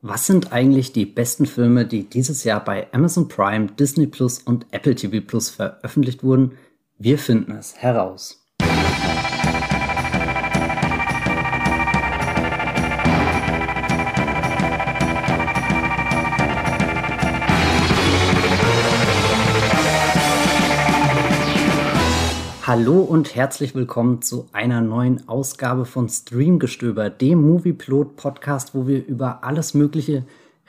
Was 0.00 0.26
sind 0.26 0.52
eigentlich 0.52 0.92
die 0.92 1.06
besten 1.06 1.44
Filme, 1.44 1.84
die 1.84 2.08
dieses 2.08 2.44
Jahr 2.44 2.64
bei 2.64 2.86
Amazon 2.92 3.26
Prime, 3.26 3.66
Disney 3.66 4.06
Plus 4.06 4.38
und 4.38 4.66
Apple 4.70 4.94
TV 4.94 5.26
Plus 5.26 5.50
veröffentlicht 5.50 6.22
wurden? 6.22 6.52
Wir 6.98 7.18
finden 7.18 7.52
es 7.52 7.76
heraus. 7.76 8.47
Hallo 22.68 23.00
und 23.00 23.34
herzlich 23.34 23.74
willkommen 23.74 24.20
zu 24.20 24.46
einer 24.52 24.82
neuen 24.82 25.26
Ausgabe 25.26 25.86
von 25.86 26.06
Streamgestöber, 26.06 27.08
dem 27.08 27.40
Movieplot 27.40 28.16
Podcast, 28.16 28.74
wo 28.74 28.86
wir 28.86 29.06
über 29.06 29.42
alles 29.42 29.72
Mögliche 29.72 30.24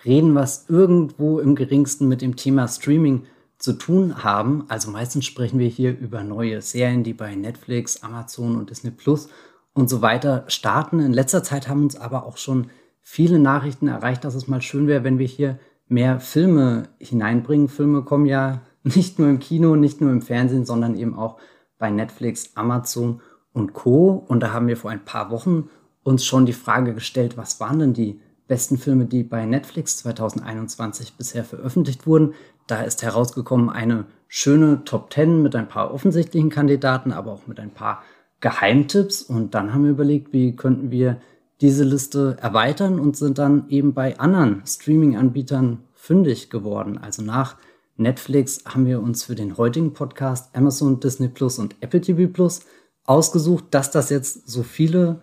reden, 0.05 0.33
was 0.33 0.69
irgendwo 0.69 1.39
im 1.41 1.55
geringsten 1.55 2.07
mit 2.07 2.21
dem 2.21 2.37
Thema 2.37 2.69
Streaming 2.69 3.23
zu 3.57 3.73
tun 3.73 4.23
haben. 4.23 4.63
Also 4.69 4.89
meistens 4.89 5.25
sprechen 5.25 5.59
wir 5.59 5.67
hier 5.67 5.91
über 5.91 6.23
neue 6.23 6.61
Serien, 6.61 7.03
die 7.03 7.13
bei 7.13 7.35
Netflix, 7.35 8.01
Amazon 8.01 8.55
und 8.55 8.69
Disney 8.69 8.91
Plus 8.91 9.27
und 9.73 9.89
so 9.89 10.01
weiter 10.01 10.45
starten. 10.47 11.01
In 11.01 11.11
letzter 11.11 11.43
Zeit 11.43 11.67
haben 11.67 11.83
uns 11.83 11.97
aber 11.97 12.25
auch 12.25 12.37
schon 12.37 12.67
viele 13.01 13.39
Nachrichten 13.39 13.89
erreicht, 13.89 14.23
dass 14.23 14.35
es 14.35 14.47
mal 14.47 14.61
schön 14.61 14.87
wäre, 14.87 15.03
wenn 15.03 15.19
wir 15.19 15.27
hier 15.27 15.59
mehr 15.89 16.21
Filme 16.21 16.87
hineinbringen. 16.99 17.67
Filme 17.67 18.03
kommen 18.03 18.25
ja 18.25 18.61
nicht 18.83 19.19
nur 19.19 19.27
im 19.27 19.39
Kino, 19.39 19.75
nicht 19.75 19.99
nur 19.99 20.11
im 20.11 20.21
Fernsehen, 20.21 20.63
sondern 20.63 20.95
eben 20.95 21.13
auch 21.13 21.39
bei 21.79 21.89
Netflix, 21.89 22.51
Amazon 22.53 23.21
und 23.53 23.73
Co. 23.73 24.23
Und 24.27 24.41
da 24.41 24.53
haben 24.53 24.67
wir 24.67 24.77
vor 24.77 24.91
ein 24.91 25.03
paar 25.03 25.31
Wochen 25.31 25.69
uns 26.03 26.23
schon 26.23 26.45
die 26.45 26.53
Frage 26.53 26.93
gestellt, 26.93 27.37
was 27.37 27.59
waren 27.59 27.79
denn 27.79 27.93
die 27.93 28.21
besten 28.47 28.77
Filme, 28.77 29.05
die 29.05 29.23
bei 29.23 29.45
Netflix 29.45 29.97
2021 29.97 31.15
bisher 31.15 31.43
veröffentlicht 31.43 32.05
wurden. 32.05 32.33
Da 32.67 32.81
ist 32.81 33.01
herausgekommen 33.01 33.69
eine 33.69 34.05
schöne 34.27 34.83
Top 34.85 35.11
10 35.13 35.41
mit 35.41 35.55
ein 35.55 35.67
paar 35.67 35.93
offensichtlichen 35.93 36.49
Kandidaten, 36.49 37.11
aber 37.11 37.31
auch 37.31 37.47
mit 37.47 37.59
ein 37.59 37.71
paar 37.71 38.03
Geheimtipps. 38.41 39.21
Und 39.21 39.55
dann 39.55 39.73
haben 39.73 39.83
wir 39.83 39.91
überlegt, 39.91 40.33
wie 40.33 40.55
könnten 40.55 40.91
wir 40.91 41.21
diese 41.61 41.83
Liste 41.83 42.37
erweitern 42.39 42.99
und 42.99 43.17
sind 43.17 43.37
dann 43.37 43.67
eben 43.69 43.93
bei 43.93 44.17
anderen 44.19 44.63
Streaming-Anbietern 44.65 45.83
fündig 45.93 46.49
geworden. 46.49 46.97
Also 46.97 47.21
nach 47.21 47.57
Netflix 47.99 48.63
haben 48.65 48.85
wir 48.85 49.01
uns 49.01 49.23
für 49.23 49.35
den 49.35 49.57
heutigen 49.57 49.93
Podcast 49.93 50.55
Amazon, 50.55 50.99
Disney 50.99 51.27
Plus 51.27 51.59
und 51.59 51.75
Apple 51.81 52.01
TV 52.01 52.31
Plus 52.31 52.61
ausgesucht. 53.05 53.65
Dass 53.71 53.91
das 53.91 54.09
jetzt 54.09 54.49
so 54.49 54.63
viele 54.63 55.21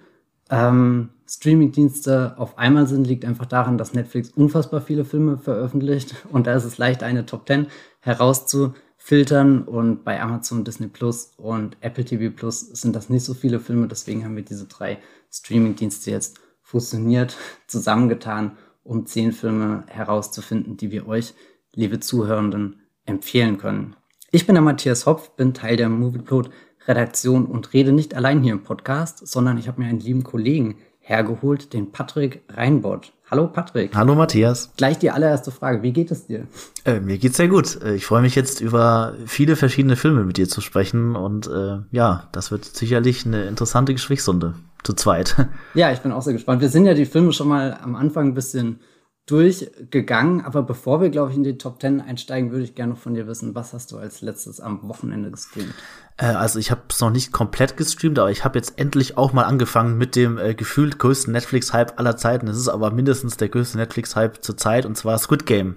ähm, 0.50 1.10
Streaming-Dienste 1.28 2.34
auf 2.38 2.58
einmal 2.58 2.86
sind, 2.86 3.06
liegt 3.06 3.24
einfach 3.24 3.46
daran, 3.46 3.78
dass 3.78 3.94
Netflix 3.94 4.30
unfassbar 4.30 4.80
viele 4.80 5.04
Filme 5.04 5.38
veröffentlicht. 5.38 6.14
Und 6.30 6.46
da 6.46 6.54
ist 6.54 6.64
es 6.64 6.78
leicht, 6.78 7.02
eine 7.02 7.26
Top 7.26 7.46
10 7.46 7.66
herauszufiltern. 8.00 9.62
Und 9.62 10.04
bei 10.04 10.20
Amazon, 10.20 10.62
Disney 10.62 10.88
Plus 10.88 11.32
und 11.38 11.76
Apple 11.80 12.04
TV 12.04 12.34
Plus 12.34 12.60
sind 12.60 12.94
das 12.94 13.08
nicht 13.08 13.24
so 13.24 13.34
viele 13.34 13.58
Filme, 13.58 13.88
deswegen 13.88 14.24
haben 14.24 14.36
wir 14.36 14.44
diese 14.44 14.66
drei 14.66 14.98
Streaming-Dienste 15.32 16.10
jetzt 16.10 16.38
fusioniert, 16.60 17.36
zusammengetan, 17.66 18.56
um 18.84 19.06
zehn 19.06 19.32
Filme 19.32 19.84
herauszufinden, 19.88 20.76
die 20.76 20.90
wir 20.90 21.08
euch 21.08 21.34
liebe 21.76 22.00
Zuhörenden, 22.00 22.80
empfehlen 23.04 23.58
können. 23.58 23.94
Ich 24.32 24.46
bin 24.46 24.54
der 24.54 24.62
Matthias 24.62 25.06
Hopf, 25.06 25.30
bin 25.36 25.54
Teil 25.54 25.76
der 25.76 25.88
Movieplot 25.88 26.50
Redaktion 26.88 27.46
und 27.46 27.72
rede 27.72 27.92
nicht 27.92 28.14
allein 28.14 28.42
hier 28.42 28.52
im 28.52 28.64
Podcast, 28.64 29.26
sondern 29.26 29.58
ich 29.58 29.68
habe 29.68 29.80
mir 29.80 29.88
einen 29.88 30.00
lieben 30.00 30.24
Kollegen 30.24 30.78
hergeholt, 31.00 31.72
den 31.72 31.92
Patrick 31.92 32.42
Reinbott. 32.48 33.12
Hallo 33.30 33.48
Patrick. 33.48 33.94
Hallo 33.94 34.14
Matthias. 34.14 34.72
Gleich 34.76 34.98
die 34.98 35.10
allererste 35.10 35.50
Frage, 35.50 35.82
wie 35.82 35.92
geht 35.92 36.10
es 36.10 36.26
dir? 36.26 36.46
Äh, 36.84 37.00
mir 37.00 37.18
geht's 37.18 37.36
sehr 37.36 37.48
gut. 37.48 37.80
Äh, 37.82 37.96
ich 37.96 38.06
freue 38.06 38.22
mich 38.22 38.34
jetzt 38.34 38.60
über 38.60 39.14
viele 39.26 39.56
verschiedene 39.56 39.96
Filme 39.96 40.24
mit 40.24 40.36
dir 40.36 40.48
zu 40.48 40.60
sprechen 40.60 41.14
und 41.14 41.46
äh, 41.48 41.78
ja, 41.90 42.28
das 42.32 42.50
wird 42.50 42.64
sicherlich 42.64 43.26
eine 43.26 43.44
interessante 43.44 43.92
Gesprächsrunde 43.92 44.54
zu 44.82 44.94
zweit. 44.94 45.36
Ja, 45.74 45.92
ich 45.92 46.00
bin 46.00 46.12
auch 46.12 46.22
sehr 46.22 46.32
gespannt. 46.32 46.62
Wir 46.62 46.68
sind 46.68 46.86
ja 46.86 46.94
die 46.94 47.04
Filme 47.04 47.32
schon 47.32 47.48
mal 47.48 47.78
am 47.82 47.96
Anfang 47.96 48.28
ein 48.28 48.34
bisschen 48.34 48.80
durchgegangen. 49.26 50.40
Aber 50.44 50.62
bevor 50.62 51.00
wir, 51.00 51.10
glaube 51.10 51.32
ich, 51.32 51.36
in 51.36 51.44
die 51.44 51.58
Top 51.58 51.80
Ten 51.80 52.00
einsteigen, 52.00 52.52
würde 52.52 52.64
ich 52.64 52.74
gerne 52.74 52.96
von 52.96 53.14
dir 53.14 53.26
wissen, 53.26 53.54
was 53.54 53.72
hast 53.72 53.92
du 53.92 53.98
als 53.98 54.22
letztes 54.22 54.60
am 54.60 54.88
Wochenende 54.88 55.30
gestreamt? 55.30 55.74
Äh, 56.16 56.26
also 56.26 56.58
ich 56.58 56.70
habe 56.70 56.82
es 56.88 57.00
noch 57.00 57.10
nicht 57.10 57.32
komplett 57.32 57.76
gestreamt, 57.76 58.18
aber 58.18 58.30
ich 58.30 58.44
habe 58.44 58.58
jetzt 58.58 58.78
endlich 58.78 59.16
auch 59.16 59.32
mal 59.32 59.44
angefangen 59.44 59.98
mit 59.98 60.16
dem 60.16 60.38
äh, 60.38 60.54
gefühlt 60.54 60.98
größten 60.98 61.32
Netflix-Hype 61.32 61.98
aller 61.98 62.16
Zeiten. 62.16 62.48
Es 62.48 62.56
ist 62.56 62.68
aber 62.68 62.90
mindestens 62.92 63.36
der 63.36 63.48
größte 63.48 63.78
Netflix-Hype 63.78 64.42
zur 64.42 64.56
Zeit, 64.56 64.86
und 64.86 64.96
zwar 64.96 65.18
Squid 65.18 65.44
Game. 65.44 65.76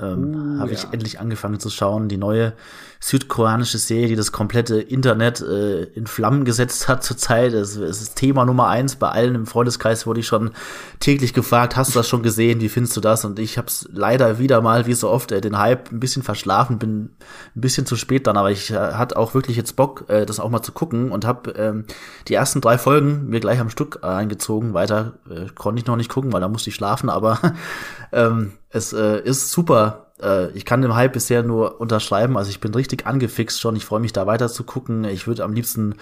Ähm, 0.00 0.56
uh, 0.56 0.60
habe 0.60 0.72
ja. 0.72 0.78
ich 0.78 0.92
endlich 0.92 1.20
angefangen 1.20 1.58
zu 1.58 1.70
schauen. 1.70 2.08
Die 2.08 2.16
neue 2.16 2.52
südkoreanische 3.00 3.78
Serie, 3.78 4.08
die 4.08 4.16
das 4.16 4.32
komplette 4.32 4.80
Internet 4.80 5.40
äh, 5.40 5.84
in 5.84 6.06
Flammen 6.06 6.44
gesetzt 6.44 6.88
hat 6.88 7.04
zurzeit. 7.04 7.52
Es, 7.52 7.76
es 7.76 8.02
ist 8.02 8.16
Thema 8.16 8.44
Nummer 8.44 8.68
eins. 8.68 8.96
Bei 8.96 9.08
allen 9.08 9.34
im 9.34 9.46
Freundeskreis 9.46 10.06
wurde 10.06 10.20
ich 10.20 10.26
schon 10.26 10.50
täglich 10.98 11.32
gefragt, 11.32 11.76
hast 11.76 11.94
du 11.94 11.98
das 11.98 12.08
schon 12.08 12.22
gesehen? 12.22 12.60
Wie 12.60 12.68
findest 12.68 12.96
du 12.96 13.00
das? 13.00 13.24
Und 13.24 13.38
ich 13.38 13.56
habe 13.56 13.68
es 13.68 13.88
leider 13.92 14.38
wieder 14.38 14.60
mal, 14.60 14.86
wie 14.86 14.94
so 14.94 15.10
oft, 15.10 15.32
äh, 15.32 15.40
den 15.40 15.58
Hype 15.58 15.92
ein 15.92 16.00
bisschen 16.00 16.22
verschlafen, 16.22 16.78
bin 16.78 17.10
ein 17.56 17.60
bisschen 17.60 17.86
zu 17.86 17.96
spät 17.96 18.26
dann, 18.26 18.36
aber 18.36 18.50
ich 18.50 18.70
äh, 18.70 18.74
hatte 18.74 19.16
auch 19.16 19.34
wirklich 19.34 19.56
jetzt 19.56 19.76
Bock, 19.76 20.04
äh, 20.08 20.26
das 20.26 20.40
auch 20.40 20.50
mal 20.50 20.62
zu 20.62 20.72
gucken 20.72 21.12
und 21.12 21.24
habe 21.24 21.50
ähm, 21.52 21.84
die 22.26 22.34
ersten 22.34 22.60
drei 22.60 22.78
Folgen 22.78 23.28
mir 23.28 23.40
gleich 23.40 23.60
am 23.60 23.70
Stück 23.70 24.02
eingezogen. 24.02 24.74
Weiter 24.74 25.14
äh, 25.30 25.46
konnte 25.54 25.80
ich 25.80 25.86
noch 25.86 25.96
nicht 25.96 26.10
gucken, 26.10 26.32
weil 26.32 26.40
da 26.40 26.48
musste 26.48 26.70
ich 26.70 26.76
schlafen, 26.76 27.10
aber 27.10 27.38
ähm, 28.12 28.52
es 28.70 28.92
äh, 28.92 29.20
ist 29.20 29.50
super 29.50 30.08
äh, 30.20 30.50
ich 30.52 30.64
kann 30.64 30.82
dem 30.82 30.94
Hype 30.94 31.12
bisher 31.12 31.42
nur 31.42 31.80
unterschreiben. 31.80 32.36
Also 32.36 32.50
ich 32.50 32.60
bin 32.60 32.74
richtig 32.74 33.06
angefixt 33.06 33.60
schon. 33.60 33.76
Ich 33.76 33.84
freue 33.84 34.00
mich 34.00 34.12
da 34.12 34.26
weiter 34.26 34.48
zu 34.48 34.64
gucken. 34.64 35.04
Ich 35.04 35.26
würde 35.26 35.44
am 35.44 35.52
liebsten 35.52 35.94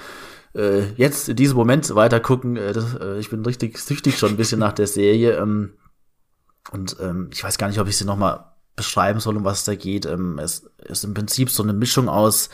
äh, 0.54 0.90
jetzt 0.96 1.28
in 1.28 1.36
diesem 1.36 1.56
Moment 1.56 1.94
weiter 1.94 2.20
gucken. 2.20 2.56
Äh, 2.56 2.70
äh, 2.70 3.18
ich 3.18 3.30
bin 3.30 3.44
richtig 3.44 3.78
süchtig 3.78 4.18
schon 4.18 4.30
ein 4.30 4.36
bisschen 4.36 4.60
nach 4.60 4.72
der 4.72 4.86
Serie. 4.86 5.36
Ähm, 5.36 5.74
und 6.72 6.96
ähm, 7.00 7.30
ich 7.32 7.44
weiß 7.44 7.58
gar 7.58 7.68
nicht, 7.68 7.78
ob 7.78 7.88
ich 7.88 7.96
sie 7.96 8.04
noch 8.04 8.16
mal 8.16 8.52
beschreiben 8.74 9.20
soll, 9.20 9.36
um 9.36 9.44
was 9.44 9.60
es 9.60 9.64
da 9.64 9.74
geht. 9.74 10.06
Ähm, 10.06 10.38
es 10.38 10.70
ist 10.84 11.04
im 11.04 11.14
Prinzip 11.14 11.50
so 11.50 11.62
eine 11.62 11.72
Mischung 11.72 12.08
aus 12.08 12.50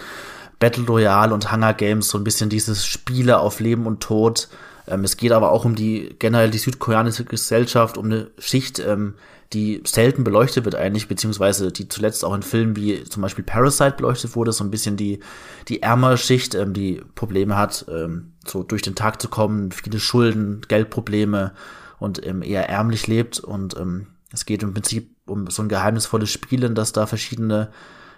Battle 0.62 0.84
Royale 0.84 1.34
und 1.34 1.50
Hunger 1.50 1.74
Games, 1.74 2.08
so 2.08 2.16
ein 2.16 2.22
bisschen 2.22 2.48
dieses 2.48 2.86
Spiele 2.86 3.40
auf 3.40 3.58
Leben 3.58 3.84
und 3.84 3.98
Tod. 3.98 4.48
Ähm, 4.86 5.02
es 5.02 5.16
geht 5.16 5.32
aber 5.32 5.50
auch 5.50 5.64
um 5.64 5.74
die 5.74 6.14
generell 6.20 6.52
die 6.52 6.58
südkoreanische 6.58 7.24
Gesellschaft, 7.24 7.98
um 7.98 8.04
eine 8.04 8.30
Schicht, 8.38 8.78
ähm, 8.78 9.14
die 9.52 9.82
selten 9.84 10.22
beleuchtet 10.22 10.64
wird 10.64 10.76
eigentlich, 10.76 11.08
beziehungsweise 11.08 11.72
die 11.72 11.88
zuletzt 11.88 12.24
auch 12.24 12.32
in 12.32 12.44
Filmen 12.44 12.76
wie 12.76 13.02
zum 13.02 13.22
Beispiel 13.22 13.42
Parasite 13.42 13.96
beleuchtet 13.96 14.36
wurde, 14.36 14.52
so 14.52 14.62
ein 14.62 14.70
bisschen 14.70 14.96
die, 14.96 15.18
die 15.66 15.82
ärmere 15.82 16.16
Schicht, 16.16 16.54
ähm, 16.54 16.74
die 16.74 17.02
Probleme 17.16 17.56
hat, 17.56 17.84
ähm, 17.88 18.34
so 18.46 18.62
durch 18.62 18.82
den 18.82 18.94
Tag 18.94 19.20
zu 19.20 19.26
kommen, 19.26 19.72
viele 19.72 19.98
Schulden, 19.98 20.60
Geldprobleme 20.68 21.54
und 21.98 22.24
ähm, 22.24 22.40
eher 22.40 22.68
ärmlich 22.68 23.08
lebt. 23.08 23.40
Und 23.40 23.76
ähm, 23.76 24.06
es 24.32 24.46
geht 24.46 24.62
im 24.62 24.74
Prinzip 24.74 25.10
um 25.26 25.50
so 25.50 25.62
ein 25.62 25.68
geheimnisvolles 25.68 26.30
Spielen, 26.30 26.76
dass 26.76 26.92
da 26.92 27.06
verschiedene 27.06 27.72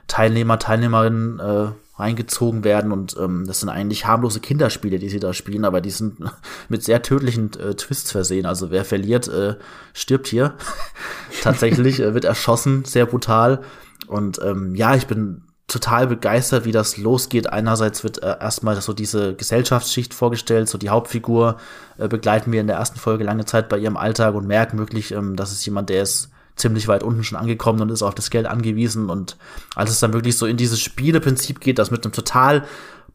Teilnehmer, 0.09 0.59
Teilnehmerinnen 0.59 1.41
äh, 1.41 1.69
reingezogen 1.97 2.65
werden 2.65 2.91
und 2.91 3.17
ähm, 3.21 3.45
das 3.47 3.61
sind 3.61 3.69
eigentlich 3.69 4.07
harmlose 4.07 4.41
Kinderspiele, 4.41 4.99
die 4.99 5.09
sie 5.09 5.21
da 5.21 5.33
spielen, 5.33 5.65
aber 5.65 5.81
die 5.81 5.91
sind 5.91 6.19
mit 6.69 6.83
sehr 6.83 7.03
tödlichen 7.03 7.53
äh, 7.59 7.75
Twists 7.75 8.11
versehen. 8.11 8.47
Also 8.47 8.71
wer 8.71 8.85
verliert, 8.85 9.29
äh, 9.29 9.57
stirbt 9.93 10.27
hier. 10.27 10.55
Tatsächlich 11.43 12.01
äh, 12.01 12.15
wird 12.15 12.25
erschossen, 12.25 12.85
sehr 12.85 13.07
brutal. 13.07 13.61
Und 14.09 14.41
ähm, 14.43 14.75
ja, 14.75 14.97
ich 14.97 15.07
bin 15.07 15.43
total 15.67 16.07
begeistert, 16.07 16.65
wie 16.65 16.73
das 16.73 16.97
losgeht. 16.97 17.51
Einerseits 17.51 18.05
wird 18.05 18.23
äh, 18.23 18.37
erstmal 18.41 18.81
so 18.81 18.93
diese 18.93 19.35
Gesellschaftsschicht 19.35 20.15
vorgestellt, 20.15 20.69
so 20.69 20.79
die 20.79 20.91
Hauptfigur 20.91 21.57
äh, 21.97 22.09
begleiten 22.09 22.53
wir 22.53 22.61
in 22.61 22.67
der 22.67 22.77
ersten 22.77 22.99
Folge 22.99 23.25
lange 23.25 23.45
Zeit 23.45 23.69
bei 23.69 23.79
ihrem 23.79 23.97
Alltag 23.97 24.35
und 24.35 24.47
merken 24.47 24.79
wirklich, 24.79 25.13
ähm, 25.13 25.37
dass 25.37 25.53
es 25.53 25.65
jemand, 25.65 25.89
der 25.89 26.03
ist 26.03 26.31
ziemlich 26.57 26.89
weit 26.89 27.03
unten 27.03 27.25
schon 27.25 27.39
angekommen 27.39 27.81
und 27.81 27.91
ist 27.91 28.03
auf 28.03 28.15
das 28.15 28.31
Geld 28.31 28.47
angewiesen. 28.47 29.11
Und 29.11 29.37
als 29.75 29.91
es 29.91 30.01
dann 30.01 30.13
wirklich 30.13 30.37
so 30.37 30.47
in 30.47 30.57
dieses 30.57 30.81
Spieleprinzip 30.81 31.61
geht, 31.61 31.79
das 31.79 31.91
mit 31.91 32.05
einem 32.05 32.13
total 32.13 32.65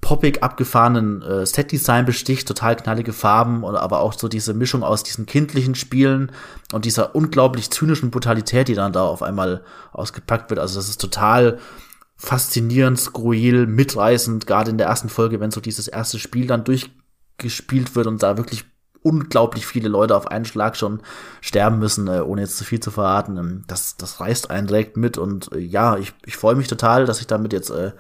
poppig 0.02 0.44
abgefahrenen 0.44 1.22
äh, 1.22 1.46
Setdesign 1.46 2.06
besticht, 2.06 2.48
total 2.48 2.76
knallige 2.78 3.12
Farben 3.12 3.64
und 3.64 3.76
aber 3.76 4.00
auch 4.00 4.14
so 4.14 4.28
diese 4.28 4.54
Mischung 4.54 4.84
aus 4.84 5.04
diesen 5.04 5.26
kindlichen 5.26 5.76
Spielen 5.76 6.32
und 6.72 6.86
dieser 6.86 7.16
unglaublich 7.16 7.70
zynischen 7.70 8.10
Brutalität, 8.10 8.70
die 8.70 8.76
dann 8.76 8.94
da 8.94 9.04
auf 9.04 9.22
einmal 9.22 9.64
ausgepackt 9.92 10.50
wird. 10.50 10.60
Also 10.60 10.80
das 10.80 10.90
ist 10.90 11.02
total 11.02 11.60
faszinierend, 12.16 13.00
skurril, 13.00 13.66
mitreißend, 13.66 14.46
gerade 14.46 14.72
in 14.72 14.78
der 14.78 14.88
ersten 14.88 15.10
Folge, 15.10 15.40
wenn 15.40 15.52
so 15.52 15.62
dieses 15.62 15.88
erste 15.88 16.20
Spiel 16.20 16.48
dann 16.48 16.64
durchgespielt 16.64 17.96
wird 17.96 18.08
und 18.08 18.24
da 18.24 18.38
wirklich 18.38 18.66
unglaublich 19.02 19.66
viele 19.66 19.90
Leute 19.90 20.16
auf 20.16 20.28
einen 20.28 20.46
Schlag 20.46 20.76
schon 20.76 21.02
sterben 21.42 21.80
müssen, 21.80 22.08
äh, 22.08 22.22
ohne 22.22 22.42
jetzt 22.42 22.58
zu 22.58 22.64
viel 22.64 22.80
zu 22.80 22.92
verraten. 22.92 23.38
Ähm, 23.38 23.64
das, 23.68 23.98
das 23.98 24.20
reißt 24.20 24.52
einen 24.52 24.68
direkt 24.68 24.98
mit 24.98 25.18
und 25.18 25.52
äh, 25.54 25.60
ja, 25.60 25.98
ich, 25.98 26.14
ich 26.26 26.38
freue 26.38 26.56
mich 26.56 26.68
total, 26.68 27.06
dass 27.06 27.22
ich 27.22 27.28
damit 27.28 27.54
jetzt 27.54 27.70
äh, 27.70 27.92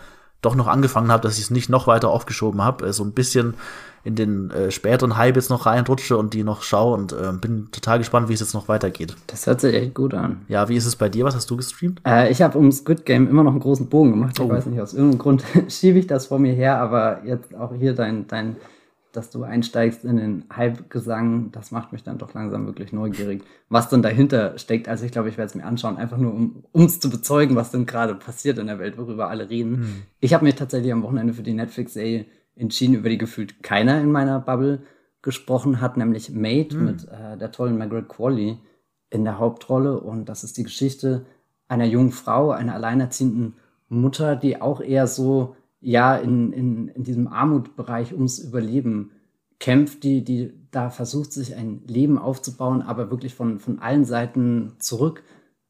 doch 0.42 0.56
noch 0.56 0.68
angefangen 0.68 1.12
habe, 1.12 1.24
dass 1.24 1.38
ich 1.38 1.46
es 1.46 1.50
nicht 1.50 1.70
noch 1.70 1.88
weiter 1.88 2.10
aufgeschoben 2.10 2.62
habe. 2.62 2.88
Äh, 2.88 2.94
so 2.94 3.04
ein 3.04 3.14
bisschen 3.14 3.56
in 4.04 4.16
den 4.16 4.50
äh, 4.52 4.72
späteren 4.72 5.18
Hype 5.18 5.36
jetzt 5.36 5.50
noch 5.50 5.66
reinrutsche 5.66 6.18
und 6.18 6.34
die 6.34 6.44
noch 6.44 6.64
schaue 6.64 6.96
und 6.96 7.12
äh, 7.12 7.34
bin 7.34 7.70
total 7.72 7.98
gespannt, 7.98 8.30
wie 8.30 8.34
es 8.34 8.40
jetzt 8.40 8.54
noch 8.54 8.68
weitergeht. 8.70 9.16
Das 9.28 9.46
hört 9.46 9.60
sich 9.60 9.76
echt 9.76 9.94
gut 9.94 10.14
an. 10.14 10.42
Ja, 10.48 10.70
wie 10.70 10.76
ist 10.76 10.86
es 10.86 10.96
bei 10.96 11.10
dir? 11.10 11.26
Was 11.26 11.36
hast 11.36 11.50
du 11.50 11.58
gestreamt? 11.58 12.02
Äh, 12.08 12.32
ich 12.32 12.42
habe 12.42 12.58
um 12.58 12.72
Squid 12.72 13.06
Game 13.06 13.28
immer 13.28 13.44
noch 13.44 13.52
einen 13.52 13.60
großen 13.60 13.90
Bogen 13.90 14.12
gemacht. 14.12 14.40
Ich 14.40 14.46
oh. 14.46 14.50
weiß 14.50 14.68
nicht, 14.68 14.80
aus 14.80 14.94
irgendeinem 14.94 15.20
Grund 15.20 15.44
schiebe 15.68 16.00
ich 16.00 16.08
das 16.08 16.28
vor 16.28 16.40
mir 16.40 16.54
her, 16.54 16.80
aber 16.80 17.26
jetzt 17.26 17.54
auch 17.56 17.74
hier 17.74 17.94
dein, 17.94 18.28
dein 18.28 18.56
dass 19.12 19.32
du 19.32 19.44
einsteigst 19.44 20.06
in 20.06 20.18
den 20.18 20.46
Hype-Gesang, 20.56 21.52
das 21.52 21.72
macht 21.72 21.92
mich 21.92 22.04
dann 22.04 22.18
doch 22.18 22.34
langsam 22.34 22.66
wirklich 22.66 22.94
neugierig, 22.94 23.44
was 23.68 23.90
dann 23.90 24.02
dahinter 24.02 24.58
steckt. 24.58 24.88
Also 24.88 25.06
ich 25.06 25.12
glaube, 25.12 25.30
ich 25.30 25.38
werde 25.38 25.50
es 25.50 25.56
mir 25.56 25.66
anschauen, 25.66 25.98
einfach 25.98 26.18
nur 26.18 26.34
um 26.34 26.64
es 26.74 27.00
zu 27.00 27.10
bezeugen, 27.10 27.56
was 27.56 27.72
denn 27.72 27.86
gerade 27.86 28.16
passiert 28.16 28.58
in 28.60 28.68
der 28.68 28.80
Welt, 28.80 28.98
worüber 28.98 29.30
alle 29.30 29.50
reden. 29.50 29.78
Hm. 29.78 30.02
Ich 30.20 30.34
habe 30.34 30.46
mich 30.46 30.56
tatsächlich 30.56 30.94
am 30.94 31.04
Wochenende 31.04 31.34
für 31.34 31.44
die 31.44 31.54
Netflix-Serie 31.54 32.26
entschieden, 32.56 32.96
über 32.96 33.10
die 33.10 33.18
gefühlt 33.18 33.64
keiner 33.64 34.00
in 34.00 34.12
meiner 34.12 34.40
Bubble 34.40 34.84
gesprochen 35.22 35.82
hat, 35.82 35.98
nämlich 35.98 36.32
Made 36.32 36.76
hm. 36.76 36.86
mit 36.86 37.08
äh, 37.08 37.38
der 37.38 37.52
tollen 37.52 37.78
Margaret 37.78 38.08
Qualley 38.08 38.58
in 39.10 39.24
der 39.24 39.40
Hauptrolle. 39.40 40.00
Und 40.00 40.30
das 40.30 40.44
ist 40.44 40.58
die 40.58 40.64
Geschichte 40.64 41.26
einer 41.68 41.86
jungen 41.86 42.12
Frau, 42.12 42.52
einer 42.52 42.76
alleinerziehenden 42.76 43.56
Mutter, 43.90 44.36
die 44.36 44.62
auch 44.62 44.82
eher 44.82 45.08
so 45.08 45.56
ja 45.82 46.16
in, 46.16 46.52
in, 46.54 46.88
in 46.90 47.04
diesem 47.04 47.28
Armutbereich 47.28 48.14
ums 48.14 48.40
Überleben 48.40 49.12
kämpft, 49.60 50.04
die, 50.04 50.24
die 50.24 50.54
da 50.72 50.90
versucht, 50.90 51.34
sich 51.34 51.56
ein 51.56 51.82
Leben 51.88 52.18
aufzubauen, 52.18 52.82
aber 52.82 53.12
wirklich 53.12 53.36
von, 53.36 53.60
von 53.60 53.80
allen 53.80 54.06
Seiten 54.06 54.74
zurück 54.80 55.24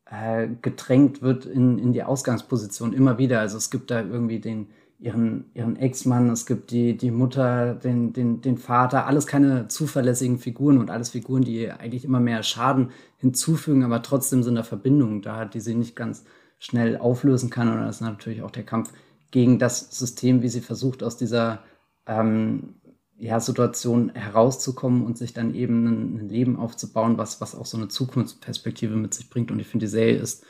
äh, 0.05 0.47
gedrängt 0.61 1.21
wird 1.21 1.45
in, 1.45 1.79
in 1.79 1.93
die 1.93 2.03
Ausgangsposition 2.03 2.93
immer 2.93 3.17
wieder. 3.17 3.39
Also 3.39 3.57
es 3.57 3.69
gibt 3.69 3.89
da 3.91 4.01
irgendwie 4.01 4.39
den, 4.39 4.67
ihren, 4.99 5.45
ihren 5.53 5.75
Ex-Mann, 5.75 6.29
es 6.29 6.45
gibt 6.45 6.71
die, 6.71 6.97
die 6.97 7.11
Mutter, 7.11 7.73
den, 7.73 8.13
den, 8.13 8.41
den 8.41 8.57
Vater, 8.57 9.07
alles 9.07 9.27
keine 9.27 9.67
zuverlässigen 9.69 10.37
Figuren 10.37 10.77
und 10.77 10.91
alles 10.91 11.09
Figuren, 11.09 11.43
die 11.43 11.71
eigentlich 11.71 12.05
immer 12.05 12.19
mehr 12.19 12.43
Schaden 12.43 12.91
hinzufügen, 13.17 13.83
aber 13.83 14.01
trotzdem 14.01 14.43
sind 14.43 14.55
da 14.55 14.63
Verbindungen 14.63 15.21
da, 15.21 15.45
die 15.45 15.61
sie 15.61 15.75
nicht 15.75 15.95
ganz 15.95 16.25
schnell 16.59 16.97
auflösen 16.97 17.49
kann. 17.49 17.69
Und 17.69 17.81
das 17.81 17.97
ist 17.97 18.01
natürlich 18.01 18.41
auch 18.41 18.51
der 18.51 18.65
Kampf 18.65 18.91
gegen 19.31 19.59
das 19.59 19.97
System, 19.97 20.41
wie 20.41 20.49
sie 20.49 20.61
versucht, 20.61 21.03
aus 21.03 21.17
dieser 21.17 21.63
ähm, 22.05 22.75
ja, 23.17 23.39
Situation 23.39 24.11
herauszukommen 24.15 25.05
und 25.05 25.17
sich 25.17 25.33
dann 25.33 25.53
eben 25.53 25.85
ein, 25.85 26.29
Leben 26.29 26.57
aufzubauen, 26.57 27.17
was, 27.17 27.41
was 27.41 27.55
auch 27.55 27.65
so 27.65 27.77
eine 27.77 27.89
Zukunftsperspektive 27.89 28.95
mit 28.95 29.13
sich 29.13 29.29
bringt. 29.29 29.51
Und 29.51 29.59
ich 29.59 29.67
finde, 29.67 29.85
die 29.85 29.91
Serie 29.91 30.17
ist 30.17 30.45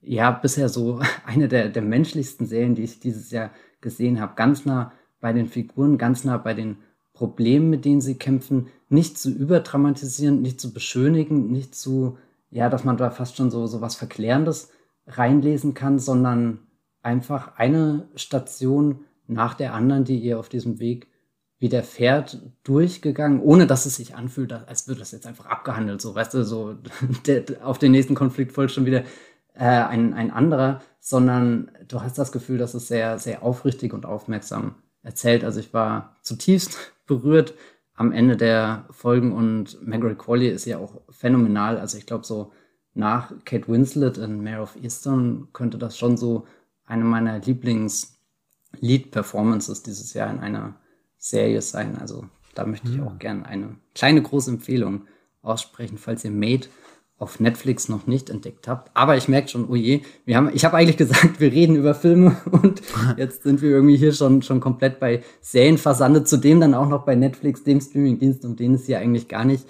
ja 0.00 0.30
bisher 0.30 0.68
so 0.68 1.00
eine 1.26 1.48
der, 1.48 1.68
der 1.68 1.82
menschlichsten 1.82 2.46
Serien, 2.46 2.74
die 2.74 2.84
ich 2.84 3.00
dieses 3.00 3.30
Jahr 3.30 3.50
gesehen 3.80 4.20
habe. 4.20 4.34
Ganz 4.36 4.64
nah 4.64 4.92
bei 5.20 5.32
den 5.32 5.48
Figuren, 5.48 5.98
ganz 5.98 6.24
nah 6.24 6.38
bei 6.38 6.54
den 6.54 6.78
Problemen, 7.12 7.68
mit 7.68 7.84
denen 7.84 8.00
sie 8.00 8.14
kämpfen, 8.14 8.68
nicht 8.88 9.18
zu 9.18 9.30
überdramatisieren, 9.30 10.40
nicht 10.40 10.60
zu 10.60 10.72
beschönigen, 10.72 11.50
nicht 11.50 11.74
zu, 11.74 12.16
ja, 12.50 12.70
dass 12.70 12.84
man 12.84 12.96
da 12.96 13.10
fast 13.10 13.36
schon 13.36 13.50
so, 13.50 13.66
so 13.66 13.80
was 13.80 13.96
Verklärendes 13.96 14.70
reinlesen 15.06 15.74
kann, 15.74 15.98
sondern 15.98 16.60
einfach 17.02 17.56
eine 17.56 18.08
Station 18.14 19.04
nach 19.26 19.54
der 19.54 19.74
anderen, 19.74 20.04
die 20.04 20.18
ihr 20.18 20.38
auf 20.38 20.48
diesem 20.48 20.80
Weg 20.80 21.08
widerfährt, 21.58 22.40
durchgegangen, 22.62 23.40
ohne 23.40 23.66
dass 23.66 23.84
es 23.84 23.96
sich 23.96 24.14
anfühlt, 24.14 24.52
als 24.52 24.86
würde 24.86 25.00
das 25.00 25.10
jetzt 25.10 25.26
einfach 25.26 25.46
abgehandelt. 25.46 26.00
So, 26.00 26.14
weißt 26.14 26.34
du, 26.34 26.44
so 26.44 26.76
der, 27.26 27.44
auf 27.62 27.78
den 27.78 27.92
nächsten 27.92 28.14
Konflikt 28.14 28.52
folgt 28.52 28.72
schon 28.72 28.86
wieder 28.86 29.02
äh, 29.54 29.64
ein, 29.64 30.14
ein 30.14 30.30
anderer, 30.30 30.80
sondern 31.00 31.70
du 31.88 32.00
hast 32.00 32.16
das 32.16 32.32
Gefühl, 32.32 32.58
dass 32.58 32.74
es 32.74 32.88
sehr, 32.88 33.18
sehr 33.18 33.42
aufrichtig 33.42 33.92
und 33.92 34.06
aufmerksam 34.06 34.76
erzählt. 35.02 35.44
Also 35.44 35.60
ich 35.60 35.74
war 35.74 36.16
zutiefst 36.22 36.92
berührt 37.06 37.54
am 37.94 38.12
Ende 38.12 38.36
der 38.36 38.86
Folgen 38.90 39.32
und 39.32 39.84
Margaret 39.84 40.18
Qualley 40.18 40.48
ist 40.48 40.66
ja 40.66 40.78
auch 40.78 41.00
phänomenal. 41.10 41.78
Also 41.78 41.98
ich 41.98 42.06
glaube, 42.06 42.24
so 42.24 42.52
nach 42.94 43.32
Kate 43.44 43.66
Winslet 43.66 44.18
in 44.18 44.42
Mayor 44.42 44.62
of 44.62 44.76
Eastern 44.80 45.48
könnte 45.52 45.78
das 45.78 45.98
schon 45.98 46.16
so 46.16 46.46
eine 46.88 47.04
meiner 47.04 47.38
Lieblings-Lead-Performances 47.38 49.82
dieses 49.82 50.14
Jahr 50.14 50.30
in 50.30 50.40
einer 50.40 50.76
Serie 51.16 51.62
sein. 51.62 51.96
Also 51.98 52.24
da 52.54 52.66
möchte 52.66 52.90
ich 52.90 53.00
auch 53.00 53.18
gerne 53.18 53.46
eine 53.46 53.76
kleine 53.94 54.20
große 54.22 54.50
Empfehlung 54.50 55.06
aussprechen, 55.42 55.98
falls 55.98 56.24
ihr 56.24 56.30
Made 56.30 56.68
auf 57.18 57.40
Netflix 57.40 57.88
noch 57.88 58.06
nicht 58.06 58.30
entdeckt 58.30 58.68
habt. 58.68 58.90
Aber 58.94 59.16
ich 59.16 59.28
merke 59.28 59.48
schon, 59.48 59.68
oh 59.68 59.74
je, 59.74 60.02
wir 60.24 60.36
haben, 60.36 60.50
ich 60.54 60.64
habe 60.64 60.76
eigentlich 60.76 60.96
gesagt, 60.96 61.40
wir 61.40 61.52
reden 61.52 61.76
über 61.76 61.94
Filme 61.94 62.36
und 62.50 62.80
jetzt 63.16 63.42
sind 63.42 63.60
wir 63.60 63.70
irgendwie 63.70 63.96
hier 63.96 64.12
schon, 64.12 64.42
schon 64.42 64.60
komplett 64.60 65.00
bei 65.00 65.22
Serien 65.40 65.78
versandet, 65.78 66.28
zudem 66.28 66.60
dann 66.60 66.74
auch 66.74 66.88
noch 66.88 67.04
bei 67.04 67.16
Netflix, 67.16 67.64
dem 67.64 67.80
Streamingdienst, 67.80 68.44
um 68.44 68.56
den 68.56 68.74
es 68.74 68.86
hier 68.86 68.98
eigentlich 68.98 69.28
gar 69.28 69.44
nicht 69.44 69.66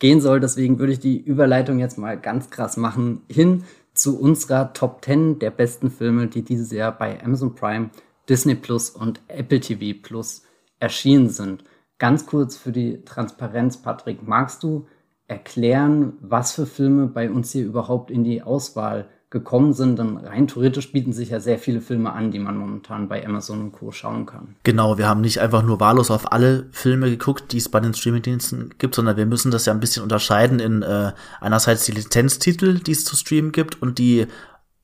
gehen 0.00 0.20
soll. 0.20 0.40
Deswegen 0.40 0.78
würde 0.78 0.92
ich 0.92 1.00
die 1.00 1.18
Überleitung 1.18 1.78
jetzt 1.78 1.98
mal 1.98 2.18
ganz 2.18 2.50
krass 2.50 2.76
machen 2.76 3.22
hin 3.28 3.64
zu 3.98 4.18
unserer 4.18 4.72
Top 4.72 5.04
10 5.04 5.38
der 5.38 5.50
besten 5.50 5.90
Filme, 5.90 6.28
die 6.28 6.42
dieses 6.42 6.70
Jahr 6.70 6.96
bei 6.96 7.22
Amazon 7.22 7.54
Prime, 7.54 7.90
Disney 8.28 8.54
Plus 8.54 8.90
und 8.90 9.20
Apple 9.28 9.60
TV 9.60 9.98
Plus 10.00 10.42
erschienen 10.78 11.28
sind. 11.28 11.64
Ganz 11.98 12.26
kurz 12.26 12.56
für 12.56 12.72
die 12.72 13.04
Transparenz, 13.04 13.78
Patrick, 13.78 14.26
magst 14.26 14.62
du 14.62 14.86
erklären, 15.26 16.14
was 16.20 16.52
für 16.52 16.66
Filme 16.66 17.06
bei 17.06 17.30
uns 17.30 17.52
hier 17.52 17.64
überhaupt 17.64 18.10
in 18.10 18.24
die 18.24 18.42
Auswahl 18.42 19.08
gekommen 19.30 19.74
sind, 19.74 19.98
dann 19.98 20.16
rein 20.16 20.48
theoretisch 20.48 20.90
bieten 20.90 21.12
sich 21.12 21.28
ja 21.28 21.40
sehr 21.40 21.58
viele 21.58 21.82
Filme 21.82 22.12
an, 22.12 22.30
die 22.30 22.38
man 22.38 22.56
momentan 22.56 23.08
bei 23.08 23.26
Amazon 23.26 23.60
und 23.60 23.72
Co. 23.72 23.92
schauen 23.92 24.24
kann. 24.24 24.56
Genau, 24.62 24.96
wir 24.96 25.06
haben 25.06 25.20
nicht 25.20 25.40
einfach 25.40 25.62
nur 25.62 25.80
wahllos 25.80 26.10
auf 26.10 26.32
alle 26.32 26.66
Filme 26.70 27.10
geguckt, 27.10 27.52
die 27.52 27.58
es 27.58 27.68
bei 27.68 27.80
den 27.80 27.92
Streamingdiensten 27.92 28.74
gibt, 28.78 28.94
sondern 28.94 29.18
wir 29.18 29.26
müssen 29.26 29.50
das 29.50 29.66
ja 29.66 29.74
ein 29.74 29.80
bisschen 29.80 30.02
unterscheiden 30.02 30.60
in 30.60 30.82
äh, 30.82 31.12
einerseits 31.40 31.84
die 31.84 31.92
Lizenztitel, 31.92 32.78
die 32.78 32.92
es 32.92 33.04
zu 33.04 33.16
streamen 33.16 33.52
gibt 33.52 33.82
und 33.82 33.98
die 33.98 34.26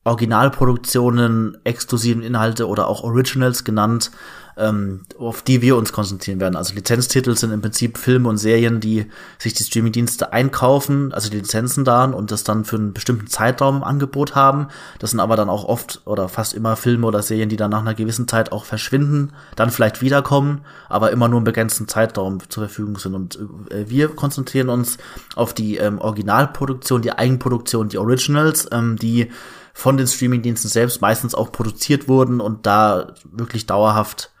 Originalproduktionen, 0.05 1.57
exklusiven 1.63 2.21
Inhalte 2.21 2.67
oder 2.67 2.87
auch 2.87 3.03
Originals 3.03 3.63
genannt, 3.63 4.11
ähm, 4.55 5.01
auf 5.17 5.41
die 5.41 5.63
wir 5.63 5.75
uns 5.75 5.91
konzentrieren 5.91 6.39
werden. 6.39 6.55
Also 6.55 6.75
Lizenztitel 6.75 7.35
sind 7.35 7.51
im 7.51 7.61
Prinzip 7.61 7.97
Filme 7.97 8.29
und 8.29 8.37
Serien, 8.37 8.79
die 8.79 9.07
sich 9.39 9.55
die 9.55 9.63
Streamingdienste 9.63 10.31
einkaufen, 10.31 11.11
also 11.11 11.31
die 11.31 11.37
Lizenzen 11.37 11.85
da 11.85 12.05
und 12.05 12.31
das 12.31 12.43
dann 12.43 12.65
für 12.65 12.75
einen 12.75 12.93
bestimmten 12.93 13.27
Zeitraum 13.27 13.77
im 13.77 13.83
Angebot 13.83 14.35
haben. 14.35 14.67
Das 14.99 15.09
sind 15.09 15.19
aber 15.19 15.35
dann 15.35 15.49
auch 15.49 15.65
oft 15.65 16.01
oder 16.05 16.29
fast 16.29 16.53
immer 16.53 16.75
Filme 16.75 17.07
oder 17.07 17.23
Serien, 17.23 17.49
die 17.49 17.57
dann 17.57 17.71
nach 17.71 17.81
einer 17.81 17.95
gewissen 17.95 18.27
Zeit 18.27 18.51
auch 18.51 18.65
verschwinden, 18.65 19.33
dann 19.55 19.71
vielleicht 19.71 20.01
wiederkommen, 20.01 20.61
aber 20.87 21.11
immer 21.11 21.27
nur 21.27 21.39
einen 21.39 21.45
begrenzten 21.45 21.87
Zeitraum 21.87 22.39
zur 22.47 22.65
Verfügung 22.65 22.99
sind. 22.99 23.15
Und 23.15 23.39
äh, 23.71 23.89
wir 23.89 24.09
konzentrieren 24.09 24.69
uns 24.69 24.99
auf 25.35 25.55
die 25.55 25.77
ähm, 25.77 25.97
Originalproduktion, 25.97 27.01
die 27.01 27.11
Eigenproduktion, 27.11 27.89
die 27.89 27.97
Originals, 27.97 28.67
ähm, 28.71 28.97
die 28.97 29.31
von 29.77 29.97
den 29.97 30.07
Streamingdiensten 30.07 30.69
selbst 30.69 31.01
meistens 31.01 31.35
auch 31.35 31.51
produziert 31.51 32.07
wurden 32.07 32.39
und 32.39 32.65
da 32.65 33.13
wirklich 33.25 33.65
dauerhaft 33.65 34.31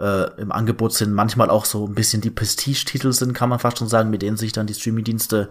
äh, 0.00 0.28
im 0.40 0.50
Angebot 0.50 0.92
sind, 0.92 1.12
manchmal 1.12 1.48
auch 1.48 1.64
so 1.64 1.86
ein 1.86 1.94
bisschen 1.94 2.20
die 2.20 2.30
Prestige-Titel 2.30 3.12
sind, 3.12 3.32
kann 3.32 3.48
man 3.48 3.60
fast 3.60 3.78
schon 3.78 3.86
sagen, 3.86 4.10
mit 4.10 4.20
denen 4.20 4.36
sich 4.36 4.50
dann 4.50 4.66
die 4.66 4.74
Streaming-Dienste 4.74 5.48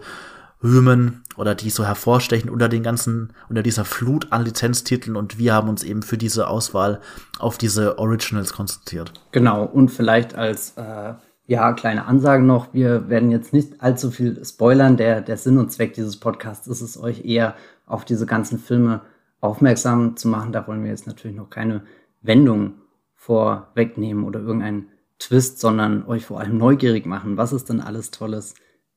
rühmen 0.62 1.22
oder 1.36 1.54
die 1.54 1.70
so 1.70 1.86
hervorstechen 1.86 2.50
unter 2.50 2.68
den 2.68 2.82
ganzen, 2.82 3.32
unter 3.48 3.62
dieser 3.62 3.86
Flut 3.86 4.30
an 4.30 4.44
Lizenztiteln 4.44 5.16
und 5.16 5.38
wir 5.38 5.54
haben 5.54 5.70
uns 5.70 5.84
eben 5.84 6.02
für 6.02 6.18
diese 6.18 6.46
Auswahl 6.46 7.00
auf 7.38 7.56
diese 7.56 7.98
Originals 7.98 8.52
konzentriert. 8.52 9.14
Genau, 9.32 9.64
und 9.64 9.88
vielleicht 9.88 10.34
als 10.34 10.74
äh, 10.76 11.14
ja, 11.46 11.72
kleine 11.72 12.04
Ansage 12.04 12.42
noch, 12.42 12.74
wir 12.74 13.08
werden 13.08 13.30
jetzt 13.30 13.54
nicht 13.54 13.80
allzu 13.80 14.10
viel 14.10 14.44
spoilern. 14.44 14.98
Der, 14.98 15.22
der 15.22 15.38
Sinn 15.38 15.56
und 15.56 15.72
Zweck 15.72 15.94
dieses 15.94 16.18
Podcasts 16.18 16.66
ist 16.66 16.82
es, 16.82 17.02
euch 17.02 17.24
eher 17.24 17.54
auf 17.86 18.04
diese 18.04 18.26
ganzen 18.26 18.58
Filme 18.58 19.00
aufmerksam 19.40 20.16
zu 20.16 20.28
machen. 20.28 20.52
Da 20.52 20.66
wollen 20.66 20.82
wir 20.82 20.90
jetzt 20.90 21.06
natürlich 21.06 21.36
noch 21.36 21.50
keine 21.50 21.82
Wendung 22.22 22.74
vorwegnehmen 23.14 24.24
oder 24.24 24.40
irgendeinen 24.40 24.88
Twist, 25.18 25.60
sondern 25.60 26.06
euch 26.06 26.24
vor 26.24 26.40
allem 26.40 26.56
neugierig 26.56 27.06
machen, 27.06 27.36
was 27.36 27.52
es 27.52 27.64
denn 27.64 27.80
alles 27.80 28.10
Tolles 28.10 28.54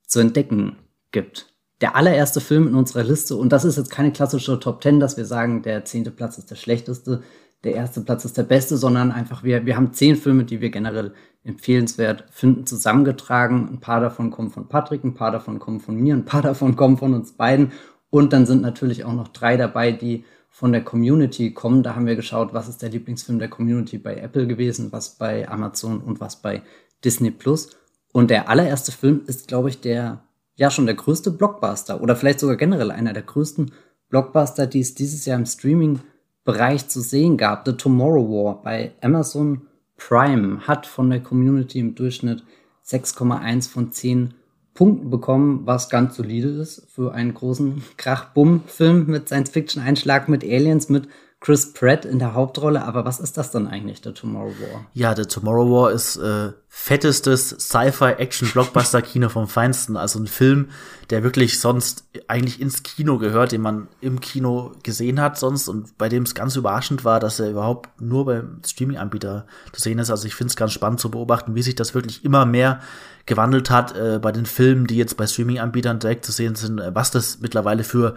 zu 0.07 0.19
entdecken 0.19 0.77
gibt. 1.11 1.53
Der 1.81 1.95
allererste 1.95 2.39
Film 2.39 2.67
in 2.67 2.75
unserer 2.75 3.03
Liste, 3.03 3.35
und 3.35 3.51
das 3.51 3.65
ist 3.65 3.77
jetzt 3.77 3.91
keine 3.91 4.13
klassische 4.13 4.59
Top 4.59 4.81
10, 4.81 4.99
dass 4.99 5.17
wir 5.17 5.25
sagen, 5.25 5.63
der 5.63 5.83
zehnte 5.83 6.11
Platz 6.11 6.37
ist 6.37 6.49
der 6.49 6.55
schlechteste, 6.55 7.23
der 7.63 7.75
erste 7.75 8.01
Platz 8.01 8.25
ist 8.25 8.37
der 8.37 8.43
beste, 8.43 8.77
sondern 8.77 9.11
einfach 9.11 9.43
wir, 9.43 9.65
wir 9.65 9.75
haben 9.75 9.93
zehn 9.93 10.15
Filme, 10.15 10.43
die 10.43 10.61
wir 10.61 10.69
generell 10.69 11.13
empfehlenswert 11.43 12.25
finden, 12.29 12.65
zusammengetragen. 12.65 13.69
Ein 13.69 13.79
paar 13.79 14.01
davon 14.01 14.31
kommen 14.31 14.49
von 14.49 14.67
Patrick, 14.67 15.03
ein 15.03 15.13
paar 15.13 15.31
davon 15.31 15.59
kommen 15.59 15.79
von 15.79 15.95
mir, 15.95 16.13
ein 16.15 16.25
paar 16.25 16.41
davon 16.43 16.75
kommen 16.75 16.97
von 16.97 17.13
uns 17.13 17.33
beiden. 17.33 17.71
Und 18.13 18.31
dann 18.31 18.45
sind 18.45 18.61
natürlich 18.61 19.05
auch 19.05 19.13
noch 19.13 19.29
drei 19.29 19.57
dabei, 19.57 19.91
die 19.91 20.23
von 20.47 20.71
der 20.71 20.83
Community 20.83 21.51
kommen. 21.51 21.81
Da 21.81 21.95
haben 21.95 22.05
wir 22.05 22.15
geschaut, 22.15 22.53
was 22.53 22.69
ist 22.69 22.83
der 22.83 22.89
Lieblingsfilm 22.89 23.39
der 23.39 23.47
Community 23.47 23.97
bei 23.97 24.17
Apple 24.17 24.45
gewesen, 24.45 24.91
was 24.91 25.15
bei 25.15 25.49
Amazon 25.49 25.99
und 25.99 26.21
was 26.21 26.39
bei 26.39 26.61
Disney 27.03 27.31
Plus. 27.31 27.71
Und 28.11 28.29
der 28.29 28.49
allererste 28.49 28.91
Film 28.91 29.23
ist, 29.25 29.47
glaube 29.47 29.69
ich, 29.69 29.81
der, 29.81 30.21
ja, 30.53 30.69
schon 30.69 30.85
der 30.85 30.93
größte 30.93 31.31
Blockbuster 31.31 32.03
oder 32.03 32.15
vielleicht 32.15 32.39
sogar 32.39 32.55
generell 32.55 32.91
einer 32.91 33.13
der 33.13 33.23
größten 33.23 33.71
Blockbuster, 34.09 34.67
die 34.67 34.81
es 34.81 34.93
dieses 34.93 35.25
Jahr 35.25 35.39
im 35.39 35.47
Streaming 35.47 35.99
Bereich 36.43 36.87
zu 36.89 37.01
sehen 37.01 37.35
gab. 37.35 37.65
The 37.65 37.73
Tomorrow 37.73 38.29
War 38.29 38.61
bei 38.61 38.91
Amazon 39.01 39.63
Prime 39.97 40.67
hat 40.67 40.85
von 40.85 41.09
der 41.09 41.23
Community 41.23 41.79
im 41.79 41.95
Durchschnitt 41.95 42.43
6,1 42.85 43.71
von 43.71 43.91
10 43.91 44.35
Punkten 44.73 45.09
bekommen, 45.09 45.61
was 45.65 45.89
ganz 45.89 46.15
solide 46.15 46.49
ist 46.49 46.87
für 46.89 47.13
einen 47.13 47.33
großen 47.33 47.83
Krach-Bumm-Film 47.97 49.05
mit 49.07 49.27
Science-Fiction-Einschlag, 49.27 50.29
mit 50.29 50.43
Aliens, 50.43 50.89
mit 50.89 51.07
Chris 51.43 51.73
Pratt 51.73 52.05
in 52.05 52.19
der 52.19 52.35
Hauptrolle, 52.35 52.85
aber 52.85 53.03
was 53.03 53.19
ist 53.19 53.35
das 53.35 53.51
dann 53.51 53.67
eigentlich, 53.67 53.99
The 54.01 54.13
Tomorrow 54.13 54.53
War? 54.61 54.85
Ja, 54.93 55.13
The 55.13 55.25
Tomorrow 55.25 55.69
War 55.69 55.91
ist 55.91 56.15
äh, 56.15 56.53
fettestes 56.69 57.49
Sci-Fi-Action-Blockbuster-Kino 57.49 59.27
vom 59.29 59.49
Feinsten. 59.49 59.97
Also 59.97 60.19
ein 60.19 60.27
Film, 60.27 60.69
der 61.09 61.21
wirklich 61.21 61.59
sonst 61.59 62.05
eigentlich 62.29 62.61
ins 62.61 62.81
Kino 62.83 63.17
gehört, 63.17 63.51
den 63.51 63.59
man 63.59 63.89
im 63.99 64.21
Kino 64.21 64.71
gesehen 64.83 65.19
hat 65.19 65.37
sonst 65.37 65.67
und 65.67 65.97
bei 65.97 66.07
dem 66.07 66.23
es 66.23 66.33
ganz 66.33 66.55
überraschend 66.55 67.03
war, 67.03 67.19
dass 67.19 67.41
er 67.41 67.49
überhaupt 67.49 68.01
nur 68.01 68.23
beim 68.23 68.61
Streaming-Anbieter 68.65 69.45
zu 69.73 69.81
sehen 69.81 69.99
ist. 69.99 70.11
Also 70.11 70.25
ich 70.27 70.35
finde 70.35 70.51
es 70.51 70.55
ganz 70.55 70.71
spannend 70.71 71.01
zu 71.01 71.11
beobachten, 71.11 71.55
wie 71.55 71.61
sich 71.61 71.75
das 71.75 71.93
wirklich 71.93 72.23
immer 72.23 72.45
mehr 72.45 72.79
gewandelt 73.25 73.69
hat 73.69 73.97
äh, 73.97 74.17
bei 74.17 74.31
den 74.31 74.45
Filmen, 74.45 74.87
die 74.87 74.95
jetzt 74.95 75.17
bei 75.17 75.27
Streaming-Anbietern 75.27 75.99
direkt 75.99 76.23
zu 76.23 76.31
sehen 76.31 76.55
sind, 76.55 76.79
äh, 76.79 76.95
was 76.95 77.11
das 77.11 77.39
mittlerweile 77.41 77.83
für 77.83 78.15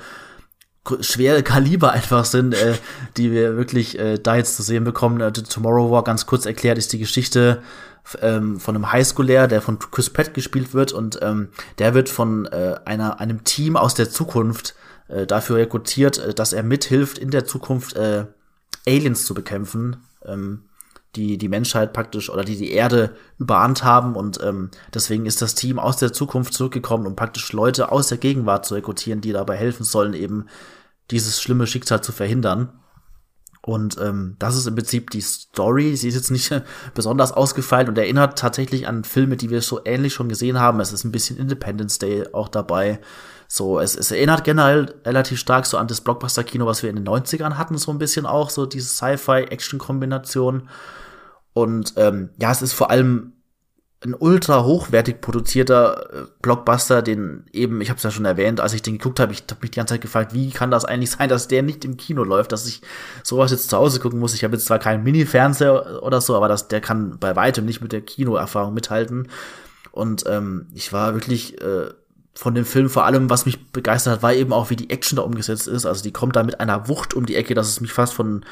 schwere 1.00 1.42
Kaliber 1.42 1.92
einfach 1.92 2.24
sind, 2.24 2.54
äh, 2.54 2.74
die 3.16 3.32
wir 3.32 3.56
wirklich 3.56 3.98
äh, 3.98 4.18
da 4.18 4.36
jetzt 4.36 4.56
zu 4.56 4.62
sehen 4.62 4.84
bekommen. 4.84 5.20
Äh, 5.20 5.32
Tomorrow 5.32 5.90
War, 5.90 6.04
ganz 6.04 6.26
kurz 6.26 6.46
erklärt, 6.46 6.78
ist 6.78 6.92
die 6.92 6.98
Geschichte 6.98 7.62
ähm, 8.20 8.60
von 8.60 8.74
einem 8.74 8.92
Highschooler, 8.92 9.48
der 9.48 9.62
von 9.62 9.78
Chris 9.78 10.10
Pratt 10.10 10.34
gespielt 10.34 10.74
wird 10.74 10.92
und 10.92 11.18
ähm, 11.22 11.48
der 11.78 11.94
wird 11.94 12.08
von 12.08 12.46
äh, 12.46 12.76
einer, 12.84 13.20
einem 13.20 13.44
Team 13.44 13.76
aus 13.76 13.94
der 13.94 14.10
Zukunft 14.10 14.74
äh, 15.08 15.26
dafür 15.26 15.56
rekrutiert, 15.56 16.18
äh, 16.18 16.34
dass 16.34 16.52
er 16.52 16.62
mithilft, 16.62 17.18
in 17.18 17.30
der 17.30 17.46
Zukunft 17.46 17.96
äh, 17.96 18.26
Aliens 18.86 19.24
zu 19.24 19.34
bekämpfen, 19.34 19.96
ähm, 20.24 20.64
die 21.16 21.38
die 21.38 21.48
Menschheit 21.48 21.92
praktisch 21.92 22.30
oder 22.30 22.44
die 22.44 22.56
die 22.56 22.72
Erde 22.72 23.16
überahnt 23.38 23.82
haben 23.82 24.14
und 24.14 24.38
ähm, 24.42 24.70
deswegen 24.92 25.26
ist 25.26 25.42
das 25.42 25.54
Team 25.54 25.78
aus 25.78 25.96
der 25.96 26.12
Zukunft 26.12 26.54
zurückgekommen, 26.54 27.06
um 27.06 27.16
praktisch 27.16 27.52
Leute 27.52 27.90
aus 27.90 28.08
der 28.08 28.18
Gegenwart 28.18 28.66
zu 28.66 28.74
rekrutieren, 28.74 29.20
die 29.20 29.32
dabei 29.32 29.56
helfen 29.56 29.84
sollen, 29.84 30.14
eben 30.14 30.46
dieses 31.10 31.40
schlimme 31.40 31.66
Schicksal 31.66 32.02
zu 32.02 32.12
verhindern. 32.12 32.72
Und 33.62 33.98
ähm, 34.00 34.36
das 34.38 34.56
ist 34.56 34.68
im 34.68 34.76
Prinzip 34.76 35.10
die 35.10 35.20
Story. 35.20 35.96
Sie 35.96 36.08
ist 36.08 36.14
jetzt 36.14 36.30
nicht 36.30 36.62
besonders 36.94 37.32
ausgefeilt 37.32 37.88
und 37.88 37.98
erinnert 37.98 38.38
tatsächlich 38.38 38.86
an 38.86 39.02
Filme, 39.02 39.36
die 39.36 39.50
wir 39.50 39.60
so 39.60 39.80
ähnlich 39.84 40.14
schon 40.14 40.28
gesehen 40.28 40.60
haben. 40.60 40.78
Es 40.78 40.92
ist 40.92 41.02
ein 41.02 41.10
bisschen 41.10 41.36
Independence 41.36 41.98
Day 41.98 42.32
auch 42.32 42.48
dabei. 42.48 43.00
So, 43.48 43.80
es, 43.80 43.96
es 43.96 44.12
erinnert 44.12 44.44
generell 44.44 44.94
relativ 45.04 45.40
stark 45.40 45.66
so 45.66 45.78
an 45.78 45.88
das 45.88 46.00
Blockbuster-Kino, 46.00 46.64
was 46.66 46.82
wir 46.82 46.90
in 46.90 46.96
den 46.96 47.08
90ern 47.08 47.54
hatten, 47.54 47.76
so 47.76 47.90
ein 47.90 47.98
bisschen 47.98 48.24
auch, 48.24 48.50
so 48.50 48.66
diese 48.66 48.88
Sci-Fi-Action-Kombination. 48.88 50.68
Und 51.52 51.94
ähm, 51.96 52.30
ja, 52.40 52.52
es 52.52 52.62
ist 52.62 52.72
vor 52.72 52.90
allem 52.90 53.32
ein 54.04 54.14
ultra 54.14 54.64
hochwertig 54.64 55.20
produzierter 55.20 56.10
äh, 56.12 56.26
Blockbuster, 56.42 57.02
den 57.02 57.44
eben, 57.52 57.80
ich 57.80 57.88
habe 57.88 57.96
es 57.96 58.02
ja 58.02 58.10
schon 58.10 58.26
erwähnt, 58.26 58.60
als 58.60 58.74
ich 58.74 58.82
den 58.82 58.98
geguckt 58.98 59.20
habe, 59.20 59.32
ich 59.32 59.42
habe 59.50 59.60
mich 59.62 59.70
die 59.70 59.76
ganze 59.76 59.94
Zeit 59.94 60.02
gefragt, 60.02 60.34
wie 60.34 60.50
kann 60.50 60.70
das 60.70 60.84
eigentlich 60.84 61.12
sein, 61.12 61.28
dass 61.28 61.48
der 61.48 61.62
nicht 61.62 61.84
im 61.84 61.96
Kino 61.96 62.22
läuft, 62.22 62.52
dass 62.52 62.66
ich 62.66 62.82
sowas 63.22 63.50
jetzt 63.50 63.70
zu 63.70 63.76
Hause 63.76 63.98
gucken 63.98 64.18
muss. 64.18 64.34
Ich 64.34 64.44
habe 64.44 64.54
jetzt 64.54 64.66
zwar 64.66 64.78
keinen 64.78 65.02
Mini-Fernseher 65.02 66.02
oder 66.02 66.20
so, 66.20 66.36
aber 66.36 66.48
das, 66.48 66.68
der 66.68 66.80
kann 66.80 67.18
bei 67.18 67.36
weitem 67.36 67.64
nicht 67.64 67.80
mit 67.80 67.92
der 67.92 68.02
Kinoerfahrung 68.02 68.74
mithalten. 68.74 69.28
Und 69.92 70.24
ähm, 70.26 70.66
ich 70.74 70.92
war 70.92 71.14
wirklich 71.14 71.60
äh, 71.62 71.88
von 72.34 72.54
dem 72.54 72.66
Film 72.66 72.90
vor 72.90 73.06
allem, 73.06 73.30
was 73.30 73.46
mich 73.46 73.72
begeistert 73.72 74.12
hat, 74.14 74.22
war 74.22 74.34
eben 74.34 74.52
auch, 74.52 74.68
wie 74.68 74.76
die 74.76 74.90
Action 74.90 75.16
da 75.16 75.22
umgesetzt 75.22 75.68
ist. 75.68 75.86
Also 75.86 76.02
die 76.02 76.12
kommt 76.12 76.36
da 76.36 76.42
mit 76.42 76.60
einer 76.60 76.86
Wucht 76.88 77.14
um 77.14 77.24
die 77.24 77.34
Ecke, 77.34 77.54
dass 77.54 77.68
es 77.68 77.80
mich 77.80 77.94
fast 77.94 78.12
von 78.12 78.44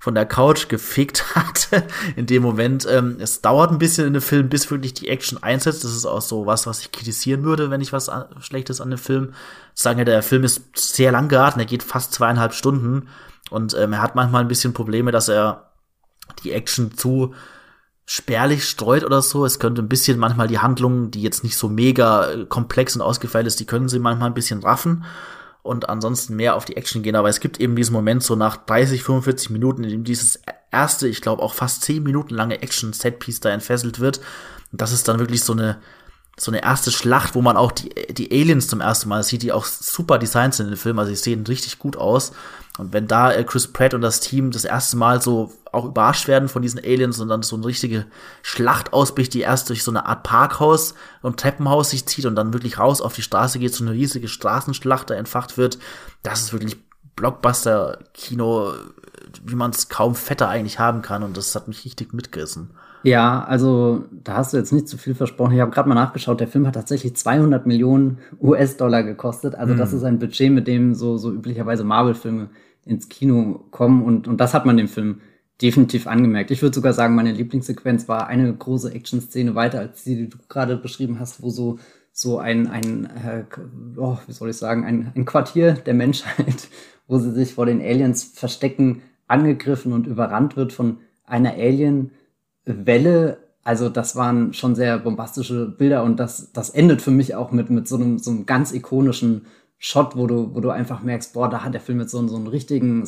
von 0.00 0.14
der 0.14 0.24
Couch 0.24 0.68
gefickt 0.68 1.24
hat 1.36 1.68
in 2.16 2.26
dem 2.26 2.42
Moment. 2.42 2.86
Ähm, 2.90 3.18
es 3.20 3.42
dauert 3.42 3.70
ein 3.70 3.78
bisschen 3.78 4.06
in 4.06 4.14
dem 4.14 4.22
Film, 4.22 4.48
bis 4.48 4.68
wirklich 4.70 4.94
die 4.94 5.08
Action 5.08 5.40
einsetzt. 5.42 5.84
Das 5.84 5.92
ist 5.92 6.06
auch 6.06 6.22
so 6.22 6.46
was, 6.46 6.66
was 6.66 6.80
ich 6.80 6.90
kritisieren 6.90 7.44
würde, 7.44 7.70
wenn 7.70 7.82
ich 7.82 7.92
was 7.92 8.08
an, 8.08 8.24
Schlechtes 8.40 8.80
an 8.80 8.90
dem 8.90 8.98
Film 8.98 9.34
sage. 9.74 10.04
Der 10.06 10.22
Film 10.22 10.42
ist 10.42 10.62
sehr 10.74 11.12
lang 11.12 11.28
geraten, 11.28 11.60
er 11.60 11.66
geht 11.66 11.82
fast 11.82 12.14
zweieinhalb 12.14 12.54
Stunden 12.54 13.08
und 13.50 13.74
ähm, 13.74 13.92
er 13.92 14.02
hat 14.02 14.14
manchmal 14.14 14.42
ein 14.42 14.48
bisschen 14.48 14.72
Probleme, 14.72 15.12
dass 15.12 15.28
er 15.28 15.70
die 16.42 16.52
Action 16.52 16.96
zu 16.96 17.34
spärlich 18.06 18.64
streut 18.64 19.04
oder 19.04 19.20
so. 19.20 19.44
Es 19.44 19.58
könnte 19.58 19.82
ein 19.82 19.88
bisschen 19.88 20.18
manchmal 20.18 20.48
die 20.48 20.60
Handlung, 20.60 21.10
die 21.10 21.22
jetzt 21.22 21.44
nicht 21.44 21.58
so 21.58 21.68
mega 21.68 22.30
äh, 22.30 22.46
komplex 22.46 22.96
und 22.96 23.02
ausgefeilt 23.02 23.46
ist, 23.46 23.60
die 23.60 23.66
können 23.66 23.90
sie 23.90 23.98
manchmal 23.98 24.30
ein 24.30 24.34
bisschen 24.34 24.62
raffen 24.62 25.04
und 25.62 25.88
ansonsten 25.88 26.36
mehr 26.36 26.56
auf 26.56 26.64
die 26.64 26.76
Action 26.76 27.02
gehen. 27.02 27.16
Aber 27.16 27.28
es 27.28 27.40
gibt 27.40 27.60
eben 27.60 27.76
diesen 27.76 27.92
Moment 27.92 28.22
so 28.22 28.36
nach 28.36 28.56
30, 28.56 29.02
45 29.02 29.50
Minuten, 29.50 29.84
in 29.84 29.90
dem 29.90 30.04
dieses 30.04 30.40
erste, 30.70 31.08
ich 31.08 31.20
glaube 31.20 31.42
auch 31.42 31.54
fast 31.54 31.82
10 31.82 32.02
Minuten 32.02 32.34
lange 32.34 32.62
Action-Setpiece 32.62 33.40
da 33.40 33.50
entfesselt 33.50 34.00
wird. 34.00 34.18
Und 34.72 34.80
das 34.80 34.92
ist 34.92 35.08
dann 35.08 35.18
wirklich 35.18 35.44
so 35.44 35.52
eine, 35.52 35.78
so 36.38 36.50
eine 36.50 36.62
erste 36.62 36.90
Schlacht, 36.90 37.34
wo 37.34 37.42
man 37.42 37.56
auch 37.56 37.72
die, 37.72 37.90
die 38.12 38.30
Aliens 38.30 38.68
zum 38.68 38.80
ersten 38.80 39.08
Mal 39.08 39.22
sieht, 39.22 39.42
die 39.42 39.52
auch 39.52 39.66
super 39.66 40.18
Designs 40.18 40.56
sind 40.56 40.66
in 40.66 40.72
dem 40.72 40.78
Film. 40.78 40.98
Also 40.98 41.10
sie 41.10 41.16
sehen 41.16 41.44
richtig 41.46 41.78
gut 41.78 41.96
aus. 41.96 42.32
Und 42.78 42.92
wenn 42.92 43.06
da 43.06 43.32
äh, 43.32 43.44
Chris 43.44 43.68
Pratt 43.68 43.94
und 43.94 44.00
das 44.00 44.20
Team 44.20 44.50
das 44.50 44.64
erste 44.64 44.96
Mal 44.96 45.20
so 45.20 45.52
auch 45.72 45.84
überrascht 45.84 46.28
werden 46.28 46.48
von 46.48 46.62
diesen 46.62 46.80
Aliens 46.80 47.20
und 47.20 47.28
dann 47.28 47.42
so 47.42 47.56
eine 47.56 47.66
richtige 47.66 48.06
Schlacht 48.42 48.92
ausbricht, 48.92 49.34
die 49.34 49.40
erst 49.40 49.68
durch 49.68 49.82
so 49.82 49.90
eine 49.90 50.06
Art 50.06 50.22
Parkhaus 50.22 50.94
und 51.22 51.38
Treppenhaus 51.38 51.90
sich 51.90 52.06
zieht 52.06 52.26
und 52.26 52.34
dann 52.34 52.52
wirklich 52.52 52.78
raus 52.78 53.00
auf 53.00 53.14
die 53.14 53.22
Straße 53.22 53.58
geht, 53.58 53.74
so 53.74 53.84
eine 53.84 53.92
riesige 53.92 54.28
Straßenschlacht 54.28 55.10
da 55.10 55.14
entfacht 55.14 55.58
wird, 55.58 55.78
das 56.22 56.42
ist 56.42 56.52
wirklich 56.52 56.76
Blockbuster-Kino, 57.16 58.72
wie 59.44 59.54
man 59.54 59.70
es 59.70 59.88
kaum 59.88 60.14
fetter 60.14 60.48
eigentlich 60.48 60.78
haben 60.78 61.02
kann 61.02 61.22
und 61.22 61.36
das 61.36 61.54
hat 61.54 61.68
mich 61.68 61.84
richtig 61.84 62.12
mitgerissen. 62.12 62.70
Ja, 63.02 63.44
also 63.44 64.04
da 64.10 64.36
hast 64.36 64.52
du 64.52 64.58
jetzt 64.58 64.72
nicht 64.72 64.88
zu 64.88 64.98
viel 64.98 65.14
versprochen. 65.14 65.54
Ich 65.54 65.60
habe 65.60 65.70
gerade 65.70 65.88
mal 65.88 65.94
nachgeschaut, 65.94 66.40
der 66.40 66.48
Film 66.48 66.66
hat 66.66 66.74
tatsächlich 66.74 67.16
200 67.16 67.66
Millionen 67.66 68.18
US-Dollar 68.40 69.02
gekostet. 69.02 69.54
Also 69.54 69.74
mm. 69.74 69.78
das 69.78 69.92
hm. 69.92 69.98
ist 69.98 70.04
ein 70.04 70.18
Budget, 70.18 70.52
mit 70.52 70.66
dem 70.66 70.94
so, 70.94 71.16
so 71.16 71.32
üblicherweise 71.32 71.82
Marvel-Filme 71.82 72.50
ins 72.84 73.08
Kino 73.08 73.64
kommen 73.70 74.02
und, 74.02 74.28
und 74.28 74.38
das 74.38 74.52
hat 74.52 74.66
man 74.66 74.76
dem 74.76 74.88
Film 74.88 75.20
definitiv 75.62 76.06
angemerkt. 76.06 76.50
Ich 76.50 76.62
würde 76.62 76.74
sogar 76.74 76.92
sagen, 76.92 77.14
meine 77.14 77.32
Lieblingssequenz 77.32 78.08
war 78.08 78.26
eine 78.26 78.52
große 78.52 78.92
Action-Szene 78.92 79.54
weiter 79.54 79.80
als 79.80 80.04
die, 80.04 80.16
die 80.16 80.28
du 80.28 80.38
gerade 80.48 80.76
beschrieben 80.76 81.20
hast, 81.20 81.42
wo 81.42 81.50
so 81.50 81.78
so 82.12 82.38
ein, 82.38 82.66
ein 82.66 83.06
äh, 83.06 83.44
oh, 83.96 84.18
wie 84.26 84.32
soll 84.32 84.50
ich 84.50 84.56
sagen, 84.56 84.84
ein, 84.84 85.12
ein 85.14 85.24
Quartier 85.24 85.72
der 85.72 85.94
Menschheit, 85.94 86.68
wo 87.06 87.18
sie 87.18 87.32
sich 87.32 87.54
vor 87.54 87.66
den 87.66 87.80
Aliens 87.80 88.24
verstecken, 88.24 89.02
angegriffen 89.26 89.92
und 89.92 90.06
überrannt 90.06 90.56
wird 90.56 90.72
von 90.72 90.98
einer 91.24 91.52
Alien-Welle. 91.52 93.38
Also 93.62 93.88
das 93.88 94.16
waren 94.16 94.52
schon 94.52 94.74
sehr 94.74 94.98
bombastische 94.98 95.66
Bilder 95.66 96.02
und 96.02 96.18
das, 96.18 96.52
das 96.52 96.70
endet 96.70 97.02
für 97.02 97.10
mich 97.10 97.34
auch 97.34 97.52
mit, 97.52 97.70
mit 97.70 97.86
so 97.86 97.96
einem, 97.96 98.18
so 98.18 98.30
einem 98.30 98.46
ganz 98.46 98.72
ikonischen 98.72 99.46
Shot, 99.78 100.16
wo 100.16 100.26
du, 100.26 100.54
wo 100.54 100.60
du 100.60 100.70
einfach 100.70 101.02
merkst, 101.02 101.32
boah, 101.32 101.48
da 101.48 101.64
hat 101.64 101.72
der 101.72 101.80
Film 101.80 102.00
jetzt 102.00 102.10
so, 102.10 102.26
so 102.28 102.36
einen 102.36 102.48
richtigen 102.48 103.06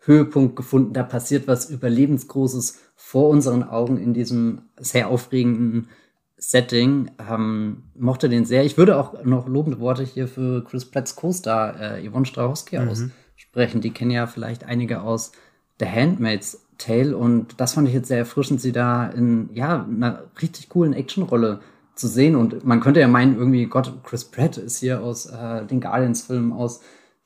Science-Fiction-Action-Höhepunkt 0.00 0.56
gefunden. 0.56 0.92
Da 0.92 1.02
passiert 1.02 1.46
was 1.46 1.70
Überlebensgroßes 1.70 2.78
vor 2.96 3.28
unseren 3.28 3.62
Augen 3.62 3.96
in 3.98 4.14
diesem 4.14 4.62
sehr 4.78 5.08
aufregenden 5.08 5.88
Setting. 6.36 7.10
Ähm, 7.30 7.84
mochte 7.94 8.28
den 8.28 8.44
sehr. 8.44 8.64
Ich 8.64 8.78
würde 8.78 8.98
auch 8.98 9.24
noch 9.24 9.46
lobende 9.46 9.80
Worte 9.80 10.02
hier 10.02 10.28
für 10.28 10.64
Chris 10.64 10.84
Pratts 10.84 11.16
Co-Star 11.16 11.80
äh, 11.80 12.08
Yvonne 12.08 12.26
Strahowski 12.26 12.78
mhm. 12.78 12.88
aussprechen. 12.88 13.80
Die 13.80 13.90
kennen 13.90 14.10
ja 14.10 14.26
vielleicht 14.26 14.64
einige 14.64 15.02
aus 15.02 15.32
The 15.78 15.86
Handmaid's 15.86 16.66
Tale 16.78 17.14
und 17.14 17.60
das 17.60 17.74
fand 17.74 17.88
ich 17.88 17.94
jetzt 17.94 18.08
sehr 18.08 18.18
erfrischend, 18.18 18.58
sie 18.58 18.72
da 18.72 19.06
in 19.06 19.50
ja 19.52 19.84
einer 19.84 20.24
richtig 20.40 20.70
coolen 20.70 20.94
Actionrolle 20.94 21.60
zu 21.94 22.08
sehen. 22.08 22.36
Und 22.36 22.64
man 22.64 22.80
könnte 22.80 23.00
ja 23.00 23.08
meinen, 23.08 23.36
irgendwie, 23.36 23.66
Gott, 23.66 23.92
Chris 24.02 24.24
Pratt 24.24 24.56
ist 24.56 24.78
hier 24.78 25.02
aus 25.02 25.26
äh, 25.26 25.66
den 25.66 25.82
Guardians-Filmen, 25.82 26.54
aus 26.54 26.80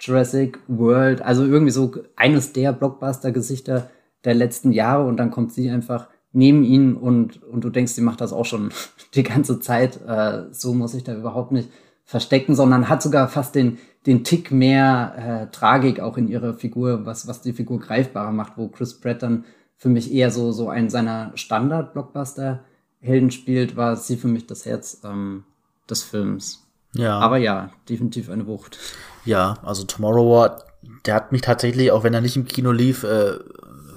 Jurassic 0.05 0.59
World, 0.69 1.23
also 1.23 1.45
irgendwie 1.45 1.73
so 1.73 1.93
eines 2.17 2.53
der 2.53 2.73
Blockbuster-Gesichter 2.73 3.91
der 4.25 4.35
letzten 4.35 4.73
Jahre 4.73 5.07
und 5.07 5.17
dann 5.17 5.31
kommt 5.31 5.53
sie 5.53 5.71
einfach 5.71 6.09
neben 6.33 6.65
ihn 6.65 6.95
und, 6.97 7.43
und 7.43 7.63
du 7.63 7.71
denkst, 7.71 7.93
sie 7.93 8.01
macht 8.01 8.21
das 8.21 8.33
auch 8.33 8.45
schon 8.45 8.71
die 9.15 9.23
ganze 9.23 9.61
Zeit. 9.61 10.01
Äh, 10.07 10.53
so 10.53 10.75
muss 10.75 10.95
ich 10.95 11.05
da 11.05 11.15
überhaupt 11.15 11.53
nicht 11.53 11.71
verstecken, 12.05 12.55
sondern 12.55 12.89
hat 12.89 13.03
sogar 13.03 13.29
fast 13.29 13.55
den, 13.55 13.79
den 14.07 14.25
Tick 14.25 14.51
mehr 14.51 15.49
äh, 15.49 15.53
Tragik 15.53 16.01
auch 16.01 16.19
in 16.19 16.29
ihrer 16.29 16.55
Figur, 16.55 17.07
was, 17.07 17.27
was 17.27 17.41
die 17.41 17.53
Figur 17.55 17.81
greifbarer 17.81 18.33
macht, 18.33 18.55
wo 18.57 18.69
Chris 18.69 19.01
Pratt 19.01 19.23
dann 19.23 19.45
für 19.77 19.89
mich 19.89 20.13
eher 20.13 20.31
so, 20.31 20.53
so 20.53 20.69
ein 20.69 20.91
seiner 20.91 21.33
Standard-Blockbuster 21.35 22.61
Helden 23.01 23.31
spielt, 23.31 23.77
war 23.77 23.97
sie 23.97 24.17
für 24.17 24.29
mich 24.29 24.47
das 24.47 24.65
Herz 24.65 25.01
ähm, 25.05 25.45
des 25.89 26.03
Films. 26.03 26.67
Ja. 26.95 27.19
Aber 27.19 27.37
ja, 27.37 27.71
definitiv 27.89 28.31
eine 28.31 28.47
Wucht. 28.47 28.79
Ja, 29.25 29.59
also 29.63 29.85
Tomorrow 29.85 30.31
War, 30.31 30.65
der 31.07 31.15
hat 31.15 31.33
mich 31.33 31.43
tatsächlich, 31.43 31.91
auch 31.91 32.05
wenn 32.05 32.15
er 32.15 32.21
nicht 32.21 32.37
im 32.37 32.47
Kino 32.47 32.73
lief, 32.73 33.05
äh, 33.05 33.39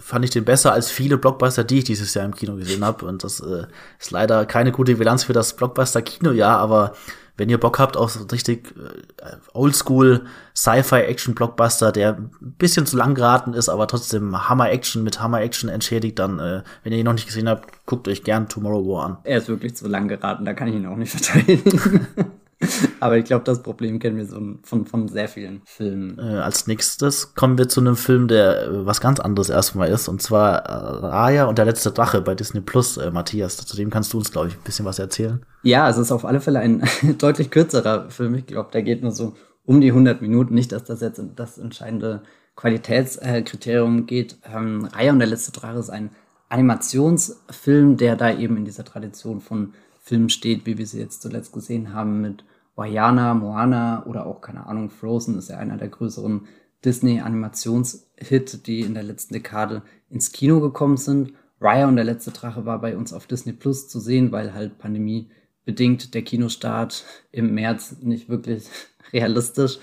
fand 0.08 0.24
ich 0.24 0.32
den 0.32 0.46
besser 0.46 0.72
als 0.72 0.90
viele 0.90 1.18
Blockbuster, 1.18 1.66
die 1.66 1.80
ich 1.80 1.84
dieses 1.84 2.14
Jahr 2.14 2.24
im 2.24 2.34
Kino 2.34 2.56
gesehen 2.56 2.86
habe. 2.86 3.06
Und 3.06 3.26
das 3.26 3.42
äh, 3.42 3.66
ist 4.00 4.12
leider 4.12 4.46
keine 4.46 4.72
gute 4.72 4.96
Bilanz 4.96 5.26
für 5.26 5.34
das 5.34 5.56
Blockbuster-Kinojahr, 5.58 6.58
aber 6.58 6.94
wenn 7.36 7.50
ihr 7.50 7.60
Bock 7.60 7.78
habt 7.78 7.98
auf 7.98 8.12
so 8.12 8.24
richtig 8.26 8.74
äh, 8.78 9.36
Oldschool 9.54 10.26
Sci-Fi-Action-Blockbuster, 10.56 11.92
der 11.92 12.18
ein 12.18 12.32
bisschen 12.58 12.86
zu 12.86 12.98
lang 12.98 13.16
geraten 13.16 13.54
ist, 13.54 13.70
aber 13.70 13.88
trotzdem 13.88 14.50
Hammer-Action 14.50 15.04
mit 15.04 15.22
Hammer-Action 15.22 15.70
entschädigt, 15.70 16.18
dann, 16.20 16.40
äh, 16.40 16.64
wenn 16.84 16.94
ihr 16.94 17.00
ihn 17.00 17.06
noch 17.06 17.14
nicht 17.14 17.28
gesehen 17.28 17.50
habt, 17.50 17.86
guckt 17.86 18.08
euch 18.08 18.24
gern 18.24 18.50
Tomorrow 18.50 18.88
War 18.88 19.06
an. 19.06 19.18
Er 19.24 19.38
ist 19.38 19.50
wirklich 19.50 19.76
zu 19.76 19.88
lang 19.88 20.08
geraten, 20.08 20.46
da 20.46 20.54
kann 20.54 20.68
ich 20.68 20.76
ihn 20.76 20.88
auch 20.88 20.96
nicht 20.96 21.12
verteidigen. 21.12 22.08
Aber 23.00 23.18
ich 23.18 23.26
glaube, 23.26 23.44
das 23.44 23.62
Problem 23.62 24.00
kennen 24.00 24.18
wir 24.18 24.26
so 24.26 24.40
von, 24.64 24.86
von 24.86 25.08
sehr 25.08 25.28
vielen 25.28 25.62
Filmen. 25.66 26.18
Äh, 26.18 26.40
als 26.40 26.66
nächstes 26.66 27.36
kommen 27.36 27.58
wir 27.58 27.70
zu 27.70 27.80
einem 27.80 27.96
Film, 27.96 28.28
der 28.28 28.64
äh, 28.64 28.86
was 28.86 29.00
ganz 29.00 29.20
anderes 29.20 29.50
erstmal 29.50 29.90
ist, 29.90 30.08
und 30.08 30.22
zwar 30.22 30.66
äh, 30.66 31.06
Raya 31.06 31.46
und 31.46 31.58
der 31.58 31.66
letzte 31.66 31.92
Drache 31.92 32.22
bei 32.22 32.34
Disney 32.34 32.62
Plus, 32.62 32.98
äh, 32.98 33.12
Matthias. 33.12 33.58
Zu 33.58 33.78
dem 33.78 33.90
kannst 33.90 34.14
du 34.14 34.18
uns, 34.18 34.32
glaube 34.32 34.48
ich, 34.48 34.56
ein 34.56 34.64
bisschen 34.64 34.86
was 34.86 34.98
erzählen. 34.98 35.46
Ja, 35.62 35.90
es 35.90 35.98
ist 35.98 36.12
auf 36.12 36.26
alle 36.26 36.42
Fälle 36.42 36.60
ein 36.60 36.84
deutlich 37.20 37.52
kürzerer 37.52 38.10
Film. 38.10 38.36
Ich 38.36 38.48
glaube, 38.48 38.72
der 38.72 38.82
geht 38.82 39.04
nur 39.04 39.12
so 39.12 39.36
um 39.66 39.80
die 39.80 39.90
100 39.90 40.22
Minuten. 40.22 40.56
Nicht, 40.56 40.72
dass 40.72 40.84
das 40.84 41.02
jetzt 41.02 41.22
das 41.36 41.60
entscheidende 41.60 42.24
Qualitätskriterium 42.56 44.08
geht. 44.08 44.38
Ähm, 44.52 44.88
Raya 44.94 45.12
und 45.12 45.20
der 45.20 45.28
letzte 45.28 45.52
Drache 45.52 45.78
ist 45.78 45.92
ein 45.92 46.10
Animationsfilm, 46.50 47.98
der 47.98 48.16
da 48.16 48.36
eben 48.36 48.58
in 48.58 48.66
dieser 48.66 48.86
Tradition 48.86 49.42
von 49.42 49.74
Filmen 50.08 50.30
steht, 50.30 50.66
wie 50.66 50.78
wir 50.78 50.88
sie 50.88 51.00
jetzt 51.00 51.22
zuletzt 51.22 51.52
gesehen 51.52 51.94
haben 51.94 52.22
mit 52.22 52.46
Vajana, 52.76 53.34
Moana 53.34 54.06
oder 54.06 54.26
auch, 54.26 54.40
keine 54.40 54.66
Ahnung, 54.66 54.90
Frozen 54.90 55.38
ist 55.38 55.50
ja 55.50 55.58
einer 55.58 55.76
der 55.76 55.90
größeren 55.90 56.48
Disney-Animationshit, 56.86 58.68
die 58.68 58.82
in 58.82 58.94
der 58.94 59.04
letzten 59.04 59.34
Dekade 59.34 59.82
ins 60.10 60.32
Kino 60.32 60.62
gekommen 60.62 60.96
sind. 60.96 61.34
Raya 61.60 61.88
und 61.88 61.98
der 61.98 62.06
letzte 62.06 62.32
Drache 62.32 62.66
war 62.66 62.80
bei 62.80 62.96
uns 62.96 63.12
auf 63.12 63.28
Disney 63.28 63.52
Plus 63.52 63.90
zu 63.90 64.00
sehen, 64.00 64.32
weil 64.32 64.54
halt 64.54 64.78
Pandemie 64.78 65.30
bedingt 65.66 66.14
der 66.14 66.22
Kinostart 66.22 67.04
im 67.32 67.54
März 67.54 67.98
nicht 68.02 68.30
wirklich 68.30 68.70
realistisch 69.12 69.80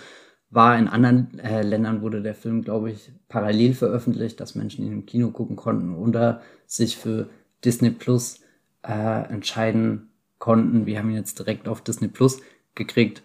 war. 0.49 0.79
In 0.79 0.89
anderen 0.89 1.39
äh, 1.41 1.63
Ländern 1.63 2.01
wurde 2.01 2.23
der 2.23 2.35
Film, 2.35 2.63
glaube 2.63 2.93
ich, 2.93 3.13
parallel 3.29 3.75
veröffentlicht, 3.75 4.41
dass 4.41 4.55
Menschen 4.55 4.87
ihn 4.87 4.93
im 4.93 5.07
Kino 5.07 5.31
gucken 5.33 5.57
konnten 5.57 5.95
oder 5.95 6.41
sich 6.67 6.97
für 6.97 7.29
Disney 7.63 7.91
Plus 7.91 8.41
äh, 8.83 9.29
entscheiden 9.29 10.11
konnten. 10.45 10.85
Wir 10.85 10.99
haben 10.99 11.09
ihn 11.09 11.17
jetzt 11.17 11.39
direkt 11.39 11.69
auf 11.69 11.81
Disney 11.81 12.09
Plus 12.09 12.43
gekriegt. 12.75 13.23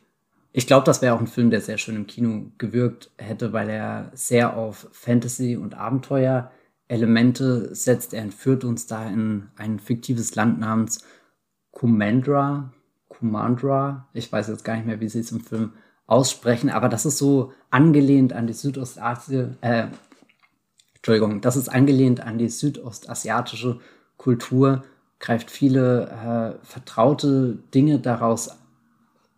Ich 0.53 0.67
glaube, 0.67 0.85
das 0.85 1.01
wäre 1.01 1.13
auch 1.13 1.19
ein 1.19 1.27
Film, 1.27 1.49
der 1.49 1.59
sehr 1.59 1.77
schön 1.77 1.97
im 1.97 2.07
Kino 2.07 2.45
gewirkt 2.57 3.11
hätte, 3.17 3.51
weil 3.51 3.69
er 3.69 4.09
sehr 4.13 4.55
auf 4.55 4.87
Fantasy 4.93 5.57
und 5.57 5.73
Abenteuer-Elemente 5.73 7.75
setzt. 7.75 8.13
Er 8.13 8.21
entführt 8.21 8.63
uns 8.63 8.87
da 8.87 9.05
in 9.05 9.49
ein 9.57 9.79
fiktives 9.79 10.35
Land 10.35 10.61
namens 10.61 11.03
Kumandra. 11.71 12.71
Kumandra. 13.09 14.07
Ich 14.13 14.31
weiß 14.31 14.47
jetzt 14.47 14.63
gar 14.63 14.77
nicht 14.77 14.85
mehr, 14.85 15.01
wie 15.01 15.09
sie 15.09 15.19
es 15.19 15.33
im 15.33 15.41
Film 15.41 15.73
aussprechen, 16.07 16.69
aber 16.69 16.87
das 16.87 17.05
ist 17.05 17.17
so 17.17 17.51
angelehnt 17.69 18.31
an 18.31 18.47
die 18.47 18.53
Südostasien, 18.53 19.57
äh, 19.59 19.87
Entschuldigung, 20.95 21.41
das 21.41 21.57
ist 21.57 21.67
angelehnt 21.67 22.21
an 22.21 22.37
die 22.37 22.47
südostasiatische 22.47 23.81
Kultur 24.15 24.83
greift 25.19 25.51
viele 25.51 26.57
äh, 26.61 26.65
vertraute 26.65 27.57
Dinge 27.73 27.99
daraus 27.99 28.49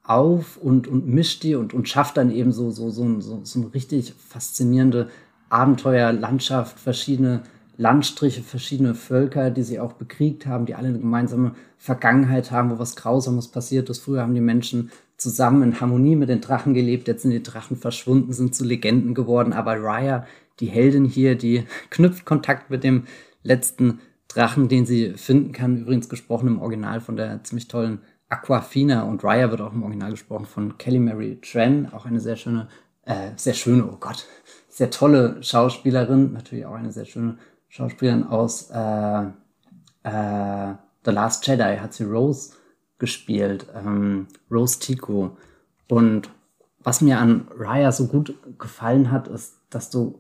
auf 0.04 0.58
und, 0.58 0.88
und 0.88 1.08
mischt 1.08 1.44
die 1.44 1.56
und, 1.56 1.74
und 1.74 1.88
schafft 1.88 2.18
dann 2.18 2.32
eben 2.32 2.52
so, 2.52 2.72
so, 2.72 2.90
so, 2.90 3.20
so, 3.22 3.42
so 3.44 3.60
eine 3.60 3.74
richtig 3.74 4.14
faszinierende 4.18 5.10
Abenteuerlandschaft, 5.50 6.80
verschiedene 6.80 7.44
Landstriche, 7.78 8.42
verschiedene 8.42 8.94
Völker, 8.94 9.50
die 9.50 9.64
sie 9.64 9.80
auch 9.80 9.94
bekriegt 9.94 10.46
haben, 10.46 10.66
die 10.66 10.76
alle 10.76 10.90
eine 10.90 11.00
gemeinsame 11.00 11.56
Vergangenheit 11.78 12.52
haben, 12.52 12.70
wo 12.70 12.80
was 12.80 12.96
Grausames 12.96 13.48
passiert 13.48 13.90
ist. 13.90 14.00
Früher 14.00 14.22
haben 14.22 14.36
die 14.36 14.42
Menschen 14.42 14.92
zusammen 15.18 15.64
in 15.64 15.80
Harmonie 15.82 16.16
mit 16.16 16.30
den 16.30 16.42
Drachen 16.42 16.74
gelebt, 16.74 17.08
jetzt 17.08 17.24
sind 17.24 17.32
die 17.32 17.44
Drachen 17.44 17.78
verschwunden, 17.78 18.34
sind 18.34 18.54
zu 18.54 18.66
Legenden 18.66 19.14
geworden. 19.14 19.54
Aber 19.54 19.82
Raya, 19.82 20.26
die 20.60 20.68
Heldin 20.68 21.06
hier, 21.06 21.36
die 21.36 21.66
knüpft 21.90 22.26
Kontakt 22.26 22.70
mit 22.70 22.84
dem 22.84 23.06
letzten 23.44 24.00
Drachen, 24.34 24.68
den 24.68 24.86
sie 24.86 25.14
finden 25.14 25.52
kann. 25.52 25.78
Übrigens 25.78 26.10
gesprochen 26.10 26.48
im 26.48 26.62
Original 26.62 27.02
von 27.02 27.16
der 27.16 27.44
ziemlich 27.44 27.68
tollen 27.68 28.02
Aquafina 28.30 29.04
und 29.04 29.24
Raya 29.24 29.52
wird 29.52 29.62
auch 29.62 29.74
im 29.74 29.84
Original 29.84 30.12
gesprochen 30.12 30.46
von 30.46 30.78
Kelly 30.78 31.00
Mary 31.00 31.40
Tran, 31.42 31.92
auch 31.92 32.06
eine 32.06 32.22
sehr 32.22 32.38
schöne, 32.38 32.70
äh, 33.04 33.32
sehr 33.36 33.54
schöne, 33.54 33.86
oh 33.86 33.98
Gott, 34.00 34.26
sehr 34.70 34.90
tolle 34.90 35.44
Schauspielerin, 35.44 36.32
natürlich 36.32 36.66
auch 36.66 36.76
eine 36.76 36.92
sehr 36.92 37.06
schöne 37.06 37.38
Schauspielerin 37.68 38.24
aus 38.24 38.70
äh, 38.72 39.24
äh, 40.04 40.76
The 41.04 41.12
Last 41.12 41.46
Jedi 41.46 41.78
hat 41.78 41.94
sie 41.94 42.04
Rose 42.04 42.54
gespielt, 43.00 43.66
ähm, 43.76 44.28
Rose 44.50 44.80
Tico. 44.80 45.38
Und 45.90 46.30
was 46.80 47.02
mir 47.02 47.20
an 47.20 47.48
Raya 47.58 47.92
so 47.92 48.08
gut 48.08 48.36
gefallen 48.60 49.12
hat, 49.12 49.28
ist, 49.28 49.60
dass 49.70 49.90
du, 49.90 50.20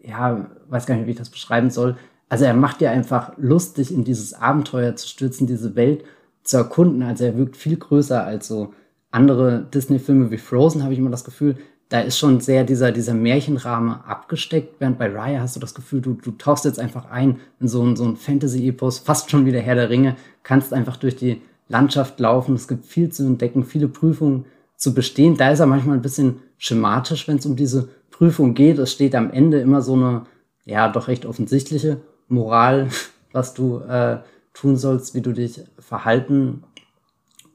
ja, 0.00 0.50
weiß 0.68 0.86
gar 0.86 0.94
nicht, 0.96 1.06
wie 1.06 1.12
ich 1.12 1.18
das 1.18 1.30
beschreiben 1.30 1.70
soll, 1.70 1.96
also 2.28 2.44
er 2.44 2.54
macht 2.54 2.80
dir 2.80 2.90
einfach 2.90 3.32
Lust, 3.36 3.78
dich 3.78 3.92
in 3.92 4.04
dieses 4.04 4.34
Abenteuer 4.34 4.96
zu 4.96 5.06
stürzen, 5.06 5.46
diese 5.46 5.76
Welt 5.76 6.04
zu 6.42 6.56
erkunden. 6.56 7.02
Also 7.02 7.24
er 7.24 7.36
wirkt 7.36 7.56
viel 7.56 7.76
größer 7.76 8.24
als 8.24 8.48
so 8.48 8.72
andere 9.10 9.66
Disney-Filme 9.72 10.30
wie 10.30 10.38
Frozen, 10.38 10.82
habe 10.82 10.92
ich 10.92 10.98
immer 10.98 11.10
das 11.10 11.24
Gefühl. 11.24 11.56
Da 11.88 12.00
ist 12.00 12.18
schon 12.18 12.40
sehr 12.40 12.64
dieser, 12.64 12.90
dieser 12.90 13.14
Märchenrahmen 13.14 14.00
abgesteckt, 14.02 14.80
während 14.80 14.98
bei 14.98 15.08
Raya 15.08 15.40
hast 15.40 15.54
du 15.54 15.60
das 15.60 15.74
Gefühl, 15.74 16.00
du, 16.00 16.14
du 16.14 16.32
tauchst 16.32 16.64
jetzt 16.64 16.80
einfach 16.80 17.08
ein 17.10 17.38
in 17.60 17.68
so 17.68 17.82
ein, 17.84 17.94
so 17.94 18.04
ein 18.04 18.16
Fantasy-Epos, 18.16 18.98
fast 18.98 19.30
schon 19.30 19.46
wie 19.46 19.52
der 19.52 19.62
Herr 19.62 19.76
der 19.76 19.88
Ringe, 19.88 20.16
kannst 20.42 20.72
einfach 20.72 20.96
durch 20.96 21.14
die 21.14 21.40
Landschaft 21.68 22.18
laufen. 22.18 22.56
Es 22.56 22.66
gibt 22.66 22.86
viel 22.86 23.10
zu 23.10 23.24
entdecken, 23.24 23.64
viele 23.64 23.86
Prüfungen 23.86 24.46
zu 24.76 24.94
bestehen. 24.94 25.36
Da 25.36 25.50
ist 25.50 25.60
er 25.60 25.66
manchmal 25.66 25.96
ein 25.96 26.02
bisschen 26.02 26.40
schematisch, 26.58 27.28
wenn 27.28 27.36
es 27.36 27.46
um 27.46 27.54
diese 27.54 27.88
Prüfung 28.10 28.54
geht. 28.54 28.78
Es 28.78 28.92
steht 28.92 29.14
am 29.14 29.30
Ende 29.30 29.60
immer 29.60 29.80
so 29.80 29.94
eine, 29.94 30.24
ja, 30.64 30.88
doch 30.88 31.06
recht 31.06 31.24
offensichtliche 31.24 32.00
Moral, 32.28 32.88
was 33.32 33.54
du 33.54 33.80
äh, 33.80 34.18
tun 34.54 34.76
sollst, 34.76 35.14
wie 35.14 35.20
du 35.20 35.32
dich 35.32 35.60
verhalten 35.78 36.64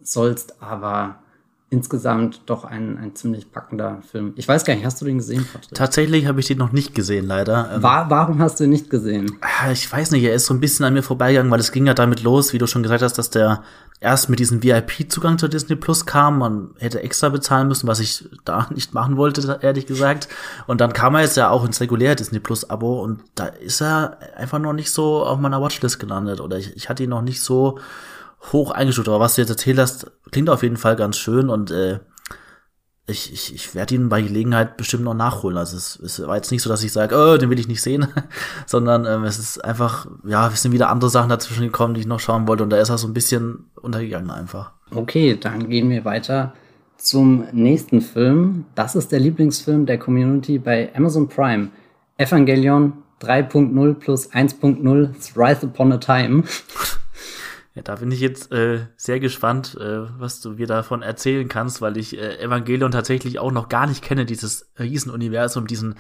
sollst, 0.02 0.62
aber 0.62 1.20
insgesamt 1.70 2.42
doch 2.48 2.66
ein, 2.66 2.98
ein 2.98 3.16
ziemlich 3.16 3.52
packender 3.52 4.02
Film. 4.12 4.34
Ich 4.36 4.46
weiß 4.48 4.66
gar 4.66 4.76
nicht, 4.76 4.86
hast 4.86 5.00
du 5.00 5.06
den 5.06 5.20
gesehen, 5.20 5.48
Patrick? 5.52 5.74
Tatsächlich 5.74 6.26
habe 6.26 6.42
ich 6.42 6.48
den 6.48 6.58
noch 6.58 6.74
nicht 6.74 6.94
gesehen, 6.94 7.26
leider. 7.26 7.72
Ähm, 7.76 7.84
War, 7.84 8.10
warum 8.10 8.40
hast 8.40 8.60
du 8.60 8.66
ihn 8.66 8.72
nicht 8.72 8.90
gesehen? 8.90 9.38
Ich 9.72 9.90
weiß 9.90 10.12
nicht, 10.12 10.24
er 10.24 10.34
ist 10.34 10.48
so 10.48 10.54
ein 10.54 10.60
bisschen 10.60 10.86
an 10.86 10.94
mir 10.94 11.02
vorbeigegangen, 11.02 11.50
weil 11.50 11.62
es 11.62 11.72
ging 11.72 11.88
ja 11.88 11.94
damit 11.94 12.24
los, 12.24 12.52
wie 12.52 12.58
du 12.58 12.68
schon 12.68 12.84
gesagt 12.84 13.02
hast, 13.02 13.18
dass 13.18 13.30
der 13.30 13.64
erst 14.02 14.30
mit 14.30 14.40
diesem 14.40 14.64
VIP-Zugang 14.64 15.38
zur 15.38 15.48
Disney 15.48 15.76
Plus 15.76 16.06
kam. 16.06 16.40
Man 16.40 16.72
hätte 16.80 17.02
extra 17.02 17.30
bezahlen 17.30 17.68
müssen, 17.68 17.88
was 17.88 18.00
ich 18.00 18.28
da 18.44 18.68
nicht 18.76 18.94
machen 18.94 19.16
wollte, 19.16 19.60
ehrlich 19.62 19.86
gesagt. 19.86 20.28
Und 20.68 20.82
dann 20.82 20.92
kam 20.92 21.16
er 21.16 21.22
jetzt 21.22 21.38
ja 21.38 21.50
auch 21.50 21.64
ins 21.64 21.80
reguläre 21.80 22.16
Disney 22.16 22.40
Plus-Abo 22.40 23.02
und 23.02 23.22
da 23.36 23.46
ist 23.46 23.82
er 23.82 24.18
einfach 24.36 24.60
noch 24.60 24.74
nicht 24.74 24.92
so 24.92 25.24
auf 25.24 25.40
meiner 25.40 25.62
Watchlist 25.62 26.00
gelandet. 26.00 26.42
Oder 26.42 26.58
ich, 26.58 26.76
ich 26.76 26.90
hatte 26.90 27.04
ihn 27.04 27.12
noch 27.12 27.22
nicht 27.22 27.42
so 27.42 27.80
hoch 28.52 28.72
eingestuft. 28.72 29.08
Aber 29.08 29.20
was 29.20 29.36
du 29.36 29.42
jetzt 29.42 29.52
erzählt 29.52 29.78
hast, 29.78 30.12
klingt 30.32 30.50
auf 30.50 30.64
jeden 30.64 30.78
Fall 30.78 30.96
ganz 30.96 31.18
schön 31.18 31.50
und 31.50 31.70
äh, 31.70 32.00
ich, 33.08 33.34
ich, 33.34 33.54
ich 33.54 33.76
werde 33.76 33.96
ihn 33.96 34.10
bei 34.10 34.22
Gelegenheit 34.22 34.78
bestimmt 34.78 35.04
noch 35.04 35.14
nachholen. 35.14 35.58
Also 35.58 35.78
es, 35.78 36.00
es 36.00 36.26
war 36.26 36.36
jetzt 36.36 36.52
nicht 36.52 36.62
so, 36.62 36.70
dass 36.70 36.84
ich 36.84 36.92
sage, 36.92 37.16
oh, 37.16 37.38
den 37.38 37.50
will 37.50 37.60
ich 37.60 37.68
nicht 37.68 37.82
sehen, 37.82 38.08
sondern 38.66 39.06
ähm, 39.06 39.24
es 39.24 39.40
ist 39.40 39.64
einfach, 39.64 40.08
ja, 40.26 40.48
es 40.48 40.62
sind 40.62 40.72
wieder 40.72 40.90
andere 40.90 41.10
Sachen 41.10 41.30
dazwischen 41.30 41.64
gekommen, 41.64 41.94
die 41.94 42.02
ich 42.02 42.08
noch 42.08 42.20
schauen 42.20 42.48
wollte 42.48 42.64
und 42.64 42.70
da 42.70 42.78
ist 42.78 42.90
er 42.90 42.98
so 42.98 43.08
ein 43.08 43.14
bisschen 43.14 43.72
untergegangen 43.76 44.30
einfach. 44.30 44.72
Okay, 44.94 45.38
dann 45.40 45.70
gehen 45.70 45.90
wir 45.90 46.06
weiter 46.06 46.54
zum 46.98 47.46
nächsten 47.52 48.02
Film. 48.02 48.66
Das 48.76 48.96
ist 48.96 49.12
der 49.12 49.20
Lieblingsfilm 49.20 49.86
der 49.86 49.98
Community 49.98 50.60
bei 50.60 50.92
Amazon 50.96 51.28
Prime. 51.28 51.70
Evangelion 52.18 52.94
3.0 53.22 53.94
plus 53.96 54.32
1.0 54.32 55.34
Thrice 55.34 55.64
Upon 55.64 55.92
a 55.94 55.98
Time. 55.98 56.44
Ja, 57.74 57.82
da 57.82 57.96
bin 57.96 58.12
ich 58.12 58.20
jetzt 58.20 58.52
äh, 58.52 58.88
sehr 58.98 59.20
gespannt, 59.22 59.78
äh, 59.80 60.02
was 60.20 60.42
du 60.42 60.52
mir 60.52 60.68
davon 60.68 61.02
erzählen 61.02 61.48
kannst, 61.48 61.82
weil 61.82 61.96
ich 61.98 62.18
äh, 62.18 62.40
Evangelion 62.40 62.92
tatsächlich 62.92 63.40
auch 63.40 63.52
noch 63.52 63.70
gar 63.70 63.88
nicht 63.88 64.04
kenne, 64.04 64.26
dieses 64.26 64.70
Riesenuniversum, 64.78 65.68
diesen 65.68 65.96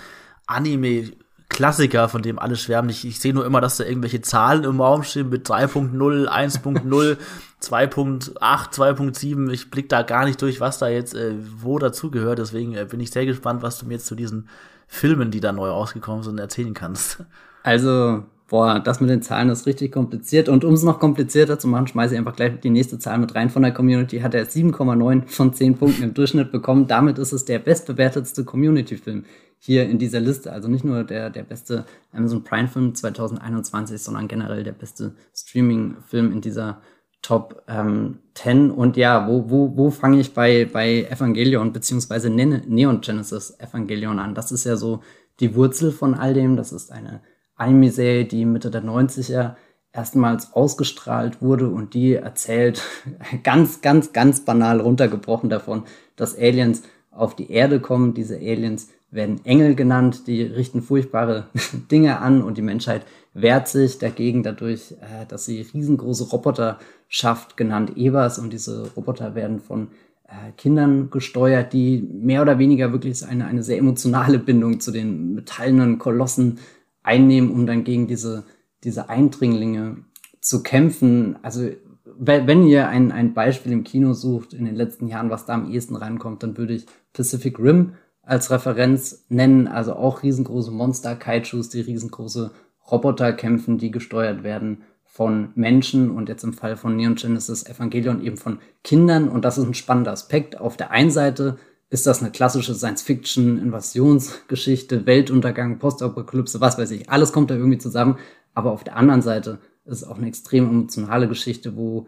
Anime 0.47 1.13
Klassiker, 1.51 2.07
von 2.07 2.21
dem 2.21 2.39
alle 2.39 2.55
schwärmen. 2.55 2.89
Ich, 2.89 3.05
ich 3.05 3.19
sehe 3.19 3.33
nur 3.33 3.45
immer, 3.45 3.61
dass 3.61 3.77
da 3.77 3.83
irgendwelche 3.83 4.21
Zahlen 4.21 4.63
im 4.63 4.79
Raum 4.79 5.03
stehen 5.03 5.29
mit 5.29 5.47
3.0, 5.49 6.27
1.0, 6.27 7.17
2.8, 7.61 8.37
2.7. 8.39 9.51
Ich 9.51 9.69
blick 9.69 9.89
da 9.89 10.01
gar 10.01 10.25
nicht 10.25 10.41
durch, 10.41 10.61
was 10.61 10.79
da 10.79 10.87
jetzt 10.87 11.13
äh, 11.13 11.35
wo 11.57 11.77
dazugehört. 11.77 12.39
Deswegen 12.39 12.75
äh, 12.75 12.85
bin 12.85 13.01
ich 13.01 13.11
sehr 13.11 13.25
gespannt, 13.25 13.61
was 13.61 13.77
du 13.77 13.85
mir 13.85 13.95
jetzt 13.95 14.07
zu 14.07 14.15
diesen 14.15 14.47
Filmen, 14.87 15.29
die 15.29 15.41
da 15.41 15.51
neu 15.51 15.69
rausgekommen 15.69 16.23
sind, 16.23 16.39
erzählen 16.39 16.73
kannst. 16.73 17.23
Also, 17.63 18.23
boah, 18.51 18.81
das 18.81 18.99
mit 18.99 19.09
den 19.09 19.21
Zahlen 19.21 19.47
ist 19.47 19.65
richtig 19.65 19.93
kompliziert. 19.93 20.49
Und 20.49 20.65
um 20.65 20.73
es 20.73 20.83
noch 20.83 20.99
komplizierter 20.99 21.57
zu 21.57 21.69
machen, 21.69 21.87
schmeiße 21.87 22.13
ich 22.13 22.19
einfach 22.19 22.35
gleich 22.35 22.59
die 22.59 22.69
nächste 22.69 22.99
Zahl 22.99 23.17
mit 23.17 23.33
rein 23.33 23.49
von 23.49 23.61
der 23.61 23.71
Community. 23.71 24.19
Hat 24.19 24.33
er 24.33 24.45
7,9 24.45 25.25
von 25.25 25.53
10 25.53 25.77
Punkten 25.77 26.03
im 26.03 26.13
Durchschnitt 26.13 26.51
bekommen. 26.51 26.85
Damit 26.85 27.17
ist 27.17 27.31
es 27.31 27.45
der 27.45 27.59
bestbewertetste 27.59 28.43
Community-Film 28.43 29.23
hier 29.57 29.87
in 29.87 29.99
dieser 29.99 30.19
Liste. 30.19 30.51
Also 30.51 30.67
nicht 30.67 30.83
nur 30.83 31.05
der, 31.05 31.29
der 31.29 31.43
beste 31.43 31.85
Amazon 32.11 32.43
Prime-Film 32.43 32.93
2021, 32.93 34.01
sondern 34.01 34.27
generell 34.27 34.65
der 34.65 34.73
beste 34.73 35.15
Streaming-Film 35.33 36.33
in 36.33 36.41
dieser 36.41 36.81
Top 37.21 37.63
ähm, 37.69 38.19
10. 38.33 38.69
Und 38.69 38.97
ja, 38.97 39.29
wo, 39.29 39.49
wo, 39.49 39.77
wo 39.77 39.91
fange 39.91 40.19
ich 40.19 40.33
bei, 40.33 40.65
bei 40.65 41.03
Evangelion 41.09 41.71
beziehungsweise 41.71 42.29
ne 42.29 42.61
Neon 42.67 42.99
Genesis 42.99 43.57
Evangelion 43.59 44.19
an? 44.19 44.35
Das 44.35 44.51
ist 44.51 44.65
ja 44.65 44.75
so 44.75 44.99
die 45.39 45.55
Wurzel 45.55 45.93
von 45.93 46.15
all 46.15 46.33
dem. 46.33 46.57
Das 46.57 46.73
ist 46.73 46.91
eine 46.91 47.21
Anime-Serie, 47.61 48.25
die 48.25 48.45
Mitte 48.45 48.71
der 48.71 48.83
90er 48.83 49.55
erstmals 49.93 50.53
ausgestrahlt 50.53 51.41
wurde 51.41 51.67
und 51.67 51.93
die 51.93 52.15
erzählt 52.15 52.81
ganz, 53.43 53.81
ganz, 53.81 54.13
ganz 54.13 54.41
banal 54.41 54.79
runtergebrochen 54.79 55.49
davon, 55.49 55.83
dass 56.15 56.37
Aliens 56.37 56.83
auf 57.11 57.35
die 57.35 57.51
Erde 57.51 57.79
kommen. 57.79 58.13
Diese 58.13 58.37
Aliens 58.37 58.89
werden 59.11 59.45
Engel 59.45 59.75
genannt, 59.75 60.27
die 60.27 60.41
richten 60.41 60.81
furchtbare 60.81 61.47
Dinge 61.91 62.19
an 62.19 62.41
und 62.41 62.57
die 62.57 62.61
Menschheit 62.61 63.05
wehrt 63.33 63.67
sich 63.67 63.97
dagegen 63.97 64.43
dadurch, 64.43 64.93
äh, 64.93 65.25
dass 65.27 65.45
sie 65.45 65.61
riesengroße 65.61 66.29
Roboter 66.29 66.79
schafft, 67.07 67.57
genannt 67.57 67.97
Ebers. 67.97 68.39
Und 68.39 68.51
diese 68.53 68.89
Roboter 68.95 69.35
werden 69.35 69.59
von 69.59 69.89
äh, 70.27 70.51
Kindern 70.57 71.09
gesteuert, 71.09 71.73
die 71.73 72.01
mehr 72.01 72.41
oder 72.41 72.59
weniger 72.59 72.91
wirklich 72.91 73.25
eine, 73.25 73.45
eine 73.45 73.63
sehr 73.63 73.77
emotionale 73.77 74.39
Bindung 74.39 74.79
zu 74.79 74.91
den 74.91 75.35
metallenen 75.35 75.97
Kolossen 75.97 76.59
einnehmen, 77.03 77.51
um 77.51 77.65
dann 77.65 77.83
gegen 77.83 78.07
diese, 78.07 78.45
diese 78.83 79.09
Eindringlinge 79.09 79.97
zu 80.39 80.63
kämpfen. 80.63 81.37
Also 81.41 81.69
wenn 82.17 82.65
ihr 82.65 82.87
ein, 82.87 83.11
ein 83.11 83.33
Beispiel 83.33 83.71
im 83.71 83.83
Kino 83.83 84.13
sucht 84.13 84.53
in 84.53 84.65
den 84.65 84.75
letzten 84.75 85.07
Jahren, 85.07 85.29
was 85.29 85.45
da 85.45 85.53
am 85.53 85.71
ehesten 85.71 85.95
reinkommt, 85.95 86.43
dann 86.43 86.57
würde 86.57 86.73
ich 86.73 86.85
Pacific 87.13 87.59
Rim 87.59 87.93
als 88.21 88.51
Referenz 88.51 89.25
nennen. 89.29 89.67
Also 89.67 89.93
auch 89.93 90.23
riesengroße 90.23 90.71
Monster, 90.71 91.15
Kaijus, 91.15 91.69
die 91.69 91.81
riesengroße 91.81 92.51
Roboter 92.89 93.33
kämpfen, 93.33 93.77
die 93.77 93.91
gesteuert 93.91 94.43
werden 94.43 94.83
von 95.03 95.49
Menschen 95.55 96.09
und 96.09 96.29
jetzt 96.29 96.43
im 96.43 96.53
Fall 96.53 96.77
von 96.77 96.95
Neon 96.95 97.15
Genesis 97.15 97.65
Evangelion 97.65 98.21
eben 98.21 98.37
von 98.37 98.59
Kindern. 98.83 99.27
Und 99.27 99.43
das 99.43 99.57
ist 99.57 99.65
ein 99.65 99.73
spannender 99.73 100.11
Aspekt. 100.11 100.59
Auf 100.59 100.77
der 100.77 100.91
einen 100.91 101.11
Seite 101.11 101.57
ist 101.91 102.07
das 102.07 102.21
eine 102.21 102.31
klassische 102.31 102.73
Science-Fiction, 102.73 103.59
Invasionsgeschichte, 103.59 105.05
Weltuntergang, 105.05 105.77
Postapokalypse, 105.77 106.61
was 106.61 106.77
weiß 106.77 106.89
ich. 106.91 107.09
Alles 107.09 107.33
kommt 107.33 107.51
da 107.51 107.55
irgendwie 107.55 107.77
zusammen. 107.77 108.17
Aber 108.53 108.71
auf 108.71 108.85
der 108.85 108.95
anderen 108.95 109.21
Seite 109.21 109.59
ist 109.83 109.97
es 109.97 110.03
auch 110.05 110.17
eine 110.17 110.27
extrem 110.27 110.69
emotionale 110.69 111.27
Geschichte, 111.27 111.75
wo 111.75 112.07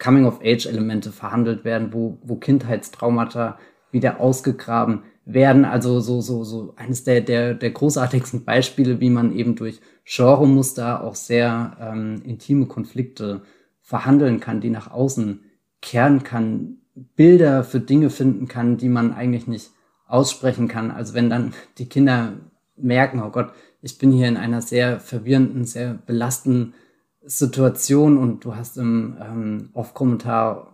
Coming-of-Age-Elemente 0.00 1.12
verhandelt 1.12 1.64
werden, 1.64 1.92
wo, 1.92 2.18
wo 2.22 2.34
Kindheitstraumata 2.34 3.60
wieder 3.92 4.18
ausgegraben 4.18 5.04
werden. 5.24 5.64
Also 5.64 6.00
so, 6.00 6.20
so, 6.20 6.42
so 6.42 6.74
eines 6.76 7.04
der, 7.04 7.20
der, 7.20 7.54
der 7.54 7.70
großartigsten 7.70 8.44
Beispiele, 8.44 8.98
wie 8.98 9.10
man 9.10 9.32
eben 9.36 9.54
durch 9.54 9.80
Genremuster 10.04 11.04
auch 11.04 11.14
sehr 11.14 11.76
ähm, 11.80 12.22
intime 12.24 12.66
Konflikte 12.66 13.42
verhandeln 13.82 14.40
kann, 14.40 14.60
die 14.60 14.70
nach 14.70 14.90
außen 14.90 15.44
kehren 15.80 16.24
kann, 16.24 16.78
Bilder 16.94 17.64
für 17.64 17.80
Dinge 17.80 18.10
finden 18.10 18.48
kann, 18.48 18.76
die 18.76 18.88
man 18.88 19.12
eigentlich 19.12 19.46
nicht 19.46 19.70
aussprechen 20.06 20.68
kann. 20.68 20.90
Also 20.90 21.14
wenn 21.14 21.30
dann 21.30 21.54
die 21.78 21.88
Kinder 21.88 22.34
merken, 22.76 23.22
oh 23.22 23.30
Gott, 23.30 23.52
ich 23.82 23.98
bin 23.98 24.12
hier 24.12 24.28
in 24.28 24.36
einer 24.36 24.62
sehr 24.62 24.98
verwirrenden, 24.98 25.64
sehr 25.64 25.94
belastenden 26.06 26.74
Situation 27.22 28.18
und 28.18 28.44
du 28.44 28.56
hast 28.56 28.76
im 28.76 29.16
ähm, 29.20 29.70
Off-Kommentar 29.72 30.72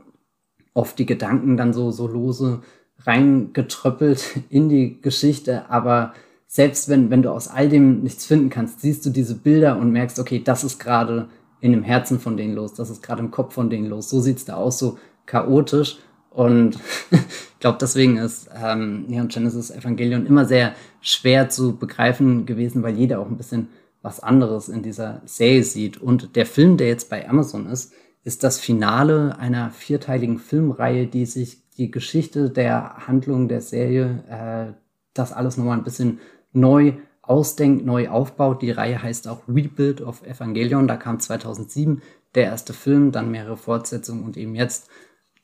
oft 0.74 0.98
die 0.98 1.06
Gedanken 1.06 1.56
dann 1.56 1.72
so, 1.72 1.90
so 1.90 2.06
lose 2.06 2.62
reingetröppelt 3.00 4.40
in 4.50 4.68
die 4.68 5.00
Geschichte, 5.00 5.70
aber 5.70 6.14
selbst 6.46 6.88
wenn, 6.88 7.10
wenn 7.10 7.22
du 7.22 7.30
aus 7.30 7.46
all 7.46 7.68
dem 7.68 8.02
nichts 8.02 8.26
finden 8.26 8.50
kannst, 8.50 8.80
siehst 8.80 9.06
du 9.06 9.10
diese 9.10 9.36
Bilder 9.36 9.78
und 9.78 9.92
merkst, 9.92 10.18
okay, 10.18 10.42
das 10.42 10.64
ist 10.64 10.80
gerade 10.80 11.28
in 11.60 11.70
dem 11.70 11.84
Herzen 11.84 12.18
von 12.18 12.36
denen 12.36 12.54
los, 12.54 12.74
das 12.74 12.90
ist 12.90 13.02
gerade 13.02 13.20
im 13.20 13.30
Kopf 13.30 13.54
von 13.54 13.70
denen 13.70 13.88
los, 13.88 14.08
so 14.08 14.20
sieht's 14.20 14.44
da 14.44 14.54
aus, 14.54 14.78
so 14.78 14.98
chaotisch. 15.26 15.98
Und 16.30 16.78
ich 17.10 17.58
glaube, 17.60 17.78
deswegen 17.80 18.16
ist 18.16 18.48
ähm, 18.54 19.06
Neon 19.08 19.28
Genesis 19.28 19.70
Evangelion 19.70 20.26
immer 20.26 20.46
sehr 20.46 20.74
schwer 21.00 21.48
zu 21.48 21.76
begreifen 21.76 22.46
gewesen, 22.46 22.82
weil 22.82 22.96
jeder 22.96 23.20
auch 23.20 23.28
ein 23.28 23.36
bisschen 23.36 23.68
was 24.02 24.20
anderes 24.20 24.68
in 24.68 24.82
dieser 24.82 25.20
Serie 25.26 25.62
sieht. 25.62 25.98
Und 25.98 26.36
der 26.36 26.46
Film, 26.46 26.76
der 26.76 26.88
jetzt 26.88 27.10
bei 27.10 27.28
Amazon 27.28 27.66
ist, 27.66 27.92
ist 28.24 28.44
das 28.44 28.58
Finale 28.58 29.38
einer 29.38 29.70
vierteiligen 29.70 30.38
Filmreihe, 30.38 31.06
die 31.06 31.26
sich 31.26 31.62
die 31.76 31.90
Geschichte 31.90 32.50
der 32.50 33.06
Handlung 33.06 33.48
der 33.48 33.60
Serie, 33.60 34.24
äh, 34.28 34.72
das 35.14 35.32
alles 35.32 35.56
nochmal 35.56 35.78
ein 35.78 35.84
bisschen 35.84 36.20
neu 36.52 36.94
ausdenkt, 37.22 37.84
neu 37.84 38.08
aufbaut. 38.08 38.62
Die 38.62 38.70
Reihe 38.70 39.02
heißt 39.02 39.28
auch 39.28 39.42
Rebuild 39.48 40.00
of 40.00 40.24
Evangelion. 40.26 40.88
Da 40.88 40.96
kam 40.96 41.18
2007 41.20 42.02
der 42.34 42.44
erste 42.44 42.72
Film, 42.72 43.12
dann 43.12 43.30
mehrere 43.30 43.56
Fortsetzungen 43.56 44.24
und 44.24 44.36
eben 44.36 44.54
jetzt 44.54 44.88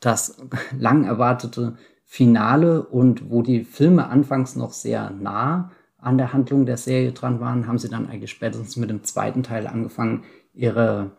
das 0.00 0.36
lang 0.78 1.04
erwartete 1.04 1.76
Finale 2.04 2.84
und 2.84 3.30
wo 3.30 3.42
die 3.42 3.64
Filme 3.64 4.08
anfangs 4.08 4.56
noch 4.56 4.72
sehr 4.72 5.10
nah 5.10 5.70
an 5.98 6.18
der 6.18 6.32
Handlung 6.32 6.66
der 6.66 6.76
Serie 6.76 7.12
dran 7.12 7.40
waren, 7.40 7.66
haben 7.66 7.78
sie 7.78 7.88
dann 7.88 8.08
eigentlich 8.08 8.30
spätestens 8.30 8.76
mit 8.76 8.90
dem 8.90 9.02
zweiten 9.02 9.42
Teil 9.42 9.66
angefangen, 9.66 10.24
ihre 10.54 11.10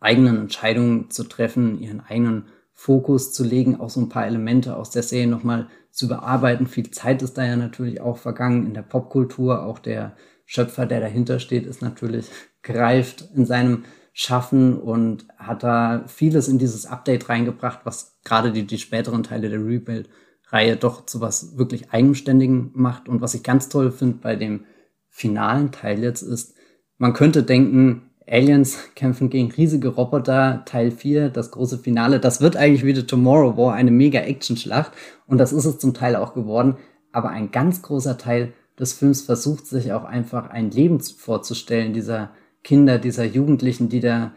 eigenen 0.00 0.38
Entscheidungen 0.38 1.10
zu 1.10 1.24
treffen, 1.24 1.80
ihren 1.80 2.00
eigenen 2.00 2.44
Fokus 2.72 3.32
zu 3.32 3.42
legen, 3.42 3.80
auch 3.80 3.90
so 3.90 4.00
ein 4.00 4.08
paar 4.08 4.26
Elemente 4.26 4.76
aus 4.76 4.90
der 4.90 5.02
Serie 5.02 5.26
nochmal 5.26 5.66
zu 5.90 6.06
bearbeiten. 6.06 6.68
Viel 6.68 6.90
Zeit 6.92 7.22
ist 7.22 7.36
da 7.36 7.44
ja 7.44 7.56
natürlich 7.56 8.00
auch 8.00 8.18
vergangen 8.18 8.66
in 8.66 8.74
der 8.74 8.82
Popkultur. 8.82 9.64
Auch 9.64 9.80
der 9.80 10.14
Schöpfer, 10.46 10.86
der 10.86 11.00
dahinter 11.00 11.40
steht, 11.40 11.66
ist 11.66 11.82
natürlich 11.82 12.30
greift 12.62 13.28
in 13.34 13.46
seinem 13.46 13.84
Schaffen 14.20 14.76
und 14.76 15.28
hat 15.38 15.62
da 15.62 16.02
vieles 16.08 16.48
in 16.48 16.58
dieses 16.58 16.86
Update 16.86 17.28
reingebracht, 17.28 17.82
was 17.84 18.18
gerade 18.24 18.50
die, 18.50 18.66
die 18.66 18.78
späteren 18.78 19.22
Teile 19.22 19.48
der 19.48 19.64
Rebuild-Reihe 19.64 20.74
doch 20.74 21.06
zu 21.06 21.20
was 21.20 21.56
wirklich 21.56 21.92
Eigenständigen 21.92 22.72
macht. 22.74 23.08
Und 23.08 23.20
was 23.20 23.34
ich 23.34 23.44
ganz 23.44 23.68
toll 23.68 23.92
finde 23.92 24.18
bei 24.20 24.34
dem 24.34 24.64
finalen 25.08 25.70
Teil 25.70 26.02
jetzt 26.02 26.22
ist, 26.22 26.56
man 26.96 27.12
könnte 27.12 27.44
denken, 27.44 28.10
Aliens 28.26 28.78
kämpfen 28.96 29.30
gegen 29.30 29.52
riesige 29.52 29.86
Roboter, 29.86 30.64
Teil 30.66 30.90
4, 30.90 31.28
das 31.28 31.52
große 31.52 31.78
Finale. 31.78 32.18
Das 32.18 32.40
wird 32.40 32.56
eigentlich 32.56 32.84
wie 32.84 32.96
The 32.96 33.06
Tomorrow 33.06 33.56
War 33.56 33.74
eine 33.74 33.92
mega 33.92 34.18
Action-Schlacht. 34.18 34.90
Und 35.28 35.38
das 35.38 35.52
ist 35.52 35.64
es 35.64 35.78
zum 35.78 35.94
Teil 35.94 36.16
auch 36.16 36.34
geworden. 36.34 36.76
Aber 37.12 37.28
ein 37.28 37.52
ganz 37.52 37.82
großer 37.82 38.18
Teil 38.18 38.52
des 38.80 38.94
Films 38.94 39.20
versucht 39.22 39.68
sich 39.68 39.92
auch 39.92 40.02
einfach 40.02 40.50
ein 40.50 40.72
Leben 40.72 40.98
vorzustellen, 40.98 41.92
dieser 41.92 42.32
Kinder, 42.64 42.98
dieser 42.98 43.24
Jugendlichen, 43.24 43.88
die 43.88 44.00
da 44.00 44.32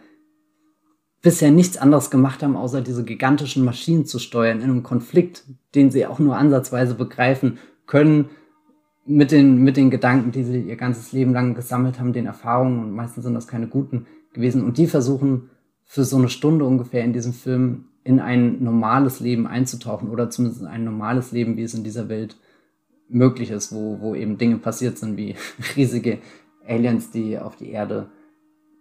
bisher 1.21 1.51
nichts 1.51 1.77
anderes 1.77 2.09
gemacht 2.09 2.41
haben, 2.43 2.55
außer 2.55 2.81
diese 2.81 3.03
gigantischen 3.03 3.63
Maschinen 3.63 4.05
zu 4.05 4.19
steuern 4.19 4.59
in 4.59 4.63
einem 4.63 4.83
Konflikt, 4.83 5.43
den 5.75 5.91
sie 5.91 6.05
auch 6.05 6.19
nur 6.19 6.37
ansatzweise 6.37 6.95
begreifen 6.95 7.59
können 7.85 8.29
mit 9.05 9.31
den, 9.31 9.57
mit 9.57 9.77
den 9.77 9.89
Gedanken, 9.89 10.31
die 10.31 10.43
sie 10.43 10.61
ihr 10.61 10.75
ganzes 10.75 11.11
Leben 11.11 11.33
lang 11.33 11.53
gesammelt 11.53 11.99
haben, 11.99 12.13
den 12.13 12.25
Erfahrungen, 12.25 12.83
und 12.83 12.91
meistens 12.91 13.23
sind 13.23 13.33
das 13.33 13.47
keine 13.47 13.67
guten 13.67 14.05
gewesen, 14.33 14.63
und 14.63 14.77
die 14.77 14.87
versuchen 14.87 15.49
für 15.85 16.05
so 16.05 16.17
eine 16.17 16.29
Stunde 16.29 16.65
ungefähr 16.65 17.03
in 17.03 17.13
diesem 17.13 17.33
Film 17.33 17.85
in 18.03 18.19
ein 18.19 18.63
normales 18.63 19.19
Leben 19.19 19.45
einzutauchen 19.45 20.09
oder 20.09 20.29
zumindest 20.29 20.61
in 20.61 20.67
ein 20.67 20.83
normales 20.83 21.31
Leben, 21.31 21.57
wie 21.57 21.63
es 21.63 21.73
in 21.73 21.83
dieser 21.83 22.09
Welt 22.09 22.37
möglich 23.09 23.51
ist, 23.51 23.73
wo, 23.73 23.99
wo 23.99 24.15
eben 24.15 24.37
Dinge 24.37 24.57
passiert 24.57 24.97
sind, 24.97 25.17
wie 25.17 25.35
riesige 25.75 26.19
Aliens, 26.71 27.11
die 27.11 27.37
auf 27.37 27.55
die 27.55 27.69
Erde 27.69 28.09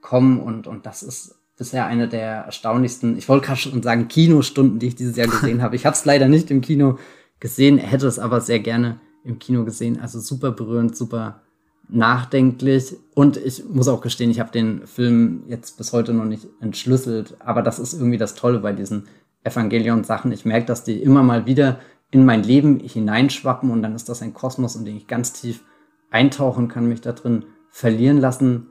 kommen 0.01 0.41
und, 0.41 0.67
und 0.67 0.87
das 0.87 1.03
ist 1.03 1.37
bisher 1.59 1.85
eine 1.85 2.09
der 2.09 2.45
erstaunlichsten, 2.47 3.19
ich 3.19 3.29
wollte 3.29 3.47
gerade 3.47 3.61
schon 3.61 3.83
sagen, 3.83 4.09
Kinostunden, 4.09 4.79
die 4.79 4.87
ich 4.87 4.95
dieses 4.95 5.17
Jahr 5.17 5.29
gesehen 5.29 5.61
habe. 5.63 5.77
Ich 5.77 5.85
habe 5.85 5.95
es 5.95 6.07
leider 6.07 6.29
nicht 6.29 6.51
im 6.51 6.63
Kino 6.63 6.97
gesehen, 7.39 7.77
hätte 7.77 8.07
es 8.07 8.19
aber 8.19 8.41
sehr 8.41 8.61
gerne 8.61 9.01
im 9.25 9.39
Kino 9.39 9.65
gesehen. 9.65 10.01
Also 10.01 10.21
super 10.21 10.53
berührend, 10.53 10.97
super 10.97 11.43
nachdenklich. 11.89 12.97
Und 13.15 13.37
ich 13.37 13.65
muss 13.69 13.89
auch 13.89 14.01
gestehen, 14.01 14.31
ich 14.31 14.41
habe 14.41 14.53
den 14.53 14.87
Film 14.87 15.43
jetzt 15.49 15.77
bis 15.77 15.93
heute 15.93 16.15
noch 16.15 16.25
nicht 16.25 16.47
entschlüsselt. 16.61 17.37
Aber 17.41 17.63
das 17.63 17.79
ist 17.79 17.93
irgendwie 17.93 18.19
das 18.19 18.35
Tolle 18.35 18.61
bei 18.61 18.73
diesen 18.73 19.09
Evangelion-Sachen. 19.45 20.33
Ich 20.33 20.45
merke, 20.45 20.67
dass 20.67 20.85
die 20.85 21.03
immer 21.03 21.23
mal 21.23 21.47
wieder 21.47 21.81
in 22.11 22.25
mein 22.25 22.43
Leben 22.43 22.81
hineinschwappen 22.81 23.71
und 23.71 23.83
dann 23.83 23.95
ist 23.95 24.09
das 24.09 24.23
ein 24.23 24.35
Kosmos, 24.35 24.77
in 24.77 24.85
den 24.85 24.97
ich 24.97 25.07
ganz 25.07 25.33
tief 25.33 25.63
eintauchen 26.11 26.69
kann, 26.69 26.89
mich 26.89 27.01
da 27.01 27.13
drin 27.13 27.45
verlieren 27.71 28.19
lassen. 28.19 28.69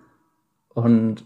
Und 0.70 1.26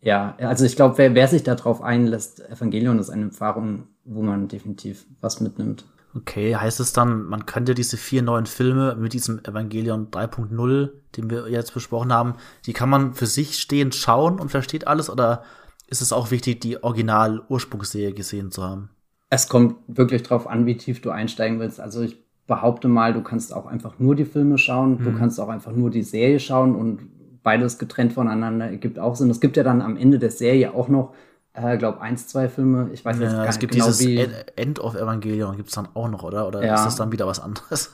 ja, 0.00 0.36
also 0.38 0.64
ich 0.64 0.76
glaube, 0.76 0.98
wer, 0.98 1.14
wer 1.14 1.28
sich 1.28 1.42
darauf 1.42 1.82
einlässt, 1.82 2.40
Evangelion 2.48 2.98
ist 2.98 3.10
eine 3.10 3.26
Erfahrung, 3.26 3.88
wo 4.04 4.22
man 4.22 4.48
definitiv 4.48 5.06
was 5.20 5.40
mitnimmt. 5.40 5.84
Okay, 6.14 6.56
heißt 6.56 6.80
es 6.80 6.92
dann, 6.92 7.24
man 7.24 7.46
könnte 7.46 7.74
diese 7.74 7.96
vier 7.96 8.22
neuen 8.22 8.46
Filme 8.46 8.96
mit 8.96 9.12
diesem 9.12 9.40
Evangelion 9.44 10.10
3.0, 10.10 10.90
den 11.16 11.30
wir 11.30 11.48
jetzt 11.48 11.74
besprochen 11.74 12.12
haben, 12.12 12.34
die 12.64 12.72
kann 12.72 12.88
man 12.88 13.12
für 13.12 13.26
sich 13.26 13.58
stehend 13.58 13.94
schauen 13.94 14.40
und 14.40 14.50
versteht 14.50 14.86
alles 14.86 15.10
oder 15.10 15.44
ist 15.86 16.00
es 16.00 16.12
auch 16.12 16.30
wichtig, 16.30 16.60
die 16.60 16.82
Original-Ursprungsserie 16.82 18.14
gesehen 18.14 18.50
zu 18.50 18.62
haben? 18.62 18.90
Es 19.30 19.48
kommt 19.48 19.76
wirklich 19.86 20.22
drauf 20.22 20.46
an, 20.46 20.64
wie 20.66 20.76
tief 20.76 21.02
du 21.02 21.10
einsteigen 21.10 21.60
willst. 21.60 21.80
Also 21.80 22.02
ich 22.02 22.18
behaupte 22.48 22.88
mal, 22.88 23.12
du 23.12 23.22
kannst 23.22 23.54
auch 23.54 23.66
einfach 23.66 24.00
nur 24.00 24.16
die 24.16 24.24
Filme 24.24 24.58
schauen, 24.58 24.98
mhm. 24.98 25.04
du 25.04 25.12
kannst 25.16 25.38
auch 25.38 25.48
einfach 25.48 25.70
nur 25.70 25.90
die 25.90 26.02
Serie 26.02 26.40
schauen 26.40 26.74
und 26.74 26.98
beides 27.44 27.78
getrennt 27.78 28.14
voneinander 28.14 28.66
ergibt 28.66 28.98
auch 28.98 29.14
Sinn. 29.14 29.30
Es 29.30 29.40
gibt 29.40 29.56
ja 29.56 29.62
dann 29.62 29.80
am 29.80 29.96
Ende 29.96 30.18
der 30.18 30.32
Serie 30.32 30.74
auch 30.74 30.88
noch 30.88 31.14
äh, 31.52 31.76
glaube 31.76 32.00
eins, 32.00 32.26
zwei 32.26 32.48
Filme. 32.48 32.90
Ich 32.92 33.04
weiß 33.04 33.18
ja, 33.18 33.22
jetzt 33.22 33.32
gar 33.32 33.44
es 33.44 33.48
nicht 33.48 33.60
gibt 33.60 33.72
genau 33.74 33.86
dieses 33.86 34.06
wie. 34.06 34.26
End 34.56 34.80
of 34.80 34.94
Evangelion 34.96 35.56
gibt 35.56 35.68
es 35.68 35.74
dann 35.74 35.88
auch 35.94 36.08
noch, 36.08 36.24
oder? 36.24 36.48
Oder 36.48 36.64
Ja. 36.64 36.74
ist 36.74 36.84
das 36.84 36.96
dann 36.96 37.12
wieder 37.12 37.26
was 37.26 37.38
anderes? 37.38 37.92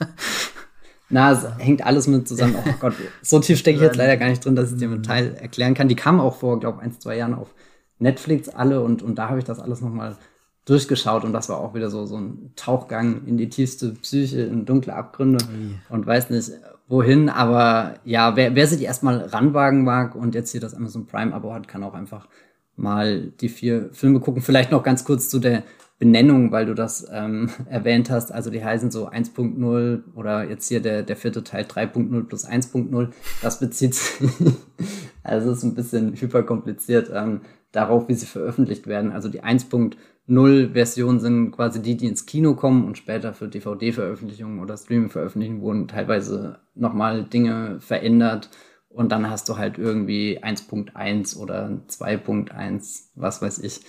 Na, 1.11 1.33
es 1.33 1.47
hängt 1.59 1.85
alles 1.85 2.07
mit 2.07 2.27
zusammen. 2.27 2.55
Oh 2.57 2.71
Gott, 2.81 2.95
so 3.23 3.39
tief 3.39 3.59
stecke 3.59 3.77
ich 3.77 3.83
jetzt 3.83 3.97
leider 3.97 4.17
gar 4.17 4.29
nicht 4.29 4.45
drin, 4.45 4.57
dass 4.57 4.73
ich 4.73 4.79
dir 4.79 4.87
im 4.87 5.03
Detail 5.03 5.35
erklären 5.35 5.75
kann. 5.75 5.89
Die 5.89 5.97
kamen 5.97 6.19
auch 6.21 6.37
vor, 6.37 6.59
glaube 6.59 6.81
ein, 6.81 6.99
zwei 6.99 7.17
Jahren 7.17 7.35
auf 7.35 7.55
Netflix 7.99 8.49
alle 8.49 8.81
und, 8.81 9.03
und 9.03 9.17
da 9.17 9.29
habe 9.29 9.39
ich 9.39 9.45
das 9.45 9.61
alles 9.61 9.81
nochmal 9.81 10.17
durchgeschaut 10.65 11.25
und 11.25 11.33
das 11.33 11.49
war 11.49 11.59
auch 11.59 11.75
wieder 11.75 11.91
so, 11.91 12.07
so 12.07 12.17
ein 12.17 12.53
Tauchgang 12.57 13.27
in 13.27 13.37
die 13.37 13.49
tiefste 13.49 13.91
Psyche, 13.91 14.43
in 14.43 14.65
dunkle 14.65 14.95
Abgründe 14.95 15.45
und 15.91 16.07
weiß 16.07 16.31
nicht 16.31 16.53
wohin, 16.89 17.29
aber 17.29 17.97
ja, 18.05 18.37
wer, 18.37 18.55
wer 18.55 18.67
sich 18.67 18.83
erstmal 18.83 19.19
ranwagen 19.19 19.85
mag 19.85 20.15
und 20.15 20.35
jetzt 20.35 20.53
hier 20.53 20.61
das 20.61 20.75
Amazon 20.75 21.07
Prime-Abo 21.07 21.53
hat, 21.53 21.69
kann 21.69 21.83
auch 21.83 21.95
einfach 21.95 22.29
mal 22.77 23.33
die 23.41 23.49
vier 23.49 23.91
Filme 23.93 24.21
gucken. 24.21 24.43
Vielleicht 24.43 24.71
noch 24.71 24.83
ganz 24.83 25.05
kurz 25.05 25.29
zu 25.29 25.39
der 25.39 25.63
Benennung, 25.99 26.51
weil 26.51 26.67
du 26.67 26.75
das 26.75 27.07
ähm, 27.11 27.51
erwähnt 27.71 28.11
hast. 28.11 28.33
Also 28.33 28.51
die 28.51 28.65
heißen 28.65 28.91
so 28.91 29.09
1.0 29.09 30.03
oder 30.15 30.49
jetzt 30.49 30.69
hier 30.69 30.81
der, 30.81 31.03
der 31.03 31.17
vierte 31.17 31.45
Teil 31.45 31.65
3.0 31.65 32.25
plus 32.25 32.47
1.0. 32.47 33.09
Das 33.43 33.61
bezieht 33.61 33.95
sich, 33.95 34.29
also 35.23 35.51
es 35.51 35.59
ist 35.59 35.65
ein 35.65 35.75
bisschen 35.75 36.15
hyperkompliziert, 36.15 37.11
ähm, 37.15 37.43
darauf, 37.73 38.09
wie 38.09 38.15
sie 38.15 38.27
veröffentlicht 38.27 38.87
werden. 38.87 39.13
Also 39.13 39.29
die 39.29 39.43
1.0 39.43 39.95
Versionen 40.27 41.21
sind 41.21 41.53
quasi 41.53 41.83
die, 41.83 41.97
die 41.97 42.07
ins 42.07 42.25
Kino 42.25 42.55
kommen 42.55 42.85
und 42.85 42.97
später 42.97 43.35
für 43.35 43.49
DVD-Veröffentlichungen 43.49 44.61
oder 44.61 44.77
Streaming-Veröffentlichungen 44.77 45.61
wurden 45.61 45.89
teilweise 45.89 46.61
nochmal 46.75 47.25
Dinge 47.25 47.79
verändert. 47.81 48.49
Und 48.89 49.13
dann 49.13 49.29
hast 49.29 49.49
du 49.49 49.59
halt 49.59 49.77
irgendwie 49.77 50.43
1.1 50.43 51.37
oder 51.37 51.83
2.1, 51.89 53.09
was 53.17 53.43
weiß 53.43 53.59
ich. 53.59 53.81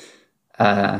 Äh, 0.57 0.99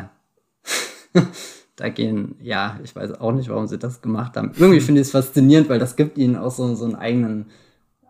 da 1.76 1.90
gehen, 1.90 2.36
ja, 2.40 2.80
ich 2.84 2.96
weiß 2.96 3.20
auch 3.20 3.34
nicht, 3.34 3.50
warum 3.50 3.68
sie 3.68 3.80
das 3.80 4.02
gemacht 4.02 4.38
haben. 4.38 4.52
Irgendwie 4.58 4.80
finde 4.80 5.02
ich 5.02 5.08
es 5.08 5.12
faszinierend, 5.12 5.68
weil 5.70 5.80
das 5.80 5.96
gibt 5.96 6.18
ihnen 6.18 6.38
auch 6.38 6.52
so, 6.52 6.76
so 6.76 6.86
einen 6.86 6.96
eigenen, 6.96 7.48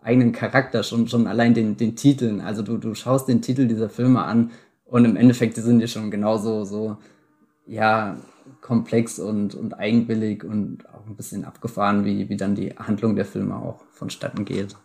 eigenen 0.02 0.32
Charakter, 0.32 0.84
schon, 0.84 1.08
schon 1.08 1.26
allein 1.26 1.54
den, 1.54 1.76
den 1.76 1.96
Titeln. 1.96 2.40
Also 2.40 2.62
du, 2.62 2.76
du 2.76 2.94
schaust 2.94 3.26
den 3.26 3.42
Titel 3.42 3.66
dieser 3.66 3.88
Filme 3.88 4.22
an 4.22 4.52
und 4.84 5.04
im 5.04 5.16
Endeffekt 5.16 5.56
die 5.56 5.62
sind 5.62 5.80
die 5.80 5.88
schon 5.88 6.10
genauso 6.10 6.64
so, 6.64 6.98
ja, 7.66 8.16
komplex 8.60 9.18
und, 9.18 9.54
und 9.54 9.74
eigenwillig 9.74 10.44
und 10.44 10.88
auch 10.88 11.06
ein 11.06 11.16
bisschen 11.16 11.44
abgefahren, 11.44 12.04
wie, 12.04 12.28
wie 12.28 12.36
dann 12.36 12.54
die 12.54 12.76
Handlung 12.76 13.16
der 13.16 13.24
Filme 13.24 13.56
auch 13.56 13.82
vonstatten 13.92 14.44
geht. 14.44 14.76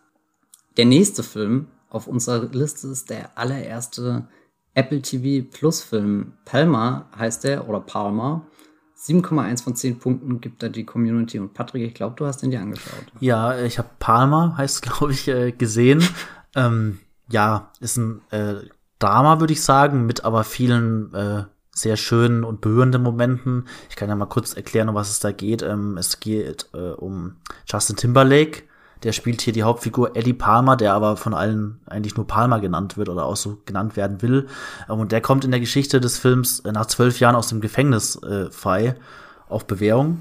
Der 0.78 0.86
nächste 0.86 1.24
Film 1.24 1.68
auf 1.90 2.08
unserer 2.08 2.46
Liste 2.52 2.88
ist 2.88 3.10
der 3.10 3.38
allererste 3.38 4.28
Apple 4.74 5.02
TV 5.02 5.48
Plus 5.52 5.84
Film. 5.84 6.34
Palma 6.46 7.10
heißt 7.18 7.44
der, 7.44 7.68
oder 7.68 7.82
Palma. 7.82 8.48
7,1 8.98 9.64
von 9.64 9.76
10 9.76 10.00
Punkten 10.00 10.42
gibt 10.42 10.62
da 10.62 10.70
die 10.70 10.86
Community. 10.86 11.40
Und 11.40 11.54
Patrick, 11.54 11.84
ich 11.84 11.94
glaube, 11.94 12.16
du 12.16 12.26
hast 12.26 12.38
den 12.38 12.52
dir 12.52 12.62
angeschaut. 12.62 13.06
Ja, 13.20 13.60
ich 13.60 13.80
habe 13.80 13.90
Palma, 14.00 14.56
heißt 14.58 14.82
glaube 14.82 15.12
ich, 15.12 15.28
äh, 15.28 15.52
gesehen. 15.52 16.04
ähm, 16.56 17.00
ja, 17.30 17.72
ist 17.80 17.98
ein 17.98 18.22
äh, 18.30 18.56
Drama, 19.00 19.40
würde 19.40 19.54
ich 19.54 19.64
sagen, 19.64 20.06
mit 20.06 20.24
aber 20.24 20.44
vielen 20.44 21.14
äh, 21.14 21.44
sehr 21.82 21.98
schönen 21.98 22.44
und 22.44 22.62
berührenden 22.62 23.04
Momenten. 23.04 23.66
Ich 23.90 23.96
kann 23.96 24.10
ja 24.10 24.16
mal 24.16 24.26
kurz 24.26 24.54
erklären, 24.54 24.90
um 24.90 24.96
was 24.96 25.10
es 25.10 25.20
da 25.20 25.32
geht. 25.32 25.62
Ähm, 25.62 25.98
es 25.98 26.20
geht 26.20 26.68
äh, 26.74 26.92
um 26.92 27.36
Justin 27.66 27.96
Timberlake. 27.96 28.64
Der 29.04 29.14
spielt 29.14 29.42
hier 29.42 29.54
die 29.54 29.64
Hauptfigur 29.64 30.16
Eddie 30.16 30.34
Palmer, 30.34 30.78
der 30.78 30.94
aber 30.94 31.18
von 31.18 31.34
allen 31.34 31.80
eigentlich 31.88 32.16
nur 32.16 32.28
Palmer 32.28 32.60
genannt 32.60 32.98
wird 32.98 33.10
oder 33.10 33.26
auch 33.26 33.36
so 33.36 33.58
genannt 33.66 33.96
werden 33.96 34.22
will. 34.22 34.48
Ähm, 34.90 35.00
und 35.00 35.12
der 35.12 35.22
kommt 35.22 35.44
in 35.44 35.52
der 35.52 35.60
Geschichte 35.60 36.00
des 36.00 36.20
Films 36.20 36.60
äh, 36.62 36.72
nach 36.72 36.86
zwölf 36.86 37.20
Jahren 37.20 37.36
aus 37.36 37.48
dem 37.48 37.62
Gefängnis 37.62 38.22
äh, 38.24 38.52
frei 38.52 38.96
auf 39.50 39.66
Bewährung 39.66 40.20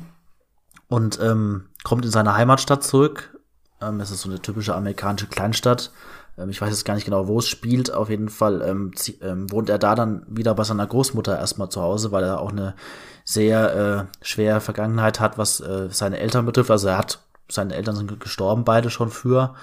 und 0.89 1.21
ähm, 1.23 1.67
kommt 1.85 2.05
in 2.05 2.11
seine 2.11 2.35
Heimatstadt 2.35 2.83
zurück. 2.83 3.39
Ähm, 3.81 4.01
es 4.01 4.11
ist 4.11 4.23
so 4.23 4.29
eine 4.29 4.41
typische 4.41 4.75
amerikanische 4.75 5.27
Kleinstadt. 5.27 5.91
Ähm, 6.41 6.51
ich 6.51 6.61
weiß 6.61 6.71
jetzt 6.71 6.85
gar 6.85 6.95
nicht 6.95 7.05
genau, 7.05 7.29
wo 7.29 7.39
es 7.39 7.49
spielt. 7.49 7.93
Auf 7.93 8.11
jeden 8.11 8.29
Fall 8.29 8.63
ähm, 8.63 8.93
ähm, 9.23 9.51
wohnt 9.51 9.69
er 9.69 9.79
da 9.79 9.95
dann 9.95 10.25
wieder 10.29 10.55
bei 10.55 10.65
seiner 10.65 10.87
Großmutter 10.87 11.39
erstmal 11.39 11.69
zu 11.69 11.83
Hause, 11.83 12.13
weil 12.13 12.25
er 12.25 12.41
auch 12.41 12.53
eine 12.53 12.75
sehr 13.25 14.09
äh, 14.21 14.25
schwere 14.25 14.61
Vergangenheit 14.61 15.21
hat, 15.21 15.39
was 15.39 15.61
äh, 15.61 15.89
seine 15.91 16.19
Eltern 16.19 16.47
betrifft. 16.47 16.71
Also 16.71 16.89
er 16.89 16.99
hat 16.99 17.21
seine 17.49 17.75
Eltern 17.75 17.97
sind 17.97 18.21
gestorben 18.21 18.65
beide 18.65 18.91
schon 18.91 19.11
früher, 19.11 19.55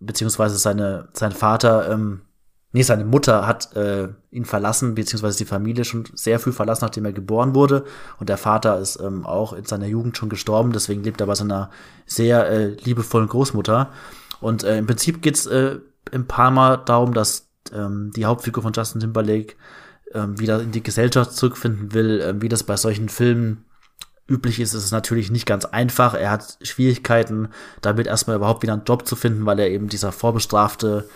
beziehungsweise 0.00 0.56
seine 0.56 1.08
sein 1.12 1.32
Vater 1.32 1.90
ähm, 1.90 2.22
Nee, 2.70 2.82
seine 2.82 3.06
Mutter 3.06 3.46
hat 3.46 3.74
äh, 3.76 4.08
ihn 4.30 4.44
verlassen, 4.44 4.94
beziehungsweise 4.94 5.38
die 5.38 5.46
Familie 5.46 5.86
schon 5.86 6.04
sehr 6.12 6.38
früh 6.38 6.52
verlassen, 6.52 6.84
nachdem 6.84 7.06
er 7.06 7.14
geboren 7.14 7.54
wurde. 7.54 7.84
Und 8.20 8.28
der 8.28 8.36
Vater 8.36 8.78
ist 8.78 9.00
ähm, 9.00 9.24
auch 9.24 9.54
in 9.54 9.64
seiner 9.64 9.86
Jugend 9.86 10.18
schon 10.18 10.28
gestorben, 10.28 10.72
deswegen 10.72 11.02
lebt 11.02 11.20
er 11.22 11.26
bei 11.26 11.34
seiner 11.34 11.70
sehr 12.04 12.46
äh, 12.50 12.66
liebevollen 12.84 13.28
Großmutter. 13.28 13.90
Und 14.40 14.64
äh, 14.64 14.76
im 14.76 14.86
Prinzip 14.86 15.22
geht's 15.22 15.46
äh, 15.46 15.78
im 16.12 16.26
Palma 16.26 16.76
darum, 16.76 17.14
dass 17.14 17.48
ähm, 17.72 18.10
die 18.14 18.26
Hauptfigur 18.26 18.62
von 18.62 18.72
Justin 18.72 19.00
Timberlake 19.00 19.54
ähm, 20.14 20.38
wieder 20.38 20.60
in 20.60 20.72
die 20.72 20.82
Gesellschaft 20.82 21.32
zurückfinden 21.32 21.92
will, 21.92 22.22
ähm, 22.24 22.42
wie 22.42 22.48
das 22.48 22.62
bei 22.62 22.76
solchen 22.76 23.08
Filmen 23.08 23.64
üblich 24.28 24.60
ist, 24.60 24.74
ist 24.74 24.84
es 24.84 24.90
natürlich 24.90 25.30
nicht 25.30 25.46
ganz 25.46 25.64
einfach. 25.64 26.14
Er 26.14 26.30
hat 26.30 26.58
Schwierigkeiten, 26.62 27.48
damit 27.80 28.06
erstmal 28.06 28.36
überhaupt 28.36 28.62
wieder 28.62 28.74
einen 28.74 28.84
Job 28.84 29.06
zu 29.06 29.16
finden, 29.16 29.46
weil 29.46 29.58
er 29.58 29.70
eben 29.70 29.88
dieser 29.88 30.12
vorbestrafte 30.12 31.08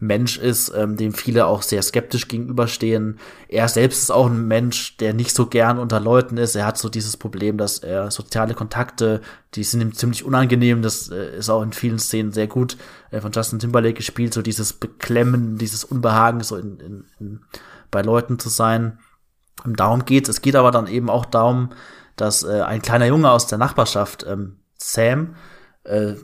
Mensch 0.00 0.38
ist, 0.38 0.72
ähm, 0.74 0.96
dem 0.96 1.12
viele 1.12 1.46
auch 1.46 1.62
sehr 1.62 1.82
skeptisch 1.82 2.26
gegenüberstehen. 2.26 3.18
Er 3.48 3.68
selbst 3.68 4.02
ist 4.02 4.10
auch 4.10 4.26
ein 4.26 4.48
Mensch, 4.48 4.96
der 4.96 5.12
nicht 5.12 5.34
so 5.34 5.46
gern 5.46 5.78
unter 5.78 6.00
Leuten 6.00 6.38
ist. 6.38 6.56
Er 6.56 6.66
hat 6.66 6.78
so 6.78 6.88
dieses 6.88 7.18
Problem, 7.18 7.58
dass 7.58 7.78
er 7.78 8.10
soziale 8.10 8.54
Kontakte, 8.54 9.20
die 9.54 9.62
sind 9.62 9.82
ihm 9.82 9.94
ziemlich 9.94 10.24
unangenehm. 10.24 10.80
Das 10.80 11.10
äh, 11.10 11.36
ist 11.36 11.50
auch 11.50 11.62
in 11.62 11.72
vielen 11.72 11.98
Szenen 11.98 12.32
sehr 12.32 12.46
gut 12.46 12.78
äh, 13.10 13.20
von 13.20 13.30
Justin 13.32 13.58
Timberlake 13.58 13.94
gespielt, 13.94 14.32
so 14.32 14.40
dieses 14.40 14.72
Beklemmen, 14.72 15.58
dieses 15.58 15.84
Unbehagen, 15.84 16.40
so 16.40 16.56
in, 16.56 16.80
in, 16.80 17.04
in, 17.20 17.40
bei 17.90 18.00
Leuten 18.00 18.38
zu 18.38 18.48
sein. 18.48 18.98
Und 19.64 19.80
darum 19.80 20.06
geht's. 20.06 20.30
Es 20.30 20.40
geht 20.40 20.56
aber 20.56 20.70
dann 20.70 20.86
eben 20.86 21.10
auch 21.10 21.26
darum, 21.26 21.70
dass 22.16 22.42
äh, 22.42 22.62
ein 22.62 22.80
kleiner 22.80 23.06
Junge 23.06 23.30
aus 23.30 23.46
der 23.46 23.58
Nachbarschaft, 23.58 24.24
ähm, 24.26 24.56
Sam, 24.76 25.34
äh, 25.84 26.14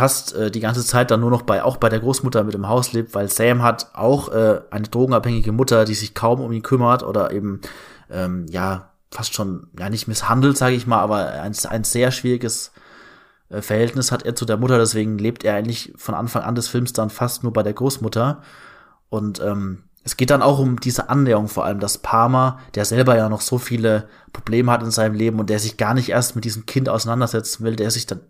fast 0.00 0.34
äh, 0.34 0.50
die 0.50 0.60
ganze 0.60 0.82
Zeit 0.82 1.10
dann 1.10 1.20
nur 1.20 1.30
noch 1.30 1.42
bei 1.42 1.62
auch 1.62 1.76
bei 1.76 1.90
der 1.90 2.00
Großmutter 2.00 2.42
mit 2.42 2.54
im 2.54 2.68
Haus 2.68 2.94
lebt, 2.94 3.14
weil 3.14 3.28
Sam 3.28 3.62
hat 3.62 3.90
auch 3.92 4.32
äh, 4.32 4.62
eine 4.70 4.88
drogenabhängige 4.88 5.52
Mutter, 5.52 5.84
die 5.84 5.94
sich 5.94 6.14
kaum 6.14 6.40
um 6.40 6.50
ihn 6.52 6.62
kümmert 6.62 7.02
oder 7.02 7.32
eben 7.32 7.60
ähm, 8.10 8.46
ja 8.48 8.92
fast 9.10 9.34
schon 9.34 9.68
ja 9.78 9.90
nicht 9.90 10.08
misshandelt, 10.08 10.56
sage 10.56 10.74
ich 10.74 10.86
mal, 10.86 11.00
aber 11.00 11.42
ein, 11.42 11.52
ein 11.68 11.84
sehr 11.84 12.12
schwieriges 12.12 12.72
äh, 13.50 13.60
Verhältnis 13.60 14.10
hat 14.10 14.24
er 14.24 14.34
zu 14.34 14.46
der 14.46 14.56
Mutter, 14.56 14.78
deswegen 14.78 15.18
lebt 15.18 15.44
er 15.44 15.54
eigentlich 15.54 15.92
von 15.96 16.14
Anfang 16.14 16.44
an 16.44 16.54
des 16.54 16.68
Films 16.68 16.94
dann 16.94 17.10
fast 17.10 17.42
nur 17.42 17.52
bei 17.52 17.62
der 17.62 17.74
Großmutter. 17.74 18.40
Und 19.10 19.38
ähm, 19.40 19.84
es 20.02 20.16
geht 20.16 20.30
dann 20.30 20.40
auch 20.40 20.58
um 20.58 20.80
diese 20.80 21.10
Annäherung 21.10 21.48
vor 21.48 21.66
allem, 21.66 21.78
dass 21.78 21.98
Palmer, 21.98 22.58
der 22.74 22.86
selber 22.86 23.16
ja 23.16 23.28
noch 23.28 23.42
so 23.42 23.58
viele 23.58 24.08
Probleme 24.32 24.72
hat 24.72 24.82
in 24.82 24.90
seinem 24.90 25.14
Leben 25.14 25.40
und 25.40 25.50
der 25.50 25.58
sich 25.58 25.76
gar 25.76 25.92
nicht 25.92 26.08
erst 26.08 26.36
mit 26.36 26.46
diesem 26.46 26.64
Kind 26.64 26.88
auseinandersetzen 26.88 27.64
will, 27.64 27.76
der 27.76 27.90
sich 27.90 28.06
dann 28.06 28.20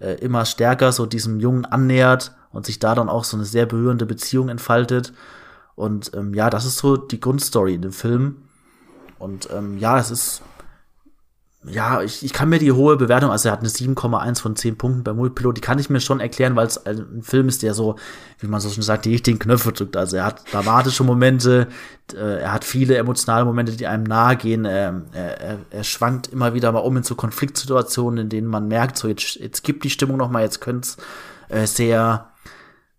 äh, 0.00 0.14
immer 0.14 0.44
stärker 0.44 0.92
so 0.92 1.06
diesem 1.06 1.40
Jungen 1.40 1.64
annähert 1.64 2.34
und 2.52 2.66
sich 2.66 2.78
da 2.78 2.94
dann 2.94 3.08
auch 3.08 3.24
so 3.24 3.36
eine 3.36 3.44
sehr 3.44 3.66
berührende 3.66 4.06
Beziehung 4.06 4.48
entfaltet. 4.48 5.12
Und 5.74 6.12
ähm, 6.14 6.34
ja, 6.34 6.50
das 6.50 6.64
ist 6.64 6.78
so 6.78 6.96
die 6.96 7.20
Grundstory 7.20 7.74
in 7.74 7.82
dem 7.82 7.92
Film. 7.92 8.36
Und 9.18 9.48
ähm, 9.52 9.78
ja, 9.78 9.98
es 9.98 10.10
ist 10.10 10.42
ja, 11.64 12.02
ich, 12.02 12.24
ich 12.24 12.32
kann 12.32 12.48
mir 12.48 12.60
die 12.60 12.70
hohe 12.70 12.96
Bewertung, 12.96 13.30
also 13.30 13.48
er 13.48 13.52
hat 13.52 13.60
eine 13.60 13.68
7,1 13.68 14.40
von 14.40 14.54
10 14.54 14.78
Punkten 14.78 15.02
bei 15.02 15.12
Multipilot, 15.12 15.56
die 15.56 15.60
kann 15.60 15.80
ich 15.80 15.90
mir 15.90 16.00
schon 16.00 16.20
erklären, 16.20 16.54
weil 16.54 16.68
es 16.68 16.86
ein 16.86 17.22
Film 17.22 17.48
ist, 17.48 17.64
der 17.64 17.74
so, 17.74 17.96
wie 18.38 18.46
man 18.46 18.60
so 18.60 18.70
schon 18.70 18.84
sagt, 18.84 19.04
die 19.04 19.12
richtigen 19.12 19.40
Knöpfe 19.40 19.72
drückt. 19.72 19.96
Also 19.96 20.16
er 20.16 20.24
hat 20.24 20.52
dramatische 20.52 21.02
Momente, 21.02 21.66
äh, 22.14 22.40
er 22.40 22.52
hat 22.52 22.64
viele 22.64 22.96
emotionale 22.96 23.44
Momente, 23.44 23.72
die 23.72 23.88
einem 23.88 24.04
nahe 24.04 24.36
gehen. 24.36 24.66
Ähm, 24.66 25.06
er, 25.12 25.40
er, 25.40 25.58
er 25.70 25.84
schwankt 25.84 26.28
immer 26.28 26.54
wieder 26.54 26.70
mal 26.70 26.78
um 26.78 26.96
in 26.96 27.02
so 27.02 27.16
Konfliktsituationen, 27.16 28.24
in 28.24 28.28
denen 28.28 28.46
man 28.46 28.68
merkt, 28.68 28.96
so 28.96 29.08
jetzt, 29.08 29.34
jetzt 29.36 29.64
gibt 29.64 29.82
die 29.82 29.90
Stimmung 29.90 30.16
noch 30.16 30.30
mal, 30.30 30.44
jetzt 30.44 30.60
könnte 30.60 30.88
es 30.88 30.96
äh, 31.48 31.66
sehr, 31.66 32.30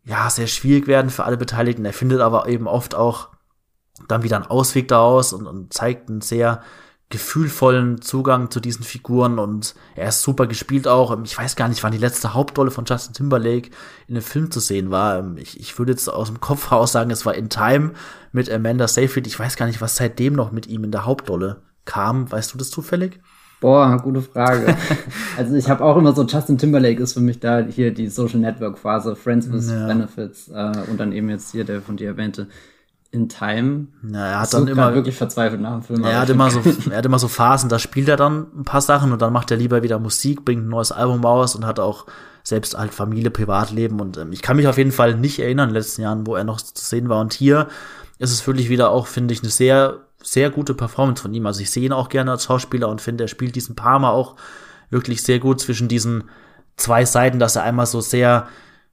ja, 0.04 0.30
sehr 0.30 0.48
schwierig 0.48 0.86
werden 0.88 1.12
für 1.12 1.24
alle 1.24 1.38
Beteiligten. 1.38 1.86
Er 1.86 1.94
findet 1.94 2.20
aber 2.20 2.50
eben 2.50 2.68
oft 2.68 2.94
auch 2.94 3.30
dann 4.10 4.24
wieder 4.24 4.36
einen 4.36 4.48
Ausweg 4.48 4.90
daraus 4.90 5.32
und, 5.32 5.48
und 5.48 5.74
zeigt 5.74 6.10
einen 6.10 6.22
sehr 6.22 6.62
gefühlvollen 7.10 8.02
Zugang 8.02 8.52
zu 8.52 8.60
diesen 8.60 8.84
Figuren 8.84 9.40
und 9.40 9.74
er 9.96 10.10
ist 10.10 10.22
super 10.22 10.46
gespielt 10.46 10.88
auch. 10.88 11.18
Ich 11.24 11.36
weiß 11.36 11.56
gar 11.56 11.68
nicht, 11.68 11.84
wann 11.84 11.92
die 11.92 11.98
letzte 11.98 12.36
Hauptrolle 12.36 12.70
von 12.70 12.86
Justin 12.86 13.14
Timberlake 13.14 13.72
in 14.08 14.16
einem 14.16 14.22
Film 14.22 14.52
zu 14.52 14.60
sehen 14.60 14.92
war. 14.92 15.36
Ich, 15.38 15.60
ich 15.60 15.80
würde 15.80 15.92
jetzt 15.92 16.08
aus 16.08 16.28
dem 16.28 16.40
Kopf 16.40 16.70
heraus 16.72 16.92
sagen, 16.92 17.10
es 17.10 17.26
war 17.26 17.34
In 17.34 17.50
Time 17.50 17.92
mit 18.32 18.52
Amanda 18.52 18.88
Seyfried. 18.88 19.26
Ich 19.26 19.40
weiß 19.40 19.56
gar 19.56 19.66
nicht, 19.66 19.82
was 19.82 19.96
seitdem 19.96 20.34
noch 20.34 20.52
mit 20.52 20.68
ihm 20.68 20.84
in 20.84 20.92
der 20.92 21.06
Hauptrolle 21.06 21.64
kam. 21.86 22.32
Weißt 22.32 22.54
du 22.54 22.60
das 22.60 22.70
zufällig? 22.70 23.20
Boah, 23.60 23.98
gute 23.98 24.22
Frage. 24.22 24.78
also 25.38 25.56
ich 25.56 25.68
habe 25.68 25.84
auch 25.84 25.98
immer 25.98 26.14
so, 26.14 26.24
Justin 26.26 26.60
Timberlake 26.60 27.02
ist 27.02 27.14
für 27.14 27.22
mich 27.22 27.40
da 27.40 27.60
hier 27.60 27.92
die 27.92 28.08
Social 28.08 28.40
Network 28.40 28.78
Phase, 28.78 29.16
Friends 29.16 29.52
with 29.52 29.70
Ja. 29.70 29.88
Benefits 29.88 30.48
äh, 30.50 30.84
und 30.90 31.00
dann 31.00 31.12
eben 31.12 31.30
jetzt 31.30 31.52
hier 31.52 31.66
der 31.66 31.82
von 31.82 31.98
dir 31.98 32.10
erwähnte 32.10 32.48
in 33.12 33.28
Time. 33.28 33.88
Ja, 34.12 34.28
er 34.28 34.40
hat 34.42 34.54
dann 34.54 34.68
immer 34.68 34.94
wirklich 34.94 35.16
verzweifelt 35.16 35.62
nach 35.62 35.74
dem 35.74 35.84
Film. 35.84 36.04
Er 36.04 36.22
hat 36.22 36.30
immer 36.30 36.52
so, 36.52 36.62
er 36.90 36.98
hat 36.98 37.06
immer 37.06 37.20
so 37.20 37.28
Phasen, 37.28 37.70
da 37.70 37.80
spielt 37.80 38.08
er 38.08 38.18
dann 38.18 38.48
ein 38.56 38.64
paar 38.66 38.82
Sachen 38.82 39.12
und 39.12 39.22
dann 39.22 39.34
macht 39.34 39.52
er 39.52 39.58
lieber 39.58 39.82
wieder 39.82 40.00
Musik, 40.00 40.46
bringt 40.46 40.66
ein 40.66 40.70
neues 40.70 40.92
Album 40.92 41.24
raus 41.24 41.56
und 41.56 41.66
hat 41.66 41.80
auch 41.80 42.06
selbst 42.44 42.78
halt 42.78 42.94
Familie, 42.94 43.32
Privatleben 43.32 44.00
und 44.00 44.18
ähm, 44.18 44.32
ich 44.32 44.42
kann 44.42 44.58
mich 44.58 44.68
auf 44.68 44.78
jeden 44.78 44.92
Fall 44.92 45.16
nicht 45.16 45.40
erinnern 45.40 45.70
in 45.70 45.74
den 45.74 45.82
letzten 45.82 46.02
Jahren, 46.02 46.26
wo 46.26 46.36
er 46.36 46.44
noch 46.44 46.62
zu 46.62 46.86
sehen 46.86 47.10
war 47.10 47.20
und 47.20 47.34
hier 47.34 47.68
ist 48.20 48.32
es 48.32 48.46
wirklich 48.46 48.70
wieder 48.70 48.92
auch, 48.92 49.08
finde 49.08 49.34
ich, 49.34 49.42
eine 49.42 49.50
sehr, 49.50 50.02
sehr 50.22 50.50
gute 50.50 50.74
Performance 50.74 51.22
von 51.22 51.34
ihm. 51.34 51.46
Also 51.46 51.62
ich 51.62 51.72
sehe 51.72 51.86
ihn 51.86 51.94
auch 51.94 52.10
gerne 52.10 52.32
als 52.32 52.44
Schauspieler 52.44 52.90
und 52.90 53.02
finde, 53.02 53.24
er 53.24 53.28
spielt 53.30 53.56
diesen 53.56 53.76
Parma 53.76 54.10
auch 54.10 54.36
wirklich 54.90 55.24
sehr 55.24 55.40
gut 55.40 55.62
zwischen 55.62 55.88
diesen 55.88 56.26
zwei 56.76 57.06
Seiten, 57.06 57.40
dass 57.40 57.56
er 57.56 57.64
einmal 57.64 57.86
so 57.86 58.02
sehr, 58.02 58.48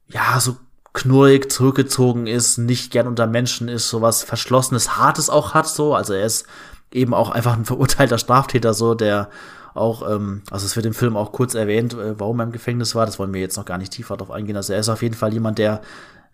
ja, 0.09 0.39
so 0.39 0.57
knurrig 0.97 1.53
zurückgezogen 1.53 2.27
ist, 2.27 2.57
nicht 2.57 2.91
gern 2.91 3.07
unter 3.07 3.27
Menschen 3.27 3.69
ist, 3.69 3.91
sowas 3.91 4.25
Verschlossenes, 4.25 4.97
Hartes 4.97 5.29
auch 5.29 5.53
hat, 5.53 5.69
so. 5.69 5.95
Also 5.95 6.15
er 6.15 6.25
ist 6.25 6.47
eben 6.91 7.13
auch 7.13 7.31
einfach 7.31 7.55
ein 7.55 7.67
verurteilter 7.67 8.19
Straftäter, 8.19 8.73
so, 8.73 8.95
der 8.95 9.29
auch, 9.75 10.11
ähm, 10.11 10.43
also 10.51 10.65
es 10.65 10.75
wird 10.75 10.87
im 10.87 10.95
Film 10.95 11.17
auch 11.17 11.33
kurz 11.33 11.55
erwähnt, 11.55 11.93
äh, 11.93 12.19
warum 12.19 12.41
er 12.41 12.45
im 12.45 12.53
Gefängnis 12.53 12.95
war, 12.95 13.05
das 13.05 13.19
wollen 13.19 13.35
wir 13.35 13.43
jetzt 13.43 13.59
noch 13.59 13.67
gar 13.67 13.77
nicht 13.77 13.93
tiefer 13.93 14.17
drauf 14.17 14.31
eingehen. 14.31 14.57
Also 14.57 14.73
er 14.73 14.79
ist 14.79 14.89
auf 14.89 15.03
jeden 15.03 15.15
Fall 15.15 15.35
jemand, 15.35 15.59
der 15.59 15.83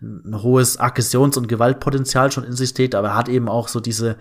ein 0.01 0.41
hohes 0.41 0.79
Aggressions- 0.79 1.37
und 1.37 1.49
Gewaltpotenzial 1.49 2.31
schon 2.31 2.45
in 2.45 2.55
sich 2.55 2.73
trägt, 2.73 2.95
aber 2.95 3.09
er 3.09 3.15
hat 3.15 3.27
eben 3.27 3.49
auch 3.49 3.67
so 3.67 3.81
diese 3.81 4.15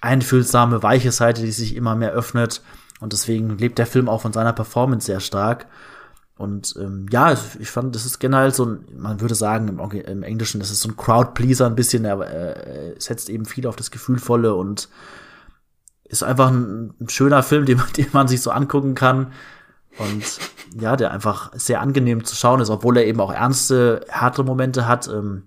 einfühlsame, 0.00 0.84
weiche 0.84 1.10
Seite, 1.10 1.42
die 1.42 1.52
sich 1.52 1.74
immer 1.74 1.96
mehr 1.96 2.12
öffnet. 2.12 2.62
Und 3.00 3.12
deswegen 3.12 3.58
lebt 3.58 3.78
der 3.78 3.86
Film 3.86 4.08
auch 4.08 4.22
von 4.22 4.32
seiner 4.32 4.52
Performance 4.52 5.06
sehr 5.06 5.20
stark. 5.20 5.66
Und 6.40 6.74
ähm, 6.80 7.04
ja, 7.12 7.36
ich 7.58 7.70
fand, 7.70 7.94
das 7.94 8.06
ist 8.06 8.18
generell 8.18 8.54
so 8.54 8.64
ein, 8.64 8.86
man 8.96 9.20
würde 9.20 9.34
sagen, 9.34 9.68
im, 9.68 9.78
im 9.78 10.22
Englischen, 10.22 10.58
das 10.58 10.70
ist 10.70 10.80
so 10.80 10.88
ein 10.88 10.96
Crowdpleaser 10.96 11.66
ein 11.66 11.74
bisschen, 11.74 12.06
er 12.06 12.18
äh, 12.22 12.94
setzt 12.98 13.28
eben 13.28 13.44
viel 13.44 13.66
auf 13.66 13.76
das 13.76 13.90
Gefühlvolle 13.90 14.54
und 14.54 14.88
ist 16.04 16.22
einfach 16.22 16.48
ein, 16.48 16.94
ein 16.98 17.10
schöner 17.10 17.42
Film, 17.42 17.66
den, 17.66 17.82
den 17.94 18.06
man 18.12 18.26
sich 18.26 18.40
so 18.40 18.52
angucken 18.52 18.94
kann. 18.94 19.32
Und 19.98 20.24
ja, 20.80 20.96
der 20.96 21.10
einfach 21.10 21.52
sehr 21.52 21.82
angenehm 21.82 22.24
zu 22.24 22.34
schauen 22.34 22.62
ist, 22.62 22.70
obwohl 22.70 22.96
er 22.96 23.04
eben 23.04 23.20
auch 23.20 23.34
ernste, 23.34 24.06
harte 24.10 24.42
Momente 24.42 24.88
hat. 24.88 25.08
Ähm, 25.08 25.42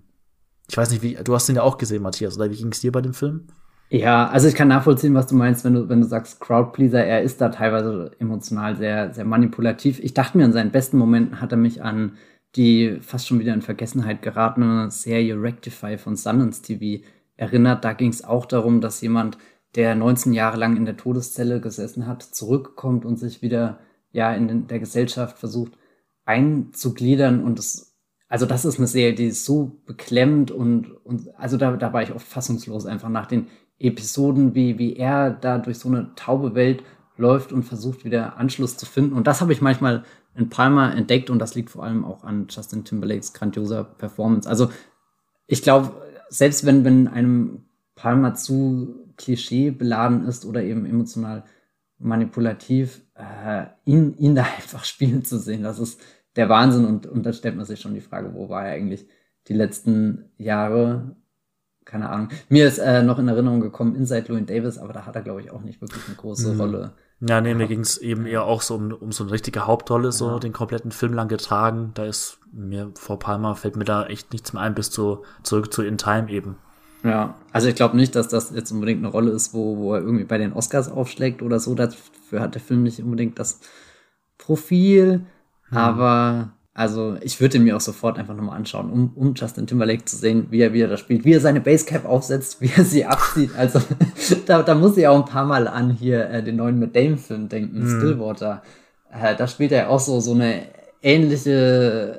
ich 0.68 0.76
weiß 0.76 0.90
nicht, 0.90 1.02
wie, 1.02 1.16
du 1.16 1.34
hast 1.34 1.48
den 1.48 1.56
ja 1.56 1.62
auch 1.62 1.76
gesehen, 1.76 2.04
Matthias, 2.04 2.36
oder 2.36 2.52
wie 2.52 2.56
ging 2.56 2.70
es 2.70 2.78
dir 2.78 2.92
bei 2.92 3.00
dem 3.00 3.14
Film? 3.14 3.48
Ja, 3.94 4.26
also 4.26 4.48
ich 4.48 4.56
kann 4.56 4.66
nachvollziehen, 4.66 5.14
was 5.14 5.28
du 5.28 5.36
meinst, 5.36 5.64
wenn 5.64 5.74
du, 5.74 5.88
wenn 5.88 6.00
du 6.00 6.06
sagst 6.08 6.40
Crowdpleaser. 6.40 7.04
Er 7.04 7.22
ist 7.22 7.40
da 7.40 7.50
teilweise 7.50 8.10
emotional 8.18 8.74
sehr, 8.74 9.14
sehr 9.14 9.24
manipulativ. 9.24 10.00
Ich 10.00 10.14
dachte 10.14 10.36
mir, 10.36 10.44
in 10.44 10.52
seinen 10.52 10.72
besten 10.72 10.98
Momenten 10.98 11.40
hat 11.40 11.52
er 11.52 11.58
mich 11.58 11.80
an 11.80 12.18
die 12.56 12.98
fast 13.02 13.28
schon 13.28 13.38
wieder 13.38 13.54
in 13.54 13.62
Vergessenheit 13.62 14.20
geratene 14.20 14.90
Serie 14.90 15.40
Rectify 15.40 15.96
von 15.96 16.16
Sundance 16.16 16.60
TV 16.62 17.04
erinnert. 17.36 17.84
Da 17.84 17.92
ging 17.92 18.10
es 18.10 18.24
auch 18.24 18.46
darum, 18.46 18.80
dass 18.80 19.00
jemand, 19.00 19.38
der 19.76 19.94
19 19.94 20.32
Jahre 20.32 20.56
lang 20.56 20.76
in 20.76 20.86
der 20.86 20.96
Todeszelle 20.96 21.60
gesessen 21.60 22.08
hat, 22.08 22.22
zurückkommt 22.24 23.04
und 23.04 23.16
sich 23.16 23.42
wieder 23.42 23.78
ja 24.10 24.34
in 24.34 24.66
der 24.66 24.80
Gesellschaft 24.80 25.38
versucht 25.38 25.78
einzugliedern 26.24 27.44
und 27.44 27.60
es 27.60 27.94
also 28.28 28.46
das 28.46 28.64
ist 28.64 28.78
eine 28.78 28.88
Serie, 28.88 29.14
die 29.14 29.26
ist 29.26 29.44
so 29.44 29.80
beklemmt 29.86 30.50
und, 30.50 30.90
und 31.04 31.32
also 31.38 31.56
da, 31.56 31.76
da 31.76 31.92
war 31.92 32.02
ich 32.02 32.12
oft 32.12 32.26
fassungslos 32.26 32.84
einfach 32.84 33.08
nach 33.08 33.26
den 33.26 33.46
Episoden, 33.78 34.54
wie, 34.54 34.78
wie 34.78 34.96
er 34.96 35.30
da 35.30 35.58
durch 35.58 35.78
so 35.78 35.88
eine 35.88 36.14
taube 36.14 36.54
Welt 36.54 36.82
läuft 37.16 37.52
und 37.52 37.62
versucht 37.62 38.04
wieder 38.04 38.36
Anschluss 38.38 38.76
zu 38.76 38.86
finden. 38.86 39.14
Und 39.14 39.26
das 39.26 39.40
habe 39.40 39.52
ich 39.52 39.60
manchmal 39.60 40.04
in 40.34 40.48
Palma 40.48 40.90
entdeckt 40.90 41.30
und 41.30 41.38
das 41.38 41.54
liegt 41.54 41.70
vor 41.70 41.84
allem 41.84 42.04
auch 42.04 42.24
an 42.24 42.46
Justin 42.50 42.84
Timberlakes 42.84 43.32
grandioser 43.32 43.84
Performance. 43.84 44.48
Also 44.48 44.70
ich 45.46 45.62
glaube, 45.62 45.92
selbst 46.28 46.66
wenn, 46.66 46.84
wenn 46.84 47.06
einem 47.08 47.64
Palma 47.94 48.34
zu 48.34 49.12
Klischee 49.16 49.70
beladen 49.70 50.26
ist 50.26 50.44
oder 50.44 50.62
eben 50.62 50.86
emotional 50.86 51.44
manipulativ, 51.98 53.02
äh, 53.14 53.66
ihn, 53.84 54.14
ihn 54.18 54.34
da 54.34 54.42
einfach 54.56 54.84
spielen 54.84 55.24
zu 55.24 55.38
sehen, 55.38 55.62
das 55.62 55.78
ist 55.78 56.00
der 56.36 56.48
Wahnsinn. 56.48 56.84
Und, 56.84 57.06
und 57.06 57.24
da 57.24 57.32
stellt 57.32 57.56
man 57.56 57.64
sich 57.64 57.80
schon 57.80 57.94
die 57.94 58.00
Frage, 58.00 58.34
wo 58.34 58.48
war 58.48 58.66
er 58.66 58.72
eigentlich 58.72 59.06
die 59.48 59.54
letzten 59.54 60.30
Jahre? 60.36 61.16
Keine 61.84 62.08
Ahnung. 62.08 62.28
Mir 62.48 62.66
ist 62.66 62.78
äh, 62.78 63.02
noch 63.02 63.18
in 63.18 63.28
Erinnerung 63.28 63.60
gekommen 63.60 63.94
Inside 63.94 64.26
Louis 64.28 64.46
Davis, 64.46 64.78
aber 64.78 64.92
da 64.92 65.06
hat 65.06 65.16
er, 65.16 65.22
glaube 65.22 65.40
ich, 65.40 65.50
auch 65.50 65.60
nicht 65.60 65.80
wirklich 65.80 66.02
eine 66.06 66.16
große 66.16 66.54
mhm. 66.54 66.60
Rolle. 66.60 66.92
Ja, 67.20 67.40
nee, 67.40 67.54
mir 67.54 67.66
ging 67.66 67.80
es 67.80 67.98
eben 67.98 68.26
eher 68.26 68.44
auch 68.44 68.62
so 68.62 68.74
um, 68.74 68.92
um 68.92 69.12
so 69.12 69.24
eine 69.24 69.32
richtige 69.32 69.66
Hauptrolle, 69.66 70.12
so 70.12 70.30
ja. 70.30 70.38
den 70.38 70.52
kompletten 70.52 70.92
Film 70.92 71.12
lang 71.12 71.28
getragen. 71.28 71.92
Da 71.94 72.04
ist 72.04 72.38
mir 72.52 72.90
vor 72.94 73.18
Palma 73.18 73.54
fällt 73.54 73.76
mir 73.76 73.84
da 73.84 74.06
echt 74.06 74.32
nichts 74.32 74.52
mehr 74.52 74.62
ein, 74.62 74.74
bis 74.74 74.90
zu, 74.90 75.24
zurück 75.42 75.72
zu 75.72 75.82
In 75.82 75.98
Time 75.98 76.30
eben. 76.30 76.56
Ja, 77.02 77.34
also 77.52 77.68
ich 77.68 77.74
glaube 77.74 77.96
nicht, 77.96 78.16
dass 78.16 78.28
das 78.28 78.50
jetzt 78.50 78.72
unbedingt 78.72 79.00
eine 79.00 79.08
Rolle 79.08 79.30
ist, 79.30 79.52
wo, 79.52 79.76
wo 79.76 79.94
er 79.94 80.00
irgendwie 80.00 80.24
bei 80.24 80.38
den 80.38 80.54
Oscars 80.54 80.90
aufschlägt 80.90 81.42
oder 81.42 81.60
so. 81.60 81.74
Dafür 81.74 82.40
hat 82.40 82.54
der 82.54 82.62
Film 82.62 82.82
nicht 82.82 83.00
unbedingt 83.00 83.38
das 83.38 83.60
Profil. 84.38 85.26
Hm. 85.68 85.76
Aber 85.76 86.53
also 86.74 87.16
ich 87.20 87.40
würde 87.40 87.60
mir 87.60 87.76
auch 87.76 87.80
sofort 87.80 88.18
einfach 88.18 88.34
nochmal 88.34 88.56
anschauen, 88.56 88.90
um, 88.90 89.12
um 89.14 89.34
Justin 89.34 89.68
Timberlake 89.68 90.04
zu 90.06 90.16
sehen, 90.16 90.48
wie 90.50 90.60
er 90.60 90.72
wieder 90.72 90.88
da 90.88 90.96
spielt, 90.96 91.24
wie 91.24 91.32
er 91.32 91.40
seine 91.40 91.60
Basecap 91.60 92.04
aufsetzt, 92.04 92.60
wie 92.60 92.70
er 92.76 92.84
sie 92.84 93.04
abzieht. 93.04 93.50
Also 93.56 93.80
da, 94.46 94.62
da 94.62 94.74
muss 94.74 94.96
ich 94.96 95.06
auch 95.06 95.16
ein 95.16 95.30
paar 95.30 95.46
Mal 95.46 95.68
an 95.68 95.90
hier 95.90 96.28
äh, 96.28 96.42
den 96.42 96.56
neuen 96.56 96.80
Matt 96.80 96.96
Damon-Film 96.96 97.48
denken, 97.48 97.82
hm. 97.82 97.88
Stillwater. 97.88 98.62
Äh, 99.10 99.36
da 99.36 99.46
spielt 99.46 99.70
er 99.70 99.88
auch 99.88 100.00
so, 100.00 100.18
so 100.18 100.32
eine 100.32 100.62
ähnliche, 101.00 102.18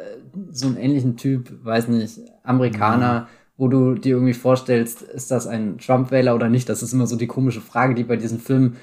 so 0.52 0.68
einen 0.68 0.78
ähnlichen 0.78 1.18
Typ, 1.18 1.52
weiß 1.64 1.90
nicht, 1.90 2.20
Amerikaner. 2.44 3.22
Hm 3.22 3.28
wo 3.58 3.68
du 3.68 3.96
dir 3.96 4.16
irgendwie 4.16 4.34
vorstellst, 4.34 5.02
ist 5.02 5.32
das 5.32 5.48
ein 5.48 5.78
Trump-Wähler 5.78 6.36
oder 6.36 6.50
nicht? 6.50 6.68
Das 6.68 6.84
ist 6.84 6.94
immer 6.94 7.08
so 7.08 7.16
die 7.16 7.28
komische 7.28 7.62
Frage, 7.62 7.96
die 7.96 8.04
bei 8.04 8.18
diesen 8.18 8.40
Filmen 8.40 8.76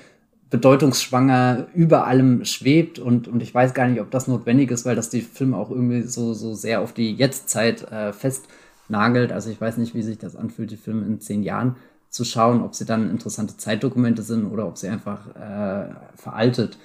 bedeutungsschwanger 0.52 1.68
über 1.74 2.06
allem 2.06 2.44
schwebt 2.44 2.98
und, 2.98 3.26
und 3.26 3.42
ich 3.42 3.54
weiß 3.54 3.72
gar 3.72 3.88
nicht, 3.88 4.02
ob 4.02 4.10
das 4.10 4.28
notwendig 4.28 4.70
ist, 4.70 4.84
weil 4.84 4.94
das 4.94 5.08
die 5.08 5.22
Filme 5.22 5.56
auch 5.56 5.70
irgendwie 5.70 6.02
so, 6.02 6.34
so 6.34 6.52
sehr 6.52 6.82
auf 6.82 6.92
die 6.92 7.14
Jetztzeit 7.14 7.90
äh, 7.90 8.12
festnagelt. 8.12 9.32
Also 9.32 9.48
ich 9.48 9.58
weiß 9.58 9.78
nicht, 9.78 9.94
wie 9.94 10.02
sich 10.02 10.18
das 10.18 10.36
anfühlt, 10.36 10.70
die 10.70 10.76
Filme 10.76 11.06
in 11.06 11.20
zehn 11.20 11.42
Jahren 11.42 11.76
zu 12.10 12.24
schauen, 12.24 12.62
ob 12.62 12.74
sie 12.74 12.84
dann 12.84 13.10
interessante 13.10 13.56
Zeitdokumente 13.56 14.20
sind 14.20 14.44
oder 14.44 14.68
ob 14.68 14.76
sie 14.76 14.88
einfach 14.88 15.26
äh, 15.34 15.94
veraltet 16.16 16.76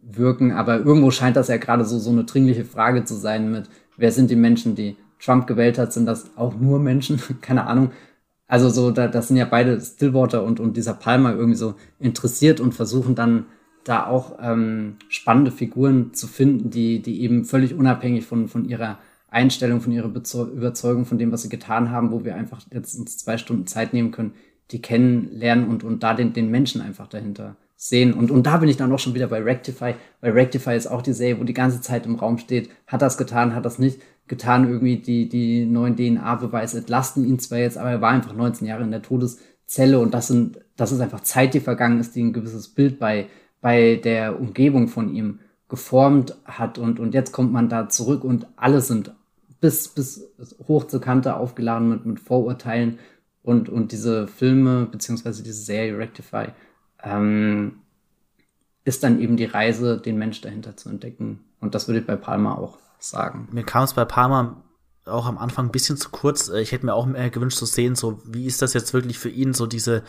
wirken. 0.00 0.52
Aber 0.52 0.78
irgendwo 0.78 1.10
scheint 1.10 1.36
das 1.36 1.48
ja 1.48 1.58
gerade 1.58 1.84
so, 1.84 1.98
so 1.98 2.10
eine 2.10 2.24
dringliche 2.24 2.64
Frage 2.64 3.04
zu 3.04 3.14
sein 3.16 3.52
mit, 3.52 3.68
wer 3.98 4.12
sind 4.12 4.30
die 4.30 4.36
Menschen, 4.36 4.76
die 4.76 4.96
Trump 5.22 5.46
gewählt 5.46 5.76
hat, 5.76 5.92
sind 5.92 6.06
das 6.06 6.38
auch 6.38 6.54
nur 6.58 6.78
Menschen, 6.78 7.20
keine 7.42 7.66
Ahnung. 7.66 7.90
Also 8.50 8.68
so, 8.68 8.90
da, 8.90 9.06
das 9.06 9.28
sind 9.28 9.36
ja 9.36 9.44
beide 9.44 9.80
Stillwater 9.80 10.42
und, 10.42 10.58
und 10.58 10.76
dieser 10.76 10.94
Palmer 10.94 11.32
irgendwie 11.36 11.56
so 11.56 11.74
interessiert 12.00 12.58
und 12.58 12.74
versuchen 12.74 13.14
dann 13.14 13.46
da 13.84 14.08
auch 14.08 14.38
ähm, 14.42 14.96
spannende 15.08 15.52
Figuren 15.52 16.14
zu 16.14 16.26
finden, 16.26 16.68
die, 16.68 17.00
die 17.00 17.22
eben 17.22 17.44
völlig 17.44 17.74
unabhängig 17.74 18.26
von, 18.26 18.48
von 18.48 18.68
ihrer 18.68 18.98
Einstellung, 19.28 19.80
von 19.80 19.92
ihrer 19.92 20.06
Überzeugung, 20.08 21.04
von 21.04 21.16
dem, 21.16 21.30
was 21.30 21.42
sie 21.42 21.48
getan 21.48 21.92
haben, 21.92 22.10
wo 22.10 22.24
wir 22.24 22.34
einfach 22.34 22.60
jetzt 22.72 22.98
uns 22.98 23.18
zwei 23.18 23.38
Stunden 23.38 23.68
Zeit 23.68 23.92
nehmen 23.94 24.10
können, 24.10 24.32
die 24.72 24.82
kennenlernen 24.82 25.68
und, 25.68 25.84
und 25.84 26.02
da 26.02 26.14
den, 26.14 26.32
den 26.32 26.50
Menschen 26.50 26.80
einfach 26.80 27.06
dahinter 27.06 27.54
sehen. 27.76 28.12
Und, 28.12 28.32
und 28.32 28.48
da 28.48 28.56
bin 28.56 28.68
ich 28.68 28.76
dann 28.76 28.90
auch 28.90 28.98
schon 28.98 29.14
wieder 29.14 29.28
bei 29.28 29.40
Rectify, 29.40 29.94
weil 30.20 30.32
Rectify 30.32 30.76
ist 30.76 30.88
auch 30.88 31.02
die 31.02 31.12
Serie, 31.12 31.38
wo 31.38 31.44
die 31.44 31.54
ganze 31.54 31.80
Zeit 31.80 32.04
im 32.04 32.16
Raum 32.16 32.36
steht, 32.38 32.68
hat 32.88 33.00
das 33.00 33.16
getan, 33.16 33.54
hat 33.54 33.64
das 33.64 33.78
nicht 33.78 34.00
getan, 34.30 34.70
irgendwie 34.70 34.96
die, 34.96 35.28
die 35.28 35.66
neuen 35.66 35.96
DNA-Beweise 35.96 36.78
entlasten 36.78 37.26
ihn 37.26 37.40
zwar 37.40 37.58
jetzt, 37.58 37.76
aber 37.76 37.90
er 37.90 38.00
war 38.00 38.12
einfach 38.12 38.32
19 38.32 38.64
Jahre 38.64 38.84
in 38.84 38.92
der 38.92 39.02
Todeszelle 39.02 39.98
und 39.98 40.14
das 40.14 40.28
sind, 40.28 40.60
das 40.76 40.92
ist 40.92 41.00
einfach 41.00 41.20
Zeit, 41.20 41.52
die 41.52 41.60
vergangen 41.60 41.98
ist, 41.98 42.14
die 42.14 42.22
ein 42.22 42.32
gewisses 42.32 42.68
Bild 42.68 43.00
bei, 43.00 43.26
bei 43.60 43.96
der 43.96 44.40
Umgebung 44.40 44.86
von 44.86 45.12
ihm 45.12 45.40
geformt 45.68 46.36
hat 46.44 46.78
und, 46.78 47.00
und 47.00 47.12
jetzt 47.12 47.32
kommt 47.32 47.52
man 47.52 47.68
da 47.68 47.88
zurück 47.88 48.22
und 48.22 48.46
alle 48.54 48.80
sind 48.80 49.12
bis, 49.60 49.88
bis 49.88 50.30
hoch 50.68 50.84
zur 50.86 51.00
Kante 51.00 51.34
aufgeladen 51.34 51.88
mit, 51.88 52.06
mit 52.06 52.20
Vorurteilen 52.20 53.00
und, 53.42 53.68
und 53.68 53.90
diese 53.90 54.28
Filme, 54.28 54.86
beziehungsweise 54.86 55.42
diese 55.42 55.60
Serie 55.60 55.98
Rectify, 55.98 56.46
ähm, 57.02 57.80
ist 58.84 59.02
dann 59.02 59.20
eben 59.20 59.36
die 59.36 59.44
Reise, 59.44 59.98
den 59.98 60.18
Mensch 60.18 60.40
dahinter 60.40 60.76
zu 60.76 60.88
entdecken. 60.88 61.40
Und 61.60 61.74
das 61.74 61.88
würde 61.88 62.00
ich 62.00 62.06
bei 62.06 62.16
Palma 62.16 62.54
auch 62.54 62.78
sagen. 63.00 63.48
Mir 63.52 63.64
kam 63.64 63.84
es 63.84 63.94
bei 63.94 64.04
Parma 64.04 64.62
auch 65.06 65.26
am 65.26 65.38
Anfang 65.38 65.66
ein 65.66 65.72
bisschen 65.72 65.96
zu 65.96 66.10
kurz. 66.10 66.48
Äh, 66.48 66.60
ich 66.60 66.72
hätte 66.72 66.86
mir 66.86 66.94
auch 66.94 67.06
mehr 67.06 67.30
gewünscht 67.30 67.58
zu 67.58 67.66
sehen, 67.66 67.94
so 67.94 68.20
wie 68.24 68.46
ist 68.46 68.62
das 68.62 68.74
jetzt 68.74 68.92
wirklich 68.92 69.18
für 69.18 69.30
ihn, 69.30 69.54
so 69.54 69.66
diese 69.66 70.02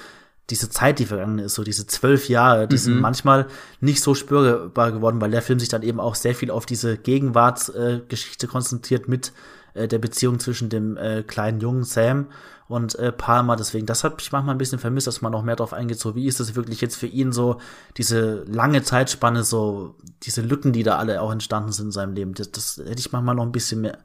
diese 0.51 0.69
Zeit, 0.69 0.99
die 0.99 1.05
vergangen 1.05 1.39
ist, 1.39 1.55
so 1.55 1.63
diese 1.63 1.87
zwölf 1.87 2.29
Jahre, 2.29 2.67
die 2.67 2.75
mhm. 2.75 2.79
sind 2.79 2.99
manchmal 2.99 3.47
nicht 3.79 4.01
so 4.01 4.13
spürbar 4.13 4.91
geworden, 4.91 5.21
weil 5.21 5.31
der 5.31 5.41
Film 5.41 5.59
sich 5.59 5.69
dann 5.69 5.81
eben 5.81 5.99
auch 5.99 6.15
sehr 6.15 6.35
viel 6.35 6.51
auf 6.51 6.65
diese 6.65 6.97
Gegenwartsgeschichte 6.97 8.45
äh, 8.45 8.49
konzentriert 8.49 9.07
mit 9.07 9.31
äh, 9.73 9.87
der 9.87 9.99
Beziehung 9.99 10.39
zwischen 10.39 10.69
dem 10.69 10.97
äh, 10.97 11.23
kleinen 11.23 11.59
Jungen 11.59 11.83
Sam 11.83 12.27
und 12.67 12.95
äh, 12.95 13.11
Palmer. 13.11 13.55
Deswegen, 13.55 13.85
das 13.85 14.03
habe 14.03 14.15
ich 14.19 14.31
manchmal 14.31 14.55
ein 14.55 14.57
bisschen 14.57 14.79
vermisst, 14.79 15.07
dass 15.07 15.21
man 15.21 15.31
noch 15.31 15.43
mehr 15.43 15.55
drauf 15.55 15.73
eingeht, 15.73 15.99
so 15.99 16.15
wie 16.15 16.27
ist 16.27 16.39
das 16.39 16.55
wirklich 16.55 16.81
jetzt 16.81 16.95
für 16.95 17.07
ihn 17.07 17.31
so, 17.31 17.57
diese 17.97 18.43
lange 18.45 18.83
Zeitspanne, 18.83 19.43
so 19.43 19.95
diese 20.23 20.41
Lücken, 20.41 20.73
die 20.73 20.83
da 20.83 20.97
alle 20.97 21.21
auch 21.21 21.31
entstanden 21.31 21.71
sind 21.71 21.87
in 21.87 21.91
seinem 21.91 22.13
Leben. 22.13 22.33
Das, 22.33 22.51
das 22.51 22.77
hätte 22.77 22.99
ich 22.99 23.11
manchmal 23.11 23.35
noch 23.35 23.45
ein 23.45 23.51
bisschen 23.51 23.81
mehr, 23.81 23.99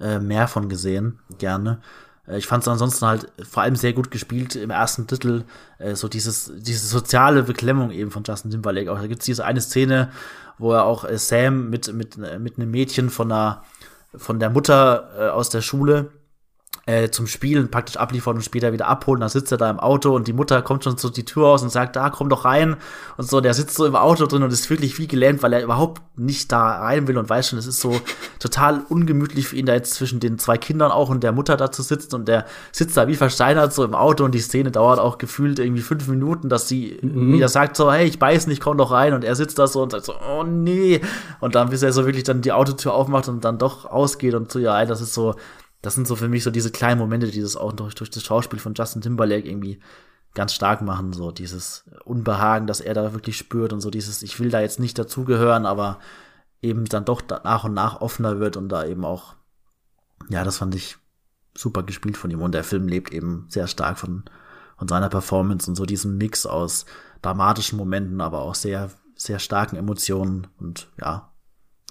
äh, 0.00 0.18
mehr 0.18 0.48
von 0.48 0.68
gesehen, 0.68 1.18
gerne. 1.38 1.80
Äh, 2.26 2.38
ich 2.38 2.46
fand 2.46 2.62
es 2.62 2.68
ansonsten 2.68 3.06
halt 3.06 3.32
vor 3.42 3.62
allem 3.62 3.76
sehr 3.76 3.92
gut 3.92 4.10
gespielt 4.10 4.56
im 4.56 4.70
ersten 4.70 5.06
Titel, 5.06 5.44
äh, 5.78 5.94
so 5.94 6.08
dieses, 6.08 6.52
diese 6.56 6.86
soziale 6.86 7.42
Beklemmung 7.42 7.90
eben 7.90 8.10
von 8.10 8.24
Justin 8.24 8.50
Timberlake. 8.50 8.90
Auch 8.92 9.00
da 9.00 9.06
gibt's 9.06 9.24
diese 9.24 9.44
eine 9.44 9.60
Szene, 9.60 10.10
wo 10.58 10.72
er 10.72 10.84
auch 10.84 11.04
äh, 11.04 11.18
Sam 11.18 11.70
mit, 11.70 11.92
mit, 11.92 12.16
mit 12.16 12.58
einem 12.58 12.70
Mädchen 12.70 13.10
von 13.10 13.30
einer, 13.30 13.62
von 14.14 14.38
der 14.38 14.50
Mutter 14.50 15.10
äh, 15.18 15.28
aus 15.30 15.48
der 15.48 15.62
Schule 15.62 16.10
äh, 16.84 17.10
zum 17.10 17.28
Spielen 17.28 17.70
praktisch 17.70 17.96
abliefern 17.96 18.36
und 18.36 18.42
später 18.42 18.72
wieder 18.72 18.88
abholen. 18.88 19.20
Da 19.20 19.28
sitzt 19.28 19.52
er 19.52 19.58
da 19.58 19.70
im 19.70 19.78
Auto 19.78 20.14
und 20.14 20.26
die 20.26 20.32
Mutter 20.32 20.62
kommt 20.62 20.82
schon 20.82 20.96
so 20.96 21.10
die 21.10 21.24
Tür 21.24 21.46
aus 21.46 21.62
und 21.62 21.70
sagt, 21.70 21.94
da 21.94 22.10
komm 22.10 22.28
doch 22.28 22.44
rein. 22.44 22.76
Und 23.16 23.28
so, 23.28 23.40
der 23.40 23.54
sitzt 23.54 23.76
so 23.76 23.86
im 23.86 23.94
Auto 23.94 24.26
drin 24.26 24.42
und 24.42 24.52
ist 24.52 24.68
wirklich 24.68 24.98
wie 24.98 25.06
gelähmt, 25.06 25.42
weil 25.42 25.52
er 25.52 25.62
überhaupt 25.62 26.02
nicht 26.16 26.50
da 26.50 26.80
rein 26.80 27.06
will 27.06 27.18
und 27.18 27.30
weiß 27.30 27.48
schon, 27.48 27.58
es 27.58 27.66
ist 27.66 27.80
so 27.80 28.00
total 28.40 28.82
ungemütlich 28.88 29.46
für 29.48 29.56
ihn, 29.56 29.66
da 29.66 29.74
jetzt 29.74 29.94
zwischen 29.94 30.18
den 30.18 30.38
zwei 30.38 30.58
Kindern 30.58 30.90
auch 30.90 31.08
und 31.08 31.22
der 31.22 31.32
Mutter 31.32 31.56
da 31.56 31.70
zu 31.70 31.82
sitzen 31.82 32.16
und 32.16 32.26
der 32.26 32.46
sitzt 32.72 32.96
da 32.96 33.06
wie 33.06 33.14
versteinert 33.14 33.72
so 33.72 33.84
im 33.84 33.94
Auto 33.94 34.24
und 34.24 34.34
die 34.34 34.40
Szene 34.40 34.72
dauert 34.72 34.98
auch 34.98 35.18
gefühlt 35.18 35.60
irgendwie 35.60 35.82
fünf 35.82 36.08
Minuten, 36.08 36.48
dass 36.48 36.68
sie 36.68 36.98
mhm. 37.00 37.32
wieder 37.32 37.48
sagt 37.48 37.76
so, 37.76 37.92
hey, 37.92 38.06
ich 38.06 38.18
beiß 38.18 38.48
nicht, 38.48 38.60
komm 38.60 38.76
doch 38.78 38.90
rein 38.90 39.14
und 39.14 39.24
er 39.24 39.36
sitzt 39.36 39.58
da 39.58 39.68
so 39.68 39.82
und 39.82 39.92
sagt 39.92 40.04
so, 40.04 40.14
oh 40.14 40.42
nee. 40.42 41.00
Und 41.38 41.54
dann, 41.54 41.70
bis 41.70 41.82
er 41.82 41.92
so 41.92 42.04
wirklich 42.06 42.24
dann 42.24 42.42
die 42.42 42.52
Autotür 42.52 42.92
aufmacht 42.92 43.28
und 43.28 43.44
dann 43.44 43.58
doch 43.58 43.84
ausgeht 43.84 44.34
und 44.34 44.50
so, 44.50 44.58
ja, 44.58 44.84
das 44.84 45.00
ist 45.00 45.14
so, 45.14 45.36
das 45.82 45.94
sind 45.94 46.06
so 46.06 46.16
für 46.16 46.28
mich 46.28 46.44
so 46.44 46.50
diese 46.50 46.70
kleinen 46.70 47.00
Momente, 47.00 47.30
die 47.30 47.42
das 47.42 47.56
auch 47.56 47.72
durch, 47.72 47.94
durch 47.94 48.10
das 48.10 48.22
Schauspiel 48.22 48.60
von 48.60 48.74
Justin 48.74 49.02
Timberlake 49.02 49.48
irgendwie 49.48 49.80
ganz 50.34 50.54
stark 50.54 50.80
machen, 50.80 51.12
so 51.12 51.30
dieses 51.30 51.84
Unbehagen, 52.04 52.66
dass 52.66 52.80
er 52.80 52.94
da 52.94 53.12
wirklich 53.12 53.36
spürt 53.36 53.72
und 53.72 53.80
so 53.80 53.90
dieses, 53.90 54.22
ich 54.22 54.38
will 54.40 54.50
da 54.50 54.60
jetzt 54.60 54.80
nicht 54.80 54.98
dazugehören, 54.98 55.66
aber 55.66 55.98
eben 56.62 56.84
dann 56.86 57.04
doch 57.04 57.22
nach 57.44 57.64
und 57.64 57.74
nach 57.74 58.00
offener 58.00 58.38
wird 58.38 58.56
und 58.56 58.68
da 58.68 58.84
eben 58.86 59.04
auch, 59.04 59.34
ja, 60.30 60.44
das 60.44 60.58
fand 60.58 60.74
ich 60.74 60.96
super 61.54 61.82
gespielt 61.82 62.16
von 62.16 62.30
ihm 62.30 62.40
und 62.40 62.52
der 62.52 62.64
Film 62.64 62.88
lebt 62.88 63.12
eben 63.12 63.46
sehr 63.48 63.66
stark 63.66 63.98
von, 63.98 64.24
von 64.78 64.88
seiner 64.88 65.10
Performance 65.10 65.68
und 65.68 65.74
so 65.74 65.84
diesem 65.84 66.16
Mix 66.16 66.46
aus 66.46 66.86
dramatischen 67.20 67.76
Momenten, 67.76 68.20
aber 68.20 68.40
auch 68.40 68.54
sehr, 68.54 68.90
sehr 69.16 69.38
starken 69.38 69.76
Emotionen 69.76 70.46
und 70.58 70.88
ja, 70.98 71.30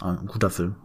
ein 0.02 0.26
guter 0.26 0.50
Film. 0.50 0.76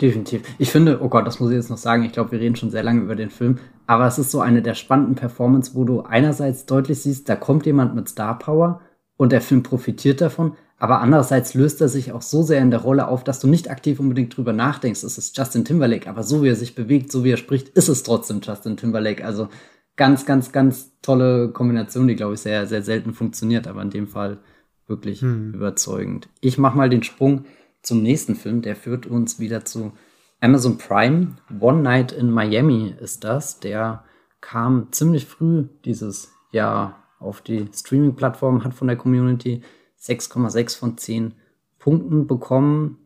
Definitiv. 0.00 0.42
Ich 0.58 0.70
finde, 0.70 1.00
oh 1.02 1.08
Gott, 1.08 1.26
das 1.26 1.40
muss 1.40 1.50
ich 1.50 1.56
jetzt 1.56 1.70
noch 1.70 1.78
sagen, 1.78 2.04
ich 2.04 2.12
glaube, 2.12 2.32
wir 2.32 2.40
reden 2.40 2.56
schon 2.56 2.70
sehr 2.70 2.82
lange 2.82 3.00
über 3.00 3.16
den 3.16 3.30
Film, 3.30 3.58
aber 3.86 4.06
es 4.06 4.18
ist 4.18 4.30
so 4.30 4.40
eine 4.40 4.62
der 4.62 4.74
spannenden 4.74 5.14
Performances, 5.14 5.74
wo 5.74 5.84
du 5.84 6.02
einerseits 6.02 6.66
deutlich 6.66 7.00
siehst, 7.00 7.28
da 7.28 7.36
kommt 7.36 7.66
jemand 7.66 7.94
mit 7.94 8.08
Star 8.08 8.38
Power 8.38 8.80
und 9.16 9.32
der 9.32 9.40
Film 9.40 9.62
profitiert 9.62 10.20
davon, 10.20 10.52
aber 10.78 11.00
andererseits 11.00 11.54
löst 11.54 11.80
er 11.80 11.88
sich 11.88 12.12
auch 12.12 12.20
so 12.20 12.42
sehr 12.42 12.60
in 12.60 12.70
der 12.70 12.80
Rolle 12.80 13.08
auf, 13.08 13.24
dass 13.24 13.40
du 13.40 13.48
nicht 13.48 13.70
aktiv 13.70 13.98
unbedingt 13.98 14.36
drüber 14.36 14.52
nachdenkst, 14.52 15.02
es 15.02 15.16
ist 15.16 15.36
Justin 15.36 15.64
Timberlake, 15.64 16.10
aber 16.10 16.22
so 16.22 16.42
wie 16.42 16.48
er 16.48 16.56
sich 16.56 16.74
bewegt, 16.74 17.10
so 17.10 17.24
wie 17.24 17.30
er 17.30 17.38
spricht, 17.38 17.70
ist 17.70 17.88
es 17.88 18.02
trotzdem 18.02 18.40
Justin 18.42 18.76
Timberlake. 18.76 19.24
Also 19.24 19.48
ganz, 19.96 20.26
ganz, 20.26 20.52
ganz 20.52 20.92
tolle 21.00 21.48
Kombination, 21.48 22.06
die, 22.06 22.16
glaube 22.16 22.34
ich, 22.34 22.40
sehr, 22.40 22.66
sehr 22.66 22.82
selten 22.82 23.14
funktioniert, 23.14 23.66
aber 23.66 23.80
in 23.80 23.90
dem 23.90 24.06
Fall 24.06 24.38
wirklich 24.86 25.22
hm. 25.22 25.54
überzeugend. 25.54 26.28
Ich 26.40 26.58
mache 26.58 26.76
mal 26.76 26.90
den 26.90 27.02
Sprung 27.02 27.46
zum 27.86 28.02
nächsten 28.02 28.34
Film. 28.34 28.62
Der 28.62 28.76
führt 28.76 29.06
uns 29.06 29.38
wieder 29.38 29.64
zu 29.64 29.92
Amazon 30.40 30.76
Prime. 30.76 31.36
One 31.60 31.82
Night 31.82 32.12
in 32.12 32.30
Miami 32.30 32.94
ist 33.00 33.24
das. 33.24 33.60
Der 33.60 34.04
kam 34.40 34.88
ziemlich 34.92 35.24
früh 35.24 35.68
dieses 35.84 36.32
Jahr 36.50 37.02
auf 37.18 37.40
die 37.40 37.66
Streaming-Plattform, 37.72 38.64
hat 38.64 38.74
von 38.74 38.88
der 38.88 38.96
Community 38.96 39.62
6,6 40.00 40.78
von 40.78 40.98
10 40.98 41.34
Punkten 41.78 42.26
bekommen. 42.26 42.98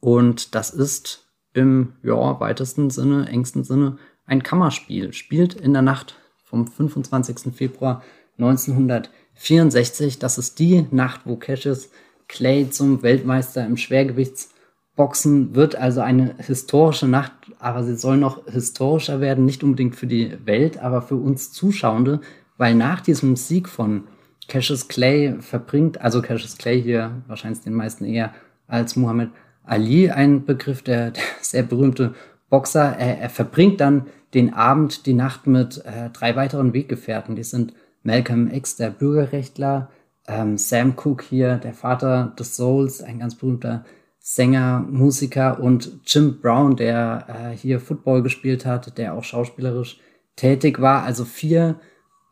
Und 0.00 0.54
das 0.54 0.70
ist 0.70 1.28
im 1.52 1.92
ja, 2.02 2.40
weitesten 2.40 2.90
Sinne, 2.90 3.28
engsten 3.28 3.62
Sinne 3.62 3.98
ein 4.24 4.42
Kammerspiel. 4.42 5.12
Spielt 5.12 5.54
in 5.54 5.74
der 5.74 5.82
Nacht 5.82 6.16
vom 6.44 6.66
25. 6.66 7.54
Februar 7.54 8.02
1964. 8.38 10.18
Das 10.18 10.38
ist 10.38 10.58
die 10.58 10.86
Nacht, 10.90 11.22
wo 11.24 11.36
Cassius 11.36 11.90
Clay 12.28 12.68
zum 12.70 13.02
Weltmeister 13.02 13.64
im 13.64 13.76
Schwergewichtsboxen 13.76 15.54
wird 15.54 15.76
also 15.76 16.00
eine 16.00 16.34
historische 16.38 17.08
Nacht, 17.08 17.32
aber 17.58 17.84
sie 17.84 17.96
soll 17.96 18.16
noch 18.16 18.46
historischer 18.46 19.20
werden, 19.20 19.44
nicht 19.44 19.62
unbedingt 19.62 19.96
für 19.96 20.06
die 20.06 20.36
Welt, 20.44 20.78
aber 20.78 21.02
für 21.02 21.16
uns 21.16 21.52
Zuschauende, 21.52 22.20
weil 22.56 22.74
nach 22.74 23.00
diesem 23.00 23.36
Sieg 23.36 23.68
von 23.68 24.04
Cassius 24.48 24.88
Clay 24.88 25.36
verbringt, 25.40 26.00
also 26.00 26.22
Cassius 26.22 26.56
Clay 26.56 26.80
hier 26.80 27.22
wahrscheinlich 27.26 27.62
den 27.62 27.74
meisten 27.74 28.04
eher 28.04 28.32
als 28.66 28.96
Muhammad 28.96 29.30
Ali, 29.64 30.10
ein 30.10 30.44
Begriff, 30.44 30.82
der, 30.82 31.10
der 31.10 31.22
sehr 31.40 31.62
berühmte 31.62 32.14
Boxer, 32.48 32.96
er, 32.96 33.18
er, 33.18 33.30
verbringt 33.30 33.80
dann 33.80 34.06
den 34.34 34.54
Abend, 34.54 35.06
die 35.06 35.14
Nacht 35.14 35.46
mit 35.46 35.84
äh, 35.84 36.10
drei 36.12 36.36
weiteren 36.36 36.72
Weggefährten. 36.72 37.34
Die 37.34 37.42
sind 37.42 37.72
Malcolm 38.04 38.52
X, 38.52 38.76
der 38.76 38.90
Bürgerrechtler, 38.90 39.90
ähm, 40.28 40.58
Sam 40.58 40.94
Cooke 40.96 41.24
hier, 41.28 41.56
der 41.56 41.74
Vater 41.74 42.34
des 42.38 42.56
Souls, 42.56 43.02
ein 43.02 43.18
ganz 43.18 43.34
berühmter 43.34 43.84
Sänger, 44.18 44.84
Musiker 44.90 45.60
und 45.60 46.00
Jim 46.04 46.40
Brown, 46.40 46.76
der 46.76 47.26
äh, 47.28 47.56
hier 47.56 47.78
Football 47.78 48.22
gespielt 48.22 48.66
hat, 48.66 48.98
der 48.98 49.14
auch 49.14 49.24
schauspielerisch 49.24 50.00
tätig 50.34 50.80
war. 50.80 51.04
Also 51.04 51.24
vier 51.24 51.76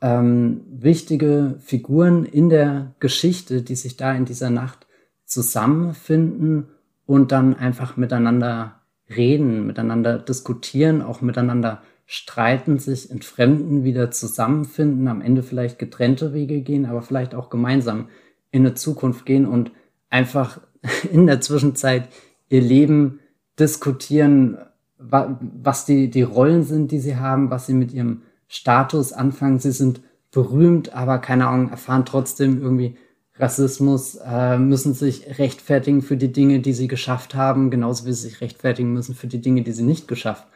ähm, 0.02 0.62
wichtige 0.68 1.56
Figuren 1.60 2.24
in 2.24 2.48
der 2.48 2.94
Geschichte, 2.98 3.62
die 3.62 3.76
sich 3.76 3.96
da 3.96 4.12
in 4.12 4.24
dieser 4.24 4.50
Nacht 4.50 4.86
zusammenfinden 5.24 6.68
und 7.06 7.32
dann 7.32 7.54
einfach 7.54 7.96
miteinander 7.96 8.80
reden, 9.08 9.66
miteinander 9.66 10.18
diskutieren, 10.18 11.00
auch 11.00 11.20
miteinander 11.20 11.82
streiten, 12.06 12.78
sich 12.78 13.10
entfremden, 13.10 13.84
wieder 13.84 14.10
zusammenfinden, 14.10 15.08
am 15.08 15.22
Ende 15.22 15.42
vielleicht 15.42 15.78
getrennte 15.78 16.34
Wege 16.34 16.60
gehen, 16.60 16.86
aber 16.86 17.02
vielleicht 17.02 17.34
auch 17.34 17.50
gemeinsam 17.50 18.08
in 18.50 18.62
eine 18.62 18.74
Zukunft 18.74 19.26
gehen 19.26 19.46
und 19.46 19.72
einfach 20.10 20.60
in 21.12 21.26
der 21.26 21.40
Zwischenzeit 21.40 22.08
ihr 22.48 22.60
Leben 22.60 23.20
diskutieren, 23.58 24.58
was 24.98 25.84
die, 25.86 26.10
die 26.10 26.22
Rollen 26.22 26.62
sind, 26.62 26.90
die 26.90 26.98
sie 26.98 27.16
haben, 27.16 27.50
was 27.50 27.66
sie 27.66 27.74
mit 27.74 27.92
ihrem 27.92 28.22
Status 28.48 29.12
anfangen. 29.12 29.58
Sie 29.58 29.72
sind 29.72 30.00
berühmt, 30.30 30.94
aber 30.94 31.18
keine 31.18 31.46
Ahnung, 31.46 31.70
erfahren 31.70 32.04
trotzdem 32.04 32.60
irgendwie 32.60 32.96
Rassismus, 33.36 34.16
äh, 34.24 34.58
müssen 34.58 34.94
sich 34.94 35.38
rechtfertigen 35.38 36.02
für 36.02 36.16
die 36.16 36.32
Dinge, 36.32 36.60
die 36.60 36.72
sie 36.72 36.86
geschafft 36.86 37.34
haben, 37.34 37.70
genauso 37.70 38.06
wie 38.06 38.12
sie 38.12 38.28
sich 38.28 38.40
rechtfertigen 38.40 38.92
müssen 38.92 39.14
für 39.14 39.26
die 39.26 39.40
Dinge, 39.40 39.62
die 39.62 39.72
sie 39.72 39.82
nicht 39.82 40.06
geschafft 40.06 40.46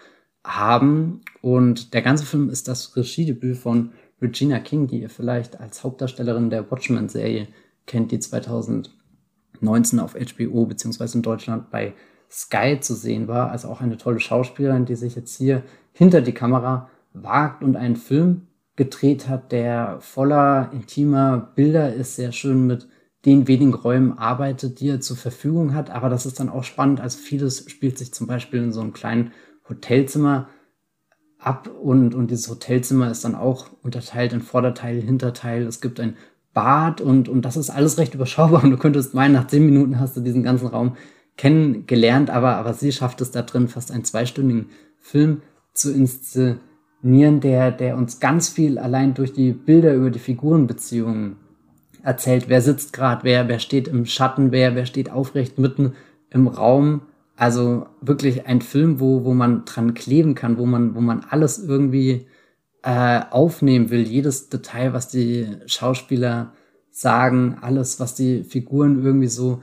haben. 0.48 1.20
Und 1.40 1.94
der 1.94 2.02
ganze 2.02 2.24
Film 2.24 2.50
ist 2.50 2.68
das 2.68 2.96
Regiedebüt 2.96 3.56
von 3.56 3.92
Regina 4.20 4.58
King, 4.58 4.86
die 4.86 5.02
ihr 5.02 5.10
vielleicht 5.10 5.60
als 5.60 5.84
Hauptdarstellerin 5.84 6.50
der 6.50 6.70
Watchmen-Serie 6.70 7.48
kennt, 7.86 8.10
die 8.10 8.18
2019 8.18 10.00
auf 10.00 10.14
HBO 10.14 10.66
beziehungsweise 10.66 11.18
in 11.18 11.22
Deutschland 11.22 11.70
bei 11.70 11.94
Sky 12.30 12.78
zu 12.80 12.94
sehen 12.94 13.28
war. 13.28 13.50
Also 13.50 13.68
auch 13.68 13.80
eine 13.80 13.96
tolle 13.96 14.20
Schauspielerin, 14.20 14.86
die 14.86 14.96
sich 14.96 15.14
jetzt 15.14 15.36
hier 15.36 15.62
hinter 15.92 16.20
die 16.20 16.32
Kamera 16.32 16.90
wagt 17.12 17.62
und 17.62 17.76
einen 17.76 17.96
Film 17.96 18.48
gedreht 18.76 19.28
hat, 19.28 19.52
der 19.52 19.98
voller 20.00 20.70
intimer 20.72 21.52
Bilder 21.54 21.92
ist, 21.92 22.16
sehr 22.16 22.32
schön 22.32 22.66
mit 22.66 22.88
den 23.24 23.48
wenigen 23.48 23.74
Räumen 23.74 24.16
arbeitet, 24.16 24.80
die 24.80 24.88
er 24.88 25.00
zur 25.00 25.16
Verfügung 25.16 25.74
hat. 25.74 25.90
Aber 25.90 26.08
das 26.08 26.26
ist 26.26 26.38
dann 26.38 26.48
auch 26.48 26.62
spannend. 26.62 27.00
Also 27.00 27.18
vieles 27.18 27.68
spielt 27.68 27.98
sich 27.98 28.14
zum 28.14 28.26
Beispiel 28.26 28.62
in 28.62 28.72
so 28.72 28.80
einem 28.80 28.92
kleinen 28.92 29.32
Hotelzimmer 29.68 30.48
ab 31.38 31.70
und, 31.80 32.14
und 32.14 32.30
dieses 32.30 32.48
Hotelzimmer 32.48 33.10
ist 33.10 33.24
dann 33.24 33.34
auch 33.34 33.66
unterteilt 33.82 34.32
in 34.32 34.40
Vorderteil, 34.40 35.00
Hinterteil. 35.00 35.62
Es 35.62 35.80
gibt 35.80 36.00
ein 36.00 36.16
Bad 36.52 37.00
und, 37.00 37.28
und 37.28 37.42
das 37.44 37.56
ist 37.56 37.70
alles 37.70 37.98
recht 37.98 38.14
überschaubar 38.14 38.64
und 38.64 38.70
du 38.70 38.76
könntest 38.76 39.14
meinen, 39.14 39.34
nach 39.34 39.46
zehn 39.46 39.64
Minuten 39.64 40.00
hast 40.00 40.16
du 40.16 40.20
diesen 40.20 40.42
ganzen 40.42 40.66
Raum 40.66 40.96
kennengelernt, 41.36 42.30
aber, 42.30 42.56
aber 42.56 42.74
sie 42.74 42.90
schafft 42.90 43.20
es 43.20 43.30
da 43.30 43.42
drin, 43.42 43.68
fast 43.68 43.92
einen 43.92 44.04
zweistündigen 44.04 44.70
Film 44.98 45.42
zu 45.72 45.92
inszenieren, 45.92 47.40
der, 47.40 47.70
der 47.70 47.96
uns 47.96 48.18
ganz 48.18 48.48
viel 48.48 48.78
allein 48.78 49.14
durch 49.14 49.32
die 49.32 49.52
Bilder 49.52 49.94
über 49.94 50.10
die 50.10 50.18
Figurenbeziehungen 50.18 51.36
erzählt. 52.02 52.48
Wer 52.48 52.60
sitzt 52.60 52.92
gerade, 52.92 53.22
wer, 53.22 53.46
wer 53.46 53.60
steht 53.60 53.86
im 53.86 54.04
Schatten, 54.04 54.50
wer, 54.50 54.74
wer 54.74 54.86
steht 54.86 55.10
aufrecht 55.10 55.58
mitten 55.58 55.92
im 56.30 56.48
Raum 56.48 57.02
also 57.38 57.86
wirklich 58.00 58.46
ein 58.46 58.60
Film, 58.60 58.98
wo, 58.98 59.24
wo 59.24 59.32
man 59.32 59.64
dran 59.64 59.94
kleben 59.94 60.34
kann, 60.34 60.58
wo 60.58 60.66
man, 60.66 60.96
wo 60.96 61.00
man 61.00 61.24
alles 61.30 61.60
irgendwie 61.60 62.26
äh, 62.82 63.20
aufnehmen 63.30 63.90
will, 63.90 64.02
jedes 64.02 64.48
Detail, 64.48 64.92
was 64.92 65.06
die 65.06 65.46
Schauspieler 65.66 66.52
sagen, 66.90 67.58
alles, 67.60 68.00
was 68.00 68.16
die 68.16 68.42
Figuren 68.42 69.04
irgendwie 69.04 69.28
so 69.28 69.62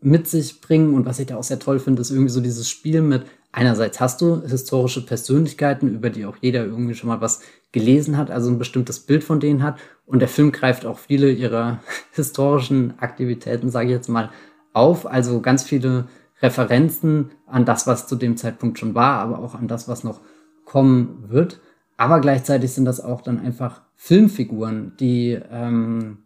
mit 0.00 0.28
sich 0.28 0.62
bringen 0.62 0.94
und 0.94 1.04
was 1.04 1.18
ich 1.18 1.26
da 1.26 1.36
auch 1.36 1.42
sehr 1.42 1.58
toll 1.58 1.78
finde, 1.78 2.00
ist 2.00 2.10
irgendwie 2.10 2.30
so 2.30 2.40
dieses 2.40 2.70
Spiel 2.70 3.02
mit, 3.02 3.26
einerseits 3.52 4.00
hast 4.00 4.22
du 4.22 4.40
historische 4.40 5.04
Persönlichkeiten, 5.04 5.94
über 5.94 6.08
die 6.08 6.24
auch 6.24 6.38
jeder 6.40 6.64
irgendwie 6.64 6.94
schon 6.94 7.08
mal 7.08 7.20
was 7.20 7.42
gelesen 7.70 8.16
hat, 8.16 8.30
also 8.30 8.48
ein 8.48 8.58
bestimmtes 8.58 9.00
Bild 9.00 9.24
von 9.24 9.40
denen 9.40 9.62
hat. 9.62 9.78
Und 10.06 10.20
der 10.20 10.28
Film 10.28 10.52
greift 10.52 10.86
auch 10.86 10.98
viele 10.98 11.30
ihrer 11.30 11.80
historischen 12.12 12.98
Aktivitäten, 12.98 13.68
sage 13.68 13.88
ich 13.88 13.92
jetzt 13.92 14.08
mal, 14.08 14.30
auf, 14.72 15.04
also 15.04 15.42
ganz 15.42 15.64
viele 15.64 16.06
Referenzen 16.42 17.30
an 17.46 17.64
das, 17.64 17.86
was 17.86 18.06
zu 18.06 18.16
dem 18.16 18.36
Zeitpunkt 18.36 18.78
schon 18.78 18.94
war, 18.94 19.20
aber 19.20 19.38
auch 19.38 19.54
an 19.54 19.68
das, 19.68 19.88
was 19.88 20.04
noch 20.04 20.20
kommen 20.64 21.24
wird. 21.28 21.60
aber 21.96 22.20
gleichzeitig 22.20 22.72
sind 22.72 22.86
das 22.86 23.00
auch 23.00 23.20
dann 23.20 23.40
einfach 23.40 23.82
Filmfiguren, 23.96 24.92
die, 24.98 25.38
ähm, 25.50 26.18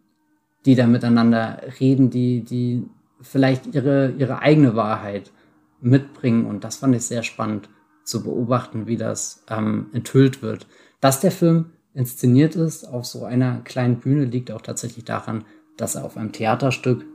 die 0.65 0.75
da 0.75 0.87
miteinander 0.87 1.61
reden, 1.81 2.09
die, 2.09 2.43
die 2.45 2.87
vielleicht 3.21 3.73
ihre, 3.73 4.11
ihre 4.11 4.39
eigene 4.39 4.75
Wahrheit 4.75 5.31
mitbringen. 5.81 6.45
Und 6.45 6.63
das 6.63 6.77
fand 6.77 6.95
ich 6.95 7.03
sehr 7.03 7.23
spannend 7.23 7.67
zu 8.05 8.23
beobachten, 8.23 8.87
wie 8.87 8.95
das 8.95 9.43
ähm, 9.49 9.87
enthüllt 9.91 10.41
wird. 10.41 10.67
Dass 11.01 11.19
der 11.19 11.31
Film 11.31 11.71
inszeniert 11.93 12.55
ist 12.55 12.85
auf 12.85 13.05
so 13.05 13.25
einer 13.25 13.61
kleinen 13.61 13.99
Bühne, 13.99 14.25
liegt 14.25 14.51
auch 14.51 14.61
tatsächlich 14.61 15.03
daran, 15.03 15.43
dass 15.75 15.95
er 15.95 16.05
auf 16.05 16.15
einem 16.15 16.31
Theaterstück 16.31 17.05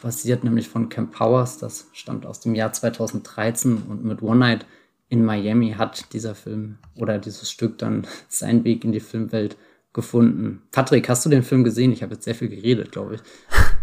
basiert, 0.00 0.44
nämlich 0.44 0.68
von 0.68 0.88
Camp 0.88 1.12
Powers. 1.12 1.58
Das 1.58 1.88
stammt 1.92 2.26
aus 2.26 2.40
dem 2.40 2.54
Jahr 2.54 2.72
2013 2.72 3.82
und 3.88 4.04
mit 4.04 4.22
One 4.22 4.40
Night 4.40 4.66
in 5.08 5.24
Miami 5.24 5.72
hat 5.72 6.12
dieser 6.12 6.34
Film 6.34 6.78
oder 6.94 7.18
dieses 7.18 7.50
Stück 7.50 7.78
dann 7.78 8.06
seinen 8.28 8.64
Weg 8.64 8.84
in 8.84 8.92
die 8.92 9.00
Filmwelt 9.00 9.56
gefunden. 9.92 10.62
Patrick, 10.70 11.08
hast 11.08 11.26
du 11.26 11.30
den 11.30 11.42
Film 11.42 11.64
gesehen? 11.64 11.90
Ich 11.92 12.02
habe 12.02 12.14
jetzt 12.14 12.24
sehr 12.24 12.36
viel 12.36 12.48
geredet, 12.48 12.92
glaube 12.92 13.16
ich. 13.16 13.20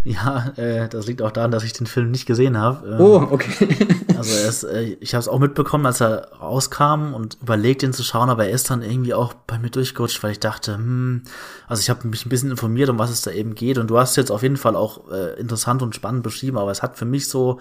Ja, 0.03 0.53
äh, 0.55 0.87
das 0.87 1.05
liegt 1.05 1.21
auch 1.21 1.31
daran, 1.31 1.51
dass 1.51 1.65
ich 1.65 1.73
den 1.73 1.85
Film 1.85 2.11
nicht 2.11 2.25
gesehen 2.25 2.57
habe. 2.57 2.87
Ähm, 2.91 3.01
oh, 3.01 3.27
okay. 3.29 3.67
also 4.17 4.47
ist, 4.47 4.63
äh, 4.63 4.95
ich 5.01 5.13
habe 5.13 5.19
es 5.19 5.27
auch 5.27 5.39
mitbekommen, 5.39 5.85
als 5.85 5.99
er 5.99 6.31
rauskam 6.39 7.13
und 7.13 7.37
überlegt, 7.41 7.83
ihn 7.83 7.91
zu 7.91 8.03
schauen, 8.03 8.29
aber 8.29 8.45
er 8.45 8.51
ist 8.51 8.69
dann 8.69 8.83
irgendwie 8.83 9.13
auch 9.13 9.33
bei 9.33 9.59
mir 9.59 9.69
durchgerutscht, 9.69 10.23
weil 10.23 10.31
ich 10.31 10.39
dachte, 10.39 10.75
hm, 10.75 11.23
also 11.67 11.81
ich 11.81 11.89
habe 11.89 12.07
mich 12.07 12.25
ein 12.25 12.29
bisschen 12.29 12.51
informiert, 12.51 12.87
um 12.89 12.99
was 12.99 13.09
es 13.09 13.21
da 13.21 13.31
eben 13.31 13.53
geht 13.53 13.79
und 13.79 13.89
du 13.89 13.97
hast 13.97 14.15
jetzt 14.15 14.31
auf 14.31 14.43
jeden 14.43 14.55
Fall 14.55 14.77
auch 14.77 15.11
äh, 15.11 15.37
interessant 15.37 15.81
und 15.81 15.93
spannend 15.93 16.23
beschrieben, 16.23 16.57
aber 16.57 16.71
es 16.71 16.81
hat 16.81 16.97
für 16.97 17.05
mich 17.05 17.27
so 17.27 17.59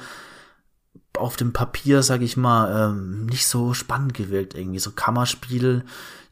auf 1.18 1.36
dem 1.36 1.52
Papier, 1.52 2.02
sag 2.02 2.22
ich 2.22 2.36
mal, 2.36 2.90
ähm, 2.90 3.26
nicht 3.26 3.46
so 3.46 3.74
spannend 3.74 4.14
gewirkt 4.14 4.54
irgendwie. 4.54 4.78
So 4.78 4.92
Kammerspiel, 4.92 5.84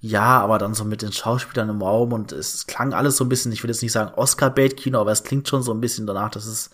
ja, 0.06 0.38
aber 0.38 0.58
dann 0.58 0.74
so 0.74 0.84
mit 0.84 1.00
den 1.00 1.12
Schauspielern 1.12 1.70
im 1.70 1.80
Raum 1.80 2.12
und 2.12 2.30
es 2.30 2.66
klang 2.66 2.92
alles 2.92 3.16
so 3.16 3.24
ein 3.24 3.30
bisschen, 3.30 3.52
ich 3.52 3.62
will 3.62 3.70
jetzt 3.70 3.80
nicht 3.80 3.92
sagen 3.92 4.12
Oscar-Bait-Kino, 4.14 5.00
aber 5.00 5.12
es 5.12 5.24
klingt 5.24 5.48
schon 5.48 5.62
so 5.62 5.72
ein 5.72 5.80
bisschen 5.80 6.06
danach, 6.06 6.28
dass 6.28 6.44
es, 6.44 6.68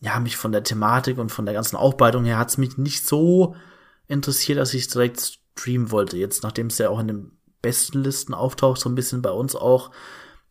ja, 0.00 0.20
mich 0.20 0.36
von 0.36 0.52
der 0.52 0.62
Thematik 0.62 1.18
und 1.18 1.32
von 1.32 1.46
der 1.46 1.54
ganzen 1.54 1.74
Aufbereitung 1.74 2.24
her 2.24 2.38
hat 2.38 2.50
es 2.50 2.56
mich 2.56 2.78
nicht 2.78 3.04
so 3.04 3.56
interessiert, 4.06 4.58
dass 4.58 4.72
ich 4.72 4.86
direkt 4.86 5.40
streamen 5.58 5.90
wollte. 5.90 6.16
Jetzt, 6.16 6.44
nachdem 6.44 6.68
es 6.68 6.78
ja 6.78 6.90
auch 6.90 7.00
in 7.00 7.08
den 7.08 7.32
besten 7.60 8.04
Listen 8.04 8.34
auftaucht, 8.34 8.80
so 8.80 8.88
ein 8.88 8.94
bisschen 8.94 9.20
bei 9.20 9.32
uns 9.32 9.56
auch, 9.56 9.90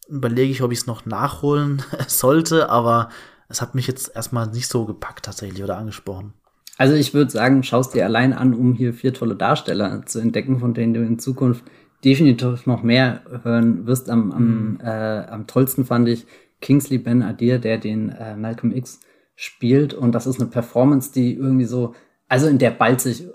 überlege 0.10 0.52
ich, 0.52 0.62
ob 0.62 0.74
ich 0.74 0.80
es 0.80 0.88
noch 0.88 1.06
nachholen 1.06 1.84
sollte, 2.08 2.68
aber 2.70 3.08
es 3.48 3.62
hat 3.62 3.76
mich 3.76 3.88
jetzt 3.88 4.14
erstmal 4.14 4.48
nicht 4.48 4.68
so 4.68 4.84
gepackt 4.84 5.24
tatsächlich 5.24 5.64
oder 5.64 5.78
angesprochen. 5.78 6.34
Also 6.78 6.96
ich 6.96 7.14
würde 7.14 7.32
sagen, 7.32 7.64
schaust 7.64 7.94
dir 7.94 8.04
allein 8.04 8.34
an, 8.34 8.54
um 8.54 8.74
hier 8.74 8.94
vier 8.94 9.14
tolle 9.14 9.36
Darsteller 9.36 10.06
zu 10.06 10.20
entdecken, 10.20 10.60
von 10.60 10.74
denen 10.74 10.94
du 10.94 11.00
in 11.00 11.18
Zukunft 11.18 11.64
definitiv 12.04 12.66
noch 12.66 12.84
mehr 12.84 13.22
hören 13.44 13.86
wirst. 13.88 14.10
Am, 14.10 14.32
am, 14.32 14.44
mhm. 14.44 14.80
äh, 14.84 15.26
am 15.28 15.48
tollsten 15.48 15.86
fand 15.86 16.08
ich 16.08 16.26
Kingsley 16.62 16.98
Ben 16.98 17.22
Adir, 17.22 17.60
der 17.60 17.78
den 17.78 18.10
äh, 18.10 18.36
Malcolm 18.36 18.76
X 18.76 19.00
spielt. 19.36 19.94
Und 19.94 20.14
das 20.14 20.28
ist 20.28 20.40
eine 20.40 20.50
Performance, 20.50 21.12
die 21.12 21.36
irgendwie 21.36 21.66
so, 21.66 21.96
also 22.28 22.48
in 22.48 22.58
der 22.58 22.72
ballt 22.72 23.02
sich 23.02 23.28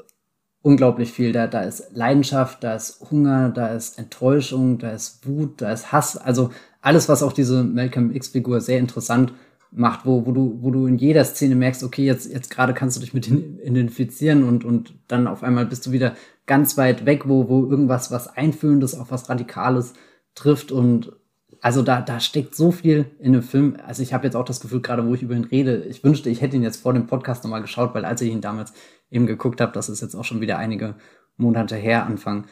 unglaublich 0.63 1.13
viel. 1.13 1.33
Da, 1.33 1.47
da 1.47 1.63
ist 1.63 1.95
Leidenschaft, 1.95 2.63
da 2.65 2.75
ist 2.75 3.11
Hunger, 3.11 3.51
da 3.51 3.69
ist 3.69 3.99
Enttäuschung, 3.99 4.79
da 4.79 4.91
ist 4.91 5.27
Wut, 5.27 5.61
da 5.61 5.73
ist 5.73 5.93
Hass. 5.93 6.17
Also 6.17 6.51
alles, 6.81 7.09
was 7.09 7.23
auch 7.23 7.33
diese 7.33 7.65
Malcolm 7.65 8.15
X-Figur 8.15 8.61
sehr 8.61 8.79
interessant 8.79 9.33
macht, 9.71 10.07
wo, 10.07 10.27
wo 10.27 10.33
du, 10.33 10.59
wo 10.61 10.71
du 10.71 10.87
in 10.87 10.99
jeder 10.99 11.25
Szene 11.25 11.55
merkst, 11.55 11.83
okay, 11.85 12.05
jetzt, 12.05 12.33
jetzt 12.33 12.51
gerade 12.51 12.75
kannst 12.75 12.97
du 12.97 13.01
dich 13.01 13.15
mit 13.15 13.27
identifizieren 13.29 14.45
und, 14.45 14.65
und 14.65 14.95
dann 15.09 15.27
auf 15.27 15.43
einmal 15.43 15.67
bist 15.67 15.87
du 15.87 15.93
wieder 15.93 16.15
ganz 16.47 16.77
weit 16.79 17.07
weg, 17.07 17.29
wo, 17.29 17.49
wo 17.49 17.67
irgendwas, 17.67 18.11
was 18.11 18.29
Einfühlendes, 18.29 18.99
auch 18.99 19.11
was 19.11 19.29
Radikales 19.29 19.93
trifft 20.35 20.73
und 20.73 21.13
also 21.61 21.83
da, 21.83 22.01
da 22.01 22.21
steckt 22.21 22.55
so 22.55 22.71
viel 22.71 23.07
in 23.19 23.33
dem 23.33 23.43
Film. 23.43 23.77
Also 23.85 24.03
ich 24.03 24.15
habe 24.15 24.27
jetzt 24.27 24.37
auch 24.37 24.45
das 24.45 24.61
Gefühl, 24.61 24.81
gerade 24.81 25.07
wo 25.07 25.15
ich 25.15 25.23
über 25.23 25.35
ihn 25.35 25.45
rede, 25.45 25.85
ich 25.89 26.05
wünschte, 26.05 26.31
ich 26.31 26.41
hätte 26.41 26.57
ihn 26.57 26.63
jetzt 26.63 26.81
vor 26.83 26.95
dem 26.95 27.07
Podcast 27.07 27.43
nochmal 27.43 27.63
geschaut, 27.63 27.95
weil 27.95 28.05
als 28.05 28.21
ich 28.21 28.31
ihn 28.31 28.41
damals 28.41 28.73
eben 29.11 29.27
geguckt 29.27 29.61
habe, 29.61 29.73
das 29.73 29.89
ist 29.89 30.01
jetzt 30.01 30.15
auch 30.15 30.25
schon 30.25 30.41
wieder 30.41 30.59
einige 30.59 30.95
Monate 31.37 31.77
her, 31.77 32.07
Anfang 32.07 32.47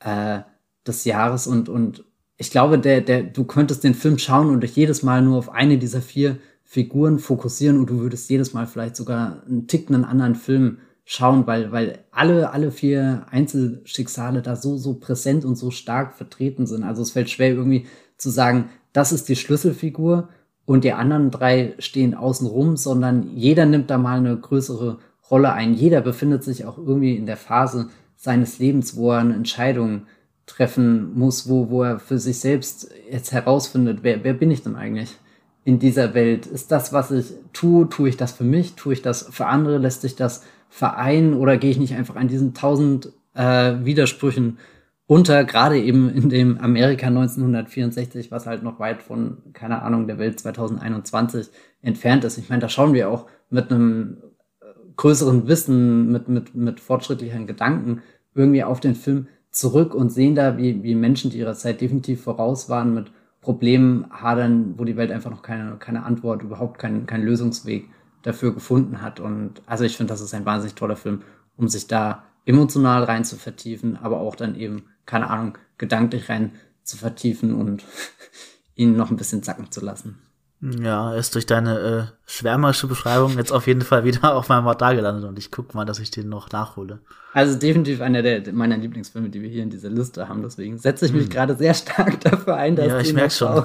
äh, 0.00 0.40
des 0.86 1.04
Jahres 1.04 1.46
und, 1.46 1.68
und 1.68 2.04
ich 2.36 2.50
glaube, 2.50 2.78
der, 2.78 3.00
der, 3.00 3.22
du 3.22 3.44
könntest 3.44 3.84
den 3.84 3.94
Film 3.94 4.18
schauen 4.18 4.48
und 4.48 4.62
dich 4.62 4.74
jedes 4.74 5.02
Mal 5.02 5.22
nur 5.22 5.38
auf 5.38 5.50
eine 5.50 5.78
dieser 5.78 6.02
vier 6.02 6.38
Figuren 6.72 7.18
fokussieren 7.18 7.78
und 7.78 7.90
du 7.90 7.98
würdest 7.98 8.30
jedes 8.30 8.54
Mal 8.54 8.66
vielleicht 8.66 8.96
sogar 8.96 9.42
einen 9.46 9.66
Tick 9.66 9.90
einen 9.90 10.06
anderen 10.06 10.34
Film 10.34 10.78
schauen, 11.04 11.46
weil, 11.46 11.70
weil 11.70 11.98
alle, 12.10 12.50
alle 12.50 12.70
vier 12.70 13.26
Einzelschicksale 13.30 14.40
da 14.40 14.56
so, 14.56 14.78
so 14.78 14.94
präsent 14.94 15.44
und 15.44 15.56
so 15.56 15.70
stark 15.70 16.14
vertreten 16.14 16.64
sind. 16.64 16.82
Also 16.82 17.02
es 17.02 17.10
fällt 17.10 17.28
schwer 17.28 17.50
irgendwie 17.50 17.84
zu 18.16 18.30
sagen, 18.30 18.70
das 18.94 19.12
ist 19.12 19.28
die 19.28 19.36
Schlüsselfigur 19.36 20.30
und 20.64 20.84
die 20.84 20.94
anderen 20.94 21.30
drei 21.30 21.74
stehen 21.78 22.14
außen 22.14 22.46
rum, 22.46 22.78
sondern 22.78 23.36
jeder 23.36 23.66
nimmt 23.66 23.90
da 23.90 23.98
mal 23.98 24.16
eine 24.16 24.34
größere 24.34 24.96
Rolle 25.30 25.52
ein. 25.52 25.74
Jeder 25.74 26.00
befindet 26.00 26.42
sich 26.42 26.64
auch 26.64 26.78
irgendwie 26.78 27.16
in 27.16 27.26
der 27.26 27.36
Phase 27.36 27.90
seines 28.16 28.58
Lebens, 28.58 28.96
wo 28.96 29.12
er 29.12 29.18
eine 29.18 29.34
Entscheidung 29.34 30.06
treffen 30.46 31.12
muss, 31.18 31.50
wo, 31.50 31.68
wo 31.68 31.82
er 31.82 31.98
für 31.98 32.18
sich 32.18 32.38
selbst 32.40 32.90
jetzt 33.10 33.30
herausfindet, 33.30 33.98
wer, 34.00 34.24
wer 34.24 34.32
bin 34.32 34.50
ich 34.50 34.62
denn 34.62 34.74
eigentlich? 34.74 35.18
In 35.64 35.78
dieser 35.78 36.14
Welt? 36.14 36.46
Ist 36.46 36.72
das, 36.72 36.92
was 36.92 37.10
ich 37.10 37.32
tue, 37.52 37.88
tue 37.88 38.08
ich 38.08 38.16
das 38.16 38.32
für 38.32 38.44
mich? 38.44 38.74
Tue 38.74 38.94
ich 38.94 39.02
das 39.02 39.28
für 39.30 39.46
andere? 39.46 39.78
Lässt 39.78 40.02
sich 40.02 40.16
das 40.16 40.44
vereinen? 40.68 41.34
Oder 41.34 41.56
gehe 41.56 41.70
ich 41.70 41.78
nicht 41.78 41.94
einfach 41.94 42.16
an 42.16 42.28
diesen 42.28 42.54
tausend 42.54 43.12
äh, 43.34 43.74
Widersprüchen 43.84 44.58
unter, 45.06 45.44
gerade 45.44 45.78
eben 45.78 46.08
in 46.08 46.30
dem 46.30 46.58
Amerika 46.58 47.08
1964, 47.08 48.30
was 48.30 48.46
halt 48.46 48.62
noch 48.62 48.78
weit 48.78 49.02
von, 49.02 49.38
keine 49.52 49.82
Ahnung, 49.82 50.06
der 50.06 50.18
Welt 50.18 50.40
2021 50.40 51.48
entfernt 51.82 52.24
ist. 52.24 52.38
Ich 52.38 52.48
meine, 52.48 52.60
da 52.60 52.68
schauen 52.68 52.94
wir 52.94 53.10
auch 53.10 53.26
mit 53.50 53.70
einem 53.70 54.18
äh, 54.60 54.64
größeren 54.96 55.48
Wissen, 55.48 56.10
mit, 56.10 56.28
mit, 56.28 56.54
mit 56.54 56.80
fortschrittlichen 56.80 57.46
Gedanken 57.46 58.02
irgendwie 58.34 58.64
auf 58.64 58.80
den 58.80 58.94
Film 58.94 59.26
zurück 59.50 59.94
und 59.94 60.10
sehen 60.10 60.34
da, 60.34 60.56
wie, 60.56 60.82
wie 60.82 60.94
Menschen, 60.94 61.30
die 61.30 61.38
ihrer 61.38 61.54
Zeit 61.54 61.80
definitiv 61.80 62.22
voraus 62.22 62.70
waren, 62.70 62.94
mit 62.94 63.12
Problemen 63.42 64.06
hadern, 64.10 64.74
wo 64.78 64.84
die 64.84 64.96
Welt 64.96 65.10
einfach 65.10 65.30
noch 65.30 65.42
keine, 65.42 65.76
keine 65.76 66.04
Antwort, 66.04 66.42
überhaupt 66.42 66.78
keinen 66.78 67.06
kein 67.06 67.22
Lösungsweg 67.22 67.90
dafür 68.22 68.54
gefunden 68.54 69.02
hat. 69.02 69.20
Und 69.20 69.62
also 69.66 69.84
ich 69.84 69.96
finde, 69.96 70.12
das 70.12 70.20
ist 70.20 70.32
ein 70.32 70.46
wahnsinnig 70.46 70.76
toller 70.76 70.96
Film, 70.96 71.22
um 71.56 71.68
sich 71.68 71.88
da 71.88 72.22
emotional 72.46 73.04
rein 73.04 73.24
zu 73.24 73.36
vertiefen, 73.36 73.96
aber 73.96 74.20
auch 74.20 74.36
dann 74.36 74.54
eben, 74.54 74.84
keine 75.06 75.28
Ahnung, 75.28 75.58
gedanklich 75.76 76.28
rein 76.28 76.52
zu 76.84 76.96
vertiefen 76.96 77.52
und 77.52 77.84
ihn 78.76 78.96
noch 78.96 79.10
ein 79.10 79.16
bisschen 79.16 79.42
zacken 79.42 79.70
zu 79.70 79.84
lassen. 79.84 80.18
Ja, 80.62 81.12
ist 81.14 81.34
durch 81.34 81.44
deine 81.44 81.78
äh, 81.80 82.04
schwärmerische 82.24 82.86
Beschreibung 82.86 83.36
jetzt 83.36 83.50
auf 83.50 83.66
jeden 83.66 83.80
Fall 83.80 84.04
wieder 84.04 84.34
auf 84.36 84.48
meinem 84.48 84.64
Radar 84.68 84.94
gelandet 84.94 85.24
und 85.24 85.36
ich 85.36 85.50
guck 85.50 85.74
mal, 85.74 85.84
dass 85.84 85.98
ich 85.98 86.12
den 86.12 86.28
noch 86.28 86.52
nachhole. 86.52 87.00
Also 87.32 87.58
definitiv 87.58 88.00
einer 88.00 88.22
der 88.22 88.52
meiner 88.52 88.76
Lieblingsfilme, 88.76 89.28
die 89.28 89.42
wir 89.42 89.48
hier 89.48 89.64
in 89.64 89.70
dieser 89.70 89.90
Liste 89.90 90.28
haben. 90.28 90.42
Deswegen 90.42 90.78
setze 90.78 91.06
ich 91.06 91.12
mich 91.12 91.24
hm. 91.24 91.30
gerade 91.30 91.56
sehr 91.56 91.74
stark 91.74 92.20
dafür 92.24 92.56
ein, 92.56 92.76
dass 92.76 92.86
ja, 92.86 93.00
ich 93.00 93.12
merke 93.12 93.34
schon. 93.34 93.64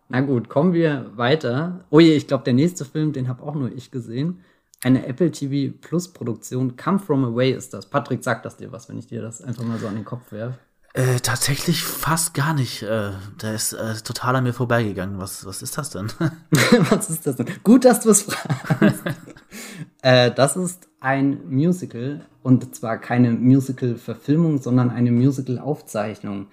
Na 0.10 0.20
gut, 0.20 0.50
kommen 0.50 0.74
wir 0.74 1.10
weiter. 1.16 1.86
Oh 1.90 2.02
je, 2.02 2.14
ich 2.14 2.28
glaube, 2.28 2.44
der 2.44 2.54
nächste 2.54 2.84
Film, 2.84 3.14
den 3.14 3.30
habe 3.30 3.44
auch 3.44 3.56
nur 3.56 3.72
ich 3.72 3.90
gesehen. 3.90 4.42
Eine 4.84 5.08
Apple 5.08 5.32
TV 5.32 5.74
Plus 5.80 6.12
Produktion, 6.12 6.76
Come 6.76 7.00
From 7.00 7.24
Away 7.24 7.52
ist 7.52 7.74
das. 7.74 7.90
Patrick, 7.90 8.22
sagt 8.22 8.46
das 8.46 8.58
dir 8.58 8.72
was, 8.74 8.90
wenn 8.90 8.98
ich 8.98 9.08
dir 9.08 9.22
das 9.22 9.42
einfach 9.42 9.64
mal 9.64 9.80
so 9.80 9.88
an 9.88 9.96
den 9.96 10.06
Kopf 10.06 10.32
werfe? 10.34 10.60
Äh, 10.98 11.20
tatsächlich 11.22 11.84
fast 11.84 12.34
gar 12.34 12.56
nicht. 12.56 12.82
Äh, 12.82 13.12
der 13.40 13.54
ist 13.54 13.74
äh, 13.74 13.94
total 14.04 14.38
an 14.38 14.46
mir 14.46 14.54
vorbeigegangen. 14.54 15.20
Was, 15.20 15.46
was 15.46 15.62
ist 15.62 15.78
das 15.78 15.92
denn? 15.92 16.08
was 16.90 17.12
ist 17.12 17.28
das 17.28 17.36
denn? 17.36 17.46
Gut, 17.64 17.86
dass 17.86 18.00
du 18.00 18.10
es 18.10 18.24
fragst. 18.24 19.04
äh, 20.02 20.32
das 20.32 20.58
ist 20.58 20.90
ein 21.00 21.42
Musical 21.52 22.26
und 22.42 22.74
zwar 22.74 22.98
keine 22.98 23.30
Musical-Verfilmung, 23.30 24.60
sondern 24.60 24.90
eine 24.90 25.12
Musical-Aufzeichnung. 25.12 26.48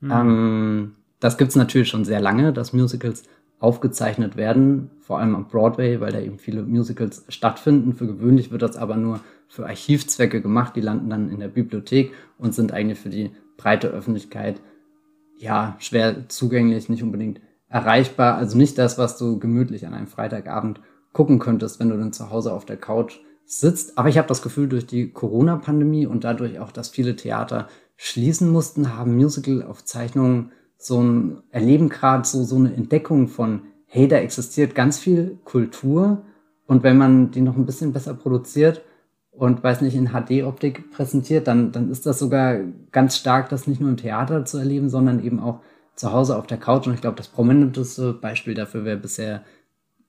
Mhm. 0.00 0.10
Ähm, 0.10 0.92
das 1.18 1.36
gibt's 1.36 1.54
natürlich 1.54 1.88
schon 1.88 2.06
sehr 2.06 2.22
lange, 2.22 2.54
dass 2.54 2.72
Musicals 2.72 3.24
aufgezeichnet 3.58 4.38
werden, 4.38 4.90
vor 5.02 5.18
allem 5.18 5.34
am 5.34 5.48
Broadway, 5.48 6.00
weil 6.00 6.12
da 6.12 6.20
eben 6.20 6.38
viele 6.38 6.62
Musicals 6.62 7.26
stattfinden. 7.28 7.92
Für 7.92 8.06
gewöhnlich 8.06 8.50
wird 8.50 8.62
das 8.62 8.78
aber 8.78 8.96
nur 8.96 9.20
für 9.46 9.66
Archivzwecke 9.66 10.40
gemacht. 10.40 10.74
Die 10.74 10.80
landen 10.80 11.10
dann 11.10 11.28
in 11.28 11.40
der 11.40 11.48
Bibliothek 11.48 12.14
und 12.38 12.54
sind 12.54 12.72
eigentlich 12.72 12.98
für 12.98 13.10
die 13.10 13.32
breite 13.60 13.88
Öffentlichkeit 13.88 14.60
ja 15.36 15.76
schwer 15.78 16.28
zugänglich, 16.28 16.88
nicht 16.88 17.02
unbedingt 17.02 17.40
erreichbar. 17.68 18.36
Also 18.36 18.56
nicht 18.56 18.78
das, 18.78 18.98
was 18.98 19.18
du 19.18 19.38
gemütlich 19.38 19.86
an 19.86 19.94
einem 19.94 20.06
Freitagabend 20.06 20.80
gucken 21.12 21.38
könntest, 21.38 21.78
wenn 21.78 21.90
du 21.90 21.98
dann 21.98 22.12
zu 22.12 22.30
Hause 22.30 22.52
auf 22.52 22.64
der 22.64 22.76
Couch 22.76 23.18
sitzt. 23.44 23.98
Aber 23.98 24.08
ich 24.08 24.16
habe 24.16 24.28
das 24.28 24.42
Gefühl, 24.42 24.68
durch 24.68 24.86
die 24.86 25.10
Corona-Pandemie 25.10 26.06
und 26.06 26.24
dadurch 26.24 26.58
auch, 26.58 26.72
dass 26.72 26.88
viele 26.88 27.16
Theater 27.16 27.68
schließen 27.96 28.50
mussten, 28.50 28.96
haben 28.96 29.16
Musical-Aufzeichnungen 29.16 30.52
so 30.78 31.02
ein 31.02 31.42
erleben 31.50 31.90
gerade 31.90 32.26
so 32.26 32.42
so 32.42 32.56
eine 32.56 32.72
Entdeckung 32.72 33.28
von 33.28 33.62
hey, 33.84 34.08
da 34.08 34.16
existiert 34.16 34.74
ganz 34.74 34.98
viel 34.98 35.38
Kultur 35.44 36.22
und 36.66 36.82
wenn 36.84 36.96
man 36.96 37.32
die 37.32 37.42
noch 37.42 37.56
ein 37.56 37.66
bisschen 37.66 37.92
besser 37.92 38.14
produziert 38.14 38.82
und 39.32 39.62
weiß 39.62 39.80
nicht, 39.80 39.94
in 39.94 40.08
HD-Optik 40.08 40.90
präsentiert, 40.90 41.46
dann, 41.46 41.72
dann 41.72 41.90
ist 41.90 42.06
das 42.06 42.18
sogar 42.18 42.58
ganz 42.92 43.16
stark, 43.16 43.48
das 43.48 43.66
nicht 43.66 43.80
nur 43.80 43.90
im 43.90 43.96
Theater 43.96 44.44
zu 44.44 44.58
erleben, 44.58 44.88
sondern 44.88 45.22
eben 45.24 45.40
auch 45.40 45.60
zu 45.94 46.12
Hause 46.12 46.36
auf 46.36 46.46
der 46.46 46.58
Couch. 46.58 46.86
Und 46.86 46.94
ich 46.94 47.00
glaube, 47.00 47.16
das 47.16 47.28
prominenteste 47.28 48.12
Beispiel 48.12 48.54
dafür 48.54 48.84
wäre 48.84 48.96
bisher 48.96 49.42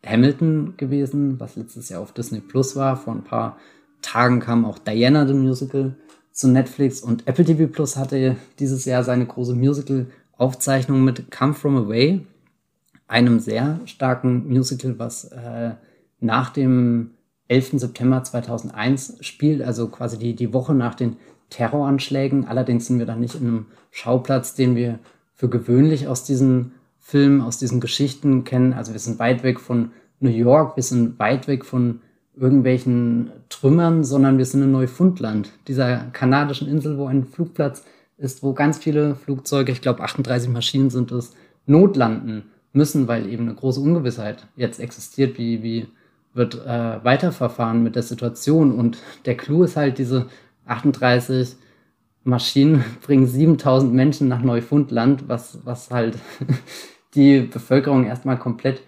Hamilton 0.05 0.75
gewesen, 0.77 1.39
was 1.39 1.55
letztes 1.55 1.89
Jahr 1.89 2.01
auf 2.01 2.13
Disney 2.13 2.39
Plus 2.39 2.75
war. 2.75 2.97
Vor 2.97 3.13
ein 3.13 3.23
paar 3.23 3.57
Tagen 4.01 4.39
kam 4.39 4.65
auch 4.65 4.79
Diana 4.79 5.27
the 5.27 5.33
Musical 5.33 5.95
zu 6.31 6.47
Netflix 6.47 7.01
und 7.01 7.27
Apple 7.27 7.45
TV 7.45 7.67
Plus 7.71 7.97
hatte 7.97 8.37
dieses 8.57 8.85
Jahr 8.85 9.03
seine 9.03 9.25
große 9.25 9.53
Musical-Aufzeichnung 9.53 11.03
mit 11.03 11.29
Come 11.29 11.53
From 11.53 11.77
Away, 11.77 12.25
einem 13.07 13.39
sehr 13.39 13.79
starken 13.85 14.47
Musical, 14.47 14.97
was 14.97 15.25
äh, 15.25 15.71
nach 16.19 16.51
dem 16.51 17.11
11. 17.51 17.79
September 17.79 18.23
2001 18.23 19.17
spielt, 19.19 19.61
also 19.61 19.89
quasi 19.89 20.17
die, 20.17 20.35
die 20.35 20.53
Woche 20.53 20.73
nach 20.73 20.95
den 20.95 21.17
Terroranschlägen. 21.49 22.45
Allerdings 22.45 22.87
sind 22.87 22.97
wir 22.97 23.05
da 23.05 23.17
nicht 23.17 23.35
in 23.35 23.47
einem 23.47 23.65
Schauplatz, 23.91 24.55
den 24.55 24.77
wir 24.77 24.99
für 25.35 25.49
gewöhnlich 25.49 26.07
aus 26.07 26.23
diesen 26.23 26.71
Filmen, 26.97 27.41
aus 27.41 27.57
diesen 27.57 27.81
Geschichten 27.81 28.45
kennen. 28.45 28.71
Also 28.71 28.93
wir 28.93 28.99
sind 28.99 29.19
weit 29.19 29.43
weg 29.43 29.59
von 29.59 29.91
New 30.21 30.29
York, 30.29 30.77
wir 30.77 30.83
sind 30.83 31.19
weit 31.19 31.49
weg 31.49 31.65
von 31.65 31.99
irgendwelchen 32.37 33.31
Trümmern, 33.49 34.05
sondern 34.05 34.37
wir 34.37 34.45
sind 34.45 34.63
in 34.63 34.71
Neufundland, 34.71 35.51
dieser 35.67 36.05
kanadischen 36.13 36.69
Insel, 36.69 36.97
wo 36.97 37.07
ein 37.07 37.25
Flugplatz 37.25 37.83
ist, 38.17 38.43
wo 38.43 38.53
ganz 38.53 38.77
viele 38.77 39.15
Flugzeuge, 39.15 39.73
ich 39.73 39.81
glaube 39.81 40.03
38 40.03 40.49
Maschinen 40.49 40.89
sind 40.89 41.11
es, 41.11 41.33
notlanden 41.65 42.43
müssen, 42.71 43.09
weil 43.09 43.27
eben 43.27 43.49
eine 43.49 43.55
große 43.55 43.81
Ungewissheit 43.81 44.47
jetzt 44.55 44.79
existiert, 44.79 45.37
wie, 45.37 45.61
wie 45.63 45.87
wird 46.33 46.55
äh, 46.65 47.03
weiterverfahren 47.03 47.83
mit 47.83 47.95
der 47.95 48.03
Situation. 48.03 48.71
Und 48.71 48.97
der 49.25 49.35
Clou 49.35 49.63
ist 49.63 49.77
halt, 49.77 49.97
diese 49.97 50.27
38 50.65 51.55
Maschinen 52.23 52.83
bringen 53.01 53.27
7000 53.27 53.93
Menschen 53.93 54.27
nach 54.27 54.41
Neufundland, 54.41 55.27
was, 55.27 55.59
was 55.65 55.91
halt 55.91 56.17
die 57.15 57.41
Bevölkerung 57.41 58.05
erstmal 58.05 58.37
komplett 58.37 58.81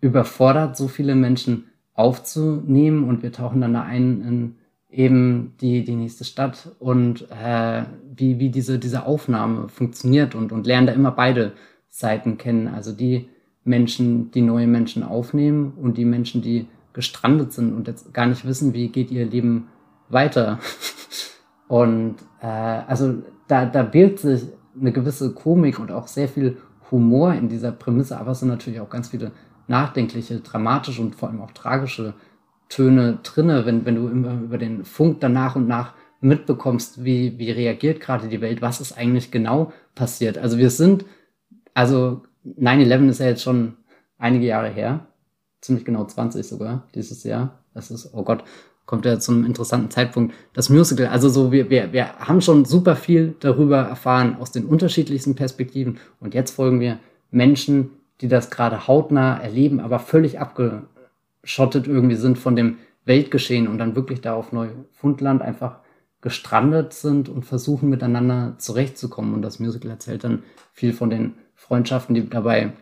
überfordert, 0.00 0.76
so 0.76 0.88
viele 0.88 1.14
Menschen 1.14 1.64
aufzunehmen. 1.94 3.08
Und 3.08 3.22
wir 3.22 3.32
tauchen 3.32 3.60
dann 3.60 3.74
da 3.74 3.82
ein 3.82 4.22
in 4.22 4.54
eben 4.92 5.54
die, 5.60 5.84
die 5.84 5.94
nächste 5.94 6.24
Stadt 6.24 6.74
und 6.78 7.30
äh, 7.30 7.84
wie, 8.14 8.38
wie 8.38 8.50
diese, 8.50 8.78
diese 8.78 9.06
Aufnahme 9.06 9.68
funktioniert 9.68 10.34
und, 10.34 10.52
und 10.52 10.66
lernen 10.66 10.88
da 10.88 10.92
immer 10.92 11.12
beide 11.12 11.52
Seiten 11.88 12.38
kennen. 12.38 12.68
Also 12.68 12.92
die 12.92 13.28
Menschen, 13.64 14.30
die 14.32 14.42
neue 14.42 14.66
Menschen 14.66 15.02
aufnehmen 15.02 15.74
und 15.80 15.96
die 15.96 16.04
Menschen, 16.04 16.42
die 16.42 16.66
gestrandet 16.92 17.52
sind 17.52 17.74
und 17.74 17.86
jetzt 17.86 18.12
gar 18.12 18.26
nicht 18.26 18.46
wissen, 18.46 18.74
wie 18.74 18.88
geht 18.88 19.10
ihr 19.10 19.26
Leben 19.26 19.68
weiter. 20.08 20.58
und 21.68 22.16
äh, 22.40 22.46
also 22.46 23.22
da, 23.48 23.66
da 23.66 23.82
bildet 23.82 24.20
sich 24.20 24.42
eine 24.78 24.92
gewisse 24.92 25.32
Komik 25.34 25.78
und 25.78 25.90
auch 25.90 26.06
sehr 26.06 26.28
viel 26.28 26.58
Humor 26.90 27.34
in 27.34 27.48
dieser 27.48 27.72
Prämisse, 27.72 28.18
aber 28.18 28.32
es 28.32 28.40
sind 28.40 28.48
natürlich 28.48 28.80
auch 28.80 28.90
ganz 28.90 29.08
viele 29.08 29.32
nachdenkliche, 29.68 30.40
dramatische 30.40 31.02
und 31.02 31.14
vor 31.14 31.28
allem 31.28 31.40
auch 31.40 31.52
tragische 31.52 32.14
Töne 32.68 33.18
drinne, 33.22 33.66
wenn, 33.66 33.84
wenn 33.84 33.96
du 33.96 34.08
immer 34.08 34.40
über 34.40 34.58
den 34.58 34.84
Funk 34.84 35.20
dann 35.20 35.32
nach 35.32 35.56
und 35.56 35.66
nach 35.68 35.94
mitbekommst, 36.20 37.04
wie, 37.04 37.38
wie 37.38 37.50
reagiert 37.50 38.00
gerade 38.00 38.28
die 38.28 38.40
Welt, 38.40 38.62
was 38.62 38.80
ist 38.80 38.96
eigentlich 38.96 39.30
genau 39.30 39.72
passiert. 39.94 40.38
Also 40.38 40.58
wir 40.58 40.70
sind, 40.70 41.04
also 41.74 42.22
9-11 42.44 43.08
ist 43.08 43.20
ja 43.20 43.26
jetzt 43.26 43.42
schon 43.42 43.76
einige 44.18 44.46
Jahre 44.46 44.68
her, 44.68 45.06
ziemlich 45.60 45.84
genau 45.84 46.04
20 46.04 46.46
sogar 46.46 46.88
dieses 46.94 47.24
Jahr. 47.24 47.58
Das 47.74 47.90
ist, 47.90 48.10
oh 48.14 48.22
Gott, 48.22 48.44
kommt 48.86 49.04
ja 49.04 49.20
zu 49.20 49.32
einem 49.32 49.44
interessanten 49.44 49.90
Zeitpunkt. 49.90 50.34
Das 50.52 50.68
Musical, 50.68 51.06
also 51.06 51.28
so, 51.28 51.52
wir, 51.52 51.70
wir, 51.70 51.92
wir 51.92 52.18
haben 52.18 52.40
schon 52.40 52.64
super 52.64 52.96
viel 52.96 53.36
darüber 53.40 53.78
erfahren 53.78 54.36
aus 54.40 54.50
den 54.50 54.66
unterschiedlichsten 54.66 55.36
Perspektiven 55.36 55.98
und 56.18 56.34
jetzt 56.34 56.50
folgen 56.52 56.80
wir 56.80 56.98
Menschen, 57.30 57.90
die 58.20 58.28
das 58.28 58.50
gerade 58.50 58.88
hautnah 58.88 59.38
erleben, 59.38 59.80
aber 59.80 59.98
völlig 59.98 60.40
abgeschottet 60.40 61.86
irgendwie 61.86 62.16
sind 62.16 62.38
von 62.38 62.56
dem 62.56 62.78
Weltgeschehen 63.04 63.68
und 63.68 63.78
dann 63.78 63.96
wirklich 63.96 64.20
da 64.20 64.34
auf 64.34 64.52
Neufundland 64.52 65.40
einfach 65.40 65.78
gestrandet 66.20 66.92
sind 66.92 67.28
und 67.28 67.44
versuchen 67.44 67.88
miteinander 67.88 68.56
zurechtzukommen. 68.58 69.32
Und 69.32 69.42
das 69.42 69.58
Musical 69.58 69.90
erzählt 69.90 70.24
dann 70.24 70.42
viel 70.72 70.92
von 70.92 71.08
den 71.08 71.34
Freundschaften, 71.54 72.14
die 72.14 72.28
dabei 72.28 72.72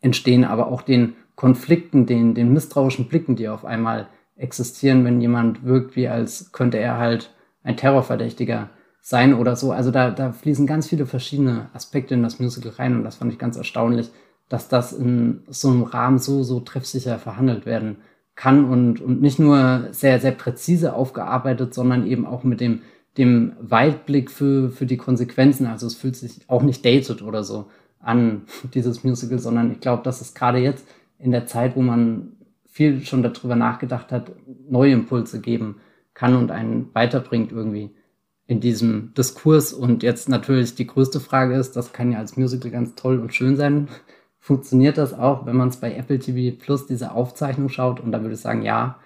entstehen, 0.00 0.44
aber 0.44 0.68
auch 0.68 0.82
den 0.82 1.14
Konflikten, 1.36 2.06
den, 2.06 2.34
den 2.34 2.52
misstrauischen 2.52 3.08
Blicken, 3.08 3.36
die 3.36 3.48
auf 3.48 3.64
einmal 3.64 4.08
existieren, 4.36 5.04
wenn 5.04 5.20
jemand 5.20 5.64
wirkt, 5.64 5.96
wie 5.96 6.08
als 6.08 6.52
könnte 6.52 6.78
er 6.78 6.98
halt 6.98 7.30
ein 7.62 7.76
Terrorverdächtiger 7.76 8.70
sein 9.00 9.34
oder 9.34 9.56
so. 9.56 9.72
Also 9.72 9.90
da, 9.90 10.10
da 10.10 10.32
fließen 10.32 10.66
ganz 10.66 10.88
viele 10.88 11.06
verschiedene 11.06 11.68
Aspekte 11.72 12.14
in 12.14 12.22
das 12.22 12.38
Musical 12.40 12.72
rein 12.72 12.96
und 12.96 13.04
das 13.04 13.16
fand 13.16 13.32
ich 13.32 13.38
ganz 13.38 13.56
erstaunlich, 13.56 14.10
dass 14.48 14.68
das 14.68 14.92
in 14.92 15.42
so 15.48 15.70
einem 15.70 15.82
Rahmen 15.82 16.18
so, 16.18 16.42
so 16.42 16.60
treffsicher 16.60 17.18
verhandelt 17.18 17.66
werden 17.66 17.98
kann 18.34 18.64
und, 18.64 19.00
und 19.00 19.20
nicht 19.20 19.38
nur 19.38 19.88
sehr, 19.92 20.20
sehr 20.20 20.32
präzise 20.32 20.94
aufgearbeitet, 20.94 21.74
sondern 21.74 22.06
eben 22.06 22.26
auch 22.26 22.44
mit 22.44 22.60
dem, 22.60 22.82
dem 23.16 23.52
Weitblick 23.60 24.30
für, 24.30 24.70
für 24.70 24.86
die 24.86 24.96
Konsequenzen. 24.96 25.66
Also 25.66 25.86
es 25.86 25.94
fühlt 25.94 26.16
sich 26.16 26.40
auch 26.48 26.62
nicht 26.62 26.84
dated 26.84 27.22
oder 27.22 27.44
so 27.44 27.66
an, 28.00 28.42
dieses 28.74 29.04
Musical, 29.04 29.38
sondern 29.38 29.70
ich 29.70 29.80
glaube, 29.80 30.02
dass 30.02 30.20
es 30.20 30.34
gerade 30.34 30.58
jetzt 30.58 30.86
in 31.18 31.30
der 31.30 31.46
Zeit, 31.46 31.76
wo 31.76 31.82
man 31.82 32.32
viel 32.66 33.04
schon 33.04 33.22
darüber 33.22 33.56
nachgedacht 33.56 34.10
hat, 34.10 34.32
neue 34.68 34.92
Impulse 34.92 35.40
geben 35.40 35.80
kann 36.12 36.36
und 36.36 36.50
einen 36.50 36.94
weiterbringt 36.94 37.52
irgendwie 37.52 37.90
in 38.46 38.60
diesem 38.60 39.12
Diskurs. 39.14 39.72
Und 39.72 40.02
jetzt 40.02 40.28
natürlich 40.28 40.74
die 40.74 40.86
größte 40.86 41.20
Frage 41.20 41.54
ist, 41.54 41.76
das 41.76 41.92
kann 41.92 42.12
ja 42.12 42.18
als 42.18 42.36
Musical 42.36 42.70
ganz 42.70 42.94
toll 42.94 43.18
und 43.18 43.34
schön 43.34 43.56
sein. 43.56 43.88
Funktioniert 44.40 44.98
das 44.98 45.14
auch, 45.14 45.46
wenn 45.46 45.56
man 45.56 45.68
es 45.68 45.78
bei 45.78 45.94
Apple 45.94 46.18
TV 46.18 46.56
Plus 46.58 46.86
diese 46.86 47.12
Aufzeichnung 47.12 47.70
schaut? 47.70 48.00
Und 48.00 48.12
da 48.12 48.20
würde 48.20 48.34
ich 48.34 48.40
sagen, 48.40 48.62
ja, 48.62 48.98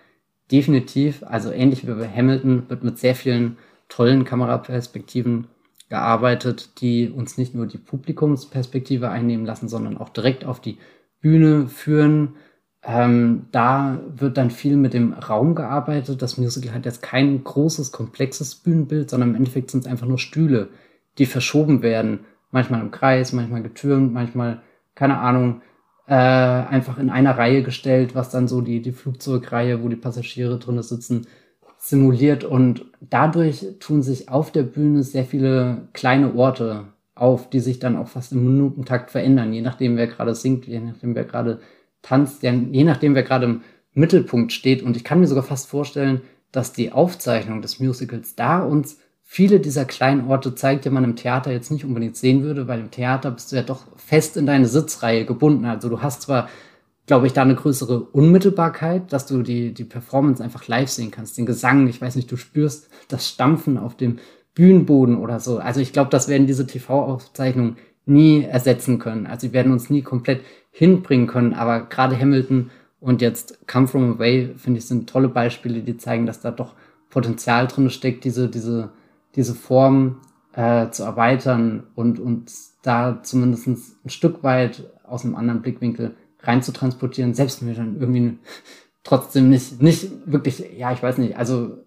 definitiv. 0.50 1.22
Also 1.22 1.52
ähnlich 1.52 1.86
wie 1.86 1.92
bei 1.92 2.08
Hamilton 2.08 2.68
wird 2.68 2.82
mit 2.82 2.98
sehr 2.98 3.14
vielen 3.14 3.56
tollen 3.88 4.24
Kameraperspektiven 4.24 5.46
gearbeitet, 5.88 6.80
die 6.80 7.08
uns 7.08 7.38
nicht 7.38 7.54
nur 7.54 7.66
die 7.66 7.78
Publikumsperspektive 7.78 9.10
einnehmen 9.10 9.46
lassen, 9.46 9.68
sondern 9.68 9.96
auch 9.96 10.08
direkt 10.08 10.44
auf 10.44 10.60
die 10.60 10.78
Bühne 11.20 11.66
führen. 11.68 12.36
Ähm, 12.82 13.46
da 13.50 14.00
wird 14.14 14.36
dann 14.36 14.50
viel 14.50 14.76
mit 14.76 14.94
dem 14.94 15.12
Raum 15.12 15.54
gearbeitet. 15.54 16.22
Das 16.22 16.38
Musical 16.38 16.74
hat 16.74 16.86
jetzt 16.86 17.02
kein 17.02 17.42
großes, 17.42 17.92
komplexes 17.92 18.54
Bühnenbild, 18.54 19.10
sondern 19.10 19.30
im 19.30 19.36
Endeffekt 19.36 19.70
sind 19.70 19.84
es 19.84 19.90
einfach 19.90 20.06
nur 20.06 20.18
Stühle, 20.18 20.68
die 21.18 21.26
verschoben 21.26 21.82
werden. 21.82 22.20
Manchmal 22.50 22.80
im 22.80 22.90
Kreis, 22.90 23.32
manchmal 23.32 23.62
getürmt, 23.62 24.12
manchmal, 24.12 24.62
keine 24.94 25.18
Ahnung, 25.18 25.60
äh, 26.06 26.14
einfach 26.14 26.98
in 26.98 27.10
einer 27.10 27.36
Reihe 27.36 27.62
gestellt, 27.62 28.14
was 28.14 28.30
dann 28.30 28.48
so 28.48 28.62
die, 28.62 28.80
die 28.80 28.92
Flugzeugreihe, 28.92 29.82
wo 29.82 29.88
die 29.88 29.96
Passagiere 29.96 30.58
drin 30.58 30.80
sitzen, 30.82 31.26
simuliert. 31.76 32.44
Und 32.44 32.86
dadurch 33.00 33.66
tun 33.80 34.02
sich 34.02 34.30
auf 34.30 34.50
der 34.50 34.62
Bühne 34.62 35.02
sehr 35.02 35.24
viele 35.24 35.88
kleine 35.92 36.34
Orte 36.34 36.86
auf, 37.20 37.50
die 37.50 37.60
sich 37.60 37.78
dann 37.78 37.96
auch 37.96 38.08
fast 38.08 38.32
im 38.32 38.44
Minutentakt 38.44 39.10
verändern, 39.10 39.52
je 39.52 39.62
nachdem, 39.62 39.96
wer 39.96 40.06
gerade 40.06 40.34
singt, 40.34 40.66
je 40.66 40.80
nachdem, 40.80 41.14
wer 41.14 41.24
gerade 41.24 41.60
tanzt, 42.02 42.42
je 42.42 42.84
nachdem, 42.84 43.14
wer 43.14 43.22
gerade 43.22 43.46
im 43.46 43.62
Mittelpunkt 43.94 44.52
steht. 44.52 44.82
Und 44.82 44.96
ich 44.96 45.04
kann 45.04 45.20
mir 45.20 45.26
sogar 45.26 45.44
fast 45.44 45.68
vorstellen, 45.68 46.22
dass 46.52 46.72
die 46.72 46.92
Aufzeichnung 46.92 47.60
des 47.62 47.80
Musicals 47.80 48.34
da 48.34 48.60
uns 48.60 48.98
viele 49.22 49.60
dieser 49.60 49.84
kleinen 49.84 50.26
Orte 50.26 50.54
zeigt, 50.54 50.86
die 50.86 50.90
man 50.90 51.04
im 51.04 51.16
Theater 51.16 51.52
jetzt 51.52 51.70
nicht 51.70 51.84
unbedingt 51.84 52.16
sehen 52.16 52.42
würde, 52.42 52.66
weil 52.66 52.80
im 52.80 52.90
Theater 52.90 53.30
bist 53.30 53.52
du 53.52 53.56
ja 53.56 53.62
doch 53.62 53.84
fest 53.96 54.38
in 54.38 54.46
deine 54.46 54.66
Sitzreihe 54.66 55.26
gebunden. 55.26 55.66
Also 55.66 55.90
du 55.90 56.00
hast 56.00 56.22
zwar, 56.22 56.48
glaube 57.06 57.26
ich, 57.26 57.34
da 57.34 57.42
eine 57.42 57.54
größere 57.54 58.00
Unmittelbarkeit, 58.00 59.12
dass 59.12 59.26
du 59.26 59.42
die, 59.42 59.74
die 59.74 59.84
Performance 59.84 60.42
einfach 60.42 60.66
live 60.66 60.88
sehen 60.88 61.10
kannst, 61.10 61.36
den 61.36 61.44
Gesang, 61.44 61.88
ich 61.88 62.00
weiß 62.00 62.16
nicht, 62.16 62.32
du 62.32 62.36
spürst 62.36 62.88
das 63.08 63.28
Stampfen 63.28 63.76
auf 63.76 63.96
dem 63.96 64.18
Bühnenboden 64.58 65.16
oder 65.18 65.38
so. 65.38 65.58
Also 65.58 65.80
ich 65.80 65.92
glaube, 65.92 66.10
das 66.10 66.26
werden 66.26 66.48
diese 66.48 66.66
TV-Aufzeichnungen 66.66 67.76
nie 68.06 68.42
ersetzen 68.42 68.98
können. 68.98 69.28
Also 69.28 69.46
sie 69.46 69.52
werden 69.52 69.70
uns 69.70 69.88
nie 69.88 70.02
komplett 70.02 70.40
hinbringen 70.72 71.28
können. 71.28 71.54
Aber 71.54 71.82
gerade 71.82 72.18
Hamilton 72.18 72.70
und 72.98 73.22
jetzt 73.22 73.68
Come 73.68 73.86
From 73.86 74.14
Away, 74.14 74.54
finde 74.56 74.78
ich, 74.78 74.86
sind 74.86 75.08
tolle 75.08 75.28
Beispiele, 75.28 75.82
die 75.82 75.96
zeigen, 75.96 76.26
dass 76.26 76.40
da 76.40 76.50
doch 76.50 76.74
Potenzial 77.08 77.68
drin 77.68 77.88
steckt, 77.88 78.24
diese, 78.24 78.48
diese, 78.48 78.90
diese 79.36 79.54
Form 79.54 80.22
äh, 80.54 80.90
zu 80.90 81.04
erweitern 81.04 81.84
und, 81.94 82.18
und 82.18 82.50
da 82.82 83.22
zumindest 83.22 83.68
ein 83.68 84.10
Stück 84.10 84.42
weit 84.42 84.90
aus 85.04 85.24
einem 85.24 85.36
anderen 85.36 85.62
Blickwinkel 85.62 86.16
rein 86.40 86.62
zu 86.62 86.72
transportieren, 86.72 87.32
selbst 87.32 87.60
wenn 87.60 87.68
wir 87.68 87.76
dann 87.76 88.00
irgendwie 88.00 88.38
trotzdem 89.04 89.50
nicht, 89.50 89.80
nicht 89.80 90.10
wirklich, 90.26 90.64
ja, 90.76 90.90
ich 90.90 91.02
weiß 91.02 91.18
nicht, 91.18 91.36
also 91.36 91.78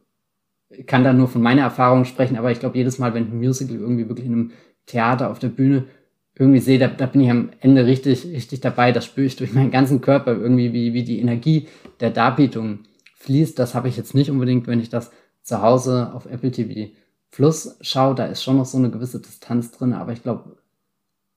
kann 0.87 1.03
da 1.03 1.13
nur 1.13 1.27
von 1.27 1.41
meiner 1.41 1.63
Erfahrung 1.63 2.05
sprechen, 2.05 2.37
aber 2.37 2.51
ich 2.51 2.59
glaube, 2.59 2.77
jedes 2.77 2.99
Mal, 2.99 3.13
wenn 3.13 3.31
ein 3.31 3.37
Musical 3.37 3.75
irgendwie 3.75 4.07
wirklich 4.07 4.27
in 4.27 4.33
einem 4.33 4.51
Theater 4.85 5.29
auf 5.29 5.39
der 5.39 5.49
Bühne 5.49 5.85
irgendwie 6.35 6.59
sehe, 6.59 6.79
da, 6.79 6.87
da 6.87 7.05
bin 7.05 7.21
ich 7.21 7.29
am 7.29 7.49
Ende 7.59 7.85
richtig, 7.85 8.25
richtig 8.25 8.61
dabei. 8.61 8.91
Das 8.91 9.05
spüre 9.05 9.27
ich 9.27 9.35
durch 9.35 9.53
meinen 9.53 9.71
ganzen 9.71 10.01
Körper 10.01 10.33
irgendwie, 10.33 10.73
wie, 10.73 10.93
wie 10.93 11.03
die 11.03 11.19
Energie 11.19 11.67
der 11.99 12.09
Darbietung 12.09 12.79
fließt. 13.15 13.59
Das 13.59 13.75
habe 13.75 13.89
ich 13.89 13.97
jetzt 13.97 14.15
nicht 14.15 14.31
unbedingt, 14.31 14.67
wenn 14.67 14.79
ich 14.79 14.89
das 14.89 15.11
zu 15.43 15.61
Hause 15.61 16.13
auf 16.13 16.25
Apple 16.25 16.51
TV 16.51 16.91
Plus 17.31 17.77
schaue, 17.79 18.13
da 18.13 18.25
ist 18.25 18.43
schon 18.43 18.57
noch 18.57 18.65
so 18.65 18.77
eine 18.77 18.91
gewisse 18.91 19.21
Distanz 19.21 19.71
drin, 19.71 19.93
aber 19.93 20.11
ich 20.11 20.21
glaube, 20.21 20.57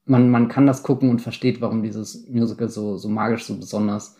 man, 0.07 0.29
man 0.29 0.49
kann 0.49 0.67
das 0.67 0.83
gucken 0.83 1.09
und 1.09 1.23
versteht, 1.23 1.61
warum 1.61 1.83
dieses 1.83 2.29
Musical 2.29 2.69
so, 2.69 2.97
so 2.99 3.09
magisch, 3.09 3.45
so 3.45 3.57
besonders 3.57 4.17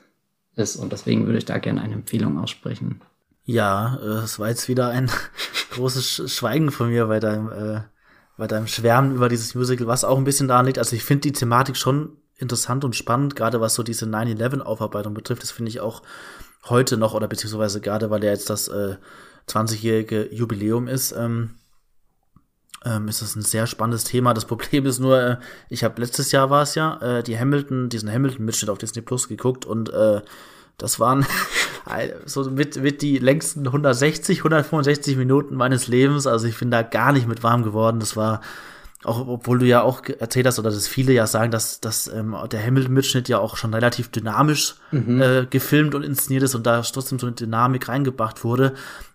ist. 0.55 0.77
Und 0.77 0.93
deswegen 0.93 1.27
würde 1.27 1.39
ich 1.39 1.45
da 1.45 1.59
gerne 1.59 1.83
eine 1.83 1.95
Empfehlung 1.95 2.39
aussprechen. 2.39 3.01
Ja, 3.45 3.97
äh, 3.97 4.25
es 4.25 4.39
war 4.39 4.49
jetzt 4.49 4.69
wieder 4.69 4.89
ein 4.89 5.11
großes 5.73 6.33
Schweigen 6.33 6.71
von 6.71 6.89
mir 6.89 7.07
bei 7.07 7.21
deinem, 7.21 7.53
äh, 7.53 7.81
bei 8.37 8.47
deinem 8.47 8.67
Schwärmen 8.67 9.15
über 9.15 9.29
dieses 9.29 9.55
Musical, 9.55 9.87
was 9.87 10.05
auch 10.05 10.19
ein 10.19 10.25
bisschen 10.25 10.49
daran 10.49 10.67
liegt. 10.67 10.79
Also 10.79 10.97
ich 10.97 11.05
finde 11.05 11.23
die 11.23 11.33
Thematik 11.33 11.77
schon 11.77 12.17
interessant 12.37 12.85
und 12.85 12.97
spannend, 12.97 13.37
gerade 13.37 13.61
was 13.61 13.75
so 13.75 13.83
diese 13.83 14.07
9-11-Aufarbeitung 14.07 15.15
betrifft. 15.15 15.43
Das 15.43 15.51
finde 15.51 15.69
ich 15.69 15.81
auch 15.81 16.03
heute 16.69 16.97
noch, 16.97 17.15
oder 17.15 17.29
beziehungsweise 17.29 17.81
gerade, 17.81 18.11
weil 18.11 18.25
ja 18.25 18.31
jetzt 18.31 18.51
das 18.51 18.69
äh, 18.69 18.97
20-jährige 19.49 20.35
Jubiläum 20.35 20.89
ist, 20.89 21.13
ähm, 21.13 21.57
ähm, 22.85 23.09
ist 23.09 23.23
das 23.23 23.37
ein 23.37 23.43
sehr 23.43 23.67
spannendes 23.67 24.05
Thema. 24.05 24.35
Das 24.35 24.47
Problem 24.47 24.87
ist 24.87 24.99
nur, 24.99 25.21
äh, 25.21 25.37
ich 25.69 25.85
habe 25.85 26.01
letztes 26.01 26.33
Jahr 26.33 26.51
war 26.51 26.63
es 26.63 26.75
ja, 26.75 26.99
äh, 27.01 27.23
die 27.23 27.39
Hamilton, 27.39 27.89
diesen 27.89 28.11
Hamilton-Mitschnitt 28.11 28.71
auf 28.71 28.79
Disney 28.79 29.03
Plus 29.03 29.29
geguckt 29.29 29.65
und 29.65 29.91
äh, 29.93 30.23
das 30.79 30.99
waren 30.99 31.27
so 32.25 32.51
mit, 32.51 32.81
mit 32.83 33.03
die 33.03 33.19
längsten 33.19 33.67
160, 33.67 34.39
165 34.39 35.17
Minuten 35.17 35.55
meines 35.55 35.87
Lebens. 35.89 36.27
Also 36.27 36.47
ich 36.47 36.59
bin 36.59 36.71
da 36.71 36.83
gar 36.83 37.13
nicht 37.13 37.29
mit 37.29 37.43
warm 37.43 37.63
geworden. 37.63 38.01
Das 38.01 38.17
war 38.17 38.41
auch 39.05 39.27
obwohl 39.29 39.59
du 39.59 39.67
ja 39.67 39.83
auch 39.83 40.03
erzählt 40.19 40.47
hast, 40.47 40.59
oder 40.59 40.71
dass 40.71 40.89
viele 40.89 41.13
ja 41.13 41.27
sagen, 41.27 41.51
dass, 41.51 41.81
dass 41.81 42.09
ähm, 42.09 42.35
der 42.51 42.65
Hamilton-Mitschnitt 42.65 43.29
ja 43.29 43.39
auch 43.39 43.57
schon 43.57 43.75
relativ 43.75 44.09
dynamisch 44.09 44.77
mhm. 44.91 45.21
äh, 45.21 45.47
gefilmt 45.49 45.95
und 45.95 46.03
inszeniert 46.03 46.43
ist 46.43 46.55
und 46.55 46.67
da 46.67 46.81
trotzdem 46.81 47.19
so 47.19 47.27
eine 47.27 47.37
Dynamik 47.37 47.89
reingebracht 47.89 48.45
wurde, 48.45 48.75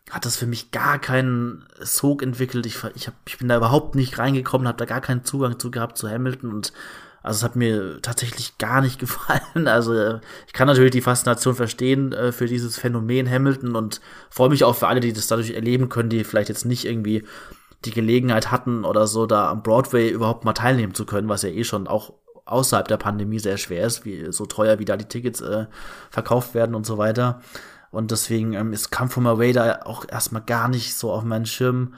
hat 0.09 0.25
das 0.25 0.37
für 0.37 0.47
mich 0.47 0.71
gar 0.71 0.99
keinen 0.99 1.65
Sog 1.79 2.23
entwickelt. 2.23 2.65
Ich, 2.65 2.77
ich, 2.95 3.07
hab, 3.07 3.13
ich 3.25 3.37
bin 3.37 3.47
da 3.47 3.57
überhaupt 3.57 3.95
nicht 3.95 4.17
reingekommen, 4.17 4.67
habe 4.67 4.77
da 4.77 4.85
gar 4.85 5.01
keinen 5.01 5.23
Zugang 5.23 5.59
zu 5.59 5.71
gehabt 5.71 5.97
zu 5.97 6.09
Hamilton 6.09 6.53
und 6.53 6.73
also 7.21 7.37
es 7.37 7.43
hat 7.43 7.55
mir 7.55 8.01
tatsächlich 8.01 8.57
gar 8.57 8.81
nicht 8.81 8.99
gefallen. 8.99 9.67
Also 9.67 9.93
äh, 9.93 10.19
ich 10.47 10.53
kann 10.53 10.67
natürlich 10.67 10.91
die 10.91 11.01
Faszination 11.01 11.55
verstehen 11.55 12.13
äh, 12.13 12.31
für 12.31 12.45
dieses 12.45 12.77
Phänomen 12.77 13.29
Hamilton 13.29 13.75
und 13.75 14.01
freue 14.29 14.49
mich 14.49 14.63
auch 14.63 14.75
für 14.75 14.87
alle, 14.87 14.99
die 14.99 15.13
das 15.13 15.27
dadurch 15.27 15.51
erleben 15.51 15.89
können, 15.89 16.09
die 16.09 16.23
vielleicht 16.23 16.49
jetzt 16.49 16.65
nicht 16.65 16.85
irgendwie 16.85 17.23
die 17.85 17.91
Gelegenheit 17.91 18.51
hatten 18.51 18.83
oder 18.83 19.07
so, 19.07 19.25
da 19.25 19.49
am 19.49 19.63
Broadway 19.63 20.09
überhaupt 20.09 20.43
mal 20.43 20.53
teilnehmen 20.53 20.93
zu 20.93 21.05
können, 21.05 21.29
was 21.29 21.43
ja 21.43 21.49
eh 21.49 21.63
schon 21.63 21.87
auch 21.87 22.13
außerhalb 22.45 22.87
der 22.87 22.97
Pandemie 22.97 23.39
sehr 23.39 23.57
schwer 23.57 23.85
ist, 23.85 24.05
wie 24.05 24.31
so 24.31 24.45
teuer 24.45 24.79
wie 24.79 24.85
da 24.85 24.97
die 24.97 25.05
Tickets 25.05 25.39
äh, 25.39 25.67
verkauft 26.09 26.53
werden 26.53 26.75
und 26.75 26.85
so 26.85 26.97
weiter. 26.97 27.41
Und 27.91 28.11
deswegen 28.11 28.53
ähm, 28.53 28.73
ist 28.73 28.91
Come 28.91 29.09
From 29.09 29.27
Away 29.27 29.53
da 29.53 29.81
auch 29.83 30.05
erstmal 30.07 30.41
gar 30.41 30.67
nicht 30.67 30.95
so 30.95 31.11
auf 31.11 31.23
meinen 31.23 31.45
Schirm 31.45 31.93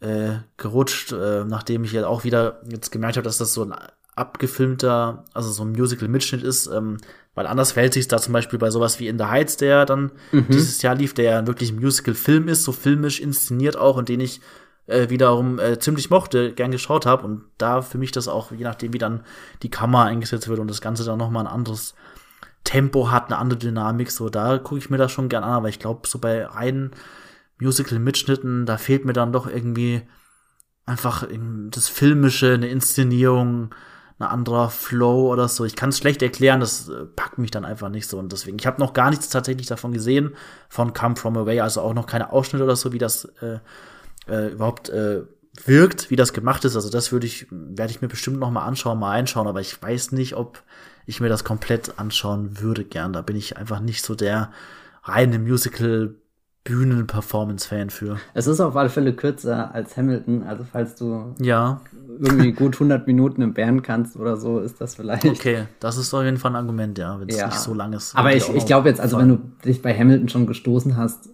äh, 0.00 0.38
gerutscht, 0.56 1.12
äh, 1.12 1.44
nachdem 1.44 1.84
ich 1.84 1.92
ja 1.92 2.06
auch 2.06 2.24
wieder 2.24 2.60
jetzt 2.68 2.90
gemerkt 2.90 3.16
habe, 3.16 3.24
dass 3.24 3.38
das 3.38 3.54
so 3.54 3.64
ein 3.64 3.74
abgefilmter, 4.18 5.24
also 5.32 5.50
so 5.50 5.64
ein 5.64 5.72
Musical-Mitschnitt 5.72 6.42
ist, 6.42 6.66
ähm, 6.66 6.98
weil 7.34 7.46
anders 7.46 7.72
fällt 7.72 7.94
sich 7.94 8.08
da 8.08 8.18
zum 8.18 8.32
Beispiel 8.32 8.58
bei 8.58 8.70
sowas 8.70 8.98
wie 8.98 9.08
In 9.08 9.18
the 9.18 9.26
Heights, 9.26 9.56
der 9.56 9.86
dann 9.86 10.12
mhm. 10.32 10.46
dieses 10.48 10.82
Jahr 10.82 10.94
lief, 10.94 11.14
der 11.14 11.24
ja 11.24 11.46
wirklich 11.46 11.70
ein 11.70 11.80
Musical-Film 11.80 12.48
ist, 12.48 12.64
so 12.64 12.72
filmisch 12.72 13.20
inszeniert 13.20 13.76
auch 13.76 13.96
und 13.96 14.08
den 14.08 14.20
ich 14.20 14.40
äh, 14.86 15.08
wiederum 15.10 15.58
äh, 15.58 15.78
ziemlich 15.78 16.10
mochte, 16.10 16.52
gern 16.52 16.70
geschaut 16.70 17.06
habe 17.06 17.24
und 17.24 17.44
da 17.58 17.82
für 17.82 17.98
mich 17.98 18.10
das 18.10 18.26
auch, 18.26 18.52
je 18.52 18.64
nachdem 18.64 18.92
wie 18.92 18.98
dann 18.98 19.22
die 19.62 19.70
Kamera 19.70 20.04
eingesetzt 20.04 20.48
wird 20.48 20.58
und 20.58 20.68
das 20.68 20.80
Ganze 20.80 21.04
dann 21.04 21.18
noch 21.18 21.30
mal 21.30 21.40
ein 21.40 21.46
anderes 21.46 21.94
Tempo 22.64 23.10
hat, 23.10 23.26
eine 23.26 23.38
andere 23.38 23.58
Dynamik, 23.58 24.10
so 24.10 24.28
da 24.28 24.58
gucke 24.58 24.78
ich 24.78 24.90
mir 24.90 24.98
das 24.98 25.12
schon 25.12 25.28
gern 25.28 25.44
an, 25.44 25.52
aber 25.52 25.68
ich 25.68 25.78
glaube 25.78 26.08
so 26.08 26.18
bei 26.18 26.44
reinen 26.44 26.90
Musical-Mitschnitten, 27.60 28.66
da 28.66 28.78
fehlt 28.78 29.04
mir 29.04 29.12
dann 29.12 29.32
doch 29.32 29.46
irgendwie 29.46 30.02
einfach 30.86 31.26
das 31.70 31.88
Filmische, 31.88 32.54
eine 32.54 32.68
Inszenierung, 32.68 33.74
ein 34.18 34.26
anderer 34.26 34.68
Flow 34.70 35.32
oder 35.32 35.48
so. 35.48 35.64
Ich 35.64 35.76
kann 35.76 35.90
es 35.90 35.98
schlecht 35.98 36.22
erklären, 36.22 36.60
das 36.60 36.88
äh, 36.88 37.04
packt 37.04 37.38
mich 37.38 37.50
dann 37.50 37.64
einfach 37.64 37.88
nicht 37.88 38.08
so. 38.08 38.18
Und 38.18 38.32
deswegen, 38.32 38.58
ich 38.58 38.66
habe 38.66 38.80
noch 38.80 38.92
gar 38.92 39.10
nichts 39.10 39.28
tatsächlich 39.28 39.66
davon 39.66 39.92
gesehen, 39.92 40.34
von 40.68 40.92
Come 40.92 41.16
From 41.16 41.36
Away, 41.36 41.60
also 41.60 41.80
auch 41.82 41.94
noch 41.94 42.06
keine 42.06 42.32
Ausschnitte 42.32 42.64
oder 42.64 42.76
so, 42.76 42.92
wie 42.92 42.98
das 42.98 43.26
äh, 43.40 43.58
äh, 44.28 44.48
überhaupt 44.52 44.88
äh, 44.88 45.22
wirkt, 45.64 46.10
wie 46.10 46.16
das 46.16 46.32
gemacht 46.32 46.64
ist. 46.64 46.74
Also 46.74 46.90
das 46.90 47.12
würde 47.12 47.26
ich, 47.26 47.46
werde 47.50 47.92
ich 47.92 48.00
mir 48.00 48.08
bestimmt 48.08 48.38
noch 48.38 48.50
mal 48.50 48.64
anschauen, 48.64 48.98
mal 48.98 49.12
einschauen, 49.12 49.46
aber 49.46 49.60
ich 49.60 49.80
weiß 49.80 50.12
nicht, 50.12 50.34
ob 50.34 50.62
ich 51.06 51.20
mir 51.20 51.28
das 51.28 51.44
komplett 51.44 51.98
anschauen 51.98 52.60
würde 52.60 52.84
gern. 52.84 53.12
Da 53.12 53.22
bin 53.22 53.36
ich 53.36 53.56
einfach 53.56 53.80
nicht 53.80 54.04
so 54.04 54.14
der 54.14 54.50
reine 55.04 55.38
Musical 55.38 56.14
Bühnen-Performance-Fan 56.68 57.88
für. 57.88 58.18
Es 58.34 58.46
ist 58.46 58.60
auf 58.60 58.76
alle 58.76 58.90
Fälle 58.90 59.14
kürzer 59.14 59.74
als 59.74 59.96
Hamilton, 59.96 60.42
also 60.42 60.64
falls 60.70 60.96
du 60.96 61.34
ja. 61.40 61.80
irgendwie 62.18 62.52
gut 62.52 62.74
100 62.74 63.06
Minuten 63.06 63.40
im 63.40 63.54
Bären 63.54 63.80
kannst 63.80 64.16
oder 64.16 64.36
so, 64.36 64.60
ist 64.60 64.78
das 64.78 64.94
vielleicht. 64.94 65.24
Okay, 65.24 65.64
das 65.80 65.96
ist 65.96 66.12
auf 66.12 66.22
jeden 66.24 66.36
Fall 66.36 66.52
ein 66.52 66.56
Argument, 66.56 66.98
ja, 66.98 67.18
wenn 67.18 67.28
es 67.28 67.38
ja. 67.38 67.46
nicht 67.46 67.58
so 67.58 67.72
lang 67.72 67.94
ist. 67.94 68.14
Aber 68.14 68.36
ich, 68.36 68.48
ich 68.54 68.66
glaube 68.66 68.90
jetzt, 68.90 69.00
also 69.00 69.18
wenn 69.18 69.28
du 69.28 69.38
dich 69.64 69.80
bei 69.80 69.96
Hamilton 69.96 70.28
schon 70.28 70.46
gestoßen 70.46 70.98
hast, 70.98 71.30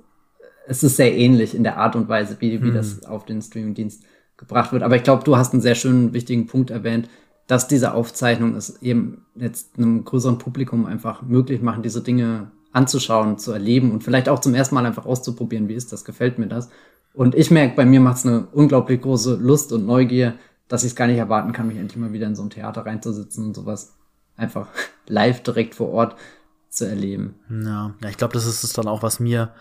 es 0.68 0.85
ist 0.85 0.97
sehr 0.97 1.14
ähnlich 1.14 1.55
in 1.55 1.64
der 1.64 1.78
Art 1.78 1.97
und 1.97 2.09
Weise, 2.09 2.37
wie, 2.39 2.62
wie 2.62 2.68
hm. 2.68 2.74
das 2.74 3.05
auf 3.05 3.24
den 3.24 3.43
Streamingdienst 3.43 4.05
gebracht 4.37 4.72
wird. 4.72 4.85
Aber 4.85 4.95
ich 4.95 5.03
glaube, 5.03 5.24
du 5.24 5.37
hast 5.37 5.53
einen 5.53 5.62
sehr 5.62 5.74
schönen, 5.74 6.12
wichtigen 6.12 6.47
Punkt 6.47 6.70
erwähnt, 6.70 7.09
dass 7.49 7.66
diese 7.66 7.93
Aufzeichnung 7.93 8.55
es 8.55 8.80
eben 8.82 9.26
jetzt 9.35 9.76
einem 9.76 10.05
größeren 10.05 10.39
Publikum 10.39 10.87
einfach 10.87 11.22
möglich 11.22 11.61
machen, 11.61 11.82
diese 11.82 12.03
Dinge 12.03 12.53
anzuschauen, 12.75 13.39
zu 13.39 13.53
erleben 13.53 13.93
und 13.93 14.05
vielleicht 14.05 14.29
auch 14.29 14.41
zum 14.41 14.55
ersten 14.55 14.75
Mal 14.75 14.85
einfach 14.85 15.07
auszuprobieren, 15.07 15.68
wie 15.68 15.75
ist 15.75 15.93
das, 15.93 16.05
gefällt 16.05 16.39
mir 16.39 16.49
das. 16.49 16.68
Und 17.14 17.35
ich 17.35 17.51
merke, 17.51 17.77
bei 17.77 17.87
mir 17.87 18.01
macht 18.01 18.18
es 18.18 18.27
eine 18.27 18.47
unglaublich 18.53 19.01
große 19.01 19.37
Lust 19.37 19.72
und 19.72 19.87
Neugier, 19.87 20.35
dass 20.68 20.83
ich 20.83 20.91
es 20.91 20.97
gar 20.97 21.07
nicht 21.07 21.18
erwarten 21.18 21.53
kann, 21.53 21.68
mich 21.68 21.79
endlich 21.79 21.97
mal 21.97 22.12
wieder 22.12 22.27
in 22.27 22.35
so 22.35 22.43
ein 22.43 22.51
Theater 22.51 22.85
reinzusitzen 22.85 23.47
und 23.47 23.55
sowas 23.55 23.95
einfach 24.37 24.68
live 25.07 25.43
direkt 25.43 25.77
vor 25.77 25.91
Ort 25.91 26.16
zu 26.68 26.87
erleben. 26.87 27.37
Ja, 27.49 27.95
ja 28.03 28.09
ich 28.09 28.16
glaube, 28.16 28.35
das 28.35 28.45
ist 28.45 28.64
es 28.64 28.72
dann 28.72 28.89
auch, 28.89 29.03
was 29.03 29.20
mir 29.20 29.53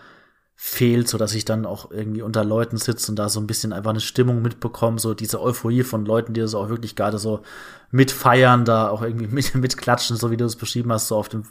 fehlt, 0.56 1.08
so 1.08 1.18
dass 1.18 1.34
ich 1.34 1.44
dann 1.44 1.66
auch 1.66 1.90
irgendwie 1.90 2.22
unter 2.22 2.44
Leuten 2.44 2.76
sitze 2.76 3.10
und 3.10 3.16
da 3.16 3.28
so 3.28 3.40
ein 3.40 3.46
bisschen 3.46 3.72
einfach 3.72 3.90
eine 3.90 4.00
Stimmung 4.00 4.42
mitbekomme, 4.42 4.98
so 4.98 5.14
diese 5.14 5.40
Euphorie 5.40 5.82
von 5.82 6.04
Leuten, 6.04 6.32
die 6.32 6.40
das 6.40 6.54
auch 6.54 6.68
wirklich 6.68 6.96
gerade 6.96 7.18
so 7.18 7.40
mitfeiern, 7.90 8.64
da 8.64 8.88
auch 8.88 9.02
irgendwie 9.02 9.28
mit, 9.28 9.54
mitklatschen, 9.54 10.16
so 10.16 10.30
wie 10.30 10.36
du 10.36 10.44
es 10.44 10.56
beschrieben 10.56 10.92
hast, 10.92 11.08
so 11.08 11.16
auf 11.16 11.28
dem 11.28 11.44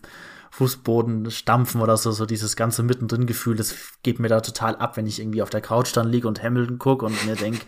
Fußboden 0.53 1.31
stampfen 1.31 1.81
oder 1.81 1.97
so, 1.97 2.11
so 2.11 2.27
dieses 2.27 2.55
ganze 2.55 2.83
mittendrin 2.83 3.25
Gefühl, 3.25 3.55
das 3.55 3.73
geht 4.03 4.19
mir 4.19 4.27
da 4.27 4.39
total 4.39 4.75
ab, 4.75 4.97
wenn 4.97 5.07
ich 5.07 5.19
irgendwie 5.19 5.41
auf 5.41 5.49
der 5.49 5.61
Couch 5.61 5.97
dann 5.97 6.09
liege 6.09 6.27
und 6.27 6.43
Hamilton 6.43 6.77
gucke 6.77 7.07
und 7.07 7.25
mir 7.25 7.35
denk, 7.35 7.65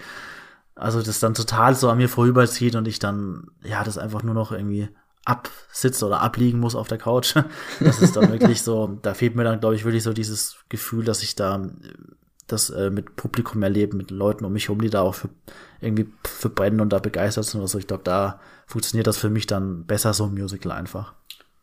also 0.75 1.01
das 1.01 1.19
dann 1.19 1.33
total 1.33 1.73
so 1.73 1.89
an 1.89 1.97
mir 1.97 2.09
vorüberzieht 2.09 2.75
und 2.75 2.87
ich 2.87 2.99
dann, 2.99 3.47
ja, 3.63 3.83
das 3.83 3.97
einfach 3.97 4.21
nur 4.21 4.35
noch 4.35 4.51
irgendwie 4.51 4.89
absitze 5.25 6.05
oder 6.05 6.21
abliegen 6.21 6.59
muss 6.59 6.75
auf 6.75 6.87
der 6.87 6.99
Couch. 6.99 7.35
Das 7.79 8.03
ist 8.03 8.15
dann 8.17 8.31
wirklich 8.31 8.61
so, 8.61 8.99
da 9.01 9.15
fehlt 9.15 9.35
mir 9.35 9.43
dann, 9.43 9.59
glaube 9.59 9.73
ich, 9.73 9.83
wirklich 9.83 10.03
so 10.03 10.13
dieses 10.13 10.57
Gefühl, 10.69 11.03
dass 11.03 11.23
ich 11.23 11.33
da 11.33 11.67
das 12.45 12.69
äh, 12.69 12.91
mit 12.91 13.15
Publikum 13.15 13.63
erlebe, 13.63 13.97
mit 13.97 14.11
Leuten 14.11 14.45
um 14.45 14.53
mich 14.53 14.67
herum, 14.67 14.81
die 14.81 14.91
da 14.91 15.01
auch 15.01 15.15
für 15.15 15.29
irgendwie 15.81 16.07
für 16.23 16.49
brennen 16.49 16.81
und 16.81 16.93
da 16.93 16.99
begeistert 16.99 17.45
sind 17.45 17.61
oder 17.61 17.67
so. 17.67 17.79
Ich 17.79 17.87
glaube, 17.87 18.03
da 18.03 18.39
funktioniert 18.67 19.07
das 19.07 19.17
für 19.17 19.31
mich 19.31 19.47
dann 19.47 19.87
besser 19.87 20.13
so 20.13 20.25
ein 20.25 20.35
Musical 20.35 20.71
einfach. 20.71 21.15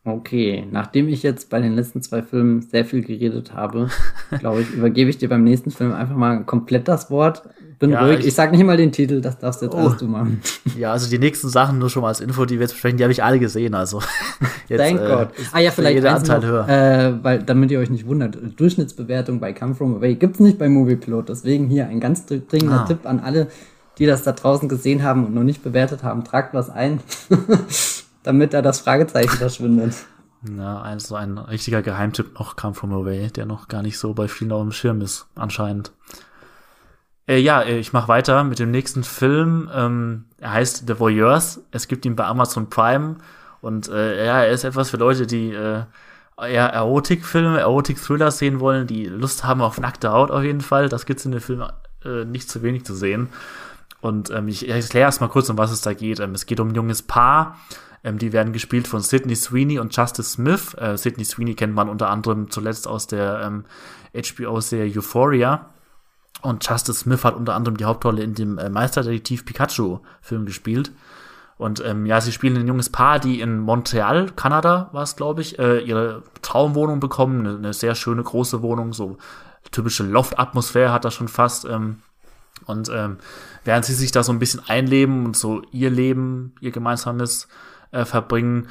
Okay, 0.05 0.67
nachdem 0.69 1.07
ich 1.07 1.23
jetzt 1.23 1.49
bei 1.49 1.61
den 1.61 1.75
letzten 1.75 2.01
zwei 2.01 2.21
Filmen 2.21 2.61
sehr 2.61 2.83
viel 2.83 3.01
geredet 3.03 3.53
habe, 3.53 3.87
glaube 4.39 4.61
ich, 4.61 4.71
übergebe 4.71 5.09
ich 5.09 5.17
dir 5.17 5.29
beim 5.29 5.45
nächsten 5.45 5.71
Film 5.71 5.93
einfach 5.93 6.17
mal 6.17 6.43
komplett 6.43 6.89
das 6.89 7.09
Wort. 7.09 7.43
Bin 7.79 7.91
ja, 7.91 8.05
ruhig. 8.05 8.19
Ich, 8.19 8.27
ich 8.27 8.33
sag 8.33 8.51
nicht 8.51 8.65
mal 8.65 8.75
den 8.75 8.91
Titel, 8.91 9.21
das 9.21 9.39
darfst 9.39 9.61
jetzt 9.61 9.73
oh. 9.73 9.77
alles 9.77 9.97
du 9.97 10.07
machen. 10.07 10.41
Ja, 10.77 10.91
also 10.91 11.09
die 11.09 11.19
nächsten 11.19 11.49
Sachen 11.49 11.77
nur 11.77 11.89
schon 11.89 12.01
mal 12.01 12.09
als 12.09 12.19
Info, 12.19 12.45
die 12.45 12.55
wir 12.55 12.61
jetzt 12.61 12.71
besprechen, 12.71 12.97
die 12.97 13.03
habe 13.03 13.13
ich 13.13 13.23
alle 13.23 13.39
gesehen. 13.39 13.75
Also 13.75 14.01
jetzt, 14.67 14.81
Thank 14.81 14.99
äh, 14.99 15.07
God. 15.07 15.27
Ah 15.51 15.59
ja, 15.59 15.71
vielleicht 15.71 15.95
jeder 15.95 16.15
Anteil 16.15 16.39
noch, 16.39 16.47
höher. 16.47 16.67
Äh, 16.67 17.23
weil 17.23 17.43
damit 17.43 17.71
ihr 17.71 17.79
euch 17.79 17.89
nicht 17.89 18.07
wundert, 18.07 18.37
Durchschnittsbewertung 18.57 19.39
bei 19.39 19.53
Come 19.53 19.75
From 19.75 19.95
Away 19.95 20.15
gibt's 20.15 20.39
nicht 20.39 20.57
bei 20.57 20.67
Movieplot. 20.67 21.29
Deswegen 21.29 21.67
hier 21.67 21.87
ein 21.87 21.99
ganz 21.99 22.25
dringender 22.25 22.81
ah. 22.81 22.85
Tipp 22.85 23.05
an 23.05 23.19
alle, 23.19 23.47
die 23.99 24.05
das 24.05 24.23
da 24.23 24.31
draußen 24.31 24.67
gesehen 24.67 25.03
haben 25.03 25.25
und 25.25 25.33
noch 25.33 25.43
nicht 25.43 25.63
bewertet 25.63 26.03
haben. 26.03 26.23
Tragt 26.23 26.53
was 26.53 26.69
ein. 26.69 26.99
Damit 28.23 28.53
da 28.53 28.61
das 28.61 28.79
Fragezeichen 28.81 29.37
verschwindet. 29.37 29.95
Na, 30.41 30.81
ein, 30.81 30.99
so 30.99 31.15
ein 31.15 31.37
richtiger 31.37 31.81
Geheimtipp 31.81 32.37
noch 32.37 32.55
kam 32.55 32.73
from 32.73 32.91
away, 32.91 33.29
der 33.29 33.45
noch 33.45 33.69
gar 33.69 33.81
nicht 33.81 33.97
so 33.97 34.13
bei 34.13 34.27
vielen 34.27 34.51
auf 34.51 34.61
dem 34.61 34.71
Schirm 34.71 35.01
ist, 35.01 35.27
anscheinend. 35.35 35.93
Äh, 37.27 37.37
ja, 37.37 37.61
äh, 37.61 37.79
ich 37.79 37.93
mache 37.93 38.09
weiter 38.09 38.43
mit 38.43 38.59
dem 38.59 38.71
nächsten 38.71 39.03
Film. 39.03 39.69
Ähm, 39.73 40.25
er 40.37 40.51
heißt 40.51 40.83
The 40.87 40.99
Voyeurs. 40.99 41.61
Es 41.71 41.87
gibt 41.87 42.05
ihn 42.05 42.17
bei 42.17 42.25
Amazon 42.25 42.69
Prime. 42.69 43.15
Und 43.61 43.87
äh, 43.87 44.25
ja, 44.25 44.43
er 44.43 44.51
ist 44.51 44.65
etwas 44.65 44.89
für 44.89 44.97
Leute, 44.97 45.25
die 45.25 45.53
äh, 45.53 45.83
eher 46.37 46.67
Erotikfilme, 46.67 47.59
Erotik-Thriller 47.59 48.31
sehen 48.31 48.59
wollen, 48.59 48.87
die 48.87 49.05
Lust 49.05 49.43
haben 49.43 49.61
auf 49.61 49.79
nackte 49.79 50.11
Haut 50.11 50.31
auf 50.31 50.43
jeden 50.43 50.61
Fall. 50.61 50.89
Das 50.89 51.05
gibt's 51.05 51.25
in 51.25 51.31
dem 51.31 51.41
Film 51.41 51.63
äh, 52.03 52.25
nicht 52.25 52.49
zu 52.49 52.61
wenig 52.61 52.85
zu 52.85 52.95
sehen. 52.95 53.29
Und 54.01 54.31
ähm, 54.31 54.49
ich, 54.49 54.67
ich 54.67 54.69
erkläre 54.69 55.05
erst 55.05 55.21
mal 55.21 55.29
kurz, 55.29 55.49
um 55.49 55.57
was 55.57 55.71
es 55.71 55.81
da 55.81 55.93
geht. 55.93 56.19
Ähm, 56.19 56.35
es 56.35 56.45
geht 56.45 56.59
um 56.59 56.69
ein 56.69 56.75
junges 56.75 57.01
Paar, 57.01 57.57
ähm, 58.03 58.17
die 58.17 58.33
werden 58.33 58.53
gespielt 58.53 58.87
von 58.87 59.01
Sidney 59.01 59.35
Sweeney 59.35 59.79
und 59.79 59.95
Justice 59.95 60.31
Smith. 60.31 60.75
Äh, 60.75 60.97
Sidney 60.97 61.25
Sweeney 61.25 61.55
kennt 61.55 61.73
man 61.73 61.89
unter 61.89 62.09
anderem 62.09 62.49
zuletzt 62.49 62.87
aus 62.87 63.07
der 63.07 63.41
ähm, 63.41 63.65
HBO-Serie 64.13 64.97
Euphoria. 64.97 65.69
Und 66.41 66.67
Justice 66.67 66.99
Smith 66.99 67.23
hat 67.23 67.35
unter 67.35 67.55
anderem 67.55 67.77
die 67.77 67.85
Hauptrolle 67.85 68.21
in 68.21 68.35
dem 68.35 68.57
äh, 68.57 68.69
Meisterdetektiv 68.69 69.45
Pikachu-Film 69.45 70.45
gespielt. 70.45 70.91
Und 71.57 71.83
ähm, 71.85 72.05
ja, 72.05 72.19
sie 72.19 72.33
spielen 72.33 72.57
ein 72.57 72.67
junges 72.67 72.89
Paar, 72.89 73.19
die 73.19 73.39
in 73.39 73.59
Montreal, 73.59 74.31
Kanada 74.35 74.89
war 74.91 75.03
es, 75.03 75.15
glaube 75.15 75.41
ich, 75.41 75.59
äh, 75.59 75.79
ihre 75.79 76.23
Traumwohnung 76.41 76.99
bekommen. 76.99 77.47
Eine, 77.47 77.57
eine, 77.57 77.73
sehr 77.73 77.95
schöne 77.95 78.23
große 78.23 78.61
Wohnung, 78.61 78.91
so 78.91 79.17
typische 79.71 80.03
Loft-Atmosphäre 80.03 80.91
hat 80.91 81.05
das 81.05 81.13
schon 81.13 81.29
fast. 81.29 81.63
Ähm, 81.63 81.99
und 82.65 82.89
ähm, 82.93 83.17
während 83.63 83.85
sie 83.85 83.93
sich 83.93 84.11
da 84.11 84.23
so 84.23 84.33
ein 84.33 84.39
bisschen 84.39 84.61
einleben 84.67 85.25
und 85.25 85.37
so 85.37 85.61
ihr 85.71 85.89
Leben, 85.89 86.53
ihr 86.59 86.71
gemeinsames 86.71 87.47
äh, 87.93 88.05
verbringen, 88.05 88.67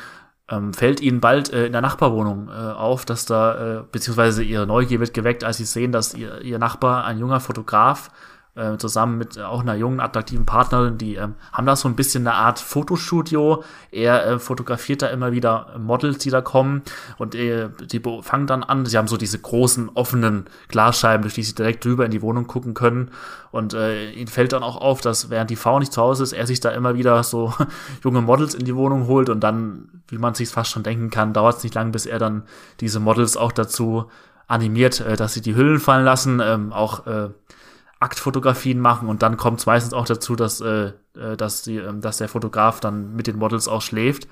ähm, 0.50 0.74
fällt 0.74 1.00
ihnen 1.00 1.20
bald 1.20 1.52
äh, 1.52 1.66
in 1.66 1.72
der 1.72 1.80
Nachbarwohnung 1.80 2.48
äh, 2.48 2.52
auf, 2.52 3.04
dass 3.04 3.24
da, 3.24 3.80
äh, 3.80 3.84
beziehungsweise 3.90 4.42
ihre 4.42 4.66
Neugier 4.66 5.00
wird 5.00 5.14
geweckt, 5.14 5.44
als 5.44 5.56
sie 5.56 5.64
sehen, 5.64 5.92
dass 5.92 6.14
ihr, 6.14 6.42
ihr 6.42 6.58
Nachbar, 6.58 7.04
ein 7.04 7.18
junger 7.18 7.40
Fotograf, 7.40 8.10
äh, 8.54 8.76
zusammen 8.76 9.16
mit 9.16 9.38
äh, 9.38 9.42
auch 9.42 9.62
einer 9.62 9.74
jungen, 9.74 9.98
attraktiven 9.98 10.44
Partnerin, 10.44 10.98
die 10.98 11.16
äh, 11.16 11.28
haben 11.52 11.66
da 11.66 11.74
so 11.74 11.88
ein 11.88 11.96
bisschen 11.96 12.26
eine 12.26 12.36
Art 12.36 12.58
Fotostudio. 12.58 13.64
Er 13.90 14.26
äh, 14.26 14.38
fotografiert 14.38 15.00
da 15.00 15.06
immer 15.06 15.32
wieder 15.32 15.74
Models, 15.78 16.18
die 16.18 16.28
da 16.28 16.42
kommen 16.42 16.82
und 17.16 17.34
äh, 17.34 17.70
die 17.80 18.02
fangen 18.20 18.46
dann 18.46 18.62
an, 18.62 18.84
sie 18.84 18.98
haben 18.98 19.08
so 19.08 19.16
diese 19.16 19.38
großen, 19.38 19.90
offenen 19.94 20.44
Glasscheiben, 20.68 21.22
durch 21.22 21.34
die 21.34 21.44
sie 21.44 21.54
direkt 21.54 21.84
drüber 21.84 22.04
in 22.04 22.10
die 22.10 22.20
Wohnung 22.20 22.46
gucken 22.46 22.74
können. 22.74 23.10
Und 23.52 23.72
äh, 23.72 24.10
ihnen 24.10 24.28
fällt 24.28 24.52
dann 24.52 24.62
auch 24.62 24.76
auf, 24.76 25.00
dass 25.00 25.30
während 25.30 25.48
die 25.48 25.56
Frau 25.56 25.78
nicht 25.78 25.92
zu 25.92 26.02
Hause 26.02 26.22
ist, 26.22 26.32
er 26.32 26.46
sich 26.46 26.60
da 26.60 26.70
immer 26.70 26.94
wieder 26.94 27.22
so 27.22 27.54
junge 28.04 28.20
Models 28.20 28.54
in 28.54 28.66
die 28.66 28.76
Wohnung 28.76 29.06
holt 29.06 29.30
und 29.30 29.40
dann, 29.40 30.02
wie 30.08 30.18
man 30.18 30.34
sich 30.34 30.50
fast 30.50 30.70
schon 30.70 30.82
denken 30.82 31.08
kann, 31.10 31.32
dauert 31.32 31.56
es 31.56 31.62
nicht 31.62 31.74
lang, 31.74 31.90
bis 31.90 32.04
er 32.04 32.18
dann 32.18 32.42
diese 32.80 33.00
Models 33.00 33.36
auch 33.36 33.52
dazu 33.52 34.10
animiert, 34.46 35.00
äh, 35.00 35.16
dass 35.16 35.32
sie 35.32 35.40
die 35.40 35.54
Hüllen 35.54 35.80
fallen 35.80 36.04
lassen, 36.04 36.40
ähm, 36.42 36.72
auch 36.74 37.06
äh, 37.06 37.30
Aktfotografien 38.02 38.80
machen 38.80 39.08
und 39.08 39.22
dann 39.22 39.36
kommt 39.36 39.60
es 39.60 39.66
meistens 39.66 39.94
auch 39.94 40.06
dazu, 40.06 40.36
dass, 40.36 40.60
äh, 40.60 40.92
äh, 41.16 41.36
dass, 41.36 41.62
die, 41.62 41.76
äh, 41.76 41.98
dass 41.98 42.18
der 42.18 42.28
Fotograf 42.28 42.80
dann 42.80 43.14
mit 43.14 43.26
den 43.26 43.38
Models 43.38 43.68
auch 43.68 43.82
schläft. 43.82 44.28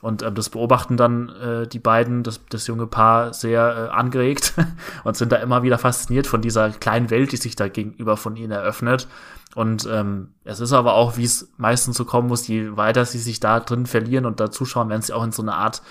Und 0.00 0.22
ähm, 0.22 0.34
das 0.34 0.50
beobachten 0.50 0.96
dann 0.96 1.28
äh, 1.28 1.66
die 1.66 1.80
beiden, 1.80 2.22
das, 2.22 2.40
das 2.50 2.66
junge 2.66 2.86
Paar, 2.86 3.34
sehr 3.34 3.90
äh, 3.90 3.94
angeregt 3.94 4.54
und 5.04 5.16
sind 5.16 5.32
da 5.32 5.36
immer 5.36 5.62
wieder 5.62 5.78
fasziniert 5.78 6.26
von 6.26 6.40
dieser 6.40 6.70
kleinen 6.70 7.10
Welt, 7.10 7.32
die 7.32 7.36
sich 7.36 7.56
da 7.56 7.68
gegenüber 7.68 8.16
von 8.16 8.36
ihnen 8.36 8.52
eröffnet. 8.52 9.08
Und 9.54 9.88
ähm, 9.90 10.34
es 10.44 10.60
ist 10.60 10.72
aber 10.72 10.94
auch, 10.94 11.16
wie 11.16 11.24
es 11.24 11.52
meistens 11.56 11.96
so 11.96 12.04
kommen 12.04 12.28
muss, 12.28 12.46
je 12.46 12.76
weiter 12.76 13.04
sie 13.04 13.18
sich 13.18 13.40
da 13.40 13.58
drin 13.60 13.86
verlieren 13.86 14.26
und 14.26 14.40
da 14.40 14.50
zuschauen, 14.50 14.88
werden 14.88 15.02
sie 15.02 15.12
auch 15.12 15.24
in 15.24 15.32
so 15.32 15.42
eine 15.42 15.54
Art 15.54 15.82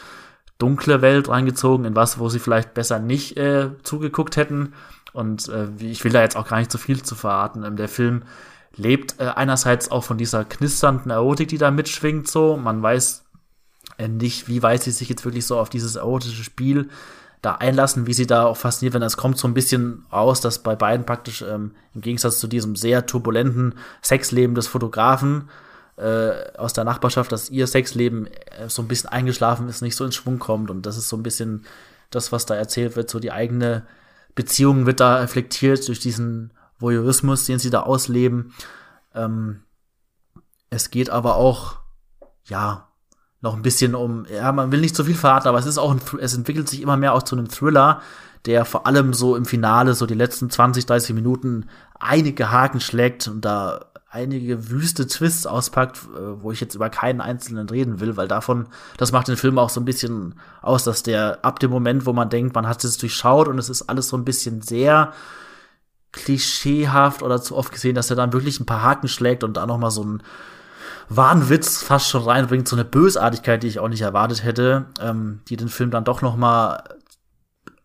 dunkle 0.57 1.01
Welt 1.01 1.30
reingezogen, 1.30 1.86
in 1.86 1.95
was, 1.95 2.19
wo 2.19 2.30
sie 2.30 2.39
vielleicht 2.39 2.73
besser 2.73 2.99
nicht 2.99 3.38
äh, 3.38 3.69
zugeguckt 3.84 4.38
hätten. 4.38 4.73
Und 5.18 5.49
äh, 5.49 5.68
ich 5.80 6.03
will 6.03 6.11
da 6.11 6.22
jetzt 6.22 6.38
auch 6.38 6.47
gar 6.47 6.59
nicht 6.59 6.72
so 6.72 6.78
viel 6.78 7.01
zu 7.01 7.15
verraten. 7.15 7.63
Ähm, 7.63 7.76
der 7.76 7.89
Film 7.89 8.22
lebt 8.76 9.20
äh, 9.20 9.24
einerseits 9.26 9.89
auch 9.89 10.03
von 10.03 10.20
dieser 10.20 10.45
knisternden 10.45 11.09
Erotik, 11.09 11.47
die 11.47 11.57
da 11.57 11.72
mitschwingt, 11.72 12.28
so. 12.28 12.55
Man 12.55 12.84
weiß 12.84 13.26
äh, 13.97 14.07
nicht, 14.07 14.47
wie 14.47 14.61
weit 14.61 14.84
sie 14.84 14.91
sich 14.91 15.09
jetzt 15.09 15.26
wirklich 15.26 15.47
so 15.47 15.57
auf 15.57 15.70
dieses 15.70 15.95
erotische 15.95 16.43
Spiel 16.43 16.89
da 17.41 17.55
einlassen, 17.55 18.05
wie 18.05 18.13
sie 18.13 18.28
da 18.28 18.45
auch 18.45 18.57
fasziniert 18.57 18.93
werden. 18.93 19.05
Es 19.05 19.18
kommt 19.18 19.39
so 19.39 19.47
ein 19.47 19.55
bisschen 19.55 20.05
raus, 20.13 20.39
dass 20.39 20.59
bei 20.59 20.76
beiden 20.76 21.07
praktisch 21.07 21.41
ähm, 21.41 21.72
im 21.95 22.01
Gegensatz 22.01 22.39
zu 22.39 22.45
diesem 22.45 22.76
sehr 22.76 23.07
turbulenten 23.07 23.74
Sexleben 24.03 24.53
des 24.53 24.68
Fotografen 24.68 25.49
äh, 25.95 26.55
aus 26.57 26.74
der 26.74 26.84
Nachbarschaft, 26.84 27.32
dass 27.32 27.49
ihr 27.49 27.65
Sexleben 27.65 28.28
äh, 28.28 28.70
so 28.70 28.84
ein 28.84 28.88
bisschen 28.88 29.09
eingeschlafen 29.09 29.68
ist, 29.68 29.82
nicht 29.82 29.95
so 29.95 30.05
in 30.05 30.11
Schwung 30.11 30.38
kommt. 30.38 30.70
Und 30.70 30.86
das 30.86 30.95
ist 30.95 31.09
so 31.09 31.18
ein 31.18 31.24
bisschen 31.24 31.65
das, 32.11 32.32
was 32.32 32.45
da 32.45 32.53
erzählt 32.53 32.95
wird, 32.95 33.09
so 33.09 33.20
die 33.20 33.32
eigene 33.32 33.88
Beziehung 34.38 34.86
wird 34.86 35.00
da 35.00 35.16
reflektiert 35.16 35.86
durch 35.88 36.00
diesen 36.00 36.54
Voyeurismus, 36.80 37.46
den 37.46 37.58
sie 37.60 37.72
da 37.72 37.82
ausleben. 37.82 38.54
Ähm, 39.14 39.64
es 40.70 40.92
geht 40.92 41.10
aber 41.10 41.36
auch, 41.36 41.80
ja, 42.46 42.88
noch 43.42 43.56
ein 43.56 43.64
bisschen 43.64 43.96
um, 43.96 44.26
ja, 44.32 44.52
man 44.52 44.72
will 44.72 44.80
nicht 44.80 44.96
zu 44.96 45.04
viel 45.04 45.16
verraten, 45.16 45.48
aber 45.48 45.58
es 45.58 45.66
ist 45.66 45.80
auch 45.80 45.92
ein, 45.92 46.00
es 46.20 46.36
entwickelt 46.36 46.70
sich 46.70 46.82
immer 46.82 46.98
mehr 46.98 47.14
auch 47.14 47.24
zu 47.24 47.36
einem 47.36 47.50
Thriller, 47.50 48.02
der 48.46 48.64
vor 48.64 48.86
allem 48.86 49.14
so 49.14 49.36
im 49.36 49.46
Finale, 49.46 49.96
so 49.96 50.06
die 50.06 50.14
letzten 50.14 50.52
20, 50.52 50.86
30 50.86 51.16
Minuten 51.16 51.66
einige 52.00 52.52
Haken 52.52 52.80
schlägt 52.80 53.28
und 53.28 53.42
da 53.42 53.92
einige 54.10 54.70
wüste 54.70 55.08
Twists 55.08 55.45
auspackt, 55.45 55.97
äh, 56.16 56.41
wo 56.41 56.51
ich 56.51 56.62
jetzt 56.62 56.76
über 56.76 56.89
keinen 56.89 57.22
einzelnen 57.22 57.70
reden 57.70 57.99
will, 57.99 58.18
weil 58.18 58.28
davon, 58.28 58.68
das 58.97 59.12
macht 59.12 59.28
den 59.28 59.38
Film 59.38 59.60
auch 59.60 59.70
so 59.70 59.82
ein 59.82 59.86
bisschen 59.86 60.36
aus, 60.62 60.84
dass 60.84 61.03
der 61.03 61.43
ab 61.43 61.60
dem 61.60 61.72
Moment, 61.72 62.05
wo 62.05 62.14
man 62.14 62.30
denkt, 62.30 62.55
man 62.55 62.68
hat 62.68 62.84
es 62.84 62.97
durchschaut 62.97 63.47
und 63.47 63.60
es 63.60 63.70
ist 63.70 63.84
alles 63.84 64.08
so 64.08 64.18
ein 64.18 64.26
bisschen 64.26 64.62
sehr 64.62 65.14
klischeehaft 66.14 67.22
oder 67.22 67.41
zu 67.41 67.55
oft 67.55 67.72
gesehen, 67.72 67.95
dass 67.95 68.10
er 68.10 68.16
dann 68.16 68.34
wirklich 68.34 68.60
ein 68.60 68.66
paar 68.66 68.82
Haken 68.82 69.08
schlägt 69.08 69.43
und 69.43 69.58
da 69.58 69.66
noch 69.66 69.78
mal 69.78 69.91
so 69.91 70.03
ein 70.03 70.24
Wahnwitz 71.10 71.84
fast 71.84 72.10
schon 72.10 72.24
reinbringt, 72.24 72.68
so 72.68 72.76
eine 72.76 72.86
Bösartigkeit, 72.86 73.64
die 73.64 73.68
ich 73.68 73.80
auch 73.80 73.88
nicht 73.88 74.01
erwartet 74.01 74.43
hätte, 74.43 74.88
ähm, 74.99 75.41
die 75.47 75.58
den 75.58 75.70
Film 75.70 75.91
dann 75.91 76.05
doch 76.05 76.22
noch 76.22 76.36
mal 76.36 76.84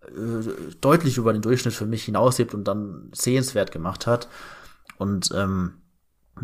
äh, 0.06 0.72
deutlich 0.80 1.18
über 1.18 1.32
den 1.32 1.42
Durchschnitt 1.42 1.74
für 1.74 1.86
mich 1.86 2.04
hinaushebt 2.04 2.54
und 2.54 2.64
dann 2.64 3.10
sehenswert 3.12 3.70
gemacht 3.70 4.06
hat. 4.06 4.28
Und 4.98 5.30
ähm, 5.34 5.81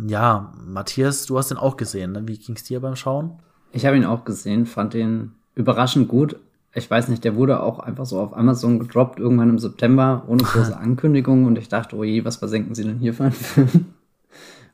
ja, 0.06 0.52
Matthias, 0.64 1.26
du 1.26 1.38
hast 1.38 1.50
den 1.50 1.58
auch 1.58 1.76
gesehen. 1.76 2.12
Ne? 2.12 2.26
Wie 2.26 2.38
ging's 2.38 2.64
dir 2.64 2.80
beim 2.80 2.96
Schauen? 2.96 3.38
Ich 3.72 3.86
habe 3.86 3.96
ihn 3.96 4.04
auch 4.04 4.24
gesehen, 4.24 4.66
fand 4.66 4.94
den 4.94 5.32
überraschend 5.54 6.08
gut. 6.08 6.36
Ich 6.74 6.90
weiß 6.90 7.08
nicht, 7.08 7.24
der 7.24 7.34
wurde 7.34 7.62
auch 7.62 7.78
einfach 7.78 8.06
so 8.06 8.20
auf 8.20 8.36
Amazon 8.36 8.78
gedroppt, 8.78 9.18
irgendwann 9.18 9.50
im 9.50 9.58
September, 9.58 10.24
ohne 10.28 10.42
große 10.44 10.76
Ankündigung. 10.76 11.46
Und 11.46 11.58
ich 11.58 11.68
dachte, 11.68 11.96
oh 11.96 12.04
je, 12.04 12.24
was 12.24 12.36
versenken 12.36 12.74
sie 12.74 12.84
denn 12.84 12.98
hier 12.98 13.14
für 13.14 13.24
einen 13.24 13.32
Film? 13.32 13.86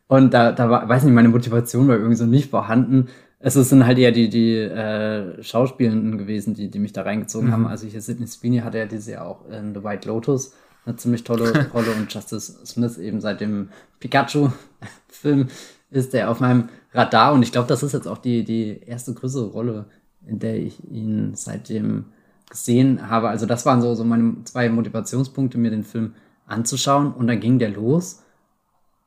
Und 0.06 0.34
da, 0.34 0.52
da 0.52 0.68
war, 0.68 0.88
weiß 0.88 1.04
nicht, 1.04 1.14
meine 1.14 1.30
Motivation 1.30 1.88
war 1.88 1.96
irgendwie 1.96 2.16
so 2.16 2.26
nicht 2.26 2.50
vorhanden. 2.50 3.08
Es 3.38 3.54
sind 3.54 3.86
halt 3.86 3.98
eher 3.98 4.12
die, 4.12 4.28
die 4.28 4.56
äh, 4.56 5.42
Schauspielenden 5.42 6.18
gewesen, 6.18 6.54
die, 6.54 6.70
die 6.70 6.78
mich 6.78 6.92
da 6.92 7.02
reingezogen 7.02 7.48
mhm. 7.48 7.52
haben. 7.52 7.66
Also 7.66 7.86
hier 7.86 8.00
Sidney 8.00 8.26
Sweeney 8.26 8.58
hatte 8.58 8.78
ja 8.78 8.86
dieses 8.86 9.06
Jahr 9.06 9.26
auch 9.26 9.48
in 9.48 9.74
The 9.74 9.82
White 9.82 10.08
Lotus 10.08 10.54
eine 10.86 10.96
ziemlich 10.96 11.24
tolle 11.24 11.70
Rolle 11.74 11.92
und 11.92 12.12
Justice 12.12 12.64
Smith 12.66 12.98
eben 12.98 13.20
seit 13.20 13.40
dem 13.40 13.70
Pikachu-Film 15.24 15.48
ist 15.90 16.14
er 16.14 16.30
auf 16.30 16.40
meinem 16.40 16.68
Radar 16.92 17.32
und 17.32 17.42
ich 17.42 17.52
glaube, 17.52 17.68
das 17.68 17.82
ist 17.82 17.92
jetzt 17.92 18.06
auch 18.06 18.18
die, 18.18 18.44
die 18.44 18.80
erste 18.86 19.14
größere 19.14 19.46
Rolle, 19.46 19.86
in 20.26 20.38
der 20.38 20.56
ich 20.56 20.78
ihn 20.90 21.32
seitdem 21.34 22.06
gesehen 22.48 23.08
habe. 23.08 23.28
Also 23.28 23.46
das 23.46 23.66
waren 23.66 23.80
so, 23.80 23.94
so 23.94 24.04
meine 24.04 24.44
zwei 24.44 24.68
Motivationspunkte, 24.68 25.58
mir 25.58 25.70
den 25.70 25.84
Film 25.84 26.14
anzuschauen 26.46 27.12
und 27.12 27.26
dann 27.26 27.40
ging 27.40 27.58
der 27.58 27.70
los 27.70 28.22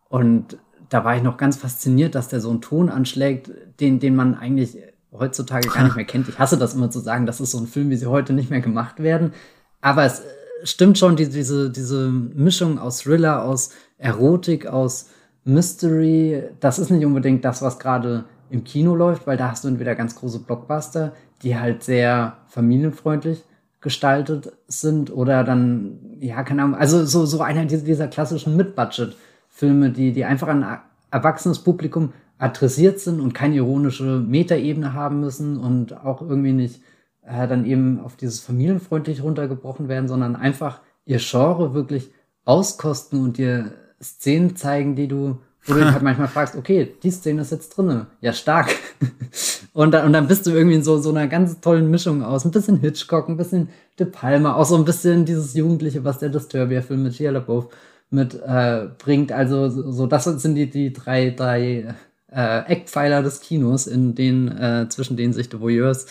und 0.10 0.58
da 0.90 1.04
war 1.04 1.18
ich 1.18 1.24
noch 1.24 1.38
ganz 1.38 1.58
fasziniert, 1.58 2.16
dass 2.16 2.30
der 2.30 2.40
so 2.40 2.50
einen 2.50 2.62
Ton 2.62 2.90
anschlägt, 2.90 3.52
den, 3.80 4.00
den 4.00 4.16
man 4.16 4.36
eigentlich 4.36 4.78
heutzutage 5.12 5.68
gar 5.68 5.84
nicht 5.84 5.98
mehr 5.98 6.06
kennt. 6.06 6.30
Ich 6.30 6.40
hasse 6.40 6.58
das 6.58 6.74
immer 6.74 6.90
zu 6.90 7.00
sagen, 7.00 7.26
das 7.26 7.42
ist 7.42 7.52
so 7.52 7.58
ein 7.58 7.68
Film, 7.68 7.90
wie 7.90 7.98
sie 7.98 8.06
heute 8.06 8.32
nicht 8.32 8.50
mehr 8.50 8.62
gemacht 8.62 9.04
werden. 9.04 9.34
Aber 9.82 10.06
es 10.06 10.22
stimmt 10.64 10.98
schon, 10.98 11.18
die, 11.18 11.28
diese, 11.28 11.70
diese 11.70 12.10
Mischung 12.10 12.80
aus 12.80 13.00
Thriller, 13.00 13.44
aus 13.44 13.72
Erotik, 13.98 14.66
aus 14.66 15.10
Mystery, 15.48 16.44
das 16.60 16.78
ist 16.78 16.92
nicht 16.92 17.06
unbedingt 17.06 17.46
das, 17.46 17.62
was 17.62 17.80
gerade 17.80 18.26
im 18.50 18.64
Kino 18.64 18.96
läuft, 18.96 19.28
weil 19.28 19.38
da 19.38 19.52
hast 19.52 19.64
du 19.64 19.70
entweder 19.70 19.96
ganz 19.96 20.16
große 20.16 20.40
Blockbuster, 20.40 21.14
die 21.42 21.58
halt 21.58 21.84
sehr 21.84 22.38
familienfreundlich 22.48 23.44
gestaltet 23.80 24.52
sind 24.68 25.12
oder 25.12 25.44
dann, 25.44 26.18
ja, 26.20 26.44
keine 26.44 26.64
Ahnung, 26.64 26.76
also 26.76 27.06
so, 27.06 27.26
so 27.26 27.42
einer 27.42 27.66
dieser 27.66 28.08
klassischen 28.08 28.58
Mid-Budget-Filme, 28.58 29.92
die, 29.92 30.12
die 30.12 30.26
einfach 30.26 30.50
ein 30.50 30.66
erwachsenes 31.12 31.60
Publikum 31.60 32.12
adressiert 32.38 33.00
sind 33.00 33.22
und 33.22 33.34
keine 33.34 33.56
ironische 33.56 34.20
Metaebene 34.20 34.94
haben 34.94 35.22
müssen 35.22 35.58
und 35.58 35.94
auch 36.06 36.22
irgendwie 36.22 36.54
nicht 36.54 36.82
äh, 37.26 37.48
dann 37.48 37.66
eben 37.66 38.02
auf 38.02 38.18
dieses 38.18 38.42
familienfreundlich 38.42 39.24
runtergebrochen 39.24 39.88
werden, 39.88 40.08
sondern 40.08 40.36
einfach 40.36 40.82
ihr 41.06 41.20
Genre 41.20 41.74
wirklich 41.74 42.12
auskosten 42.44 43.24
und 43.24 43.38
dir 43.38 43.72
Szenen 44.02 44.56
zeigen, 44.56 44.96
die 44.96 45.08
du, 45.08 45.38
wo 45.66 45.74
du 45.74 45.80
dich 45.84 45.92
halt 45.92 46.04
manchmal 46.04 46.28
fragst, 46.28 46.56
okay, 46.56 46.94
die 47.04 47.12
Szene 47.12 47.42
ist 47.42 47.52
jetzt 47.52 47.70
drinne, 47.70 48.08
ja 48.22 48.34
stark. 48.34 48.76
und, 49.74 49.92
dann, 49.92 50.06
und 50.06 50.14
dann 50.14 50.28
bist 50.28 50.46
du 50.46 50.52
irgendwie 50.52 50.76
in 50.76 50.84
so, 50.84 50.98
so 50.98 51.10
einer 51.10 51.28
ganz 51.28 51.60
tollen 51.60 51.90
Mischung 51.90 52.24
aus, 52.24 52.46
ein 52.46 52.52
bisschen 52.52 52.80
Hitchcock, 52.80 53.30
ein 53.30 53.38
bisschen 53.38 53.70
De 54.00 54.08
Palma, 54.08 54.54
auch 54.54 54.66
so 54.66 54.76
ein 54.76 54.86
bisschen 54.86 55.26
dieses 55.26 55.54
Jugendliche, 55.54 56.04
was 56.04 56.20
der 56.20 56.30
Disturbia-Film 56.30 57.04
mit 57.04 57.16
Shia 57.16 57.32
LaBeouf 57.32 57.70
mit 58.10 58.36
äh, 58.36 58.88
bringt. 58.98 59.32
Also 59.32 59.70
so 59.70 60.08
das 60.08 60.26
sind 60.26 60.56
die, 60.56 60.70
die 60.70 60.94
drei, 60.94 61.32
drei 61.32 61.96
äh, 62.32 62.60
Eckpfeiler 62.72 63.24
des 63.24 63.42
Kinos, 63.42 63.88
in 63.88 64.16
denen, 64.16 64.50
äh, 64.50 64.88
zwischen 64.90 65.18
denen 65.18 65.34
sich 65.34 65.50
The 65.52 65.60
Voyeurs 65.60 66.08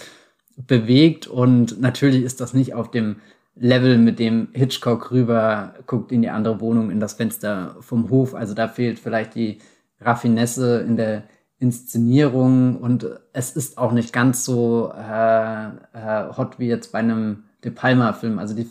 bewegt 0.57 1.27
und 1.27 1.81
natürlich 1.81 2.23
ist 2.23 2.41
das 2.41 2.55
nicht 2.55 2.75
auf 2.75 2.91
dem 2.91 3.17
Level, 3.59 3.99
mit 3.99 4.19
dem 4.19 4.49
Hitchcock 4.53 5.11
rüber 5.11 5.75
guckt 5.87 6.13
in 6.13 6.23
die 6.23 6.29
andere 6.29 6.61
Wohnung, 6.61 6.91
in 6.91 7.01
das 7.01 7.15
Fenster 7.15 7.77
vom 7.81 8.11
Hof. 8.11 8.35
Also 8.35 8.55
da 8.55 8.69
fehlt 8.69 8.99
vielleicht 8.99 9.35
die 9.35 9.59
Raffinesse 10.01 10.81
in 10.81 10.97
der 10.97 11.25
Inszenierung 11.59 12.77
und 12.77 13.07
es 13.33 13.57
ist 13.57 13.79
auch 13.79 13.93
nicht 13.93 14.13
ganz 14.13 14.45
so 14.45 14.93
äh, 14.95 15.69
äh, 15.69 16.37
hot 16.37 16.59
wie 16.59 16.69
jetzt 16.69 16.93
bei 16.93 16.99
einem 16.99 17.45
De 17.65 17.71
Palma-Filmen. 17.71 18.39
Also 18.39 18.55
die 18.55 18.69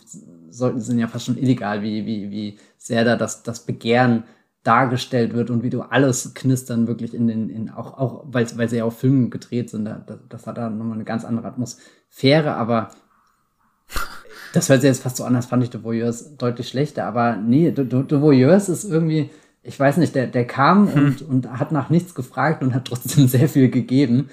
sollten 0.50 0.80
sind 0.80 1.00
ja 1.00 1.08
fast 1.08 1.26
schon 1.26 1.36
illegal, 1.36 1.82
wie, 1.82 2.06
wie, 2.06 2.30
wie 2.30 2.58
sehr 2.78 3.04
da 3.04 3.16
das, 3.16 3.42
das 3.42 3.66
Begehren 3.66 4.22
dargestellt 4.62 5.34
wird 5.34 5.50
und 5.50 5.64
wie 5.64 5.70
du 5.70 5.82
alles 5.82 6.32
knistern 6.34 6.86
wirklich 6.86 7.12
in 7.12 7.26
den, 7.26 7.50
in 7.50 7.70
auch, 7.70 7.98
auch 7.98 8.24
weil, 8.26 8.46
weil 8.56 8.68
sie 8.68 8.78
ja 8.78 8.84
auf 8.84 8.98
Filmen 8.98 9.30
gedreht 9.30 9.70
sind. 9.70 9.84
Da, 9.84 10.02
das, 10.06 10.18
das 10.28 10.46
hat 10.46 10.58
da 10.58 10.70
nochmal 10.70 10.94
eine 10.94 11.04
ganz 11.04 11.24
andere 11.24 11.48
Atmosphäre, 11.48 12.54
aber 12.54 12.90
das 14.52 14.68
hört 14.68 14.80
sich 14.80 14.88
jetzt 14.88 15.02
fast 15.02 15.16
so 15.16 15.24
an, 15.24 15.36
als 15.36 15.46
fand 15.46 15.62
ich 15.62 15.70
The 15.70 15.82
Voyeurs 15.82 16.36
deutlich 16.36 16.68
schlechter, 16.68 17.04
aber 17.04 17.36
nee, 17.36 17.72
The, 17.74 17.84
The 17.84 18.20
Voyeurs 18.20 18.68
ist 18.68 18.84
irgendwie, 18.84 19.30
ich 19.62 19.78
weiß 19.78 19.96
nicht, 19.96 20.14
der, 20.14 20.26
der 20.26 20.46
kam 20.46 20.92
hm. 20.92 21.04
und, 21.04 21.22
und 21.22 21.58
hat 21.58 21.72
nach 21.72 21.90
nichts 21.90 22.14
gefragt 22.14 22.62
und 22.62 22.74
hat 22.74 22.86
trotzdem 22.86 23.28
sehr 23.28 23.48
viel 23.48 23.70
gegeben. 23.70 24.30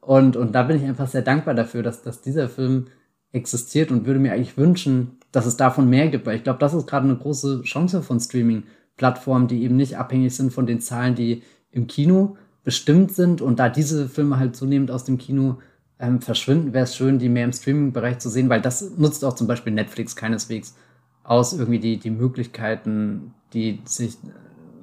Und, 0.00 0.36
und 0.36 0.54
da 0.54 0.62
bin 0.62 0.76
ich 0.76 0.84
einfach 0.84 1.08
sehr 1.08 1.22
dankbar 1.22 1.54
dafür, 1.54 1.82
dass, 1.82 2.02
dass 2.02 2.22
dieser 2.22 2.48
Film 2.48 2.86
existiert 3.32 3.90
und 3.90 4.06
würde 4.06 4.20
mir 4.20 4.32
eigentlich 4.32 4.56
wünschen, 4.56 5.18
dass 5.32 5.44
es 5.44 5.56
davon 5.56 5.90
mehr 5.90 6.08
gibt, 6.08 6.24
weil 6.24 6.36
ich 6.36 6.44
glaube, 6.44 6.60
das 6.60 6.72
ist 6.72 6.86
gerade 6.86 7.06
eine 7.06 7.16
große 7.16 7.62
Chance 7.62 8.02
von 8.02 8.18
Streaming-Plattformen, 8.18 9.48
die 9.48 9.62
eben 9.62 9.76
nicht 9.76 9.98
abhängig 9.98 10.34
sind 10.34 10.52
von 10.52 10.66
den 10.66 10.80
Zahlen, 10.80 11.14
die 11.14 11.42
im 11.70 11.86
Kino 11.86 12.36
bestimmt 12.64 13.12
sind. 13.12 13.42
Und 13.42 13.58
da 13.58 13.68
diese 13.68 14.08
Filme 14.08 14.38
halt 14.38 14.56
zunehmend 14.56 14.90
aus 14.90 15.04
dem 15.04 15.18
Kino 15.18 15.58
ähm, 16.00 16.20
verschwinden, 16.20 16.72
wäre 16.72 16.84
es 16.84 16.96
schön, 16.96 17.18
die 17.18 17.28
mehr 17.28 17.44
im 17.44 17.52
Streaming-Bereich 17.52 18.18
zu 18.18 18.28
sehen, 18.28 18.48
weil 18.48 18.60
das 18.60 18.96
nutzt 18.96 19.24
auch 19.24 19.34
zum 19.34 19.46
Beispiel 19.46 19.72
Netflix 19.72 20.16
keineswegs 20.16 20.76
aus, 21.24 21.52
irgendwie 21.52 21.80
die, 21.80 21.98
die 21.98 22.10
Möglichkeiten, 22.10 23.34
die 23.52 23.80
sich 23.84 24.16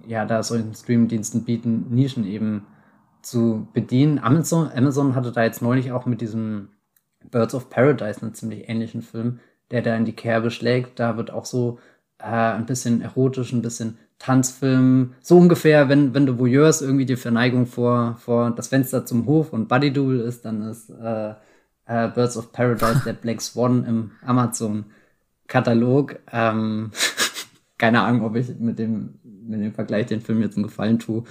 ja 0.08 0.26
da 0.26 0.44
solchen 0.44 0.74
Streaming-Diensten 0.74 1.44
bieten, 1.44 1.88
Nischen 1.90 2.26
eben 2.26 2.66
zu 3.22 3.68
bedienen. 3.74 4.20
Amazon, 4.20 4.70
Amazon 4.76 5.16
hatte 5.16 5.32
da 5.32 5.44
jetzt 5.44 5.62
neulich 5.62 5.92
auch 5.92 6.06
mit 6.06 6.22
diesem 6.22 6.70
Birds 7.32 7.56
of 7.56 7.70
Paradise 7.70 8.22
einen 8.22 8.36
ziemlich 8.36 8.70
ähnlichen 8.70 9.02
Film, 9.02 9.40
der 9.72 9.82
da 9.82 9.96
in 9.96 10.06
die 10.06 10.14
Kerbe 10.14 10.52
schlägt. 10.52 11.00
Da 11.00 11.18
wird 11.18 11.32
auch 11.32 11.46
so 11.46 11.80
äh, 12.20 12.26
ein 12.26 12.66
bisschen 12.66 13.02
erotisch, 13.02 13.52
ein 13.52 13.64
bisschen 13.64 13.98
Tanzfilm, 14.20 15.14
so 15.22 15.38
ungefähr, 15.38 15.90
wenn, 15.90 16.14
wenn 16.14 16.26
du 16.26 16.40
Voyeurs 16.40 16.82
irgendwie 16.82 17.06
die 17.06 17.16
Verneigung 17.16 17.66
vor, 17.66 18.16
vor 18.18 18.52
das 18.52 18.70
Fenster 18.70 19.06
zum 19.06 19.26
Hof 19.26 19.54
und 19.54 19.68
Buddy 19.68 19.92
Duel 19.92 20.22
ist, 20.22 20.46
dann 20.46 20.62
ist 20.64 20.90
äh, 20.90 21.34
äh, 21.86 22.08
Birds 22.10 22.38
of 22.38 22.52
Paradise 22.52 23.02
der 23.06 23.14
Black 23.14 23.42
Swan 23.42 23.84
im 23.88 24.12
Amazon-Katalog. 24.26 26.20
Ähm, 26.32 26.92
keine 27.78 28.02
Ahnung, 28.02 28.26
ob 28.26 28.36
ich 28.36 28.50
mit 28.58 28.80
dem, 28.80 29.20
mit 29.24 29.62
dem 29.62 29.74
Vergleich 29.74 30.08
den 30.08 30.22
Film 30.22 30.42
jetzt 30.42 30.56
einen 30.56 30.64
Gefallen 30.64 31.00
tue 31.00 31.24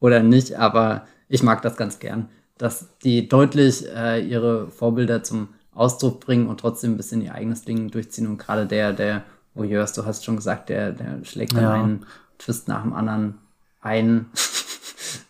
oder 0.00 0.22
nicht, 0.22 0.58
aber 0.58 1.06
ich 1.28 1.42
mag 1.42 1.62
das 1.62 1.76
ganz 1.76 1.98
gern, 1.98 2.28
dass 2.58 2.98
die 2.98 3.28
deutlich 3.28 3.86
äh, 3.94 4.26
ihre 4.26 4.70
Vorbilder 4.70 5.22
zum 5.22 5.48
Ausdruck 5.72 6.20
bringen 6.20 6.46
und 6.46 6.60
trotzdem 6.60 6.92
ein 6.92 6.96
bisschen 6.96 7.20
ihr 7.20 7.34
eigenes 7.34 7.62
Ding 7.62 7.90
durchziehen. 7.90 8.26
Und 8.26 8.38
gerade 8.38 8.66
der, 8.66 8.92
der 8.92 9.24
Voyeurs, 9.54 9.92
du 9.92 10.04
hast 10.04 10.24
schon 10.24 10.36
gesagt, 10.36 10.68
der, 10.68 10.92
der 10.92 11.24
schlägt 11.24 11.54
dann 11.54 11.62
ja. 11.62 11.72
einen 11.72 12.06
Twist 12.38 12.68
nach 12.68 12.82
dem 12.82 12.92
anderen 12.92 13.38
ein. 13.80 14.26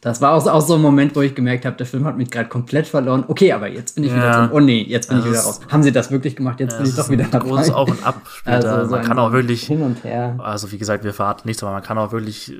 Das 0.00 0.20
war 0.20 0.32
auch, 0.32 0.46
auch 0.46 0.60
so 0.60 0.74
ein 0.74 0.82
Moment, 0.82 1.16
wo 1.16 1.22
ich 1.22 1.34
gemerkt 1.34 1.64
habe, 1.64 1.76
der 1.76 1.86
Film 1.86 2.04
hat 2.04 2.16
mich 2.16 2.30
gerade 2.30 2.48
komplett 2.48 2.86
verloren. 2.86 3.24
Okay, 3.26 3.52
aber 3.52 3.68
jetzt 3.68 3.94
bin 3.94 4.04
ich 4.04 4.10
ja. 4.10 4.16
wieder 4.16 4.32
drin. 4.32 4.50
Oh 4.52 4.60
nee, 4.60 4.82
jetzt 4.82 5.08
bin 5.08 5.18
das 5.18 5.26
ich 5.26 5.32
wieder 5.32 5.42
raus. 5.42 5.60
Haben 5.70 5.82
sie 5.82 5.92
das 5.92 6.10
wirklich 6.10 6.36
gemacht? 6.36 6.60
Jetzt 6.60 6.72
ja, 6.72 6.78
bin 6.78 6.86
ich 6.88 6.94
doch 6.94 7.08
wieder 7.08 7.24
dabei. 7.24 7.48
Großes 7.48 7.70
Auf 7.70 7.90
und 7.90 8.06
Ab 8.06 8.20
später. 8.28 8.54
Also 8.72 8.84
so 8.90 8.96
man 8.96 9.04
kann 9.04 9.18
auch 9.18 9.32
wirklich 9.32 9.64
hin 9.64 9.82
und 9.82 10.04
her. 10.04 10.36
Also 10.38 10.72
wie 10.72 10.78
gesagt, 10.78 11.04
wir 11.04 11.14
verraten 11.14 11.48
nichts, 11.48 11.62
aber 11.62 11.72
man 11.72 11.82
kann 11.82 11.98
auch 11.98 12.12
wirklich 12.12 12.52
äh, 12.52 12.56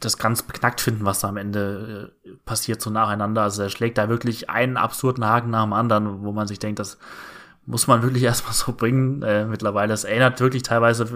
das 0.00 0.18
ganz 0.18 0.42
beknackt 0.42 0.80
finden, 0.80 1.04
was 1.04 1.20
da 1.20 1.28
am 1.28 1.36
Ende 1.36 2.12
äh, 2.24 2.30
passiert 2.44 2.80
so 2.80 2.90
nacheinander. 2.90 3.42
Also 3.42 3.62
er 3.62 3.70
schlägt 3.70 3.98
da 3.98 4.08
wirklich 4.08 4.50
einen 4.50 4.76
absurden 4.76 5.24
Haken 5.24 5.50
nach 5.50 5.64
dem 5.64 5.72
anderen, 5.72 6.22
wo 6.22 6.32
man 6.32 6.46
sich 6.46 6.58
denkt, 6.58 6.78
das 6.78 6.98
muss 7.66 7.86
man 7.86 8.02
wirklich 8.02 8.22
erstmal 8.24 8.54
so 8.54 8.72
bringen. 8.72 9.22
Äh, 9.22 9.46
mittlerweile, 9.46 9.94
es 9.94 10.04
erinnert 10.04 10.40
wirklich 10.40 10.62
teilweise, 10.62 11.06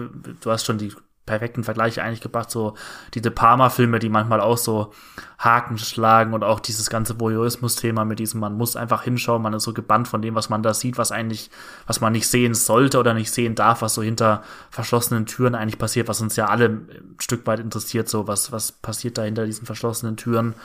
du 0.41 0.51
hast 0.51 0.65
schon 0.65 0.77
die 0.77 0.93
perfekten 1.29 1.63
Vergleiche 1.63 2.01
eigentlich 2.01 2.21
gebracht, 2.21 2.49
so 2.49 2.73
die 3.13 3.21
De 3.21 3.31
Palma-Filme, 3.31 3.99
die 3.99 4.09
manchmal 4.09 4.41
auch 4.41 4.57
so 4.57 4.93
Haken 5.37 5.77
schlagen 5.77 6.33
und 6.33 6.43
auch 6.43 6.59
dieses 6.59 6.89
ganze 6.89 7.19
Voyeurismus-Thema 7.19 8.03
mit 8.03 8.17
diesem, 8.17 8.39
man 8.39 8.57
muss 8.57 8.75
einfach 8.75 9.03
hinschauen, 9.03 9.43
man 9.43 9.53
ist 9.53 9.63
so 9.63 9.71
gebannt 9.71 10.07
von 10.07 10.23
dem, 10.23 10.33
was 10.33 10.49
man 10.49 10.63
da 10.63 10.73
sieht, 10.73 10.97
was 10.97 11.11
eigentlich, 11.11 11.51
was 11.85 12.01
man 12.01 12.13
nicht 12.13 12.27
sehen 12.27 12.55
sollte 12.55 12.97
oder 12.97 13.13
nicht 13.13 13.31
sehen 13.31 13.53
darf, 13.53 13.83
was 13.83 13.93
so 13.93 14.01
hinter 14.01 14.41
verschlossenen 14.71 15.27
Türen 15.27 15.53
eigentlich 15.53 15.77
passiert, 15.77 16.07
was 16.07 16.19
uns 16.19 16.35
ja 16.35 16.47
alle 16.47 16.65
ein 16.65 17.15
Stück 17.19 17.45
weit 17.45 17.59
interessiert, 17.59 18.09
so 18.09 18.27
was, 18.27 18.51
was 18.51 18.71
passiert 18.71 19.19
da 19.19 19.21
hinter 19.21 19.45
diesen 19.45 19.67
verschlossenen 19.67 20.17
Türen. 20.17 20.55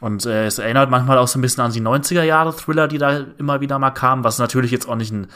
Und 0.00 0.26
äh, 0.26 0.46
es 0.46 0.58
erinnert 0.58 0.90
manchmal 0.90 1.18
auch 1.18 1.28
so 1.28 1.38
ein 1.38 1.42
bisschen 1.42 1.64
an 1.64 1.72
die 1.72 1.80
90er 1.80 2.22
Jahre 2.22 2.54
Thriller, 2.54 2.88
die 2.88 2.98
da 2.98 3.24
immer 3.38 3.60
wieder 3.60 3.78
mal 3.78 3.90
kamen, 3.90 4.24
was 4.24 4.38
natürlich 4.38 4.70
jetzt 4.70 4.88
auch 4.88 4.96
nicht 4.96 5.12
ein 5.12 5.28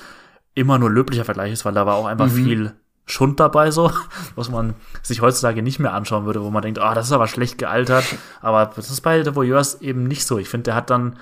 immer 0.54 0.78
nur 0.78 0.90
löblicher 0.90 1.24
Vergleich 1.24 1.52
ist, 1.52 1.64
weil 1.64 1.74
da 1.74 1.86
war 1.86 1.94
auch 1.94 2.06
einfach 2.06 2.26
mhm. 2.26 2.44
viel 2.44 2.74
Schund 3.06 3.40
dabei, 3.40 3.70
so, 3.70 3.92
was 4.34 4.50
man 4.50 4.74
sich 5.02 5.22
heutzutage 5.22 5.62
nicht 5.62 5.78
mehr 5.78 5.94
anschauen 5.94 6.26
würde, 6.26 6.42
wo 6.42 6.50
man 6.50 6.62
denkt, 6.62 6.78
ah, 6.80 6.90
oh, 6.90 6.94
das 6.94 7.06
ist 7.06 7.12
aber 7.12 7.28
schlecht 7.28 7.58
gealtert. 7.58 8.04
Aber 8.40 8.66
das 8.74 8.90
ist 8.90 9.00
bei 9.00 9.22
The 9.22 9.34
Voyeurs 9.34 9.80
eben 9.80 10.04
nicht 10.04 10.26
so. 10.26 10.38
Ich 10.38 10.48
finde, 10.48 10.64
der 10.64 10.74
hat 10.74 10.90
dann 10.90 11.16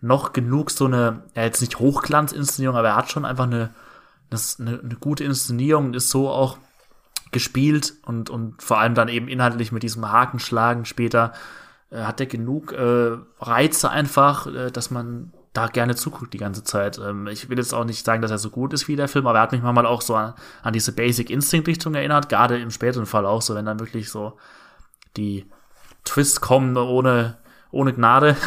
noch 0.00 0.32
genug 0.32 0.70
so 0.70 0.86
eine, 0.86 1.24
ja, 1.34 1.42
jetzt 1.42 1.60
nicht 1.60 1.78
Hochglanzinszenierung, 1.78 2.76
aber 2.76 2.88
er 2.88 2.96
hat 2.96 3.10
schon 3.10 3.24
einfach 3.24 3.44
eine, 3.44 3.70
eine, 4.30 4.80
eine 4.80 4.96
gute 5.00 5.24
Inszenierung 5.24 5.86
und 5.86 5.96
ist 5.96 6.10
so 6.10 6.30
auch 6.30 6.58
gespielt 7.32 7.94
und, 8.04 8.30
und 8.30 8.62
vor 8.62 8.78
allem 8.78 8.94
dann 8.94 9.08
eben 9.08 9.28
inhaltlich 9.28 9.72
mit 9.72 9.82
diesem 9.82 10.10
Hakenschlagen 10.10 10.84
später 10.84 11.32
hat 11.90 12.20
er 12.20 12.26
genug 12.26 12.72
äh, 12.72 13.16
Reize 13.38 13.90
einfach, 13.90 14.46
äh, 14.46 14.70
dass 14.70 14.90
man 14.90 15.32
da 15.52 15.68
gerne 15.68 15.94
zuguckt 15.94 16.34
die 16.34 16.38
ganze 16.38 16.64
Zeit. 16.64 16.98
Ähm, 16.98 17.26
ich 17.28 17.48
will 17.48 17.58
jetzt 17.58 17.72
auch 17.72 17.84
nicht 17.84 18.04
sagen, 18.04 18.22
dass 18.22 18.30
er 18.30 18.38
so 18.38 18.50
gut 18.50 18.72
ist 18.72 18.88
wie 18.88 18.96
der 18.96 19.08
Film, 19.08 19.26
aber 19.26 19.38
er 19.38 19.42
hat 19.42 19.52
mich 19.52 19.62
manchmal 19.62 19.86
auch 19.86 20.02
so 20.02 20.14
an, 20.14 20.34
an 20.62 20.72
diese 20.72 20.92
Basic 20.92 21.30
Instinct 21.30 21.68
Richtung 21.68 21.94
erinnert, 21.94 22.28
gerade 22.28 22.58
im 22.58 22.70
späteren 22.70 23.06
Fall 23.06 23.24
auch 23.24 23.42
so, 23.42 23.54
wenn 23.54 23.66
dann 23.66 23.80
wirklich 23.80 24.10
so 24.10 24.36
die 25.16 25.46
Twists 26.04 26.40
kommen 26.40 26.76
ohne, 26.76 27.38
ohne 27.70 27.92
Gnade. 27.92 28.36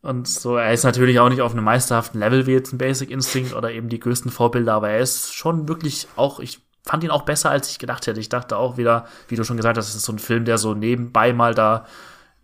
Und 0.00 0.28
so, 0.28 0.56
er 0.56 0.72
ist 0.72 0.84
natürlich 0.84 1.18
auch 1.18 1.28
nicht 1.28 1.42
auf 1.42 1.52
einem 1.52 1.64
meisterhaften 1.64 2.20
Level 2.20 2.46
wie 2.46 2.52
jetzt 2.52 2.72
ein 2.72 2.78
Basic 2.78 3.10
Instinct 3.10 3.54
oder 3.54 3.72
eben 3.72 3.88
die 3.88 3.98
größten 3.98 4.30
Vorbilder, 4.30 4.74
aber 4.74 4.90
er 4.90 5.00
ist 5.00 5.34
schon 5.34 5.68
wirklich 5.68 6.06
auch, 6.14 6.38
ich 6.38 6.60
fand 6.84 7.02
ihn 7.02 7.10
auch 7.10 7.22
besser, 7.22 7.50
als 7.50 7.70
ich 7.70 7.78
gedacht 7.78 8.06
hätte. 8.06 8.20
Ich 8.20 8.28
dachte 8.28 8.56
auch 8.56 8.76
wieder, 8.76 9.06
wie 9.26 9.36
du 9.36 9.44
schon 9.44 9.56
gesagt 9.56 9.76
hast, 9.76 9.88
es 9.88 9.96
ist 9.96 10.04
so 10.04 10.12
ein 10.12 10.20
Film, 10.20 10.44
der 10.44 10.56
so 10.56 10.74
nebenbei 10.74 11.32
mal 11.32 11.54
da 11.54 11.84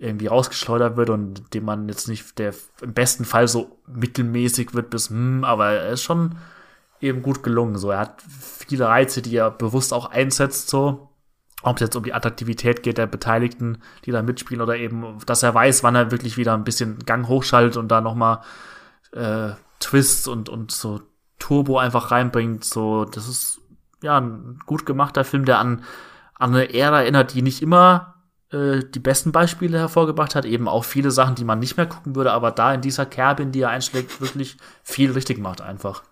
irgendwie 0.05 0.27
rausgeschleudert 0.27 0.97
wird 0.97 1.11
und 1.11 1.55
dem 1.55 1.65
man 1.65 1.89
jetzt 1.89 2.09
nicht, 2.09 2.39
der 2.39 2.55
im 2.83 2.93
besten 2.93 3.25
Fall 3.25 3.49
so 3.49 3.79
mittelmäßig 3.87 4.75
wird 4.75 4.91
bis, 4.91 5.11
hm, 5.11 5.45
aber 5.45 5.71
er 5.71 5.91
ist 5.91 6.03
schon 6.03 6.37
eben 7.01 7.23
gut 7.23 7.43
gelungen. 7.43 7.77
So, 7.77 7.91
er 7.91 8.01
hat 8.01 8.23
viele 8.23 8.87
Reize, 8.87 9.23
die 9.23 9.37
er 9.37 9.51
bewusst 9.51 9.93
auch 9.93 10.11
einsetzt, 10.11 10.69
so. 10.69 11.11
Ob 11.63 11.77
es 11.77 11.81
jetzt 11.81 11.97
um 11.97 12.03
die 12.03 12.13
Attraktivität 12.13 12.83
geht 12.83 12.99
der 12.99 13.07
Beteiligten, 13.07 13.79
die 14.05 14.11
da 14.11 14.21
mitspielen, 14.21 14.61
oder 14.61 14.77
eben, 14.77 15.19
dass 15.25 15.43
er 15.43 15.55
weiß, 15.55 15.83
wann 15.83 15.95
er 15.95 16.11
wirklich 16.11 16.37
wieder 16.37 16.53
ein 16.53 16.65
bisschen 16.65 16.99
Gang 17.07 17.27
hochschaltet 17.27 17.79
und 17.79 17.89
da 17.89 18.03
nochmal 18.03 18.41
äh, 19.13 19.53
Twists 19.81 20.29
und, 20.29 20.51
und 20.51 20.73
so 20.73 21.01
Turbo 21.39 21.79
einfach 21.79 22.11
reinbringt. 22.11 22.65
So, 22.65 23.07
das 23.07 23.29
ist 23.29 23.61
ja 24.03 24.21
ein 24.21 24.59
gut 24.67 24.85
gemachter 24.85 25.25
Film, 25.25 25.47
der 25.47 25.59
an, 25.59 25.85
an 26.35 26.55
eine 26.55 26.75
Ära 26.75 27.01
erinnert, 27.01 27.33
die 27.33 27.41
nicht 27.41 27.63
immer 27.63 28.14
äh, 28.55 28.83
die 28.95 29.01
besten 29.01 29.33
Beispiele 29.33 29.79
hervorgebracht 29.79 30.35
hat, 30.35 30.45
eben 30.45 30.69
auch 30.69 30.85
viele 30.85 31.11
Sachen, 31.11 31.35
die 31.35 31.45
man 31.45 31.59
nicht 31.59 31.77
mehr 31.77 31.87
gucken 31.87 32.15
würde, 32.15 32.33
aber 32.33 32.51
da 32.51 32.73
in 32.73 32.81
dieser 32.81 33.05
Kerbe, 33.05 33.43
in 33.43 33.53
die 33.53 33.63
er 33.63 33.71
einschlägt, 33.71 34.21
wirklich 34.21 34.57
viel 34.83 35.11
richtig 35.11 35.39
macht 35.39 35.61
einfach. 35.61 36.05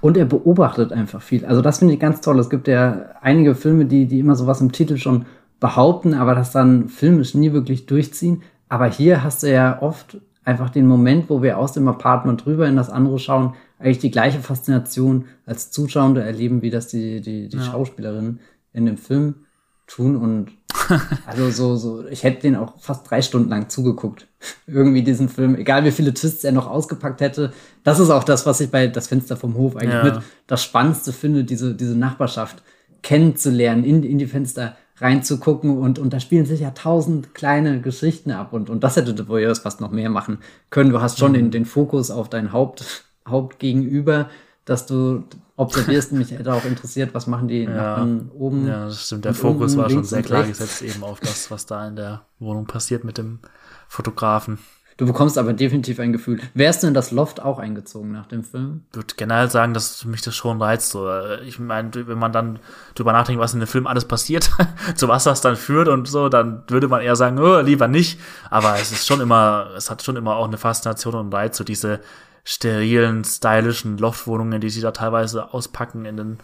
Und 0.00 0.16
er 0.16 0.26
beobachtet 0.26 0.92
einfach 0.92 1.20
viel. 1.20 1.44
Also 1.44 1.60
das 1.62 1.78
finde 1.80 1.94
ich 1.94 2.00
ganz 2.00 2.20
toll. 2.20 2.38
Es 2.38 2.50
gibt 2.50 2.68
ja 2.68 3.06
einige 3.20 3.54
Filme, 3.54 3.86
die, 3.86 4.06
die 4.06 4.20
immer 4.20 4.36
sowas 4.36 4.60
im 4.60 4.72
Titel 4.72 4.96
schon 4.96 5.26
behaupten, 5.58 6.14
aber 6.14 6.34
das 6.34 6.52
dann 6.52 6.88
filmisch 6.88 7.34
nie 7.34 7.52
wirklich 7.52 7.86
durchziehen. 7.86 8.42
Aber 8.68 8.86
hier 8.86 9.24
hast 9.24 9.42
du 9.42 9.52
ja 9.52 9.82
oft 9.82 10.18
einfach 10.44 10.70
den 10.70 10.86
Moment, 10.86 11.28
wo 11.28 11.42
wir 11.42 11.58
aus 11.58 11.72
dem 11.72 11.88
Apartment 11.88 12.46
rüber 12.46 12.66
in 12.68 12.76
das 12.76 12.90
andere 12.90 13.18
schauen, 13.18 13.54
eigentlich 13.78 13.98
die 13.98 14.10
gleiche 14.10 14.40
Faszination 14.40 15.26
als 15.46 15.70
Zuschauer 15.70 16.18
erleben, 16.18 16.62
wie 16.62 16.70
das 16.70 16.88
die, 16.88 17.20
die, 17.20 17.48
die 17.48 17.56
ja. 17.56 17.62
Schauspielerin 17.62 18.40
in 18.72 18.86
dem 18.86 18.96
Film 18.96 19.46
tun 19.86 20.16
und 20.16 20.48
also 21.26 21.50
so, 21.50 21.76
so, 21.76 22.06
ich 22.08 22.22
hätte 22.22 22.42
den 22.42 22.56
auch 22.56 22.74
fast 22.78 23.08
drei 23.10 23.22
Stunden 23.22 23.48
lang 23.48 23.68
zugeguckt. 23.68 24.26
Irgendwie 24.66 25.02
diesen 25.02 25.28
Film, 25.28 25.54
egal 25.54 25.84
wie 25.84 25.90
viele 25.90 26.14
Twists 26.14 26.44
er 26.44 26.52
noch 26.52 26.68
ausgepackt 26.68 27.20
hätte. 27.20 27.52
Das 27.84 27.98
ist 27.98 28.10
auch 28.10 28.24
das, 28.24 28.46
was 28.46 28.60
ich 28.60 28.70
bei 28.70 28.86
Das 28.86 29.08
Fenster 29.08 29.36
vom 29.36 29.54
Hof 29.54 29.76
eigentlich 29.76 29.94
ja. 29.94 30.04
mit 30.04 30.18
das 30.46 30.62
Spannendste 30.62 31.12
finde, 31.12 31.44
diese, 31.44 31.74
diese 31.74 31.96
Nachbarschaft 31.96 32.62
kennenzulernen, 33.02 33.84
in, 33.84 34.02
in 34.02 34.18
die 34.18 34.26
Fenster 34.26 34.76
reinzugucken 35.00 35.78
und, 35.78 35.98
und 35.98 36.12
da 36.12 36.20
spielen 36.20 36.44
sich 36.44 36.60
ja 36.60 36.70
tausend 36.72 37.34
kleine 37.34 37.80
Geschichten 37.80 38.30
ab 38.32 38.52
und, 38.52 38.68
und 38.68 38.84
das 38.84 38.96
hätte 38.96 39.16
The 39.16 39.28
Voyeurs 39.28 39.60
fast 39.60 39.80
noch 39.80 39.90
mehr 39.90 40.10
machen 40.10 40.38
können. 40.68 40.90
Du 40.90 41.00
hast 41.00 41.18
schon 41.18 41.32
mhm. 41.32 41.36
den, 41.36 41.50
den 41.50 41.64
Fokus 41.64 42.10
auf 42.10 42.28
dein 42.28 42.52
Haupt, 42.52 43.04
Hauptgegenüber, 43.26 44.28
dass 44.64 44.86
du 44.86 45.24
observierst. 45.60 46.12
Mich 46.12 46.30
hätte 46.30 46.52
auch 46.52 46.64
interessiert, 46.64 47.14
was 47.14 47.26
machen 47.26 47.48
die 47.48 47.64
ja, 47.64 48.06
oben. 48.34 48.66
Ja, 48.66 48.86
das 48.86 49.06
stimmt. 49.06 49.24
Der 49.24 49.34
Fokus 49.34 49.76
war 49.76 49.90
schon 49.90 50.04
sehr 50.04 50.22
klar 50.22 50.44
gesetzt 50.44 50.82
eben 50.82 51.04
auf 51.04 51.20
das, 51.20 51.50
was 51.50 51.66
da 51.66 51.86
in 51.86 51.96
der 51.96 52.22
Wohnung 52.38 52.66
passiert 52.66 53.04
mit 53.04 53.18
dem 53.18 53.40
Fotografen. 53.88 54.58
Du 55.00 55.06
bekommst 55.06 55.38
aber 55.38 55.54
definitiv 55.54 55.98
ein 55.98 56.12
Gefühl. 56.12 56.42
Wärst 56.52 56.82
du 56.82 56.86
in 56.86 56.92
das 56.92 57.10
Loft 57.10 57.40
auch 57.40 57.58
eingezogen 57.58 58.12
nach 58.12 58.26
dem 58.26 58.44
Film? 58.44 58.82
Ich 58.90 58.96
würde 58.96 59.14
generell 59.16 59.48
sagen, 59.48 59.72
dass 59.72 60.04
mich 60.04 60.20
das 60.20 60.36
schon 60.36 60.60
reizt. 60.60 60.90
So. 60.90 61.08
Ich 61.46 61.58
meine, 61.58 61.90
wenn 61.94 62.18
man 62.18 62.32
dann 62.32 62.58
drüber 62.94 63.14
nachdenkt, 63.14 63.40
was 63.40 63.54
in 63.54 63.60
dem 63.60 63.66
Film 63.66 63.86
alles 63.86 64.04
passiert, 64.04 64.50
zu 64.96 65.08
was 65.08 65.24
das 65.24 65.40
dann 65.40 65.56
führt 65.56 65.88
und 65.88 66.06
so, 66.06 66.28
dann 66.28 66.64
würde 66.68 66.86
man 66.88 67.00
eher 67.00 67.16
sagen, 67.16 67.38
oh, 67.38 67.60
lieber 67.60 67.88
nicht. 67.88 68.20
Aber 68.50 68.74
es 68.74 68.92
ist 68.92 69.06
schon 69.06 69.22
immer, 69.22 69.70
es 69.74 69.90
hat 69.90 70.02
schon 70.02 70.16
immer 70.16 70.36
auch 70.36 70.46
eine 70.46 70.58
Faszination 70.58 71.14
und 71.14 71.32
Reiz, 71.32 71.56
so 71.56 71.64
diese 71.64 72.00
sterilen, 72.44 73.24
stylischen 73.24 73.98
Loftwohnungen, 73.98 74.60
die 74.60 74.70
sie 74.70 74.80
da 74.80 74.90
teilweise 74.90 75.52
auspacken 75.52 76.04
in 76.04 76.16
den, 76.16 76.38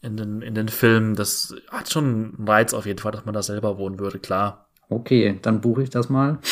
in 0.00 0.16
den, 0.16 0.42
in 0.42 0.54
den 0.54 0.68
Filmen. 0.68 1.14
Das 1.14 1.54
hat 1.70 1.90
schon 1.90 2.34
einen 2.38 2.48
Reiz 2.48 2.74
auf 2.74 2.86
jeden 2.86 2.98
Fall, 2.98 3.12
dass 3.12 3.24
man 3.24 3.34
da 3.34 3.42
selber 3.42 3.78
wohnen 3.78 3.98
würde, 3.98 4.18
klar. 4.18 4.66
Okay, 4.88 5.38
dann 5.40 5.60
buche 5.60 5.82
ich 5.82 5.90
das 5.90 6.08
mal. 6.08 6.38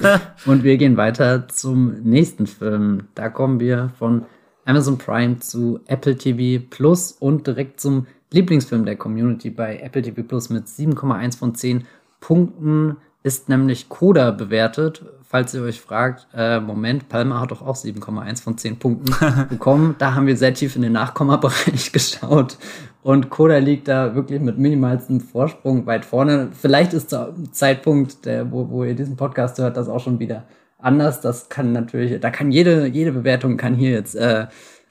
und 0.46 0.64
wir 0.64 0.76
gehen 0.76 0.96
weiter 0.96 1.48
zum 1.48 2.02
nächsten 2.02 2.46
Film. 2.46 3.08
Da 3.14 3.28
kommen 3.28 3.60
wir 3.60 3.90
von 3.98 4.24
Amazon 4.64 4.98
Prime 4.98 5.38
zu 5.38 5.80
Apple 5.86 6.16
TV 6.16 6.64
Plus 6.70 7.12
und 7.12 7.46
direkt 7.46 7.80
zum 7.80 8.06
Lieblingsfilm 8.30 8.84
der 8.86 8.96
Community 8.96 9.50
bei 9.50 9.78
Apple 9.78 10.02
TV 10.02 10.22
Plus 10.22 10.48
mit 10.50 10.66
7,1 10.66 11.36
von 11.36 11.54
10 11.54 11.86
Punkten 12.20 12.96
ist 13.22 13.48
nämlich 13.48 13.88
Coda 13.88 14.30
bewertet. 14.30 15.04
Falls 15.32 15.54
ihr 15.54 15.62
euch 15.62 15.80
fragt, 15.80 16.26
äh, 16.34 16.60
Moment, 16.60 17.08
Palmer 17.08 17.40
hat 17.40 17.52
doch 17.52 17.62
auch 17.62 17.74
7,1 17.74 18.42
von 18.42 18.58
10 18.58 18.78
Punkten 18.78 19.14
bekommen. 19.48 19.94
Da 19.96 20.14
haben 20.14 20.26
wir 20.26 20.36
sehr 20.36 20.52
tief 20.52 20.76
in 20.76 20.82
den 20.82 20.92
Nachkommabereich 20.92 21.90
geschaut 21.92 22.58
und 23.02 23.30
Koda 23.30 23.56
liegt 23.56 23.88
da 23.88 24.14
wirklich 24.14 24.42
mit 24.42 24.58
minimalstem 24.58 25.22
Vorsprung 25.22 25.86
weit 25.86 26.04
vorne. 26.04 26.50
Vielleicht 26.52 26.92
ist 26.92 27.12
der 27.12 27.34
Zeitpunkt, 27.50 28.26
der, 28.26 28.52
wo, 28.52 28.68
wo 28.68 28.84
ihr 28.84 28.94
diesen 28.94 29.16
Podcast 29.16 29.56
hört, 29.56 29.78
das 29.78 29.88
auch 29.88 30.00
schon 30.00 30.18
wieder 30.18 30.44
anders. 30.76 31.22
Das 31.22 31.48
kann 31.48 31.72
natürlich, 31.72 32.20
da 32.20 32.30
kann 32.30 32.52
jede, 32.52 32.84
jede 32.84 33.12
Bewertung 33.12 33.56
kann 33.56 33.74
hier 33.74 33.92
jetzt 33.92 34.14
äh, 34.14 34.48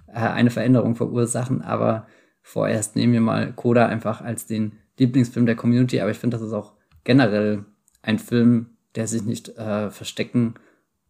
äh, 0.08 0.14
eine 0.14 0.50
Veränderung 0.50 0.96
verursachen, 0.96 1.62
aber 1.62 2.08
vorerst 2.42 2.96
nehmen 2.96 3.14
wir 3.14 3.22
mal 3.22 3.54
Koda 3.54 3.86
einfach 3.86 4.22
als 4.22 4.48
den 4.48 4.72
Lieblingsfilm 4.98 5.46
der 5.46 5.56
Community. 5.56 6.02
Aber 6.02 6.10
ich 6.10 6.18
finde, 6.18 6.36
das 6.36 6.48
ist 6.48 6.54
auch 6.54 6.74
generell 7.04 7.64
ein 8.02 8.18
Film, 8.18 8.71
der 8.96 9.08
sich 9.08 9.24
nicht 9.24 9.58
äh, 9.58 9.90
verstecken 9.90 10.56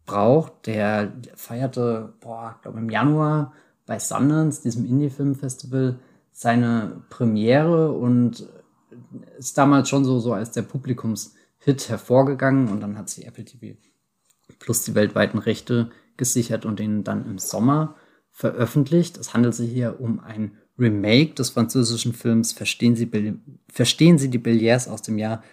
braucht. 0.05 0.67
Der 0.67 1.13
feierte, 1.35 2.13
boah, 2.19 2.59
glaube 2.61 2.79
im 2.79 2.89
Januar 2.89 3.53
bei 3.85 3.99
Sundance, 3.99 4.61
diesem 4.61 4.85
Indie-Film-Festival, 4.85 5.99
seine 6.31 7.03
Premiere 7.09 7.91
und 7.91 8.47
ist 9.37 9.57
damals 9.57 9.89
schon 9.89 10.05
so, 10.05 10.19
so 10.19 10.33
als 10.33 10.51
der 10.51 10.61
Publikumshit 10.61 11.89
hervorgegangen 11.89 12.69
und 12.69 12.81
dann 12.81 12.97
hat 12.97 13.09
sich 13.09 13.27
Apple 13.27 13.45
TV 13.45 13.77
plus 14.59 14.83
die 14.83 14.95
weltweiten 14.95 15.39
Rechte 15.39 15.91
gesichert 16.17 16.65
und 16.65 16.79
den 16.79 17.03
dann 17.03 17.25
im 17.25 17.37
Sommer 17.37 17.95
veröffentlicht. 18.29 19.17
Es 19.17 19.33
handelt 19.33 19.55
sich 19.55 19.71
hier 19.71 19.99
um 19.99 20.19
ein 20.19 20.57
Remake 20.77 21.33
des 21.33 21.51
französischen 21.51 22.13
Films 22.13 22.53
Verstehen 22.53 22.95
Sie, 22.95 23.09
Verstehen 23.71 24.17
Sie 24.17 24.29
die 24.29 24.37
Billets 24.37 24.87
aus 24.87 25.01
dem 25.01 25.17
Jahr 25.17 25.43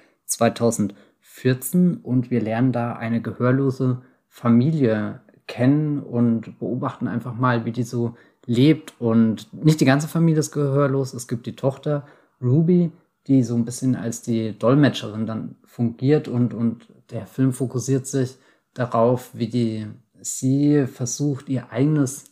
2014 1.40 1.98
und 1.98 2.30
wir 2.30 2.40
lernen 2.40 2.72
da 2.72 2.94
eine 2.94 3.20
gehörlose 3.20 4.02
Familie 4.28 5.20
kennen 5.46 6.00
und 6.00 6.58
beobachten 6.58 7.08
einfach 7.08 7.34
mal, 7.34 7.64
wie 7.64 7.72
die 7.72 7.82
so 7.82 8.16
lebt 8.44 8.94
und 8.98 9.52
nicht 9.52 9.80
die 9.80 9.84
ganze 9.84 10.08
Familie 10.08 10.40
ist 10.40 10.52
gehörlos. 10.52 11.14
Es 11.14 11.28
gibt 11.28 11.46
die 11.46 11.56
Tochter 11.56 12.06
Ruby, 12.40 12.92
die 13.26 13.42
so 13.42 13.54
ein 13.54 13.64
bisschen 13.64 13.94
als 13.94 14.22
die 14.22 14.58
Dolmetscherin 14.58 15.26
dann 15.26 15.56
fungiert 15.64 16.28
und, 16.28 16.54
und 16.54 16.88
der 17.10 17.26
Film 17.26 17.52
fokussiert 17.52 18.06
sich 18.06 18.36
darauf, 18.74 19.30
wie 19.34 19.48
die 19.48 19.86
sie 20.20 20.86
versucht, 20.86 21.48
ihr 21.48 21.70
eigenes 21.70 22.24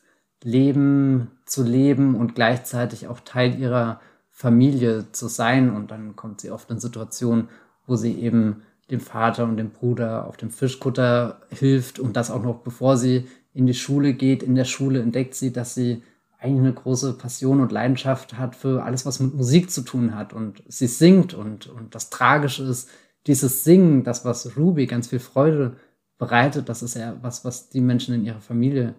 Leben 0.42 1.30
zu 1.44 1.62
leben 1.62 2.14
und 2.14 2.34
gleichzeitig 2.34 3.08
auch 3.08 3.20
Teil 3.20 3.58
ihrer 3.58 4.00
Familie 4.30 5.12
zu 5.12 5.28
sein. 5.28 5.74
Und 5.74 5.90
dann 5.90 6.16
kommt 6.16 6.40
sie 6.40 6.50
oft 6.50 6.70
in 6.70 6.78
Situationen, 6.78 7.48
wo 7.86 7.96
sie 7.96 8.18
eben 8.20 8.62
dem 8.90 9.00
Vater 9.00 9.44
und 9.44 9.56
dem 9.56 9.70
Bruder 9.70 10.26
auf 10.26 10.36
dem 10.36 10.50
Fischkutter 10.50 11.40
hilft 11.50 11.98
und 11.98 12.16
das 12.16 12.30
auch 12.30 12.42
noch 12.42 12.60
bevor 12.60 12.96
sie 12.96 13.26
in 13.52 13.66
die 13.66 13.74
Schule 13.74 14.12
geht. 14.12 14.42
In 14.42 14.54
der 14.54 14.64
Schule 14.64 15.00
entdeckt 15.00 15.34
sie, 15.34 15.52
dass 15.52 15.74
sie 15.74 16.02
eigentlich 16.38 16.60
eine 16.60 16.74
große 16.74 17.14
Passion 17.14 17.60
und 17.60 17.72
Leidenschaft 17.72 18.38
hat 18.38 18.54
für 18.54 18.84
alles, 18.84 19.06
was 19.06 19.20
mit 19.20 19.34
Musik 19.34 19.70
zu 19.70 19.82
tun 19.82 20.14
hat. 20.14 20.32
Und 20.32 20.62
sie 20.68 20.86
singt 20.86 21.34
und, 21.34 21.66
und 21.66 21.94
das 21.94 22.10
Tragische 22.10 22.64
ist, 22.64 22.88
dieses 23.26 23.64
Singen, 23.64 24.04
das, 24.04 24.24
was 24.24 24.56
Ruby 24.56 24.86
ganz 24.86 25.08
viel 25.08 25.18
Freude 25.18 25.76
bereitet, 26.18 26.68
das 26.68 26.82
ist 26.82 26.94
ja 26.94 27.16
was, 27.22 27.44
was 27.44 27.70
die 27.70 27.80
Menschen 27.80 28.14
in 28.14 28.24
ihrer 28.24 28.40
Familie 28.40 28.94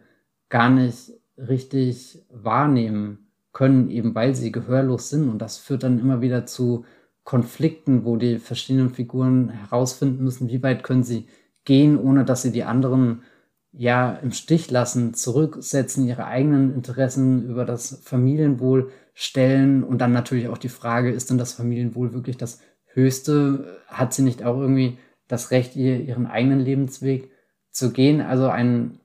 gar 0.50 0.70
nicht 0.70 1.14
richtig 1.38 2.26
wahrnehmen 2.30 3.28
können, 3.54 3.90
eben 3.90 4.14
weil 4.16 4.36
sie 4.36 4.52
gehörlos 4.52 5.10
sind. 5.10 5.30
Und 5.30 5.40
das 5.40 5.58
führt 5.58 5.84
dann 5.84 6.00
immer 6.00 6.22
wieder 6.22 6.46
zu 6.46 6.86
Konflikten, 7.28 8.06
wo 8.06 8.16
die 8.16 8.40
verschiedenen 8.40 8.90
Figuren 8.90 9.50
herausfinden 9.50 10.24
müssen, 10.24 10.48
wie 10.48 10.64
weit 10.64 10.84
können 10.84 11.04
sie 11.04 11.28
gehen, 11.66 12.00
ohne 12.00 12.24
dass 12.24 12.42
sie 12.42 12.54
die 12.54 12.64
anderen 12.64 13.22
ja 13.74 14.14
im 14.14 14.32
Stich 14.32 14.72
lassen, 14.72 15.14
zurücksetzen, 15.14 16.08
ihre 16.08 16.24
eigenen 16.24 16.74
Interessen 16.74 17.46
über 17.50 17.66
das 17.66 18.02
Familienwohl 18.06 18.92
stellen 19.14 19.84
und 19.84 19.98
dann 19.98 20.14
natürlich 20.14 20.48
auch 20.48 20.58
die 20.58 20.70
Frage, 20.70 21.12
ist 21.12 21.30
denn 21.30 21.38
das 21.38 21.52
Familienwohl 21.52 22.14
wirklich 22.14 22.38
das 22.38 22.62
Höchste? 22.94 23.82
Hat 23.88 24.14
sie 24.14 24.22
nicht 24.22 24.46
auch 24.46 24.58
irgendwie 24.58 24.98
das 25.28 25.52
Recht, 25.52 25.76
ihr, 25.76 26.00
ihren 26.00 26.28
eigenen 26.28 26.62
Lebensweg 26.62 27.30
zu 27.72 27.92
gehen? 27.92 28.22
Also 28.22 28.48
ein 28.48 29.02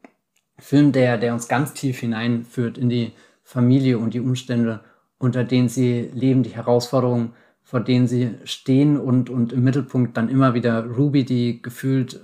Film, 0.60 0.92
der, 0.92 1.18
der 1.18 1.34
uns 1.34 1.48
ganz 1.48 1.74
tief 1.74 1.98
hineinführt 1.98 2.78
in 2.78 2.88
die 2.88 3.14
Familie 3.42 3.98
und 3.98 4.14
die 4.14 4.20
Umstände, 4.20 4.84
unter 5.18 5.42
denen 5.42 5.68
sie 5.68 6.08
leben, 6.14 6.44
die 6.44 6.54
Herausforderungen, 6.54 7.32
vor 7.62 7.80
denen 7.80 8.06
sie 8.06 8.34
stehen 8.44 8.98
und, 8.98 9.30
und 9.30 9.52
im 9.52 9.64
Mittelpunkt 9.64 10.16
dann 10.16 10.28
immer 10.28 10.54
wieder 10.54 10.84
Ruby, 10.84 11.24
die 11.24 11.62
gefühlt 11.62 12.20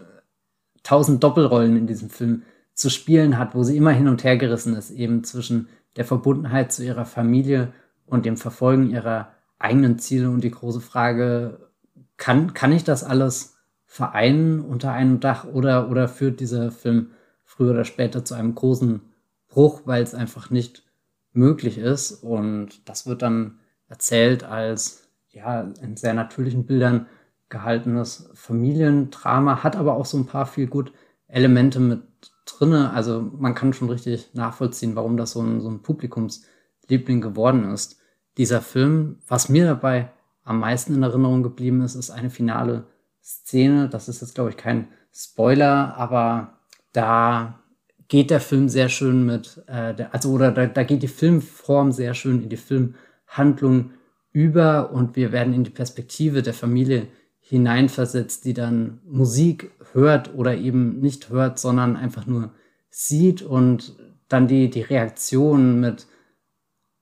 tausend 0.83 1.23
Doppelrollen 1.23 1.77
in 1.77 1.87
diesem 1.87 2.11
Film 2.11 2.43
zu 2.75 2.91
spielen 2.91 3.39
hat, 3.39 3.55
wo 3.55 3.63
sie 3.65 3.77
immer 3.77 3.91
hin 3.91 4.09
und 4.09 4.25
her 4.25 4.37
gerissen 4.37 4.75
ist, 4.77 4.91
eben 4.91 5.25
zwischen 5.25 5.69
der 5.97 6.05
Verbundenheit 6.05 6.73
zu 6.73 6.85
ihrer 6.85 7.05
Familie 7.05 7.73
und 8.07 8.25
dem 8.25 8.37
Verfolgen 8.37 8.91
ihrer 8.91 9.33
eigenen 9.59 9.99
Ziele. 9.99 10.31
Und 10.31 10.45
die 10.45 10.51
große 10.51 10.81
Frage, 10.81 11.69
kann, 12.17 12.55
kann 12.55 12.73
ich 12.73 12.85
das 12.85 13.05
alles 13.05 13.57
vereinen 13.85 14.61
unter 14.61 14.93
einem 14.93 15.19
Dach 15.19 15.45
oder, 15.45 15.91
oder 15.91 16.09
führt 16.09 16.41
dieser 16.41 16.71
Film 16.71 17.11
früher 17.45 17.71
oder 17.71 17.85
später 17.85 18.25
zu 18.25 18.35
einem 18.35 18.55
großen 18.55 19.01
Bruch, 19.49 19.83
weil 19.87 20.03
es 20.03 20.15
einfach 20.15 20.51
nicht 20.51 20.85
möglich 21.33 21.79
ist? 21.79 22.13
Und 22.13 22.89
das 22.89 23.07
wird 23.07 23.23
dann 23.23 23.59
erzählt 23.89 24.45
als 24.45 25.08
ja 25.39 25.63
in 25.83 25.97
sehr 25.97 26.15
natürlichen 26.15 26.67
Bildern 26.67 27.07
gehaltenes 27.49 28.31
Familiendrama, 28.35 29.63
hat 29.63 29.77
aber 29.77 29.97
auch 29.97 30.05
so 30.05 30.19
ein 30.19 30.27
paar 30.27 30.47
viel 30.47 30.67
gut 30.67 30.93
Elemente 31.29 31.81
mit 31.81 32.03
drinne. 32.45 32.93
Also 32.93 33.21
man 33.21 33.55
kann 33.55 33.73
schon 33.73 33.91
richtig 33.91 34.35
nachvollziehen, 34.35 34.97
warum 34.97 35.17
das 35.17 35.33
so 35.33 35.41
ein, 35.41 35.61
so 35.61 35.71
ein 35.71 35.83
Publikumsliebling 35.83 37.21
geworden 37.21 37.71
ist. 37.73 38.01
Dieser 38.37 38.61
Film, 38.61 39.19
was 39.27 39.49
mir 39.49 39.67
dabei 39.67 40.11
am 40.45 40.61
meisten 40.61 40.95
in 40.95 41.03
Erinnerung 41.03 41.43
geblieben 41.43 41.83
ist, 41.83 41.95
ist 41.95 42.11
eine 42.11 42.31
finale 42.31 42.87
Szene. 43.23 43.89
Das 43.89 44.09
ist 44.09 44.21
jetzt, 44.21 44.35
glaube 44.35 44.51
ich, 44.51 44.57
kein 44.57 44.89
Spoiler, 45.13 45.95
aber 45.97 46.59
da 46.93 47.61
geht 48.09 48.31
der 48.31 48.41
Film 48.41 48.69
sehr 48.69 48.89
schön 48.89 49.27
mit, 49.27 49.63
äh, 49.67 49.95
der, 49.95 50.15
also 50.15 50.31
oder 50.33 50.51
da, 50.51 50.67
da 50.67 50.83
geht 50.83 51.03
die 51.03 51.09
Filmform 51.09 51.93
sehr 51.93 52.15
schön 52.15 52.43
in 52.43 52.49
die 52.49 52.57
Filmhandlung 52.57 53.91
über 54.39 54.93
und 54.93 55.17
wir 55.17 55.33
werden 55.33 55.53
in 55.53 55.65
die 55.65 55.71
Perspektive 55.71 56.43
der 56.43 56.55
Familie 56.55 57.09
hineinversetzt, 57.41 58.45
die 58.45 58.55
dann 58.55 59.01
Musik 59.05 59.73
hört 59.93 60.33
oder 60.33 60.57
eben 60.57 61.01
nicht 61.01 61.31
hört, 61.31 61.59
sondern 61.59 61.97
einfach 61.97 62.25
nur 62.25 62.53
sieht 62.89 63.43
und 63.43 63.97
dann 64.29 64.47
die, 64.47 64.71
die 64.71 64.83
Reaktion 64.83 65.81
mit, 65.81 66.07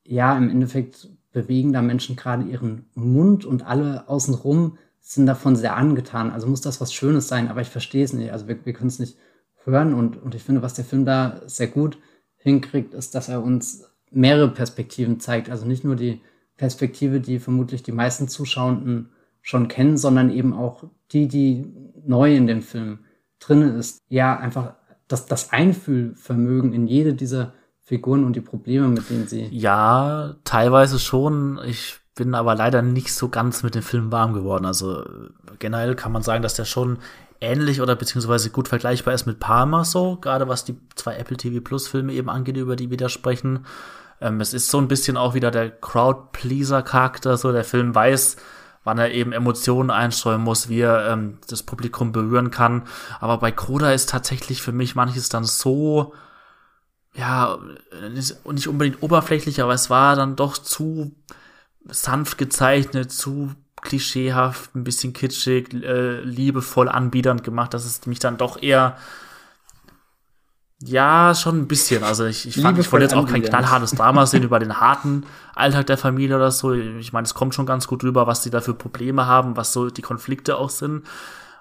ja, 0.03 0.35
im 0.35 0.49
Endeffekt 0.49 1.11
bewegen 1.31 1.75
da 1.75 1.83
Menschen 1.83 2.17
gerade 2.17 2.45
ihren 2.45 2.87
Mund 2.95 3.45
und 3.45 3.67
alle 3.67 4.09
außenrum 4.09 4.79
sind 5.01 5.27
davon 5.27 5.57
sehr 5.57 5.77
angetan. 5.77 6.31
Also 6.31 6.47
muss 6.47 6.63
das 6.63 6.81
was 6.81 6.95
Schönes 6.95 7.29
sein, 7.29 7.49
aber 7.49 7.61
ich 7.61 7.69
verstehe 7.69 8.05
es 8.05 8.15
nicht. 8.15 8.33
Also 8.33 8.49
wir, 8.49 8.65
wir 8.65 8.73
können 8.73 8.89
es 8.89 8.99
nicht 8.99 9.19
hören 9.65 9.93
und, 9.93 10.23
und 10.23 10.35
ich 10.35 10.43
finde, 10.43 10.63
was 10.63 10.73
der 10.73 10.87
Film 10.87 11.05
da 11.05 11.43
sehr 11.45 11.67
gut 11.67 11.99
hinkriegt, 12.37 12.95
ist, 12.95 13.15
dass 13.15 13.29
er 13.29 13.43
uns 13.43 13.85
mehrere 14.11 14.49
Perspektiven 14.49 15.21
zeigt. 15.21 15.51
Also 15.51 15.67
nicht 15.67 15.85
nur 15.85 15.97
die 15.97 16.23
Perspektive, 16.57 17.21
die 17.21 17.39
vermutlich 17.39 17.83
die 17.83 17.93
meisten 17.93 18.29
Zuschauenden 18.29 19.11
schon 19.43 19.69
kennen, 19.69 19.97
sondern 19.97 20.31
eben 20.31 20.53
auch 20.53 20.85
die, 21.13 21.29
die 21.29 21.73
neu 22.05 22.35
in 22.35 22.47
dem 22.47 22.63
Film 22.63 23.01
drin 23.39 23.63
ist. 23.63 24.03
Ja, 24.09 24.37
einfach 24.37 24.75
das, 25.09 25.27
das 25.27 25.53
Einfühlvermögen 25.53 26.73
in 26.73 26.87
jede 26.87 27.15
dieser 27.15 27.53
Figuren 27.81 28.25
und 28.25 28.35
die 28.35 28.41
Probleme, 28.41 28.89
mit 28.89 29.09
denen 29.09 29.29
sie. 29.29 29.47
Ja, 29.53 30.35
teilweise 30.45 30.99
schon. 30.99 31.61
Ich 31.65 32.01
bin 32.17 32.35
aber 32.35 32.55
leider 32.57 32.83
nicht 32.83 33.15
so 33.15 33.29
ganz 33.29 33.63
mit 33.63 33.75
dem 33.75 33.83
Film 33.83 34.11
warm 34.11 34.33
geworden. 34.33 34.65
Also 34.65 35.05
generell 35.59 35.95
kann 35.95 36.11
man 36.11 36.23
sagen, 36.23 36.43
dass 36.43 36.55
der 36.55 36.65
schon 36.65 36.99
ähnlich 37.41 37.81
oder 37.81 37.95
beziehungsweise 37.95 38.51
gut 38.51 38.67
vergleichbar 38.67 39.15
ist 39.15 39.27
mit 39.27 39.39
Palmer 39.39 39.85
so, 39.85 40.17
gerade 40.17 40.49
was 40.49 40.65
die 40.65 40.77
zwei 40.95 41.17
Apple 41.17 41.37
TV 41.37 41.61
Plus 41.63 41.87
Filme 41.87 42.15
eben 42.15 42.31
angeht, 42.31 42.57
über 42.57 42.75
die 42.75 42.91
wir 42.91 42.97
da 42.97 43.09
sprechen. 43.09 43.67
Ähm, 44.21 44.41
es 44.41 44.55
ist 44.55 44.69
so 44.69 44.79
ein 44.79 44.89
bisschen 44.89 45.17
auch 45.17 45.35
wieder 45.35 45.51
der 45.51 45.71
Crowd-Pleaser-Charakter, 45.71 47.37
so 47.37 47.53
der 47.53 47.65
Film 47.65 47.95
weiß, 47.95 48.37
wann 48.85 48.99
er 48.99 49.13
eben 49.13 49.33
Emotionen 49.33 49.91
einstreuen 49.91 50.41
muss, 50.41 50.69
wie 50.69 50.81
er 50.81 51.09
ähm, 51.11 51.39
das 51.49 51.63
Publikum 51.63 52.13
berühren 52.13 52.51
kann. 52.51 52.85
Aber 53.21 53.39
bei 53.39 53.53
Koda 53.53 53.93
ist 53.93 54.09
tatsächlich 54.09 54.63
für 54.63 54.73
mich 54.73 54.95
manches 54.95 55.29
dann 55.29 55.45
so, 55.45 56.15
ja, 57.15 57.59
nicht 58.49 58.69
unbedingt 58.69 59.03
oberflächlich, 59.03 59.61
aber 59.61 59.75
es 59.75 59.91
war 59.91 60.17
dann 60.17 60.37
doch 60.37 60.57
zu 60.57 61.15
sanft 61.89 62.39
gezeichnet, 62.39 63.13
zu 63.13 63.53
klischeehaft, 63.83 64.75
ein 64.75 64.85
bisschen 64.85 65.13
kitschig, 65.13 65.73
äh, 65.75 66.21
liebevoll 66.21 66.89
anbiedernd 66.89 67.45
gemacht, 67.45 67.75
dass 67.75 67.85
es 67.85 68.07
mich 68.07 68.19
dann 68.19 68.37
doch 68.39 68.63
eher 68.63 68.97
ja, 70.81 71.35
schon 71.35 71.59
ein 71.59 71.69
bisschen. 71.69 72.05
Also 72.05 72.27
ich, 72.27 72.47
ich, 72.47 72.61
fand, 72.61 72.79
ich 72.79 72.93
wollte 72.93 73.05
jetzt 73.05 73.15
auch 73.15 73.27
kein 73.27 73.43
knallhartes 73.43 73.91
Drama 73.97 74.27
sehen 74.27 74.43
über 74.43 74.59
den 74.59 74.79
harten 74.79 75.25
Alltag 75.55 75.87
der 75.87 75.97
Familie 75.97 76.37
oder 76.37 76.51
so. 76.51 76.73
Ich 76.73 77.13
meine, 77.13 77.25
es 77.25 77.35
kommt 77.35 77.55
schon 77.55 77.65
ganz 77.65 77.87
gut 77.87 78.05
rüber, 78.05 78.27
was 78.27 78.43
die 78.43 78.51
da 78.51 78.61
für 78.61 78.75
Probleme 78.75 79.27
haben, 79.27 79.57
was 79.57 79.73
so 79.73 79.89
die 79.89 80.03
Konflikte 80.03 80.59
auch 80.59 80.71
sind. 80.71 81.07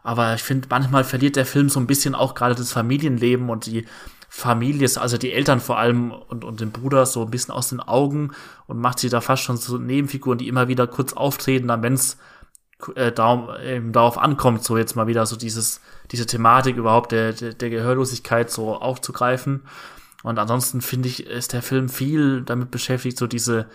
Aber 0.04 0.36
ich 0.36 0.44
finde, 0.44 0.68
manchmal 0.70 1.04
verliert 1.04 1.38
der 1.38 1.46
Film 1.46 1.70
so 1.70 1.80
ein 1.80 1.88
bisschen 1.88 2.14
auch 2.14 2.36
gerade 2.36 2.56
das 2.56 2.74
Familienleben 2.74 3.50
und 3.50 3.66
die 3.66 3.86
Familie, 4.30 4.90
also 4.98 5.18
die 5.18 5.32
Eltern 5.32 5.62
vor 5.62 5.80
allem 5.80 6.12
und, 6.12 6.44
und 6.44 6.60
den 6.60 6.72
Bruder 6.72 7.06
so 7.06 7.24
ein 7.24 7.32
bisschen 7.32 7.54
aus 7.54 7.70
den 7.70 7.80
Augen 7.80 8.32
und 8.68 8.80
macht 8.80 9.00
sie 9.00 9.08
da 9.08 9.22
fast 9.22 9.44
schon 9.44 9.56
so 9.56 9.78
Nebenfiguren, 9.78 10.38
die 10.38 10.50
immer 10.50 10.68
wieder 10.68 10.88
kurz 10.88 11.14
auftreten, 11.14 11.70
dann 11.70 11.84
wenn's 11.84 12.18
äh, 12.96 13.14
darum, 13.14 13.48
eben 13.66 13.94
darauf 13.94 14.18
ankommt, 14.18 14.64
so 14.66 14.78
jetzt 14.78 14.96
mal 14.98 15.08
wieder 15.08 15.26
so 15.26 15.38
dieses, 15.38 15.80
diese 16.12 16.26
Thematik 16.26 16.78
überhaupt 16.78 17.12
der, 17.12 17.34
der, 17.34 17.54
der 17.54 17.70
Gehörlosigkeit 17.70 18.50
so 18.50 18.76
aufzugreifen. 18.76 19.62
Und 20.24 20.40
ansonsten 20.40 20.82
finde 20.82 21.08
ich, 21.08 21.28
ist 21.28 21.54
der 21.54 21.62
Film 21.62 21.90
viel 21.90 22.42
damit 22.42 22.72
beschäftigt, 22.72 23.18
so 23.18 23.28
diese, 23.28 23.68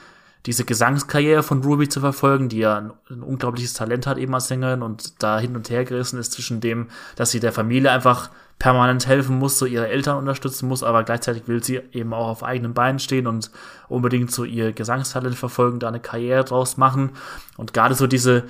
diese 0.47 0.65
Gesangskarriere 0.65 1.43
von 1.43 1.62
Ruby 1.62 1.89
zu 1.89 2.01
verfolgen, 2.01 2.48
die 2.48 2.59
ja 2.59 2.78
ein, 2.78 2.93
ein, 3.11 3.23
unglaubliches 3.23 3.74
Talent 3.74 4.07
hat 4.07 4.19
eben 4.19 4.35
als 4.35 4.48
Sängerin 4.48 4.82
und 4.82 5.23
da 5.23 5.39
hin 5.39 5.55
und 5.55 5.69
her 5.70 5.85
gerissen 5.85 6.19
ist 6.19 6.32
zwischen 6.32 6.61
dem, 6.61 6.89
dass 7.15 7.31
sie 7.31 7.40
der 7.40 7.52
Familie 7.52 7.90
einfach 7.90 8.31
permanent 8.59 9.07
helfen 9.07 9.39
muss, 9.39 9.59
so 9.59 9.65
ihre 9.66 9.89
Eltern 9.89 10.19
unterstützen 10.19 10.69
muss, 10.69 10.82
aber 10.82 11.02
gleichzeitig 11.02 11.47
will 11.47 11.62
sie 11.62 11.81
eben 11.93 12.12
auch 12.12 12.28
auf 12.28 12.43
eigenen 12.43 12.74
Beinen 12.74 12.98
stehen 12.98 13.27
und 13.27 13.51
unbedingt 13.89 14.32
so 14.32 14.44
ihr 14.44 14.73
Gesangstalent 14.73 15.35
verfolgen, 15.35 15.78
da 15.78 15.89
eine 15.89 16.01
Karriere 16.01 16.44
draus 16.44 16.77
machen. 16.77 17.12
Und 17.57 17.73
gerade 17.73 17.94
so 17.94 18.07
diese, 18.07 18.44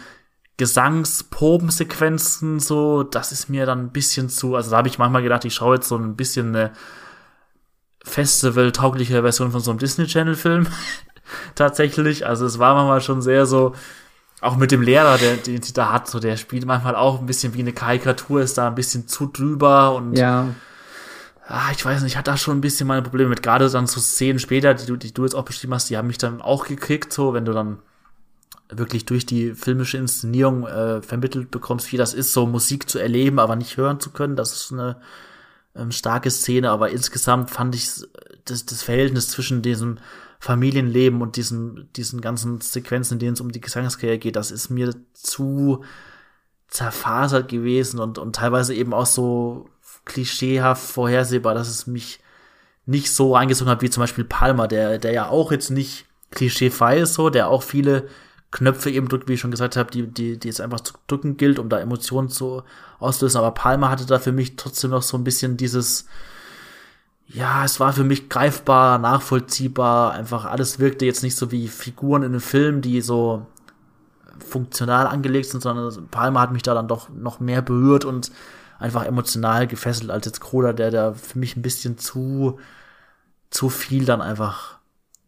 Gesangsprobensequenzen 0.60 2.60
so, 2.60 3.02
das 3.02 3.32
ist 3.32 3.48
mir 3.48 3.64
dann 3.64 3.86
ein 3.86 3.92
bisschen 3.92 4.28
zu, 4.28 4.56
also 4.56 4.70
da 4.70 4.76
habe 4.76 4.88
ich 4.88 4.98
manchmal 4.98 5.22
gedacht, 5.22 5.46
ich 5.46 5.54
schaue 5.54 5.76
jetzt 5.76 5.88
so 5.88 5.96
ein 5.96 6.16
bisschen 6.16 6.54
eine 6.54 6.72
Festival-taugliche 8.04 9.22
Version 9.22 9.52
von 9.52 9.62
so 9.62 9.70
einem 9.70 9.78
Disney-Channel-Film. 9.78 10.66
Tatsächlich. 11.54 12.26
Also 12.26 12.44
es 12.44 12.58
war 12.58 12.74
manchmal 12.74 13.00
schon 13.00 13.22
sehr 13.22 13.46
so, 13.46 13.74
auch 14.42 14.58
mit 14.58 14.70
dem 14.70 14.82
Lehrer, 14.82 15.16
der, 15.16 15.38
den 15.38 15.62
sie 15.62 15.72
da 15.72 15.92
hat, 15.92 16.08
so 16.08 16.20
der 16.20 16.36
spielt 16.36 16.66
manchmal 16.66 16.94
auch 16.94 17.20
ein 17.20 17.26
bisschen 17.26 17.54
wie 17.54 17.60
eine 17.60 17.72
Karikatur, 17.72 18.42
ist 18.42 18.58
da 18.58 18.66
ein 18.66 18.74
bisschen 18.74 19.08
zu 19.08 19.28
drüber 19.28 19.94
und 19.94 20.14
ja. 20.14 20.48
Ah, 21.46 21.70
ich 21.72 21.82
weiß 21.82 22.02
nicht, 22.02 22.12
ich 22.12 22.18
hatte 22.18 22.32
da 22.32 22.36
schon 22.36 22.58
ein 22.58 22.60
bisschen 22.60 22.86
meine 22.86 23.00
Probleme 23.00 23.30
mit. 23.30 23.42
Gerade 23.42 23.70
dann 23.70 23.86
so 23.86 23.98
Szenen 23.98 24.38
später, 24.38 24.74
die 24.74 24.84
du, 24.84 24.96
die 24.96 25.14
du 25.14 25.22
jetzt 25.22 25.34
auch 25.34 25.46
beschrieben 25.46 25.72
hast, 25.72 25.88
die 25.88 25.96
haben 25.96 26.06
mich 26.06 26.18
dann 26.18 26.42
auch 26.42 26.66
gekriegt, 26.66 27.14
so, 27.14 27.32
wenn 27.32 27.46
du 27.46 27.52
dann 27.52 27.78
wirklich 28.70 29.05
durch 29.05 29.26
die 29.26 29.55
filmische 29.55 29.98
Inszenierung 29.98 30.66
äh, 30.66 31.02
vermittelt 31.02 31.51
bekommst, 31.51 31.92
wie 31.92 31.97
das 31.97 32.14
ist, 32.14 32.32
so 32.32 32.47
Musik 32.47 32.88
zu 32.88 32.98
erleben, 32.98 33.38
aber 33.38 33.56
nicht 33.56 33.76
hören 33.76 34.01
zu 34.01 34.10
können. 34.10 34.36
Das 34.36 34.52
ist 34.52 34.72
eine 34.72 35.01
ähm, 35.74 35.92
starke 35.92 36.30
Szene, 36.30 36.70
aber 36.70 36.90
insgesamt 36.90 37.51
fand 37.51 37.74
ich 37.74 37.88
das, 38.44 38.66
das 38.66 38.82
Verhältnis 38.82 39.28
zwischen 39.28 39.62
diesem 39.62 39.98
Familienleben 40.38 41.20
und 41.20 41.36
diesen, 41.36 41.92
diesen 41.94 42.20
ganzen 42.20 42.60
Sequenzen, 42.60 43.14
in 43.14 43.18
denen 43.18 43.34
es 43.34 43.40
um 43.40 43.52
die 43.52 43.60
Gesangskarriere 43.60 44.18
geht, 44.18 44.36
das 44.36 44.51
ist 44.51 44.70
mir 44.70 44.94
zu 45.12 45.84
zerfasert 46.68 47.48
gewesen 47.48 48.01
und, 48.01 48.16
und 48.18 48.36
teilweise 48.36 48.74
eben 48.74 48.94
auch 48.94 49.06
so 49.06 49.68
klischeehaft 50.05 50.82
vorhersehbar, 50.82 51.55
dass 51.55 51.68
es 51.68 51.86
mich 51.86 52.20
nicht 52.86 53.12
so 53.12 53.36
eingezogen 53.36 53.70
hat 53.70 53.82
wie 53.82 53.90
zum 53.90 54.02
Beispiel 54.02 54.24
Palmer, 54.24 54.66
der, 54.66 54.98
der 54.98 55.12
ja 55.12 55.28
auch 55.28 55.52
jetzt 55.52 55.70
nicht 55.70 56.06
klischeefrei 56.30 57.01
ist 57.01 57.14
so, 57.14 57.28
der 57.28 57.48
auch 57.48 57.62
viele 57.62 58.09
Knöpfe 58.51 58.90
eben 58.90 59.09
drückt, 59.09 59.28
wie 59.28 59.35
ich 59.35 59.40
schon 59.40 59.52
gesagt 59.52 59.77
habe, 59.77 59.90
die, 59.90 60.06
die, 60.06 60.39
die 60.39 60.48
es 60.48 60.60
einfach 60.60 60.81
zu 60.81 60.94
drücken 61.06 61.36
gilt, 61.36 61.59
um 61.59 61.68
da 61.68 61.78
Emotionen 61.78 62.28
zu 62.28 62.62
auslösen. 62.98 63.39
Aber 63.39 63.52
Palmer 63.52 63.90
hatte 63.90 64.06
da 64.06 64.18
für 64.18 64.32
mich 64.32 64.56
trotzdem 64.56 64.90
noch 64.90 65.02
so 65.02 65.16
ein 65.16 65.24
bisschen 65.24 65.56
dieses, 65.56 66.06
ja, 67.28 67.64
es 67.64 67.78
war 67.78 67.93
für 67.93 68.02
mich 68.02 68.28
greifbar, 68.28 68.98
nachvollziehbar, 68.98 70.12
einfach 70.12 70.47
alles 70.47 70.81
wirkte 70.81 71.06
jetzt 71.06 71.22
nicht 71.22 71.36
so 71.36 71.52
wie 71.52 71.68
Figuren 71.68 72.22
in 72.22 72.32
einem 72.32 72.40
Film, 72.40 72.81
die 72.81 73.01
so 73.01 73.47
funktional 74.44 75.06
angelegt 75.06 75.48
sind, 75.51 75.62
sondern 75.62 76.09
Palmer 76.09 76.40
hat 76.40 76.52
mich 76.52 76.62
da 76.62 76.74
dann 76.74 76.89
doch 76.89 77.09
noch 77.09 77.39
mehr 77.39 77.62
berührt 77.62 78.05
und 78.05 78.32
einfach 78.81 79.05
emotional 79.05 79.66
gefesselt 79.68 80.10
als 80.10 80.27
jetzt 80.27 80.40
Kroder, 80.40 80.72
der 80.72 80.90
da 80.90 81.12
für 81.12 81.39
mich 81.39 81.56
ein 81.56 81.62
bisschen 81.62 81.98
zu, 81.98 82.59
zu 83.51 83.68
viel 83.68 84.06
dann 84.06 84.22
einfach 84.22 84.78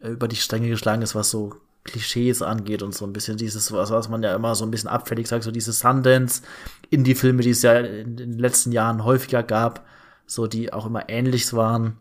über 0.00 0.26
die 0.26 0.36
Stränge 0.36 0.68
geschlagen 0.68 1.02
ist, 1.02 1.14
was 1.14 1.30
so 1.30 1.54
Klischees 1.84 2.42
angeht 2.42 2.82
und 2.82 2.94
so 2.94 3.04
ein 3.04 3.12
bisschen 3.12 3.36
dieses, 3.36 3.72
was, 3.72 3.90
was 3.90 4.08
man 4.08 4.22
ja 4.22 4.34
immer 4.34 4.54
so 4.54 4.64
ein 4.64 4.70
bisschen 4.70 4.88
abfällig 4.88 5.26
sagt, 5.26 5.44
so 5.44 5.50
diese 5.50 5.72
Sundance 5.72 6.42
Indie-Filme, 6.90 7.42
die 7.42 7.50
es 7.50 7.62
ja 7.62 7.78
in 7.78 8.16
den 8.16 8.38
letzten 8.38 8.70
Jahren 8.72 9.04
häufiger 9.04 9.42
gab, 9.42 9.84
so 10.26 10.46
die 10.46 10.72
auch 10.72 10.86
immer 10.86 11.08
ähnlich 11.08 11.52
waren. 11.52 11.96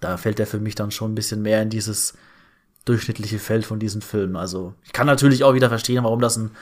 Da 0.00 0.16
fällt 0.16 0.38
der 0.38 0.46
für 0.46 0.60
mich 0.60 0.74
dann 0.74 0.90
schon 0.90 1.12
ein 1.12 1.14
bisschen 1.14 1.42
mehr 1.42 1.62
in 1.62 1.70
dieses 1.70 2.14
durchschnittliche 2.84 3.38
Feld 3.38 3.64
von 3.66 3.78
diesen 3.78 4.00
Filmen. 4.00 4.36
Also 4.36 4.74
ich 4.84 4.92
kann 4.92 5.06
natürlich 5.06 5.44
auch 5.44 5.54
wieder 5.54 5.68
verstehen, 5.68 6.04
warum 6.04 6.20
das 6.20 6.36
ein 6.36 6.52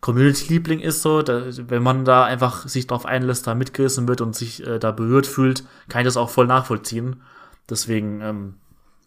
Community-Liebling 0.00 0.80
ist, 0.80 1.00
so, 1.00 1.22
da, 1.22 1.46
wenn 1.46 1.82
man 1.82 2.04
da 2.04 2.24
einfach 2.24 2.68
sich 2.68 2.86
drauf 2.86 3.06
einlässt, 3.06 3.46
da 3.46 3.54
mitgerissen 3.54 4.06
wird 4.06 4.20
und 4.20 4.36
sich 4.36 4.64
äh, 4.66 4.78
da 4.78 4.92
berührt 4.92 5.26
fühlt, 5.26 5.64
kann 5.88 6.02
ich 6.02 6.06
das 6.06 6.18
auch 6.18 6.28
voll 6.28 6.46
nachvollziehen. 6.46 7.22
Deswegen 7.70 8.20
ähm, 8.20 8.54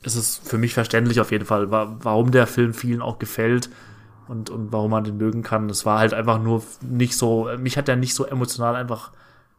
es 0.03 0.15
ist 0.15 0.47
für 0.47 0.57
mich 0.57 0.73
verständlich 0.73 1.19
auf 1.19 1.31
jeden 1.31 1.45
Fall, 1.45 1.69
warum 1.71 2.31
der 2.31 2.47
Film 2.47 2.73
vielen 2.73 3.01
auch 3.01 3.19
gefällt 3.19 3.69
und, 4.27 4.49
und 4.49 4.71
warum 4.71 4.91
man 4.91 5.03
den 5.03 5.17
mögen 5.17 5.43
kann. 5.43 5.69
Es 5.69 5.85
war 5.85 5.99
halt 5.99 6.13
einfach 6.13 6.41
nur 6.41 6.63
nicht 6.81 7.17
so, 7.17 7.49
mich 7.59 7.77
hat 7.77 7.89
er 7.89 7.95
nicht 7.95 8.13
so 8.13 8.25
emotional 8.25 8.75
einfach 8.75 9.11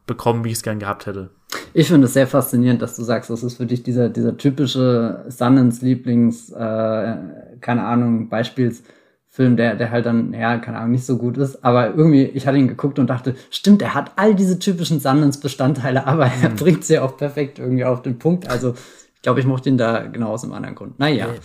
bekommen, 0.07 0.43
wie 0.43 0.49
ich 0.49 0.55
es 0.55 0.63
gern 0.63 0.79
gehabt 0.79 1.05
hätte. 1.05 1.29
Ich 1.73 1.87
finde 1.87 2.07
es 2.07 2.13
sehr 2.13 2.27
faszinierend, 2.27 2.81
dass 2.81 2.95
du 2.95 3.03
sagst, 3.03 3.29
das 3.29 3.43
ist 3.43 3.57
für 3.57 3.65
dich 3.65 3.83
dieser, 3.83 4.09
dieser 4.09 4.37
typische 4.37 5.23
Sonnens 5.27 5.81
Lieblings, 5.81 6.51
äh, 6.51 7.15
keine 7.61 7.83
Ahnung, 7.83 8.29
Beispielsfilm, 8.29 9.55
der, 9.55 9.75
der 9.75 9.91
halt 9.91 10.05
dann, 10.05 10.33
ja, 10.33 10.57
keine 10.57 10.77
Ahnung, 10.77 10.91
nicht 10.91 11.05
so 11.05 11.17
gut 11.17 11.37
ist. 11.37 11.63
Aber 11.63 11.93
irgendwie, 11.93 12.23
ich 12.23 12.47
hatte 12.47 12.57
ihn 12.57 12.67
geguckt 12.67 12.97
und 12.97 13.07
dachte, 13.07 13.35
stimmt, 13.51 13.81
er 13.81 13.93
hat 13.93 14.13
all 14.15 14.33
diese 14.33 14.57
typischen 14.57 14.99
Sundance-Bestandteile, 14.99 16.07
aber 16.07 16.25
er 16.25 16.49
mhm. 16.49 16.55
bringt 16.55 16.85
sie 16.85 16.99
auch 16.99 17.17
perfekt 17.17 17.59
irgendwie 17.59 17.85
auf 17.85 18.01
den 18.01 18.17
Punkt. 18.17 18.49
Also 18.49 18.73
ich 19.19 19.23
glaube, 19.23 19.41
ich 19.41 19.45
mochte 19.45 19.67
ihn 19.67 19.77
da 19.77 20.07
genau 20.07 20.29
aus 20.29 20.45
einem 20.45 20.53
anderen 20.53 20.75
Grund. 20.75 20.97
Naja, 20.97 21.27
okay. 21.27 21.39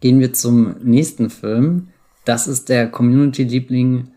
gehen 0.00 0.18
wir 0.18 0.32
zum 0.32 0.74
nächsten 0.82 1.30
Film. 1.30 1.90
Das 2.24 2.48
ist 2.48 2.68
der 2.68 2.90
Community-Liebling 2.90 4.08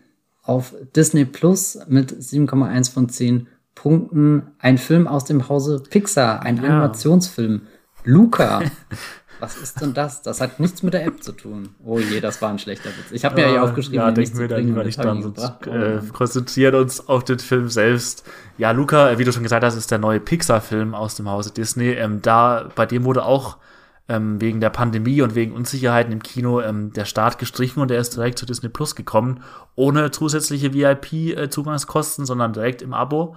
auf 0.42 0.74
Disney 0.96 1.24
Plus 1.24 1.78
mit 1.86 2.12
7,1 2.12 2.92
von 2.92 3.08
10 3.08 3.46
Punkten. 3.76 4.48
Ein 4.58 4.78
Film 4.78 5.06
aus 5.06 5.24
dem 5.24 5.48
Hause 5.48 5.80
Pixar, 5.88 6.42
ein 6.42 6.56
ja. 6.56 6.64
Animationsfilm. 6.64 7.62
Luca. 8.02 8.62
Was 9.42 9.56
ist 9.56 9.80
denn 9.80 9.92
das? 9.92 10.22
Das 10.22 10.40
hat 10.40 10.60
nichts 10.60 10.84
mit 10.84 10.94
der 10.94 11.04
App 11.04 11.20
zu 11.20 11.32
tun. 11.32 11.70
Oh 11.84 11.98
je, 11.98 12.20
das 12.20 12.40
war 12.40 12.50
ein 12.50 12.60
schlechter 12.60 12.90
Witz. 12.90 13.10
Ich 13.10 13.24
habe 13.24 13.34
mir 13.34 13.40
ja 13.42 13.48
hier 13.48 13.64
aufgeschrieben, 13.64 13.98
ja, 13.98 14.12
denken 14.12 14.38
wir 14.38 14.46
da 14.46 14.58
lieber 14.58 14.84
nicht 14.84 15.02
dran. 15.02 15.20
Sonst, 15.20 15.66
äh, 15.66 15.98
konzentrieren 16.12 16.76
uns 16.76 17.08
auf 17.08 17.24
den 17.24 17.40
Film 17.40 17.68
selbst. 17.68 18.24
Ja, 18.56 18.70
Luca, 18.70 19.18
wie 19.18 19.24
du 19.24 19.32
schon 19.32 19.42
gesagt 19.42 19.64
hast, 19.64 19.74
ist 19.74 19.90
der 19.90 19.98
neue 19.98 20.20
Pixar-Film 20.20 20.94
aus 20.94 21.16
dem 21.16 21.28
Hause 21.28 21.50
Disney. 21.50 21.90
Ähm, 21.90 22.22
da, 22.22 22.68
bei 22.76 22.86
dem 22.86 23.02
wurde 23.02 23.24
auch 23.24 23.56
ähm, 24.08 24.40
wegen 24.40 24.60
der 24.60 24.70
Pandemie 24.70 25.22
und 25.22 25.34
wegen 25.34 25.50
Unsicherheiten 25.50 26.12
im 26.12 26.22
Kino 26.22 26.60
ähm, 26.60 26.92
der 26.92 27.04
Start 27.04 27.38
gestrichen 27.38 27.82
und 27.82 27.90
er 27.90 27.98
ist 27.98 28.14
direkt 28.14 28.38
zu 28.38 28.46
Disney 28.46 28.68
Plus 28.68 28.94
gekommen, 28.94 29.42
ohne 29.74 30.12
zusätzliche 30.12 30.72
VIP-Zugangskosten, 30.72 32.26
sondern 32.26 32.52
direkt 32.52 32.80
im 32.80 32.94
Abo. 32.94 33.34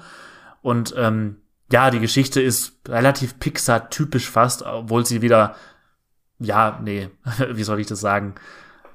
Und 0.61 0.93
ähm, 0.95 1.37
ja, 1.71 1.89
die 1.89 1.99
Geschichte 1.99 2.43
ist 2.43 2.73
relativ 2.87 3.39
Pixar-typisch 3.39 4.29
fast, 4.29 4.61
obwohl 4.61 5.03
sie 5.03 5.23
wieder 5.23 5.55
ja, 6.39 6.79
nee, 6.83 7.09
wie 7.51 7.63
soll 7.63 7.79
ich 7.79 7.87
das 7.87 7.99
sagen? 7.99 8.35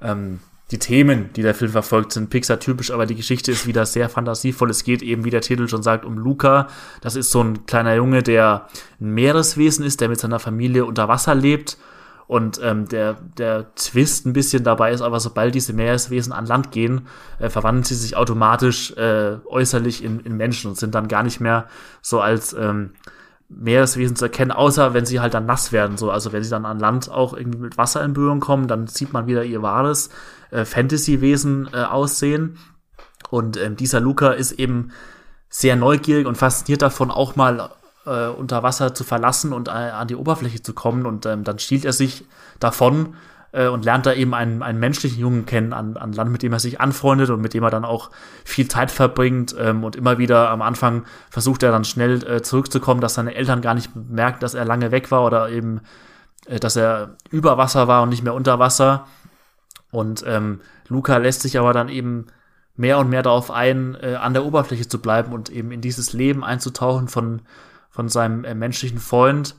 Ähm, 0.01 0.39
die 0.71 0.79
Themen, 0.79 1.31
die 1.33 1.41
der 1.41 1.53
Film 1.53 1.71
verfolgt, 1.71 2.13
sind 2.13 2.29
Pixar-typisch, 2.29 2.91
aber 2.91 3.05
die 3.05 3.15
Geschichte 3.15 3.51
ist 3.51 3.67
wieder 3.67 3.85
sehr 3.85 4.07
fantasievoll. 4.07 4.69
Es 4.69 4.85
geht 4.85 5.01
eben, 5.01 5.25
wie 5.25 5.29
der 5.29 5.41
Titel 5.41 5.67
schon 5.67 5.83
sagt, 5.83 6.05
um 6.05 6.17
Luca. 6.17 6.67
Das 7.01 7.17
ist 7.17 7.29
so 7.29 7.43
ein 7.43 7.65
kleiner 7.65 7.95
Junge, 7.95 8.23
der 8.23 8.67
ein 9.01 9.11
Meereswesen 9.11 9.85
ist, 9.85 9.99
der 9.99 10.07
mit 10.07 10.19
seiner 10.19 10.39
Familie 10.39 10.85
unter 10.85 11.09
Wasser 11.09 11.35
lebt 11.35 11.77
Und 12.25 12.61
ähm, 12.63 12.87
der, 12.87 13.17
der 13.37 13.75
Twist 13.75 14.25
ein 14.25 14.31
bisschen 14.31 14.63
dabei 14.63 14.93
ist, 14.93 15.01
aber 15.01 15.19
sobald 15.19 15.53
diese 15.53 15.73
Meereswesen 15.73 16.31
an 16.31 16.45
Land 16.45 16.71
gehen, 16.71 17.07
äh, 17.39 17.49
verwandeln 17.49 17.83
sie 17.83 17.95
sich 17.95 18.15
automatisch 18.15 18.91
äh, 18.91 19.39
äußerlich 19.45 20.01
in, 20.01 20.21
in 20.21 20.37
Menschen 20.37 20.69
und 20.69 20.77
sind 20.77 20.95
dann 20.95 21.09
gar 21.09 21.23
nicht 21.23 21.41
mehr 21.41 21.67
so 22.01 22.21
als 22.21 22.53
ähm, 22.53 22.91
Meereswesen 23.53 24.15
zu 24.15 24.25
erkennen, 24.25 24.51
außer 24.51 24.93
wenn 24.93 25.05
sie 25.05 25.19
halt 25.19 25.33
dann 25.33 25.45
nass 25.45 25.71
werden. 25.71 25.97
So, 25.97 26.11
also 26.11 26.31
wenn 26.31 26.43
sie 26.43 26.49
dann 26.49 26.65
an 26.65 26.79
Land 26.79 27.09
auch 27.09 27.33
irgendwie 27.33 27.59
mit 27.59 27.77
Wasser 27.77 28.03
in 28.03 28.13
Berührung 28.13 28.39
kommen, 28.39 28.67
dann 28.67 28.87
sieht 28.87 29.13
man 29.13 29.27
wieder 29.27 29.43
ihr 29.43 29.61
wahres 29.61 30.09
äh, 30.51 30.65
Fantasy-Wesen 30.65 31.69
äh, 31.73 31.83
aussehen. 31.83 32.57
Und 33.29 33.57
ähm, 33.57 33.75
dieser 33.75 33.99
Luca 33.99 34.31
ist 34.31 34.53
eben 34.53 34.91
sehr 35.49 35.75
neugierig 35.75 36.27
und 36.27 36.37
fasziniert 36.37 36.81
davon, 36.81 37.11
auch 37.11 37.35
mal 37.35 37.71
äh, 38.05 38.27
unter 38.27 38.63
Wasser 38.63 38.93
zu 38.93 39.03
verlassen 39.03 39.53
und 39.53 39.67
äh, 39.67 39.71
an 39.71 40.07
die 40.07 40.15
Oberfläche 40.15 40.61
zu 40.61 40.73
kommen. 40.73 41.05
Und 41.05 41.25
ähm, 41.25 41.43
dann 41.43 41.59
stiehlt 41.59 41.85
er 41.85 41.93
sich 41.93 42.25
davon 42.59 43.15
äh, 43.51 43.67
und 43.67 43.85
lernt 43.85 44.05
da 44.05 44.13
eben 44.13 44.33
einen, 44.33 44.63
einen 44.63 44.79
menschlichen 44.79 45.19
Jungen 45.19 45.45
kennen 45.45 45.73
an, 45.73 45.97
an 45.97 46.13
Land, 46.13 46.31
mit 46.31 46.43
dem 46.43 46.53
er 46.53 46.59
sich 46.59 46.79
anfreundet 46.79 47.29
und 47.29 47.41
mit 47.41 47.53
dem 47.53 47.63
er 47.63 47.69
dann 47.69 47.85
auch 47.85 48.11
viel 48.43 48.67
Zeit 48.67 48.91
verbringt. 48.91 49.55
Ähm, 49.57 49.83
und 49.83 49.95
immer 49.95 50.17
wieder 50.17 50.49
am 50.49 50.61
Anfang 50.61 51.03
versucht 51.29 51.63
er 51.63 51.71
dann 51.71 51.83
schnell 51.83 52.23
äh, 52.23 52.41
zurückzukommen, 52.41 53.01
dass 53.01 53.15
seine 53.15 53.35
Eltern 53.35 53.61
gar 53.61 53.73
nicht 53.73 53.95
merken, 53.95 54.39
dass 54.39 54.53
er 54.53 54.65
lange 54.65 54.91
weg 54.91 55.11
war 55.11 55.25
oder 55.25 55.49
eben, 55.49 55.81
äh, 56.45 56.59
dass 56.59 56.75
er 56.75 57.15
über 57.29 57.57
Wasser 57.57 57.87
war 57.87 58.03
und 58.03 58.09
nicht 58.09 58.23
mehr 58.23 58.33
unter 58.33 58.59
Wasser. 58.59 59.07
Und 59.91 60.23
ähm, 60.25 60.61
Luca 60.87 61.17
lässt 61.17 61.41
sich 61.41 61.59
aber 61.59 61.73
dann 61.73 61.89
eben 61.89 62.27
mehr 62.75 62.97
und 62.97 63.09
mehr 63.09 63.23
darauf 63.23 63.51
ein, 63.51 63.97
äh, 64.01 64.15
an 64.15 64.33
der 64.33 64.45
Oberfläche 64.45 64.87
zu 64.87 65.01
bleiben 65.01 65.33
und 65.33 65.49
eben 65.49 65.71
in 65.71 65.81
dieses 65.81 66.13
Leben 66.13 66.43
einzutauchen 66.43 67.09
von, 67.09 67.41
von 67.89 68.07
seinem 68.07 68.45
äh, 68.45 68.55
menschlichen 68.55 68.99
Freund. 68.99 69.55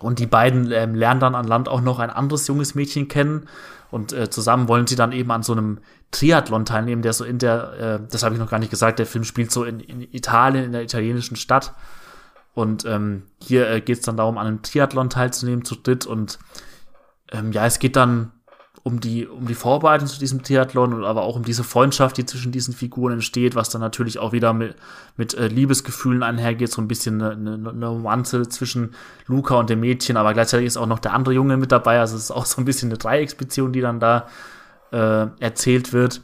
Und 0.00 0.18
die 0.18 0.26
beiden 0.26 0.70
ähm, 0.70 0.94
lernen 0.94 1.20
dann 1.20 1.34
an 1.34 1.46
Land 1.46 1.68
auch 1.68 1.80
noch 1.80 1.98
ein 1.98 2.10
anderes 2.10 2.46
junges 2.46 2.74
Mädchen 2.74 3.08
kennen. 3.08 3.48
Und 3.90 4.12
äh, 4.12 4.30
zusammen 4.30 4.68
wollen 4.68 4.86
sie 4.86 4.96
dann 4.96 5.12
eben 5.12 5.30
an 5.30 5.42
so 5.42 5.52
einem 5.52 5.78
Triathlon 6.10 6.64
teilnehmen, 6.64 7.02
der 7.02 7.12
so 7.12 7.24
in 7.24 7.38
der, 7.38 7.72
äh, 7.78 8.00
das 8.10 8.22
habe 8.22 8.34
ich 8.34 8.40
noch 8.40 8.50
gar 8.50 8.58
nicht 8.58 8.70
gesagt, 8.70 8.98
der 8.98 9.06
Film 9.06 9.24
spielt 9.24 9.50
so 9.50 9.64
in, 9.64 9.80
in 9.80 10.02
Italien, 10.12 10.64
in 10.64 10.72
der 10.72 10.82
italienischen 10.82 11.36
Stadt. 11.36 11.74
Und 12.54 12.84
ähm, 12.84 13.22
hier 13.42 13.70
äh, 13.70 13.80
geht 13.80 13.98
es 13.98 14.04
dann 14.04 14.16
darum, 14.16 14.38
an 14.38 14.46
einem 14.46 14.62
Triathlon 14.62 15.10
teilzunehmen 15.10 15.64
zu 15.64 15.74
dritt. 15.74 16.06
Und 16.06 16.38
ähm, 17.32 17.52
ja, 17.52 17.66
es 17.66 17.78
geht 17.78 17.96
dann 17.96 18.32
um 18.88 19.00
die, 19.00 19.26
um 19.26 19.46
die 19.46 19.54
Vorbereitung 19.54 20.08
zu 20.08 20.18
diesem 20.18 20.42
Triathlon, 20.42 21.04
aber 21.04 21.22
auch 21.22 21.36
um 21.36 21.44
diese 21.44 21.62
Freundschaft, 21.62 22.16
die 22.16 22.24
zwischen 22.24 22.52
diesen 22.52 22.72
Figuren 22.72 23.12
entsteht, 23.12 23.54
was 23.54 23.68
dann 23.68 23.82
natürlich 23.82 24.18
auch 24.18 24.32
wieder 24.32 24.54
mit, 24.54 24.76
mit 25.18 25.34
äh, 25.34 25.48
Liebesgefühlen 25.48 26.22
einhergeht, 26.22 26.72
so 26.72 26.80
ein 26.80 26.88
bisschen 26.88 27.20
eine, 27.20 27.32
eine, 27.32 27.68
eine 27.68 27.86
Romanze 27.86 28.48
zwischen 28.48 28.94
Luca 29.26 29.56
und 29.56 29.68
dem 29.68 29.80
Mädchen, 29.80 30.16
aber 30.16 30.32
gleichzeitig 30.32 30.66
ist 30.66 30.78
auch 30.78 30.86
noch 30.86 31.00
der 31.00 31.12
andere 31.12 31.34
Junge 31.34 31.58
mit 31.58 31.70
dabei, 31.70 32.00
also 32.00 32.16
es 32.16 32.24
ist 32.24 32.30
auch 32.30 32.46
so 32.46 32.62
ein 32.62 32.64
bisschen 32.64 32.88
eine 32.88 32.96
Dreiecksbeziehung, 32.96 33.72
die 33.72 33.82
dann 33.82 34.00
da 34.00 34.26
äh, 34.90 35.26
erzählt 35.38 35.92
wird. 35.92 36.22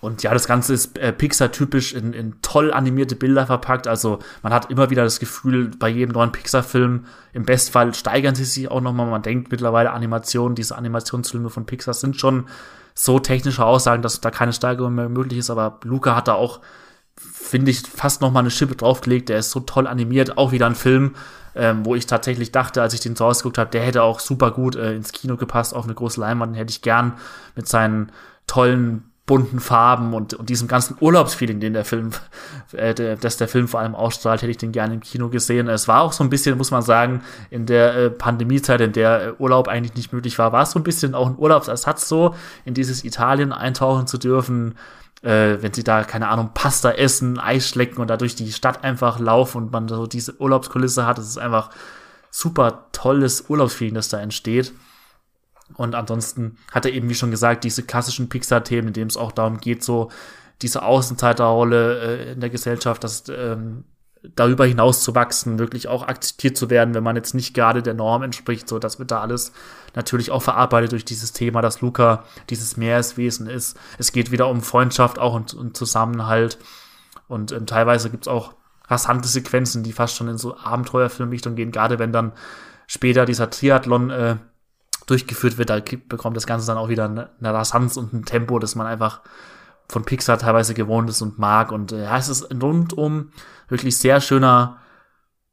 Und 0.00 0.22
ja, 0.22 0.32
das 0.32 0.46
Ganze 0.46 0.74
ist 0.74 0.96
äh, 0.98 1.12
Pixar-typisch 1.12 1.92
in, 1.92 2.12
in 2.12 2.40
toll 2.40 2.72
animierte 2.72 3.16
Bilder 3.16 3.46
verpackt. 3.46 3.88
Also 3.88 4.20
man 4.42 4.52
hat 4.52 4.70
immer 4.70 4.90
wieder 4.90 5.02
das 5.02 5.18
Gefühl, 5.18 5.72
bei 5.76 5.88
jedem 5.88 6.12
neuen 6.12 6.30
Pixar-Film, 6.30 7.06
im 7.32 7.44
Bestfall 7.44 7.94
steigern 7.94 8.34
sie 8.34 8.44
sich 8.44 8.70
auch 8.70 8.80
nochmal. 8.80 9.06
Man 9.06 9.22
denkt 9.22 9.50
mittlerweile 9.50 9.90
Animationen, 9.90 10.54
diese 10.54 10.76
Animationsfilme 10.76 11.50
von 11.50 11.66
Pixar 11.66 11.94
sind 11.94 12.16
schon 12.16 12.46
so 12.94 13.18
technische 13.18 13.64
Aussagen, 13.64 14.02
dass 14.02 14.20
da 14.20 14.30
keine 14.30 14.52
Steigerung 14.52 14.94
mehr 14.94 15.08
möglich 15.08 15.40
ist. 15.40 15.50
Aber 15.50 15.80
Luca 15.82 16.14
hat 16.14 16.28
da 16.28 16.34
auch, 16.34 16.60
finde 17.16 17.72
ich, 17.72 17.82
fast 17.82 18.20
nochmal 18.20 18.42
eine 18.42 18.50
Schippe 18.50 18.76
draufgelegt. 18.76 19.28
Der 19.28 19.38
ist 19.38 19.50
so 19.50 19.60
toll 19.60 19.88
animiert. 19.88 20.38
Auch 20.38 20.52
wieder 20.52 20.66
ein 20.66 20.76
Film, 20.76 21.16
ähm, 21.56 21.84
wo 21.84 21.96
ich 21.96 22.06
tatsächlich 22.06 22.52
dachte, 22.52 22.82
als 22.82 22.94
ich 22.94 23.00
den 23.00 23.16
zu 23.16 23.24
Hause 23.24 23.42
geguckt 23.42 23.58
habe, 23.58 23.70
der 23.70 23.82
hätte 23.82 24.04
auch 24.04 24.20
super 24.20 24.52
gut 24.52 24.76
äh, 24.76 24.94
ins 24.94 25.10
Kino 25.10 25.36
gepasst, 25.36 25.74
auf 25.74 25.84
eine 25.84 25.94
große 25.94 26.20
Leinwand. 26.20 26.52
Den 26.52 26.58
hätte 26.58 26.70
ich 26.70 26.82
gern 26.82 27.14
mit 27.56 27.66
seinen 27.66 28.12
tollen 28.46 29.07
bunten 29.28 29.60
Farben 29.60 30.14
und, 30.14 30.34
und 30.34 30.48
diesem 30.48 30.66
ganzen 30.66 30.96
Urlaubsfeeling, 30.98 31.60
den 31.60 31.74
der 31.74 31.84
Film, 31.84 32.10
äh, 32.72 32.94
der, 32.94 33.14
das 33.14 33.36
der 33.36 33.46
Film 33.46 33.68
vor 33.68 33.78
allem 33.78 33.94
ausstrahlt, 33.94 34.42
hätte 34.42 34.50
ich 34.50 34.56
den 34.56 34.72
gerne 34.72 34.94
im 34.94 35.00
Kino 35.00 35.28
gesehen. 35.28 35.68
Es 35.68 35.86
war 35.86 36.00
auch 36.00 36.12
so 36.12 36.24
ein 36.24 36.30
bisschen, 36.30 36.58
muss 36.58 36.72
man 36.72 36.82
sagen, 36.82 37.22
in 37.50 37.66
der 37.66 37.94
äh, 37.94 38.10
Pandemiezeit, 38.10 38.80
in 38.80 38.92
der 38.92 39.22
äh, 39.22 39.32
Urlaub 39.38 39.68
eigentlich 39.68 39.94
nicht 39.94 40.12
möglich 40.12 40.38
war, 40.38 40.52
war 40.52 40.62
es 40.62 40.72
so 40.72 40.80
ein 40.80 40.82
bisschen 40.82 41.14
auch 41.14 41.28
ein 41.28 41.38
Urlaubsersatz 41.38 42.08
so, 42.08 42.34
in 42.64 42.74
dieses 42.74 43.04
Italien 43.04 43.52
eintauchen 43.52 44.06
zu 44.06 44.16
dürfen, 44.16 44.74
äh, 45.22 45.58
wenn 45.60 45.74
sie 45.74 45.84
da, 45.84 46.04
keine 46.04 46.28
Ahnung, 46.28 46.50
Pasta 46.54 46.90
essen, 46.90 47.38
Eis 47.38 47.68
schlecken 47.68 48.00
und 48.00 48.08
da 48.08 48.16
durch 48.16 48.34
die 48.34 48.50
Stadt 48.50 48.82
einfach 48.82 49.20
laufen 49.20 49.58
und 49.58 49.72
man 49.72 49.88
so 49.88 50.06
diese 50.06 50.40
Urlaubskulisse 50.40 51.06
hat. 51.06 51.18
Es 51.18 51.28
ist 51.28 51.38
einfach 51.38 51.70
super 52.30 52.86
tolles 52.92 53.44
Urlaubsfeeling, 53.48 53.94
das 53.94 54.08
da 54.08 54.18
entsteht. 54.20 54.72
Und 55.74 55.94
ansonsten 55.94 56.56
hat 56.72 56.86
er 56.86 56.92
eben, 56.92 57.08
wie 57.08 57.14
schon 57.14 57.30
gesagt, 57.30 57.64
diese 57.64 57.82
klassischen 57.82 58.28
Pixar-Themen, 58.28 58.88
in 58.88 58.94
denen 58.94 59.10
es 59.10 59.16
auch 59.16 59.32
darum 59.32 59.58
geht, 59.58 59.84
so 59.84 60.10
diese 60.62 60.82
Außenseiterrolle 60.82 62.00
äh, 62.00 62.32
in 62.32 62.40
der 62.40 62.50
Gesellschaft, 62.50 63.04
dass 63.04 63.24
ähm, 63.28 63.84
darüber 64.22 64.66
hinaus 64.66 65.02
zu 65.02 65.14
wachsen, 65.14 65.58
wirklich 65.58 65.88
auch 65.88 66.06
akzeptiert 66.06 66.56
zu 66.56 66.70
werden, 66.70 66.94
wenn 66.94 67.04
man 67.04 67.16
jetzt 67.16 67.34
nicht 67.34 67.54
gerade 67.54 67.82
der 67.82 67.94
Norm 67.94 68.22
entspricht. 68.22 68.68
So, 68.68 68.78
das 68.78 68.98
wird 68.98 69.10
da 69.10 69.20
alles 69.20 69.52
natürlich 69.94 70.30
auch 70.30 70.42
verarbeitet 70.42 70.92
durch 70.92 71.04
dieses 71.04 71.32
Thema, 71.32 71.62
dass 71.62 71.80
Luca 71.80 72.24
dieses 72.50 72.76
Meereswesen 72.76 73.46
ist. 73.46 73.78
Es 73.98 74.12
geht 74.12 74.30
wieder 74.30 74.48
um 74.48 74.62
Freundschaft 74.62 75.18
auch 75.18 75.34
und, 75.34 75.54
und 75.54 75.76
Zusammenhalt. 75.76 76.58
Und 77.28 77.52
ähm, 77.52 77.66
teilweise 77.66 78.10
gibt's 78.10 78.28
auch 78.28 78.54
rasante 78.88 79.28
Sequenzen, 79.28 79.82
die 79.82 79.92
fast 79.92 80.16
schon 80.16 80.28
in 80.28 80.38
so 80.38 80.56
Abenteuerfilmrichtung 80.56 81.54
gehen, 81.54 81.72
gerade 81.72 81.98
wenn 81.98 82.12
dann 82.12 82.32
später 82.86 83.26
dieser 83.26 83.50
Triathlon 83.50 84.10
äh, 84.10 84.36
durchgeführt 85.08 85.58
wird, 85.58 85.70
da 85.70 85.80
bekommt 86.08 86.36
das 86.36 86.46
Ganze 86.46 86.66
dann 86.66 86.78
auch 86.78 86.88
wieder 86.88 87.06
eine, 87.06 87.30
Rasanz 87.42 87.96
und 87.96 88.12
ein 88.12 88.24
Tempo, 88.24 88.58
das 88.58 88.74
man 88.74 88.86
einfach 88.86 89.22
von 89.88 90.04
Pixar 90.04 90.38
teilweise 90.38 90.74
gewohnt 90.74 91.08
ist 91.08 91.22
und 91.22 91.38
mag. 91.38 91.72
Und 91.72 91.92
äh, 91.92 92.04
ja, 92.04 92.18
es 92.18 92.28
ist 92.28 92.52
rundum 92.62 93.32
wirklich 93.68 93.96
sehr 93.96 94.20
schöner 94.20 94.78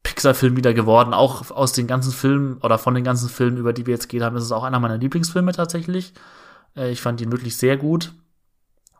Pixar-Film 0.02 0.56
wieder 0.56 0.74
geworden. 0.74 1.14
Auch 1.14 1.50
aus 1.50 1.72
den 1.72 1.86
ganzen 1.86 2.12
Filmen 2.12 2.58
oder 2.58 2.78
von 2.78 2.94
den 2.94 3.04
ganzen 3.04 3.30
Filmen, 3.30 3.56
über 3.56 3.72
die 3.72 3.86
wir 3.86 3.94
jetzt 3.94 4.08
geht 4.08 4.22
haben, 4.22 4.36
ist 4.36 4.44
es 4.44 4.52
auch 4.52 4.64
einer 4.64 4.78
meiner 4.78 4.98
Lieblingsfilme 4.98 5.52
tatsächlich. 5.52 6.12
Äh, 6.76 6.90
ich 6.90 7.00
fand 7.00 7.20
ihn 7.22 7.32
wirklich 7.32 7.56
sehr 7.56 7.78
gut. 7.78 8.12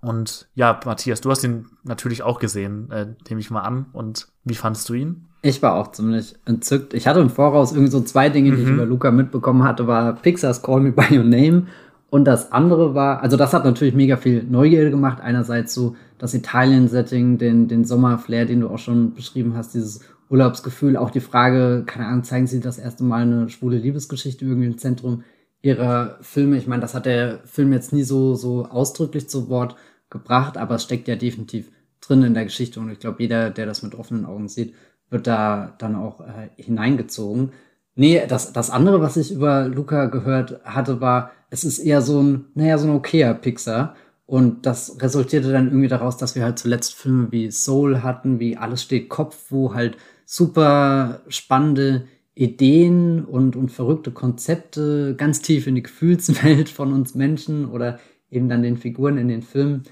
Und 0.01 0.49
ja, 0.55 0.81
Matthias, 0.85 1.20
du 1.20 1.31
hast 1.31 1.45
ihn 1.45 1.66
natürlich 1.83 2.23
auch 2.23 2.39
gesehen, 2.39 2.91
äh, 2.91 3.15
nehme 3.28 3.41
ich 3.41 3.51
mal 3.51 3.61
an. 3.61 3.87
Und 3.93 4.28
wie 4.45 4.55
fandest 4.55 4.89
du 4.89 4.95
ihn? 4.95 5.28
Ich 5.47 5.62
war 5.62 5.74
auch 5.74 5.93
ziemlich 5.93 6.35
entzückt. 6.44 6.93
Ich 6.93 7.06
hatte 7.06 7.20
im 7.20 7.31
Voraus 7.31 7.70
irgendwie 7.73 7.90
so 7.90 8.01
zwei 8.01 8.28
Dinge, 8.28 8.51
die 8.51 8.56
mhm. 8.56 8.62
ich 8.62 8.68
über 8.74 8.85
Luca 8.85 9.10
mitbekommen 9.12 9.62
hatte, 9.62 9.86
war 9.86 10.14
Pixar's 10.14 10.60
Call 10.60 10.81
Me 10.81 10.90
By 10.93 11.16
Your 11.16 11.24
Name 11.24 11.66
und 12.10 12.24
das 12.24 12.51
andere 12.51 12.94
war, 12.94 13.23
also 13.23 13.36
das 13.36 13.52
hat 13.52 13.64
natürlich 13.64 13.94
mega 13.94 14.16
viel 14.16 14.43
Neugierde 14.43 14.90
gemacht. 14.90 15.20
Einerseits 15.20 15.73
so 15.73 15.94
das 16.18 16.35
Italien-Setting, 16.35 17.39
den, 17.39 17.68
den 17.68 17.85
Sommerflair, 17.85 18.44
den 18.44 18.60
du 18.60 18.68
auch 18.68 18.78
schon 18.78 19.14
beschrieben 19.14 19.55
hast, 19.56 19.74
dieses 19.74 20.01
Urlaubsgefühl, 20.31 20.97
auch 20.97 21.10
die 21.10 21.20
Frage, 21.20 21.85
keine 21.86 22.06
Ahnung, 22.06 22.24
zeigen 22.24 22.47
sie 22.47 22.60
das 22.60 22.78
erste 22.78 23.05
Mal 23.05 23.23
eine 23.23 23.48
schwule 23.48 23.78
Liebesgeschichte 23.78 24.44
irgendwie 24.44 24.66
im 24.66 24.78
Zentrum 24.78 25.23
ihrer 25.62 26.18
Filme. 26.23 26.56
Ich 26.56 26.66
meine, 26.66 26.82
das 26.82 26.94
hat 26.94 27.06
der 27.06 27.40
Film 27.44 27.73
jetzt 27.73 27.93
nie 27.93 28.02
so, 28.02 28.35
so 28.35 28.66
ausdrücklich 28.66 29.28
zu 29.28 29.48
Wort 29.48 29.77
gebracht, 30.10 30.56
aber 30.56 30.77
es 30.77 30.85
steckt 30.85 31.09
ja 31.09 31.16
definitiv 31.16 31.70
drin 32.01 32.23
in 32.23 32.35
der 32.35 32.44
Geschichte 32.44 32.81
und 32.81 32.90
ich 32.90 32.98
glaube, 32.98 33.23
jeder, 33.23 33.51
der 33.51 33.66
das 33.66 33.82
mit 33.82 33.94
offenen 33.94 34.24
Augen 34.24 34.48
sieht, 34.48 34.74
wird 35.11 35.27
da 35.27 35.74
dann 35.78 35.95
auch 35.95 36.20
äh, 36.20 36.51
hineingezogen. 36.57 37.53
Nee, 37.95 38.23
das, 38.28 38.53
das 38.53 38.70
andere, 38.70 39.01
was 39.01 39.16
ich 39.16 39.33
über 39.33 39.69
Luca 39.69 40.07
gehört 40.07 40.61
hatte, 40.65 41.01
war, 41.01 41.31
es 41.51 41.65
ist 41.65 41.78
eher 41.78 42.03
so 42.03 42.23
ein, 42.23 42.47
naja, 42.55 42.78
so 42.78 42.87
ein 42.87 42.95
okayer 42.95 43.35
Pixar. 43.35 43.95
Und 44.27 44.66
das 44.66 45.01
resultierte 45.01 45.53
dann 45.53 45.69
irgendwie 45.69 45.89
daraus, 45.89 46.16
dass 46.16 46.35
wir 46.35 46.43
halt 46.43 46.59
zuletzt 46.59 46.95
Filme 46.95 47.31
wie 47.31 47.51
Soul 47.51 48.03
hatten, 48.03 48.41
wie 48.41 48.57
Alles 48.57 48.83
steht 48.83 49.09
Kopf, 49.09 49.47
wo 49.51 49.73
halt 49.73 49.97
super 50.24 51.20
spannende 51.28 52.09
Ideen 52.35 53.24
und, 53.24 53.57
und 53.57 53.70
verrückte 53.70 54.11
Konzepte 54.11 55.15
ganz 55.16 55.41
tief 55.41 55.66
in 55.66 55.77
die 55.77 55.83
Gefühlswelt 55.83 56.69
von 56.69 56.93
uns 56.93 57.15
Menschen 57.15 57.66
oder 57.66 57.99
eben 58.31 58.49
dann 58.49 58.62
den 58.62 58.77
Figuren 58.77 59.16
in 59.16 59.28
den 59.28 59.43
Filmen 59.43 59.85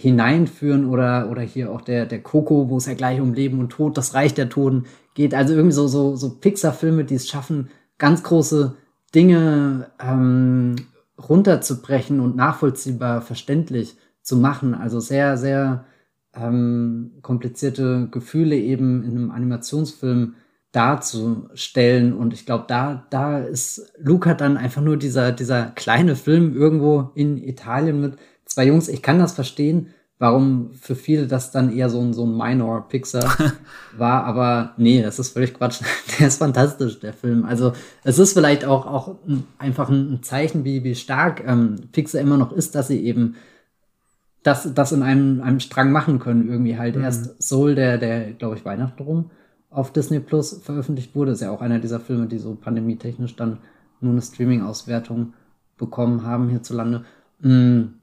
hineinführen 0.00 0.86
oder, 0.86 1.28
oder 1.30 1.42
hier 1.42 1.70
auch 1.70 1.82
der, 1.82 2.06
der 2.06 2.22
Coco, 2.22 2.70
wo 2.70 2.78
es 2.78 2.86
ja 2.86 2.94
gleich 2.94 3.20
um 3.20 3.34
Leben 3.34 3.60
und 3.60 3.68
Tod, 3.68 3.98
das 3.98 4.14
Reich 4.14 4.32
der 4.32 4.48
Toten 4.48 4.84
geht. 5.12 5.34
Also 5.34 5.52
irgendwie 5.52 5.74
so, 5.74 5.88
so, 5.88 6.16
so 6.16 6.36
Pixar-Filme, 6.36 7.04
die 7.04 7.16
es 7.16 7.28
schaffen, 7.28 7.68
ganz 7.98 8.22
große 8.22 8.76
Dinge 9.14 9.90
ähm, 10.00 10.76
runterzubrechen 11.18 12.20
und 12.20 12.34
nachvollziehbar 12.34 13.20
verständlich 13.20 13.94
zu 14.22 14.38
machen. 14.38 14.72
Also 14.72 15.00
sehr, 15.00 15.36
sehr 15.36 15.84
ähm, 16.34 17.18
komplizierte 17.20 18.08
Gefühle 18.10 18.56
eben 18.56 19.04
in 19.04 19.10
einem 19.10 19.30
Animationsfilm 19.30 20.32
darzustellen. 20.72 22.14
Und 22.14 22.32
ich 22.32 22.46
glaube, 22.46 22.64
da, 22.68 23.06
da 23.10 23.38
ist 23.38 23.92
Luca 23.98 24.32
dann 24.32 24.56
einfach 24.56 24.80
nur 24.80 24.96
dieser, 24.96 25.30
dieser 25.30 25.66
kleine 25.66 26.16
Film 26.16 26.56
irgendwo 26.56 27.10
in 27.14 27.36
Italien 27.36 28.00
mit 28.00 28.16
zwei 28.50 28.66
Jungs, 28.66 28.88
ich 28.88 29.02
kann 29.02 29.18
das 29.18 29.32
verstehen, 29.32 29.88
warum 30.18 30.74
für 30.74 30.94
viele 30.94 31.26
das 31.26 31.50
dann 31.50 31.74
eher 31.74 31.88
so 31.88 32.00
ein, 32.00 32.12
so 32.12 32.26
ein 32.26 32.36
Minor-Pixar 32.36 33.54
war, 33.96 34.24
aber 34.24 34.74
nee, 34.76 35.02
das 35.02 35.18
ist 35.18 35.30
völlig 35.30 35.54
Quatsch. 35.54 35.80
Der 36.18 36.28
ist 36.28 36.38
fantastisch, 36.38 37.00
der 37.00 37.14
Film. 37.14 37.46
Also 37.46 37.72
es 38.04 38.18
ist 38.18 38.34
vielleicht 38.34 38.66
auch, 38.66 38.86
auch 38.86 39.16
einfach 39.58 39.88
ein 39.88 40.22
Zeichen, 40.22 40.64
wie, 40.64 40.84
wie 40.84 40.94
stark 40.94 41.42
ähm, 41.46 41.76
Pixar 41.92 42.20
immer 42.20 42.36
noch 42.36 42.52
ist, 42.52 42.74
dass 42.74 42.88
sie 42.88 43.00
eben 43.00 43.36
das, 44.42 44.74
das 44.74 44.92
in 44.92 45.02
einem, 45.02 45.40
einem 45.40 45.60
Strang 45.60 45.90
machen 45.90 46.18
können. 46.18 46.48
Irgendwie 46.48 46.76
halt 46.76 46.96
mhm. 46.96 47.04
erst 47.04 47.42
Soul, 47.42 47.74
der, 47.74 47.96
der, 47.96 48.32
glaube 48.32 48.56
ich, 48.56 48.64
Weihnachten 48.64 49.02
rum 49.02 49.30
auf 49.70 49.92
Disney 49.92 50.20
Plus 50.20 50.60
veröffentlicht 50.62 51.14
wurde. 51.14 51.32
Ist 51.32 51.40
ja 51.40 51.50
auch 51.50 51.62
einer 51.62 51.78
dieser 51.78 52.00
Filme, 52.00 52.26
die 52.26 52.38
so 52.38 52.54
pandemietechnisch 52.54 53.36
dann 53.36 53.58
nur 54.00 54.12
eine 54.12 54.22
Streaming-Auswertung 54.22 55.32
bekommen 55.78 56.24
haben 56.24 56.50
hierzulande. 56.50 57.04
Mhm. 57.38 57.99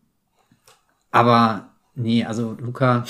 Aber 1.17 1.69
nee, 1.95 2.23
also 2.23 2.55
Luca, 2.59 3.03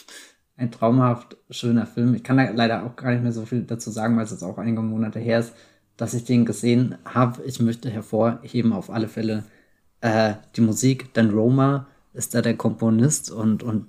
ein 0.56 0.70
traumhaft 0.70 1.36
schöner 1.50 1.86
Film. 1.86 2.14
Ich 2.14 2.22
kann 2.22 2.36
da 2.36 2.48
leider 2.50 2.84
auch 2.84 2.94
gar 2.94 3.10
nicht 3.10 3.22
mehr 3.22 3.32
so 3.32 3.46
viel 3.46 3.62
dazu 3.62 3.90
sagen, 3.90 4.16
weil 4.16 4.24
es 4.24 4.30
jetzt 4.30 4.44
auch 4.44 4.58
einige 4.58 4.80
Monate 4.80 5.18
her 5.18 5.40
ist, 5.40 5.54
dass 5.96 6.14
ich 6.14 6.24
den 6.24 6.44
gesehen 6.44 6.96
habe. 7.04 7.42
Ich 7.44 7.60
möchte 7.60 7.90
hervorheben 7.90 8.72
auf 8.72 8.90
alle 8.90 9.08
Fälle 9.08 9.44
äh, 10.00 10.34
die 10.54 10.60
Musik, 10.60 11.12
denn 11.14 11.30
Roma 11.30 11.88
ist 12.12 12.34
da 12.34 12.42
der 12.42 12.56
Komponist 12.56 13.30
und, 13.32 13.64
und, 13.64 13.86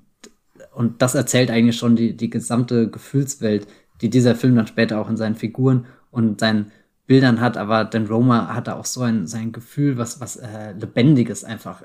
und 0.74 1.02
das 1.02 1.14
erzählt 1.14 1.52
eigentlich 1.52 1.78
schon 1.78 1.96
die, 1.96 2.18
die 2.18 2.32
gesamte 2.32 2.90
Gefühlswelt, 2.90 3.68
die 4.02 4.10
dieser 4.10 4.36
Film 4.36 4.56
dann 4.56 4.68
später 4.68 5.00
auch 5.00 5.10
in 5.10 5.18
seinen 5.18 5.36
Figuren 5.36 5.86
und 6.10 6.40
seinen 6.40 6.72
Bildern 7.06 7.40
hat, 7.40 7.58
aber 7.58 7.86
Dan 7.86 8.08
Roma 8.08 8.54
hat 8.54 8.68
da 8.68 8.76
auch 8.76 8.86
so 8.86 9.02
ein, 9.02 9.26
sein 9.26 9.52
Gefühl, 9.52 9.98
was, 9.98 10.22
was 10.22 10.36
äh, 10.38 10.74
Lebendiges 10.74 11.44
einfach 11.44 11.84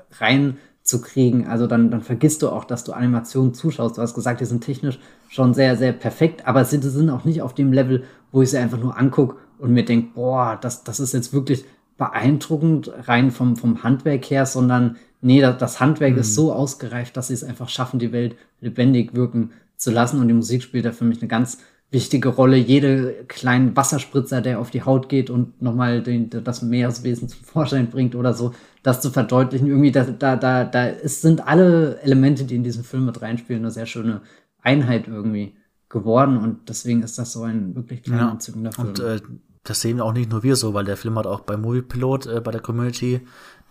reinzukriegen. 0.85 1.47
Also 1.47 1.67
dann, 1.67 1.89
dann 1.89 2.01
vergisst 2.01 2.41
du 2.41 2.49
auch, 2.49 2.63
dass 2.63 2.83
du 2.83 2.93
Animationen 2.93 3.53
zuschaust. 3.53 3.97
Du 3.97 4.01
hast 4.01 4.13
gesagt, 4.13 4.41
die 4.41 4.45
sind 4.45 4.63
technisch 4.63 4.99
schon 5.29 5.53
sehr, 5.53 5.75
sehr 5.77 5.93
perfekt, 5.93 6.47
aber 6.47 6.63
sie 6.65 6.79
sind 6.81 7.09
auch 7.09 7.25
nicht 7.25 7.41
auf 7.41 7.53
dem 7.53 7.73
Level, 7.73 8.03
wo 8.31 8.41
ich 8.41 8.51
sie 8.51 8.57
einfach 8.57 8.79
nur 8.79 8.97
angucke 8.97 9.37
und 9.57 9.71
mir 9.71 9.85
denke, 9.85 10.09
boah, 10.13 10.57
das, 10.59 10.83
das 10.83 10.99
ist 10.99 11.13
jetzt 11.13 11.33
wirklich 11.33 11.65
beeindruckend 11.97 12.91
rein 13.07 13.31
vom, 13.31 13.55
vom 13.55 13.83
Handwerk 13.83 14.25
her, 14.25 14.45
sondern 14.45 14.97
nee, 15.21 15.41
das, 15.41 15.57
das 15.57 15.79
Handwerk 15.79 16.13
mhm. 16.13 16.19
ist 16.19 16.35
so 16.35 16.53
ausgereift, 16.53 17.15
dass 17.17 17.29
sie 17.29 17.33
es 17.33 17.43
einfach 17.43 17.69
schaffen, 17.69 17.99
die 17.99 18.11
Welt 18.11 18.35
lebendig 18.61 19.15
wirken 19.15 19.51
zu 19.77 19.91
lassen. 19.91 20.19
Und 20.19 20.27
die 20.27 20.33
Musik 20.33 20.61
spielt 20.61 20.85
da 20.85 20.91
für 20.91 21.05
mich 21.05 21.21
eine 21.21 21.29
ganz 21.29 21.59
wichtige 21.91 22.29
Rolle. 22.29 22.57
Jede 22.57 23.23
kleinen 23.29 23.75
Wasserspritzer, 23.77 24.41
der 24.41 24.59
auf 24.59 24.71
die 24.71 24.83
Haut 24.83 25.07
geht 25.07 25.29
und 25.29 25.61
nochmal 25.61 26.03
den, 26.03 26.29
das 26.29 26.61
Meereswesen 26.61 27.29
zum 27.29 27.43
Vorschein 27.43 27.89
bringt 27.89 28.15
oder 28.15 28.33
so, 28.33 28.51
das 28.85 29.01
zu 29.01 29.09
verdeutlichen. 29.09 29.67
Irgendwie, 29.67 29.91
da, 29.91 30.03
da, 30.03 30.35
da, 30.35 30.63
da 30.63 30.85
ist, 30.85 31.23
sind 31.23 31.47
alle 31.47 31.99
Elemente, 32.01 32.43
die 32.43 32.55
in 32.55 32.63
diesen 32.63 32.83
Film 32.83 33.05
mit 33.05 33.19
reinspielen, 33.19 33.63
eine 33.63 33.71
sehr 33.71 33.87
schöne 33.87 34.21
Einheit 34.61 35.07
irgendwie 35.07 35.57
geworden. 35.89 36.37
Und 36.37 36.69
deswegen 36.69 37.01
ist 37.01 37.17
das 37.17 37.33
so 37.33 37.41
ein 37.41 37.75
wirklich 37.75 38.03
kleiner, 38.03 38.37
ja. 38.39 38.39
Film. 38.39 38.69
Und 38.77 38.99
äh, 38.99 39.21
das 39.63 39.81
sehen 39.81 39.99
auch 39.99 40.13
nicht 40.13 40.29
nur 40.29 40.43
wir 40.43 40.55
so, 40.55 40.75
weil 40.75 40.85
der 40.85 40.97
Film 40.97 41.17
hat 41.17 41.25
auch 41.25 41.39
bei 41.39 41.57
Moviepilot 41.57 42.27
äh, 42.27 42.41
bei 42.41 42.51
der 42.51 42.61
Community 42.61 43.21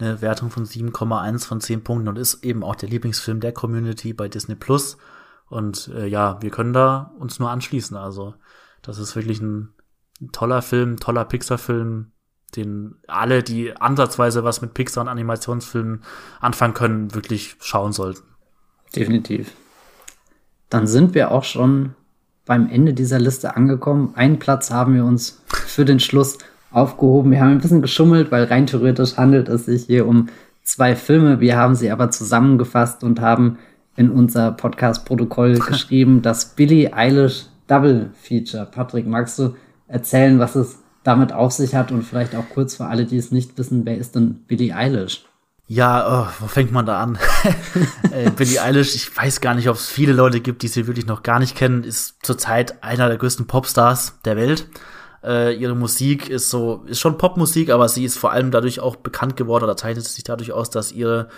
eine 0.00 0.20
Wertung 0.20 0.50
von 0.50 0.66
7,1 0.66 1.46
von 1.46 1.60
10 1.60 1.84
Punkten 1.84 2.08
und 2.08 2.18
ist 2.18 2.42
eben 2.42 2.64
auch 2.64 2.74
der 2.74 2.88
Lieblingsfilm 2.88 3.38
der 3.38 3.52
Community 3.52 4.14
bei 4.14 4.26
Disney 4.26 4.56
Plus. 4.56 4.96
Und 5.48 5.92
äh, 5.94 6.08
ja, 6.08 6.42
wir 6.42 6.50
können 6.50 6.72
da 6.72 7.12
uns 7.20 7.38
nur 7.38 7.50
anschließen. 7.50 7.96
Also, 7.96 8.34
das 8.82 8.98
ist 8.98 9.14
wirklich 9.14 9.40
ein 9.40 9.74
toller 10.32 10.60
Film, 10.60 10.96
toller 10.96 11.24
Pixar-Film, 11.24 12.10
den 12.56 12.96
alle, 13.06 13.42
die 13.42 13.76
ansatzweise 13.76 14.44
was 14.44 14.62
mit 14.62 14.74
Pixar 14.74 15.02
und 15.02 15.08
Animationsfilmen 15.08 16.02
anfangen 16.40 16.74
können, 16.74 17.14
wirklich 17.14 17.56
schauen 17.60 17.92
sollten. 17.92 18.22
Definitiv. 18.94 19.52
Dann 20.70 20.86
sind 20.86 21.14
wir 21.14 21.30
auch 21.30 21.44
schon 21.44 21.94
beim 22.46 22.68
Ende 22.68 22.94
dieser 22.94 23.18
Liste 23.18 23.56
angekommen. 23.56 24.12
Einen 24.14 24.38
Platz 24.38 24.70
haben 24.70 24.94
wir 24.94 25.04
uns 25.04 25.42
für 25.48 25.84
den 25.84 26.00
Schluss 26.00 26.38
aufgehoben. 26.70 27.30
Wir 27.30 27.40
haben 27.40 27.52
ein 27.52 27.60
bisschen 27.60 27.82
geschummelt, 27.82 28.30
weil 28.30 28.44
rein 28.44 28.66
theoretisch 28.66 29.16
handelt 29.16 29.48
es 29.48 29.66
sich 29.66 29.84
hier 29.84 30.06
um 30.06 30.28
zwei 30.62 30.96
Filme. 30.96 31.40
Wir 31.40 31.56
haben 31.56 31.74
sie 31.74 31.90
aber 31.90 32.10
zusammengefasst 32.10 33.04
und 33.04 33.20
haben 33.20 33.58
in 33.96 34.10
unser 34.10 34.50
Podcast-Protokoll 34.52 35.58
geschrieben, 35.66 36.22
das 36.22 36.54
Billie 36.54 36.92
Eilish 36.92 37.46
Double 37.66 38.10
Feature. 38.14 38.66
Patrick, 38.66 39.06
magst 39.06 39.38
du 39.38 39.54
erzählen, 39.86 40.38
was 40.38 40.56
es 40.56 40.78
damit 41.04 41.32
auf 41.32 41.52
sich 41.52 41.74
hat 41.74 41.92
und 41.92 42.02
vielleicht 42.02 42.34
auch 42.34 42.48
kurz 42.52 42.76
für 42.76 42.86
alle, 42.86 43.04
die 43.04 43.18
es 43.18 43.30
nicht 43.30 43.56
wissen, 43.56 43.86
wer 43.86 43.96
ist 43.96 44.14
denn 44.14 44.44
Billie 44.46 44.74
Eilish? 44.74 45.24
Ja, 45.66 46.26
oh, 46.28 46.32
wo 46.40 46.46
fängt 46.46 46.72
man 46.72 46.84
da 46.84 47.00
an? 47.00 47.18
äh, 48.10 48.30
Billie 48.30 48.60
Eilish, 48.60 48.94
ich 48.94 49.16
weiß 49.16 49.40
gar 49.40 49.54
nicht, 49.54 49.68
ob 49.68 49.76
es 49.76 49.88
viele 49.88 50.12
Leute 50.12 50.40
gibt, 50.40 50.62
die 50.62 50.68
sie 50.68 50.86
wirklich 50.86 51.06
noch 51.06 51.22
gar 51.22 51.38
nicht 51.38 51.56
kennen, 51.56 51.84
ist 51.84 52.16
zurzeit 52.22 52.82
einer 52.82 53.08
der 53.08 53.16
größten 53.16 53.46
Popstars 53.46 54.18
der 54.24 54.36
Welt. 54.36 54.66
Äh, 55.22 55.54
ihre 55.56 55.74
Musik 55.74 56.28
ist 56.28 56.50
so, 56.50 56.84
ist 56.86 57.00
schon 57.00 57.16
Popmusik, 57.16 57.70
aber 57.70 57.88
sie 57.88 58.04
ist 58.04 58.18
vor 58.18 58.32
allem 58.32 58.50
dadurch 58.50 58.80
auch 58.80 58.96
bekannt 58.96 59.36
geworden 59.36 59.64
oder 59.64 59.76
zeichnet 59.76 60.04
sich 60.04 60.24
dadurch 60.24 60.52
aus, 60.52 60.68
dass 60.68 60.92
ihre 60.92 61.28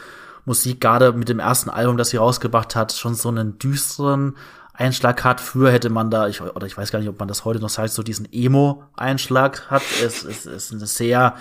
Musik 0.44 0.80
gerade 0.80 1.12
mit 1.12 1.28
dem 1.28 1.38
ersten 1.38 1.70
Album, 1.70 1.96
das 1.96 2.10
sie 2.10 2.16
rausgebracht 2.16 2.74
hat, 2.74 2.92
schon 2.92 3.14
so 3.14 3.28
einen 3.28 3.58
düsteren 3.58 4.36
Einschlag 4.78 5.24
hat. 5.24 5.40
Früher 5.40 5.72
hätte 5.72 5.90
man 5.90 6.10
da, 6.10 6.28
ich, 6.28 6.40
oder 6.40 6.66
ich 6.66 6.76
weiß 6.76 6.90
gar 6.90 6.98
nicht, 6.98 7.08
ob 7.08 7.18
man 7.18 7.28
das 7.28 7.44
heute 7.44 7.60
noch 7.60 7.68
sagt, 7.68 7.90
so 7.90 8.02
diesen 8.02 8.28
Emo-Einschlag 8.32 9.70
hat. 9.70 9.82
Es, 10.04 10.24
es, 10.24 10.46
es 10.46 10.46
ist 10.46 10.72
eine 10.72 10.86
sehr 10.86 11.34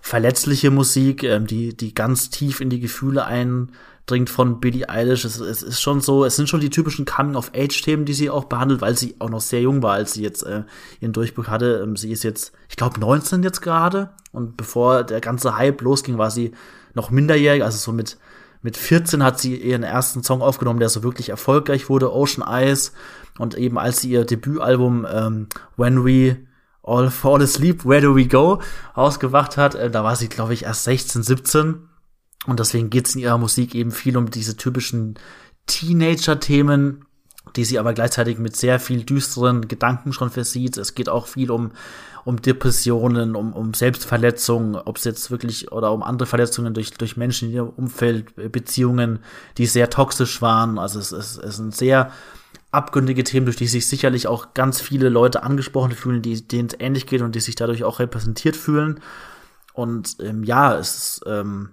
verletzliche 0.00 0.70
Musik, 0.70 1.22
ähm, 1.22 1.46
die, 1.46 1.76
die 1.76 1.94
ganz 1.94 2.30
tief 2.30 2.60
in 2.60 2.70
die 2.70 2.80
Gefühle 2.80 3.24
eindringt 3.24 4.28
von 4.28 4.60
Billie 4.60 4.88
Eilish. 4.88 5.24
Es, 5.24 5.38
es 5.38 5.62
ist 5.62 5.80
schon 5.80 6.00
so, 6.00 6.24
es 6.24 6.36
sind 6.36 6.48
schon 6.48 6.60
die 6.60 6.70
typischen 6.70 7.04
Coming-of-Age-Themen, 7.04 8.04
die 8.04 8.12
sie 8.12 8.28
auch 8.28 8.44
behandelt, 8.44 8.80
weil 8.80 8.96
sie 8.96 9.14
auch 9.20 9.30
noch 9.30 9.40
sehr 9.40 9.62
jung 9.62 9.82
war, 9.82 9.94
als 9.94 10.14
sie 10.14 10.22
jetzt 10.22 10.42
äh, 10.44 10.64
ihren 11.00 11.12
Durchbruch 11.12 11.46
hatte. 11.46 11.80
Ähm, 11.82 11.96
sie 11.96 12.10
ist 12.10 12.24
jetzt, 12.24 12.52
ich 12.68 12.76
glaube, 12.76 13.00
19 13.00 13.42
jetzt 13.42 13.62
gerade. 13.62 14.10
Und 14.32 14.56
bevor 14.56 15.04
der 15.04 15.20
ganze 15.20 15.56
Hype 15.56 15.80
losging, 15.82 16.18
war 16.18 16.30
sie 16.30 16.52
noch 16.94 17.10
minderjährig, 17.10 17.62
also 17.62 17.78
so 17.78 17.92
mit 17.92 18.18
mit 18.62 18.76
14 18.76 19.22
hat 19.22 19.40
sie 19.40 19.56
ihren 19.56 19.82
ersten 19.82 20.22
Song 20.22 20.40
aufgenommen, 20.40 20.78
der 20.78 20.88
so 20.88 21.02
wirklich 21.02 21.28
erfolgreich 21.28 21.88
wurde, 21.88 22.12
Ocean 22.12 22.46
Eyes. 22.46 22.92
Und 23.38 23.56
eben 23.56 23.78
als 23.78 24.00
sie 24.00 24.10
ihr 24.10 24.24
Debütalbum 24.24 25.06
ähm, 25.10 25.48
When 25.76 26.04
We 26.04 26.38
All 26.82 27.10
Fall 27.10 27.42
Asleep, 27.42 27.84
Where 27.84 28.00
Do 28.00 28.16
We 28.16 28.26
Go 28.26 28.60
ausgewacht 28.94 29.56
hat, 29.56 29.74
äh, 29.74 29.90
da 29.90 30.04
war 30.04 30.16
sie, 30.16 30.28
glaube 30.28 30.54
ich, 30.54 30.64
erst 30.64 30.84
16, 30.84 31.22
17. 31.22 31.88
Und 32.46 32.60
deswegen 32.60 32.90
geht 32.90 33.08
es 33.08 33.14
in 33.14 33.20
ihrer 33.20 33.38
Musik 33.38 33.74
eben 33.74 33.90
viel 33.90 34.16
um 34.16 34.30
diese 34.30 34.56
typischen 34.56 35.18
Teenager-Themen, 35.66 37.04
die 37.56 37.64
sie 37.64 37.78
aber 37.78 37.92
gleichzeitig 37.92 38.38
mit 38.38 38.56
sehr 38.56 38.80
viel 38.80 39.04
düsteren 39.04 39.68
Gedanken 39.68 40.12
schon 40.12 40.30
versieht. 40.30 40.76
Es 40.76 40.94
geht 40.94 41.08
auch 41.08 41.26
viel 41.26 41.50
um 41.50 41.72
um 42.24 42.40
Depressionen, 42.40 43.34
um, 43.34 43.52
um 43.52 43.74
Selbstverletzungen, 43.74 44.76
ob 44.76 44.96
es 44.96 45.04
jetzt 45.04 45.30
wirklich 45.30 45.72
oder 45.72 45.92
um 45.92 46.02
andere 46.02 46.26
Verletzungen 46.26 46.74
durch, 46.74 46.92
durch 46.92 47.16
Menschen 47.16 47.48
in 47.48 47.54
ihrem 47.54 47.68
Umfeld, 47.70 48.38
äh, 48.38 48.48
Beziehungen, 48.48 49.20
die 49.58 49.66
sehr 49.66 49.90
toxisch 49.90 50.40
waren. 50.40 50.78
Also 50.78 51.00
es, 51.00 51.12
es, 51.12 51.36
es 51.36 51.56
sind 51.56 51.74
sehr 51.74 52.12
abgründige 52.70 53.24
Themen, 53.24 53.46
durch 53.46 53.56
die 53.56 53.66
sich 53.66 53.88
sicherlich 53.88 54.28
auch 54.28 54.54
ganz 54.54 54.80
viele 54.80 55.08
Leute 55.08 55.42
angesprochen 55.42 55.92
fühlen, 55.92 56.22
die, 56.22 56.46
denen 56.46 56.68
es 56.68 56.76
ähnlich 56.78 57.06
geht 57.06 57.22
und 57.22 57.34
die 57.34 57.40
sich 57.40 57.54
dadurch 57.56 57.84
auch 57.84 57.98
repräsentiert 57.98 58.56
fühlen. 58.56 59.00
Und 59.72 60.16
ähm, 60.20 60.44
ja, 60.44 60.76
es 60.76 60.94
ist, 60.94 61.24
ähm, 61.26 61.70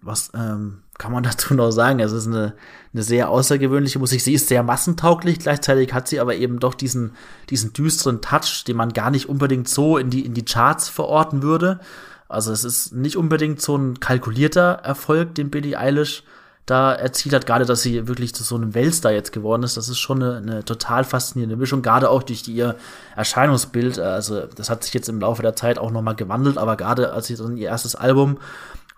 was 0.00 0.30
ähm, 0.34 0.83
kann 0.98 1.12
man 1.12 1.22
dazu 1.24 1.54
noch 1.54 1.70
sagen? 1.70 2.00
Es 2.00 2.12
ist 2.12 2.26
eine, 2.26 2.54
eine 2.92 3.02
sehr 3.02 3.30
außergewöhnliche 3.30 3.98
Musik. 3.98 4.20
Sie 4.20 4.34
ist 4.34 4.48
sehr 4.48 4.62
massentauglich, 4.62 5.38
gleichzeitig 5.38 5.92
hat 5.92 6.08
sie 6.08 6.20
aber 6.20 6.34
eben 6.34 6.60
doch 6.60 6.74
diesen, 6.74 7.12
diesen 7.50 7.72
düsteren 7.72 8.20
Touch, 8.20 8.64
den 8.66 8.76
man 8.76 8.92
gar 8.92 9.10
nicht 9.10 9.28
unbedingt 9.28 9.68
so 9.68 9.98
in 9.98 10.10
die, 10.10 10.24
in 10.24 10.34
die 10.34 10.44
Charts 10.44 10.88
verorten 10.88 11.42
würde. 11.42 11.80
Also 12.28 12.52
es 12.52 12.64
ist 12.64 12.92
nicht 12.92 13.16
unbedingt 13.16 13.60
so 13.60 13.76
ein 13.76 14.00
kalkulierter 14.00 14.80
Erfolg, 14.82 15.34
den 15.34 15.50
Billie 15.50 15.78
Eilish 15.78 16.24
da 16.66 16.94
erzielt 16.94 17.34
hat, 17.34 17.44
gerade 17.44 17.66
dass 17.66 17.82
sie 17.82 18.08
wirklich 18.08 18.34
zu 18.34 18.42
so 18.42 18.54
einem 18.54 18.74
Weltstar 18.74 19.12
jetzt 19.12 19.32
geworden 19.32 19.62
ist. 19.64 19.76
Das 19.76 19.90
ist 19.90 19.98
schon 19.98 20.22
eine, 20.22 20.36
eine 20.38 20.64
total 20.64 21.04
faszinierende 21.04 21.56
Mischung, 21.56 21.82
gerade 21.82 22.08
auch 22.08 22.22
durch 22.22 22.42
die, 22.42 22.54
ihr 22.54 22.76
Erscheinungsbild. 23.16 23.98
Also 23.98 24.46
das 24.46 24.70
hat 24.70 24.82
sich 24.82 24.94
jetzt 24.94 25.10
im 25.10 25.20
Laufe 25.20 25.42
der 25.42 25.56
Zeit 25.56 25.78
auch 25.78 25.90
nochmal 25.90 26.16
gewandelt, 26.16 26.56
aber 26.56 26.76
gerade 26.76 27.12
als 27.12 27.26
sie 27.26 27.36
dann 27.36 27.58
ihr 27.58 27.68
erstes 27.68 27.94
Album 27.96 28.38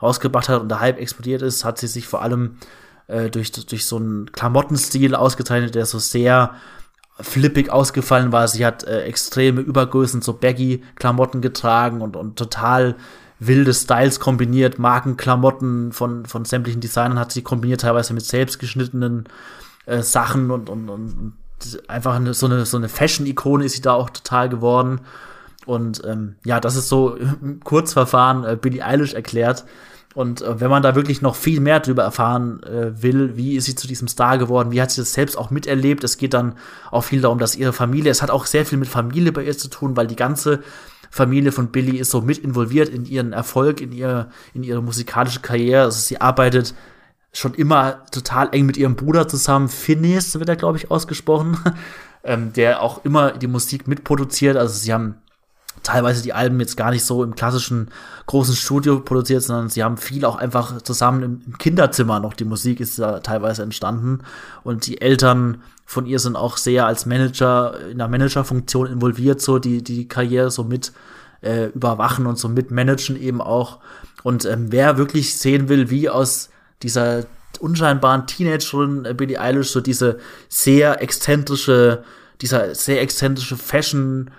rausgebracht 0.00 0.48
hat 0.48 0.60
und 0.60 0.68
der 0.68 0.80
Hype 0.80 1.00
explodiert 1.00 1.42
ist, 1.42 1.64
hat 1.64 1.78
sie 1.78 1.86
sich 1.86 2.06
vor 2.06 2.22
allem 2.22 2.58
äh, 3.06 3.30
durch, 3.30 3.52
durch 3.52 3.86
so 3.86 3.96
einen 3.96 4.30
Klamottenstil 4.32 5.14
ausgezeichnet, 5.14 5.74
der 5.74 5.86
so 5.86 5.98
sehr 5.98 6.54
flippig 7.20 7.70
ausgefallen 7.70 8.32
war. 8.32 8.46
Sie 8.48 8.66
hat 8.66 8.84
äh, 8.84 9.02
extreme 9.02 9.60
Übergrößen, 9.60 10.22
so 10.22 10.34
baggy 10.34 10.82
Klamotten 10.96 11.40
getragen 11.40 12.02
und, 12.02 12.16
und 12.16 12.36
total 12.36 12.96
wilde 13.38 13.74
Styles 13.74 14.20
kombiniert, 14.20 14.78
Markenklamotten 14.78 15.92
von, 15.92 16.24
von 16.26 16.44
sämtlichen 16.44 16.80
Designern 16.80 17.18
hat 17.18 17.32
sie 17.32 17.42
kombiniert, 17.42 17.82
teilweise 17.82 18.14
mit 18.14 18.24
selbstgeschnittenen 18.24 19.28
äh, 19.84 20.02
Sachen 20.02 20.50
und, 20.50 20.70
und, 20.70 20.88
und 20.88 21.34
einfach 21.88 22.14
eine, 22.16 22.34
so 22.34 22.46
eine, 22.46 22.64
so 22.66 22.76
eine 22.76 22.88
Fashion-Ikone 22.88 23.64
ist 23.64 23.76
sie 23.76 23.82
da 23.82 23.92
auch 23.92 24.10
total 24.10 24.48
geworden. 24.48 25.00
Und 25.66 26.02
ähm, 26.06 26.36
ja, 26.44 26.60
das 26.60 26.76
ist 26.76 26.88
so 26.88 27.16
im 27.16 27.60
Kurzverfahren 27.62 28.44
äh, 28.44 28.56
Billie 28.60 28.84
Eilish 28.84 29.14
erklärt. 29.14 29.64
Und 30.14 30.40
äh, 30.40 30.60
wenn 30.60 30.70
man 30.70 30.82
da 30.82 30.94
wirklich 30.94 31.20
noch 31.20 31.36
viel 31.36 31.60
mehr 31.60 31.80
drüber 31.80 32.04
erfahren 32.04 32.62
äh, 32.62 33.02
will, 33.02 33.36
wie 33.36 33.56
ist 33.56 33.66
sie 33.66 33.74
zu 33.74 33.86
diesem 33.86 34.08
Star 34.08 34.38
geworden, 34.38 34.70
wie 34.72 34.80
hat 34.80 34.90
sie 34.90 35.02
das 35.02 35.12
selbst 35.12 35.36
auch 35.36 35.50
miterlebt, 35.50 36.04
es 36.04 36.16
geht 36.16 36.32
dann 36.32 36.54
auch 36.90 37.02
viel 37.02 37.20
darum, 37.20 37.38
dass 37.38 37.54
ihre 37.54 37.74
Familie, 37.74 38.10
es 38.10 38.22
hat 38.22 38.30
auch 38.30 38.46
sehr 38.46 38.64
viel 38.64 38.78
mit 38.78 38.88
Familie 38.88 39.32
bei 39.32 39.44
ihr 39.44 39.58
zu 39.58 39.68
tun, 39.68 39.94
weil 39.94 40.06
die 40.06 40.16
ganze 40.16 40.62
Familie 41.10 41.52
von 41.52 41.68
Billy 41.68 41.98
ist 41.98 42.10
so 42.10 42.22
mit 42.22 42.38
involviert 42.38 42.88
in 42.88 43.04
ihren 43.04 43.32
Erfolg, 43.32 43.80
in, 43.80 43.92
ihr, 43.92 44.30
in 44.54 44.62
ihre 44.62 44.82
musikalische 44.82 45.40
Karriere. 45.40 45.82
Also 45.82 45.98
sie 46.00 46.20
arbeitet 46.20 46.74
schon 47.32 47.54
immer 47.54 48.06
total 48.10 48.48
eng 48.52 48.66
mit 48.66 48.76
ihrem 48.76 48.96
Bruder 48.96 49.28
zusammen. 49.28 49.68
Phineas 49.68 50.38
wird 50.38 50.48
er, 50.48 50.56
glaube 50.56 50.78
ich, 50.78 50.90
ausgesprochen, 50.90 51.58
ähm, 52.24 52.52
der 52.54 52.80
auch 52.80 53.04
immer 53.04 53.32
die 53.32 53.48
Musik 53.48 53.86
mitproduziert. 53.86 54.56
Also 54.56 54.78
sie 54.78 54.92
haben 54.92 55.16
teilweise 55.82 56.22
die 56.22 56.32
Alben 56.32 56.58
jetzt 56.60 56.76
gar 56.76 56.90
nicht 56.90 57.04
so 57.04 57.22
im 57.22 57.34
klassischen 57.34 57.90
großen 58.26 58.54
Studio 58.54 59.00
produziert, 59.00 59.42
sondern 59.42 59.68
sie 59.68 59.84
haben 59.84 59.96
viel 59.96 60.24
auch 60.24 60.36
einfach 60.36 60.82
zusammen 60.82 61.22
im, 61.22 61.58
Kinderzimmer 61.58 62.20
noch. 62.20 62.34
Die 62.34 62.44
Musik 62.44 62.80
ist 62.80 62.98
da 62.98 63.20
teilweise 63.20 63.62
entstanden 63.62 64.20
und 64.64 64.86
die 64.86 65.00
Eltern 65.00 65.62
von 65.84 66.06
ihr 66.06 66.18
sind 66.18 66.34
auch 66.34 66.56
sehr 66.56 66.86
als 66.86 67.06
Manager 67.06 67.78
in 67.90 67.98
der 67.98 68.08
Managerfunktion 68.08 68.88
involviert, 68.88 69.40
so 69.40 69.58
die 69.58 69.82
die 69.84 70.08
Karriere 70.08 70.50
so 70.50 70.64
mit 70.64 70.92
äh, 71.42 71.66
überwachen 71.66 72.26
und 72.26 72.38
so 72.38 72.48
mit 72.48 72.70
managen 72.70 73.20
eben 73.20 73.40
auch. 73.40 73.78
Und 74.22 74.44
ähm, 74.44 74.72
wer 74.72 74.98
wirklich 74.98 75.38
sehen 75.38 75.68
will, 75.68 75.90
wie 75.90 76.08
aus 76.08 76.50
dieser 76.82 77.24
unscheinbaren 77.60 78.26
Teenagerin 78.26 79.04
äh, 79.04 79.14
Billie 79.14 79.40
Eilish 79.40 79.70
so 79.70 79.80
diese 79.80 80.18
sehr 80.48 81.00
exzentrische, 81.02 82.02
dieser 82.40 82.74
sehr 82.74 83.00
exzentrische 83.00 83.56
Fashion 83.56 84.30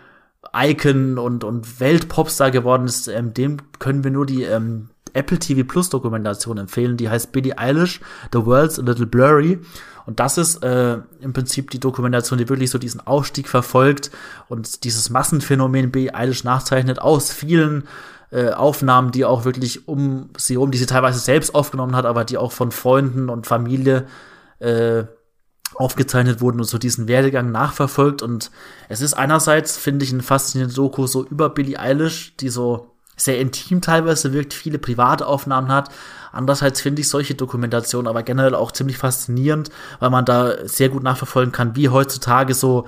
Icon 0.58 1.18
und, 1.18 1.44
und 1.44 1.80
Weltpopstar 1.80 2.52
geworden 2.52 2.86
ist, 2.86 3.08
ähm, 3.08 3.34
dem 3.34 3.58
können 3.80 4.04
wir 4.04 4.12
nur 4.12 4.26
die 4.26 4.44
ähm, 4.44 4.90
Apple 5.14 5.40
TV 5.40 5.68
Plus 5.68 5.90
Dokumentation 5.90 6.58
empfehlen. 6.58 6.98
Die 6.98 7.10
heißt 7.10 7.32
Billie 7.32 7.58
Eilish, 7.58 8.02
The 8.34 8.46
World's 8.46 8.80
a 8.80 8.84
Little 8.84 9.08
Blurry. 9.08 9.60
Und 10.06 10.20
das 10.20 10.38
ist 10.38 10.64
äh, 10.64 11.00
im 11.20 11.34
Prinzip 11.34 11.70
die 11.72 11.80
Dokumentation, 11.80 12.40
die 12.40 12.48
wirklich 12.48 12.70
so 12.70 12.78
diesen 12.78 13.06
Aufstieg 13.06 13.50
verfolgt 13.50 14.10
und 14.48 14.84
dieses 14.86 15.10
Massenphänomen 15.10 15.92
Billie 15.92 16.14
Eilish 16.14 16.44
nachzeichnet 16.44 17.00
aus 17.00 17.32
vielen 17.32 17.84
äh, 18.32 18.52
Aufnahmen, 18.52 19.12
die 19.12 19.26
auch 19.26 19.44
wirklich 19.44 19.88
um 19.88 20.30
sie 20.38 20.58
um, 20.58 20.72
die 20.72 20.78
sie 20.78 20.86
teilweise 20.86 21.20
selbst 21.20 21.54
aufgenommen 21.54 21.96
hat, 21.96 22.06
aber 22.06 22.24
die 22.24 22.38
auch 22.38 22.52
von 22.52 22.72
Freunden 22.72 23.30
und 23.30 23.48
Familie 23.48 24.06
äh, 24.60 25.04
aufgezeichnet 25.76 26.42
wurden 26.42 26.60
und 26.60 26.66
so 26.66 26.78
diesen 26.78 27.08
Werdegang 27.08 27.52
nachverfolgt. 27.52 28.22
Und 28.22 28.52
es 28.90 29.02
ist 29.02 29.14
einerseits, 29.14 29.78
finde 29.78 30.06
ich, 30.06 30.12
ein 30.12 30.22
faszinierende 30.22 30.76
Doku 30.76 31.08
so 31.08 31.26
über 31.26 31.50
Billie 31.50 31.80
Eilish, 31.80 32.36
die 32.38 32.50
so 32.50 32.92
sehr 33.16 33.40
intim 33.40 33.82
teilweise 33.82 34.32
wirkt, 34.32 34.54
viele 34.54 34.78
private 34.78 35.26
Aufnahmen 35.26 35.72
hat. 35.72 35.90
Andererseits 36.32 36.82
finde 36.82 37.02
ich 37.02 37.10
solche 37.10 37.34
Dokumentationen 37.34 38.08
aber 38.08 38.22
generell 38.22 38.54
auch 38.54 38.72
ziemlich 38.72 38.98
faszinierend, 38.98 39.72
weil 40.00 40.12
man 40.12 40.24
da 40.24 40.68
sehr 40.68 40.90
gut 40.90 41.04
nachverfolgen 41.04 41.52
kann, 41.52 41.76
wie 41.76 41.90
heutzutage 41.90 42.54
so 42.54 42.86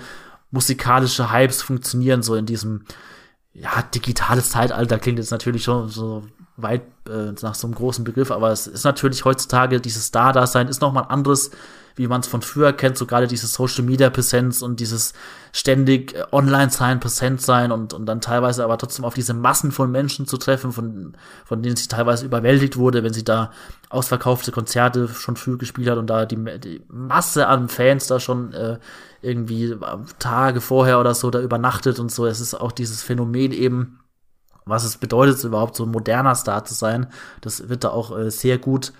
musikalische 0.51 1.31
Hypes 1.31 1.61
funktionieren, 1.63 2.21
so 2.21 2.35
in 2.35 2.45
diesem 2.45 2.85
ja, 3.53 3.81
digitales 3.93 4.51
Zeitalter 4.51 4.99
klingt 4.99 5.19
jetzt 5.19 5.31
natürlich 5.31 5.63
schon 5.63 5.89
so 5.89 6.23
weit 6.57 6.83
äh, 7.09 7.33
nach 7.41 7.55
so 7.55 7.67
einem 7.67 7.75
großen 7.75 8.03
Begriff, 8.03 8.31
aber 8.31 8.51
es 8.51 8.67
ist 8.67 8.83
natürlich 8.83 9.25
heutzutage 9.25 9.81
dieses 9.81 10.05
Star-Dasein 10.05 10.67
ist 10.67 10.81
noch 10.81 10.93
mal 10.93 11.01
ein 11.01 11.09
anderes 11.09 11.51
wie 11.99 12.07
man 12.07 12.21
es 12.21 12.27
von 12.27 12.41
früher 12.41 12.71
kennt, 12.71 12.97
so 12.97 13.05
gerade 13.05 13.27
dieses 13.27 13.51
Social 13.51 13.83
Media 13.83 14.09
Präsenz 14.09 14.61
und 14.61 14.79
dieses 14.79 15.11
ständig 15.51 16.15
äh, 16.15 16.23
online 16.31 16.69
sein, 16.69 17.01
präsent 17.01 17.41
sein 17.41 17.73
und, 17.73 17.93
und 17.93 18.05
dann 18.05 18.21
teilweise 18.21 18.63
aber 18.63 18.77
trotzdem 18.77 19.03
auf 19.03 19.15
diese 19.15 19.33
Massen 19.33 19.73
von 19.73 19.91
Menschen 19.91 20.25
zu 20.25 20.37
treffen, 20.37 20.71
von, 20.71 21.17
von 21.43 21.61
denen 21.61 21.75
sie 21.75 21.89
teilweise 21.89 22.25
überwältigt 22.25 22.77
wurde, 22.77 23.03
wenn 23.03 23.11
sie 23.11 23.25
da 23.25 23.51
ausverkaufte 23.89 24.53
Konzerte 24.53 25.09
schon 25.09 25.35
früh 25.35 25.57
gespielt 25.57 25.89
hat 25.89 25.97
und 25.97 26.09
da 26.09 26.25
die, 26.25 26.37
die 26.59 26.81
Masse 26.87 27.47
an 27.47 27.67
Fans 27.67 28.07
da 28.07 28.21
schon 28.21 28.53
äh, 28.53 28.79
irgendwie 29.21 29.75
Tage 30.19 30.61
vorher 30.61 31.01
oder 31.01 31.13
so 31.13 31.29
da 31.29 31.41
übernachtet 31.41 31.99
und 31.99 32.13
so. 32.13 32.25
Es 32.25 32.39
ist 32.39 32.53
auch 32.53 32.71
dieses 32.71 33.03
Phänomen 33.03 33.51
eben, 33.51 33.99
was 34.63 34.85
es 34.85 34.95
bedeutet, 34.95 35.43
überhaupt 35.43 35.75
so 35.75 35.83
ein 35.83 35.91
moderner 35.91 36.35
Star 36.35 36.63
zu 36.63 36.73
sein. 36.75 37.07
Das 37.41 37.67
wird 37.67 37.83
da 37.83 37.89
auch 37.89 38.17
äh, 38.17 38.31
sehr 38.31 38.57
gut 38.57 38.93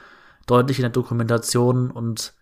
deutlich 0.48 0.80
in 0.80 0.84
der 0.84 0.92
Dokumentation 0.92 1.92
und 1.92 2.34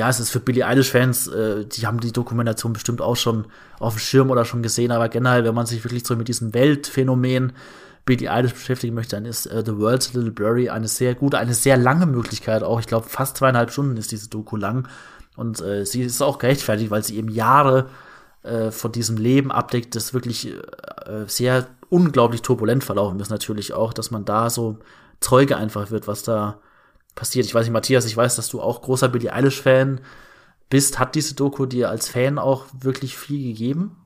ja, 0.00 0.08
es 0.08 0.18
ist 0.18 0.30
für 0.30 0.40
Billie 0.40 0.66
Eilish-Fans, 0.66 1.26
äh, 1.26 1.66
die 1.66 1.86
haben 1.86 2.00
die 2.00 2.10
Dokumentation 2.10 2.72
bestimmt 2.72 3.02
auch 3.02 3.16
schon 3.16 3.44
auf 3.78 3.94
dem 3.94 3.98
Schirm 3.98 4.30
oder 4.30 4.46
schon 4.46 4.62
gesehen, 4.62 4.92
aber 4.92 5.10
generell, 5.10 5.44
wenn 5.44 5.54
man 5.54 5.66
sich 5.66 5.84
wirklich 5.84 6.06
so 6.06 6.16
mit 6.16 6.26
diesem 6.26 6.54
Weltphänomen 6.54 7.52
Billie 8.06 8.32
Eilish 8.32 8.54
beschäftigen 8.54 8.94
möchte, 8.94 9.16
dann 9.16 9.26
ist 9.26 9.44
äh, 9.44 9.62
The 9.62 9.76
World's 9.76 10.14
Little 10.14 10.30
Blurry 10.30 10.70
eine 10.70 10.88
sehr 10.88 11.14
gute, 11.14 11.36
eine 11.36 11.52
sehr 11.52 11.76
lange 11.76 12.06
Möglichkeit 12.06 12.62
auch. 12.62 12.80
Ich 12.80 12.86
glaube, 12.86 13.10
fast 13.10 13.36
zweieinhalb 13.36 13.72
Stunden 13.72 13.98
ist 13.98 14.10
diese 14.10 14.30
Doku 14.30 14.56
lang. 14.56 14.88
Und 15.36 15.60
äh, 15.60 15.84
sie 15.84 16.00
ist 16.00 16.22
auch 16.22 16.38
gerechtfertigt, 16.38 16.90
weil 16.90 17.04
sie 17.04 17.18
eben 17.18 17.28
Jahre 17.28 17.90
äh, 18.42 18.70
von 18.70 18.92
diesem 18.92 19.18
Leben 19.18 19.52
abdeckt, 19.52 19.94
das 19.96 20.14
wirklich 20.14 20.46
äh, 20.48 21.26
sehr 21.26 21.66
unglaublich 21.90 22.40
turbulent 22.40 22.84
verlaufen 22.84 23.20
ist 23.20 23.28
natürlich 23.28 23.74
auch, 23.74 23.92
dass 23.92 24.10
man 24.10 24.24
da 24.24 24.48
so 24.48 24.78
Zeuge 25.20 25.58
einfach 25.58 25.90
wird, 25.90 26.08
was 26.08 26.22
da 26.22 26.58
passiert. 27.20 27.44
Ich 27.44 27.54
weiß 27.54 27.66
nicht, 27.66 27.72
Matthias, 27.72 28.06
ich 28.06 28.16
weiß, 28.16 28.34
dass 28.36 28.48
du 28.48 28.60
auch 28.60 28.80
großer 28.80 29.08
Billie 29.08 29.32
Eilish-Fan 29.32 30.00
bist. 30.70 30.98
Hat 30.98 31.14
diese 31.14 31.34
Doku 31.34 31.66
dir 31.66 31.90
als 31.90 32.08
Fan 32.08 32.38
auch 32.38 32.64
wirklich 32.80 33.16
viel 33.16 33.52
gegeben? 33.52 33.96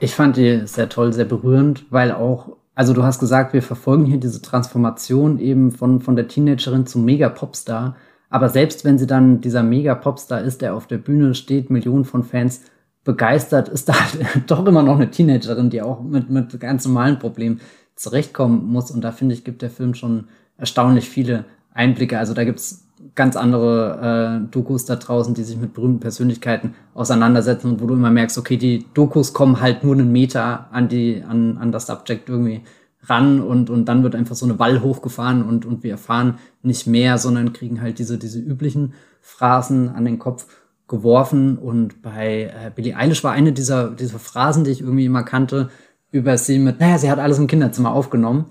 Ich 0.00 0.14
fand 0.14 0.36
die 0.36 0.66
sehr 0.66 0.90
toll, 0.90 1.14
sehr 1.14 1.24
berührend, 1.24 1.86
weil 1.90 2.12
auch, 2.12 2.56
also 2.74 2.92
du 2.92 3.02
hast 3.02 3.20
gesagt, 3.20 3.54
wir 3.54 3.62
verfolgen 3.62 4.04
hier 4.04 4.20
diese 4.20 4.42
Transformation 4.42 5.38
eben 5.38 5.72
von, 5.72 6.02
von 6.02 6.14
der 6.14 6.28
Teenagerin 6.28 6.86
zum 6.86 7.06
Mega-Popstar. 7.06 7.96
Aber 8.28 8.50
selbst 8.50 8.84
wenn 8.84 8.98
sie 8.98 9.06
dann 9.06 9.40
dieser 9.40 9.62
Mega-Popstar 9.62 10.42
ist, 10.42 10.60
der 10.60 10.74
auf 10.74 10.86
der 10.86 10.98
Bühne 10.98 11.34
steht, 11.34 11.70
Millionen 11.70 12.04
von 12.04 12.22
Fans 12.22 12.64
begeistert, 13.02 13.70
ist 13.70 13.88
da 13.88 13.94
halt 13.94 14.42
doch 14.50 14.66
immer 14.66 14.82
noch 14.82 14.96
eine 14.96 15.10
Teenagerin, 15.10 15.70
die 15.70 15.80
auch 15.80 16.02
mit, 16.02 16.28
mit 16.28 16.60
ganz 16.60 16.84
normalen 16.84 17.18
Problemen 17.18 17.62
zurechtkommen 17.96 18.66
muss. 18.66 18.90
Und 18.90 19.00
da 19.00 19.10
finde 19.10 19.34
ich, 19.34 19.44
gibt 19.44 19.62
der 19.62 19.70
Film 19.70 19.94
schon 19.94 20.28
erstaunlich 20.58 21.08
viele 21.08 21.46
Einblicke. 21.78 22.18
Also 22.18 22.34
da 22.34 22.44
gibt's 22.44 22.84
ganz 23.14 23.36
andere 23.36 24.42
äh, 24.44 24.50
Dokus 24.50 24.84
da 24.84 24.96
draußen, 24.96 25.34
die 25.34 25.44
sich 25.44 25.56
mit 25.56 25.72
berühmten 25.72 26.00
Persönlichkeiten 26.00 26.74
auseinandersetzen 26.94 27.70
und 27.70 27.80
wo 27.80 27.86
du 27.86 27.94
immer 27.94 28.10
merkst, 28.10 28.36
okay, 28.38 28.56
die 28.56 28.86
Dokus 28.94 29.32
kommen 29.32 29.60
halt 29.60 29.84
nur 29.84 29.94
einen 29.94 30.12
Meter 30.12 30.68
an 30.72 30.88
die, 30.88 31.22
an, 31.26 31.58
an 31.58 31.72
das 31.72 31.86
Subject 31.86 32.28
irgendwie 32.28 32.62
ran 33.04 33.40
und, 33.40 33.70
und 33.70 33.86
dann 33.86 34.02
wird 34.02 34.14
einfach 34.14 34.34
so 34.34 34.44
eine 34.44 34.58
Wall 34.58 34.82
hochgefahren 34.82 35.42
und, 35.42 35.64
und 35.64 35.82
wir 35.84 35.92
erfahren 35.92 36.38
nicht 36.62 36.86
mehr, 36.86 37.16
sondern 37.18 37.52
kriegen 37.52 37.80
halt 37.80 37.98
diese, 37.98 38.18
diese 38.18 38.40
üblichen 38.40 38.94
Phrasen 39.20 39.88
an 39.88 40.04
den 40.04 40.18
Kopf 40.18 40.46
geworfen 40.88 41.58
und 41.58 42.02
bei 42.02 42.44
äh, 42.44 42.70
Billie 42.74 42.96
Eilish 42.96 43.22
war 43.22 43.32
eine 43.32 43.52
dieser, 43.52 43.90
dieser 43.90 44.18
Phrasen, 44.18 44.64
die 44.64 44.70
ich 44.70 44.80
irgendwie 44.80 45.04
immer 45.04 45.22
kannte, 45.22 45.70
über 46.10 46.38
sie 46.38 46.58
mit, 46.58 46.80
naja, 46.80 46.98
sie 46.98 47.10
hat 47.10 47.18
alles 47.18 47.38
im 47.38 47.46
Kinderzimmer 47.46 47.92
aufgenommen 47.92 48.46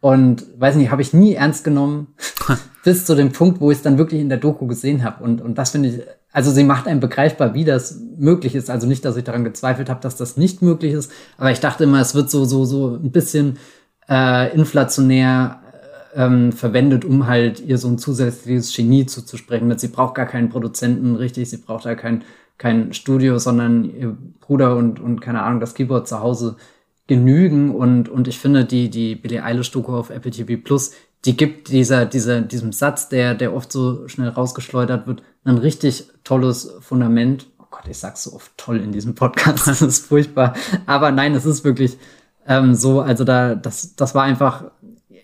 und 0.00 0.46
weiß 0.58 0.76
nicht, 0.76 0.90
habe 0.90 1.02
ich 1.02 1.12
nie 1.12 1.34
ernst 1.34 1.64
genommen, 1.64 2.08
bis 2.84 3.04
zu 3.04 3.14
dem 3.14 3.32
Punkt, 3.32 3.60
wo 3.60 3.70
ich 3.70 3.78
es 3.78 3.82
dann 3.82 3.98
wirklich 3.98 4.20
in 4.20 4.28
der 4.28 4.38
Doku 4.38 4.66
gesehen 4.66 5.04
habe. 5.04 5.22
Und, 5.22 5.42
und 5.42 5.58
das 5.58 5.70
finde 5.70 5.88
ich, 5.90 6.00
also 6.32 6.50
sie 6.50 6.64
macht 6.64 6.86
einem 6.86 7.00
begreifbar, 7.00 7.54
wie 7.54 7.64
das 7.64 8.00
möglich 8.16 8.54
ist. 8.54 8.70
Also 8.70 8.86
nicht, 8.86 9.04
dass 9.04 9.16
ich 9.16 9.24
daran 9.24 9.44
gezweifelt 9.44 9.90
habe, 9.90 10.00
dass 10.00 10.16
das 10.16 10.36
nicht 10.36 10.62
möglich 10.62 10.94
ist, 10.94 11.12
aber 11.36 11.50
ich 11.50 11.60
dachte 11.60 11.84
immer, 11.84 12.00
es 12.00 12.14
wird 12.14 12.30
so, 12.30 12.44
so, 12.44 12.64
so 12.64 12.94
ein 12.94 13.10
bisschen 13.10 13.58
äh, 14.08 14.54
inflationär 14.54 15.60
äh, 16.14 16.24
ähm, 16.24 16.52
verwendet, 16.52 17.04
um 17.04 17.26
halt 17.26 17.60
ihr 17.60 17.76
so 17.76 17.88
ein 17.88 17.98
zusätzliches 17.98 18.74
Genie 18.74 19.06
zuzusprechen. 19.06 19.68
Mit 19.68 19.80
sie 19.80 19.88
braucht 19.88 20.14
gar 20.14 20.26
keinen 20.26 20.48
Produzenten, 20.48 21.16
richtig, 21.16 21.50
sie 21.50 21.58
braucht 21.58 21.84
da 21.84 21.94
kein, 21.94 22.24
kein 22.56 22.94
Studio, 22.94 23.38
sondern 23.38 23.84
ihr 23.84 24.16
Bruder 24.40 24.76
und, 24.76 24.98
und 24.98 25.20
keine 25.20 25.42
Ahnung, 25.42 25.60
das 25.60 25.74
Keyboard 25.74 26.08
zu 26.08 26.20
Hause 26.20 26.56
genügen 27.10 27.74
und, 27.74 28.08
und 28.08 28.28
ich 28.28 28.38
finde, 28.38 28.64
die, 28.64 28.88
die 28.88 29.16
Billie 29.16 29.42
Eilish-Doku 29.42 29.96
auf 29.96 30.10
Apple 30.10 30.30
TV 30.30 30.62
Plus, 30.62 30.92
die 31.24 31.36
gibt 31.36 31.68
dieser, 31.68 32.06
dieser, 32.06 32.40
diesem 32.40 32.70
Satz, 32.70 33.08
der, 33.08 33.34
der 33.34 33.52
oft 33.52 33.72
so 33.72 34.06
schnell 34.06 34.28
rausgeschleudert 34.28 35.08
wird, 35.08 35.24
ein 35.42 35.58
richtig 35.58 36.04
tolles 36.22 36.72
Fundament. 36.78 37.48
Oh 37.58 37.64
Gott, 37.68 37.88
ich 37.90 37.98
sag's 37.98 38.22
so 38.22 38.32
oft 38.32 38.56
toll 38.56 38.78
in 38.78 38.92
diesem 38.92 39.16
Podcast, 39.16 39.66
das 39.66 39.82
ist 39.82 40.06
furchtbar. 40.06 40.54
Aber 40.86 41.10
nein, 41.10 41.34
es 41.34 41.46
ist 41.46 41.64
wirklich 41.64 41.98
ähm, 42.46 42.76
so, 42.76 43.00
also 43.00 43.24
da, 43.24 43.56
das, 43.56 43.96
das 43.96 44.14
war 44.14 44.22
einfach 44.22 44.70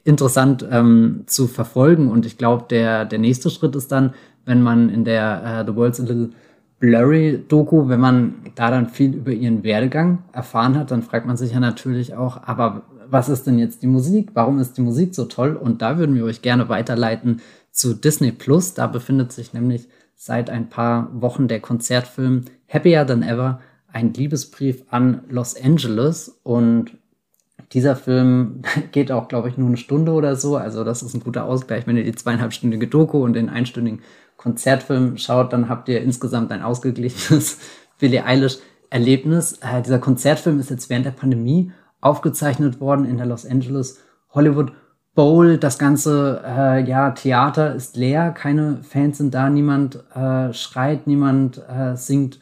interessant 0.02 0.66
ähm, 0.68 1.22
zu 1.26 1.46
verfolgen 1.46 2.10
und 2.10 2.26
ich 2.26 2.36
glaube, 2.36 2.64
der, 2.68 3.04
der 3.04 3.20
nächste 3.20 3.48
Schritt 3.48 3.76
ist 3.76 3.92
dann, 3.92 4.12
wenn 4.44 4.60
man 4.60 4.88
in 4.88 5.04
der 5.04 5.62
uh, 5.62 5.70
The 5.70 5.76
World's 5.76 6.00
a 6.00 6.02
Little 6.02 6.30
Blurry-Doku, 6.78 7.88
wenn 7.88 8.00
man 8.00 8.34
da 8.54 8.70
dann 8.70 8.88
viel 8.88 9.14
über 9.14 9.32
ihren 9.32 9.64
Werdegang 9.64 10.18
erfahren 10.32 10.76
hat, 10.78 10.90
dann 10.90 11.02
fragt 11.02 11.26
man 11.26 11.36
sich 11.36 11.52
ja 11.52 11.60
natürlich 11.60 12.14
auch, 12.14 12.42
aber 12.42 12.82
was 13.08 13.28
ist 13.28 13.46
denn 13.46 13.58
jetzt 13.58 13.82
die 13.82 13.86
Musik? 13.86 14.30
Warum 14.34 14.58
ist 14.58 14.76
die 14.76 14.82
Musik 14.82 15.14
so 15.14 15.24
toll? 15.24 15.56
Und 15.56 15.80
da 15.80 15.98
würden 15.98 16.14
wir 16.14 16.24
euch 16.24 16.42
gerne 16.42 16.68
weiterleiten 16.68 17.40
zu 17.70 17.94
Disney 17.94 18.32
Plus. 18.32 18.74
Da 18.74 18.86
befindet 18.86 19.32
sich 19.32 19.52
nämlich 19.52 19.88
seit 20.16 20.50
ein 20.50 20.68
paar 20.68 21.08
Wochen 21.12 21.48
der 21.48 21.60
Konzertfilm 21.60 22.46
Happier 22.68 23.06
Than 23.06 23.22
Ever, 23.22 23.60
ein 23.92 24.12
Liebesbrief 24.12 24.84
an 24.90 25.22
Los 25.28 25.54
Angeles. 25.60 26.40
Und 26.42 26.92
Dieser 27.72 27.96
Film 27.96 28.62
geht 28.92 29.12
auch, 29.12 29.28
glaube 29.28 29.48
ich, 29.48 29.56
nur 29.56 29.68
eine 29.68 29.76
Stunde 29.76 30.12
oder 30.12 30.36
so. 30.36 30.56
Also 30.56 30.84
das 30.84 31.02
ist 31.02 31.14
ein 31.14 31.22
guter 31.22 31.44
Ausgleich. 31.44 31.86
Wenn 31.86 31.96
ihr 31.96 32.04
die 32.04 32.14
zweieinhalbstündige 32.14 32.86
Doku 32.86 33.22
und 33.22 33.34
den 33.34 33.48
einstündigen 33.48 34.00
Konzertfilm 34.46 35.16
schaut, 35.18 35.52
dann 35.52 35.68
habt 35.68 35.88
ihr 35.88 36.00
insgesamt 36.00 36.52
ein 36.52 36.62
ausgeglichenes 36.62 37.58
Billie 37.98 38.24
Eilish 38.24 38.58
Erlebnis. 38.90 39.54
Äh, 39.54 39.82
dieser 39.82 39.98
Konzertfilm 39.98 40.60
ist 40.60 40.70
jetzt 40.70 40.88
während 40.88 41.04
der 41.04 41.10
Pandemie 41.10 41.72
aufgezeichnet 42.00 42.80
worden 42.80 43.06
in 43.06 43.16
der 43.16 43.26
Los 43.26 43.44
Angeles 43.44 43.98
Hollywood 44.30 44.70
Bowl. 45.16 45.58
Das 45.58 45.80
ganze 45.80 46.44
äh, 46.46 46.88
ja, 46.88 47.10
Theater 47.10 47.74
ist 47.74 47.96
leer, 47.96 48.30
keine 48.30 48.84
Fans 48.84 49.18
sind 49.18 49.34
da, 49.34 49.50
niemand 49.50 50.04
äh, 50.14 50.52
schreit, 50.52 51.08
niemand 51.08 51.60
äh, 51.68 51.96
singt 51.96 52.38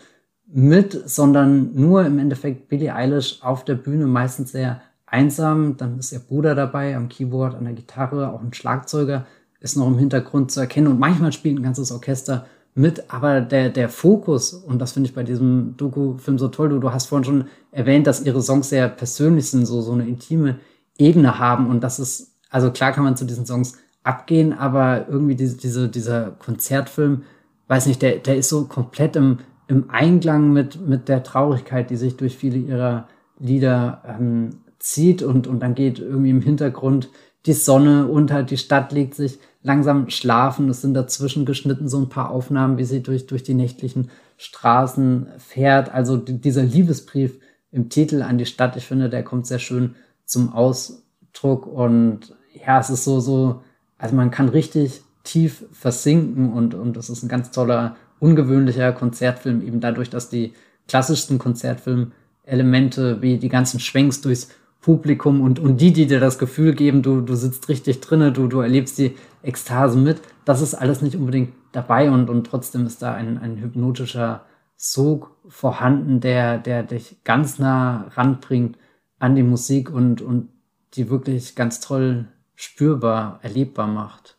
mit, 0.47 1.09
sondern 1.09 1.75
nur 1.75 2.05
im 2.05 2.19
Endeffekt 2.19 2.69
Billie 2.69 2.95
Eilish 2.95 3.43
auf 3.43 3.65
der 3.65 3.77
Bühne, 3.77 4.07
meistens 4.07 4.53
sehr 4.53 4.83
einsam. 5.07 5.79
Dann 5.79 5.99
ist 5.99 6.13
ihr 6.13 6.19
Bruder 6.19 6.55
dabei 6.55 6.97
am 6.97 7.09
Keyboard, 7.09 7.55
an 7.55 7.65
der 7.65 7.73
Gitarre, 7.73 8.31
auch 8.31 8.43
ein 8.43 8.53
Schlagzeuger 8.53 9.25
ist 9.65 9.77
noch 9.77 9.86
im 9.86 9.99
Hintergrund 9.99 10.53
zu 10.53 10.61
erkennen. 10.61 10.89
Und 10.89 11.01
manchmal 11.01 11.32
spielt 11.32 11.59
ein 11.59 11.62
ganzes 11.62 11.91
Orchester 11.91 12.47
mit, 12.74 13.05
aber 13.09 13.41
der, 13.41 13.70
der 13.70 13.89
Fokus, 13.89 14.53
und 14.53 14.78
das 14.78 14.93
finde 14.93 15.09
ich 15.09 15.15
bei 15.15 15.23
diesem 15.23 15.74
Doku-Film 15.77 16.39
so 16.39 16.49
toll, 16.49 16.69
du, 16.69 16.78
du 16.78 16.93
hast 16.93 17.07
vorhin 17.07 17.24
schon 17.24 17.45
erwähnt, 17.73 18.07
dass 18.07 18.24
ihre 18.24 18.43
Songs 18.43 18.69
sehr 18.69 18.89
persönlich 18.89 19.51
sind, 19.51 19.65
so, 19.65 19.81
so 19.81 19.93
eine 19.93 20.07
intime 20.07 20.59
Ebene 20.99 21.39
haben. 21.39 21.69
Und 21.69 21.82
das 21.82 21.99
ist, 21.99 22.32
also 22.51 22.70
klar 22.70 22.93
kann 22.93 23.05
man 23.05 23.16
zu 23.16 23.24
diesen 23.24 23.47
Songs 23.47 23.78
abgehen, 24.03 24.53
aber 24.53 25.09
irgendwie 25.09 25.35
diese, 25.35 25.57
diese, 25.57 25.89
dieser 25.89 26.32
Konzertfilm, 26.32 27.23
weiß 27.69 27.86
nicht, 27.86 28.03
der, 28.03 28.19
der 28.19 28.36
ist 28.36 28.51
so 28.51 28.65
komplett 28.66 29.16
im, 29.16 29.39
im 29.66 29.89
Einklang 29.89 30.53
mit, 30.53 30.86
mit 30.86 31.09
der 31.09 31.23
Traurigkeit, 31.23 31.89
die 31.89 31.97
sich 31.97 32.19
durch 32.19 32.36
viele 32.36 32.59
ihrer 32.59 33.09
Lieder 33.39 34.03
ähm, 34.07 34.51
zieht. 34.78 35.23
Und, 35.23 35.47
und 35.47 35.61
dann 35.61 35.74
geht 35.74 36.01
irgendwie 36.01 36.31
im 36.31 36.43
Hintergrund 36.43 37.09
die 37.47 37.55
Sonne 37.55 38.07
unter, 38.07 38.43
die 38.43 38.57
Stadt 38.57 38.93
legt 38.93 39.15
sich 39.15 39.39
langsam 39.65 40.11
schlafen. 40.11 40.69
Es 40.69 40.82
sind 40.82 40.95
dazwischen 40.95 41.45
geschnitten 41.45 41.89
so 41.89 41.99
ein 41.99 42.09
paar 42.09 42.31
Aufnahmen, 42.31 42.78
wie 42.78 42.85
sie 42.85 43.03
durch, 43.03 43.27
durch 43.27 43.43
die 43.43 43.55
nächtlichen 43.55 44.11
Straßen 44.36 45.27
fährt. 45.39 45.93
Also 45.93 46.16
dieser 46.16 46.62
Liebesbrief 46.62 47.41
im 47.73 47.89
Titel 47.89 48.23
an 48.23 48.39
die 48.39 48.47
Stadt, 48.47 48.77
ich 48.77 48.86
finde, 48.86 49.09
der 49.09 49.24
kommt 49.24 49.47
sehr 49.47 49.59
schön 49.59 49.97
zum 50.27 50.53
Ausdruck 50.53 51.66
und 51.66 52.36
ja, 52.65 52.78
es 52.78 52.91
ist 52.91 53.05
so, 53.05 53.19
so, 53.19 53.62
also 53.99 54.15
man 54.15 54.31
kann 54.31 54.49
richtig 54.49 55.03
tief 55.24 55.65
versinken 55.73 56.53
und, 56.53 56.74
und 56.74 56.97
es 56.97 57.11
ist 57.11 57.23
ein 57.23 57.28
ganz 57.28 57.51
toller, 57.51 57.97
ungewöhnlicher 58.20 58.93
Konzertfilm, 58.93 59.66
eben 59.66 59.81
dadurch, 59.81 60.11
dass 60.11 60.28
die 60.28 60.53
klassischsten 60.89 61.39
Konzertfilm-Elemente 61.39 63.23
wie 63.23 63.39
die 63.39 63.49
ganzen 63.49 63.81
Schwenks 63.81 64.20
durchs 64.20 64.49
Publikum 64.82 65.41
und, 65.41 65.59
und 65.59 65.81
die, 65.81 65.95
die 65.95 66.07
dir 66.07 66.20
das 66.20 66.39
Gefühl 66.39 66.74
geben, 66.74 67.03
du, 67.03 67.23
du 67.23 67.35
sitzt 67.35 67.70
richtig 67.70 68.01
drinne, 68.01 68.32
du, 68.32 68.47
du 68.47 68.61
erlebst 68.61 68.99
die 68.99 69.15
Ekstase 69.45 69.99
mit, 69.99 70.21
das 70.45 70.61
ist 70.61 70.75
alles 70.75 71.03
nicht 71.03 71.16
unbedingt 71.16 71.53
dabei 71.73 72.11
und, 72.11 72.31
und 72.31 72.47
trotzdem 72.47 72.87
ist 72.87 73.03
da 73.03 73.15
ein, 73.15 73.39
ein 73.39 73.59
hypnotischer 73.59 74.45
Sog 74.77 75.37
vorhanden, 75.49 76.21
der, 76.21 76.59
der 76.59 76.83
dich 76.83 77.23
ganz 77.25 77.59
nah 77.59 78.09
ranbringt 78.15 78.77
an 79.19 79.35
die 79.35 79.43
Musik 79.43 79.91
und, 79.91 80.21
und 80.21 80.49
die 80.95 81.11
wirklich 81.11 81.57
ganz 81.57 81.81
toll 81.81 82.27
spürbar, 82.55 83.41
erlebbar 83.43 83.87
macht. 83.87 84.37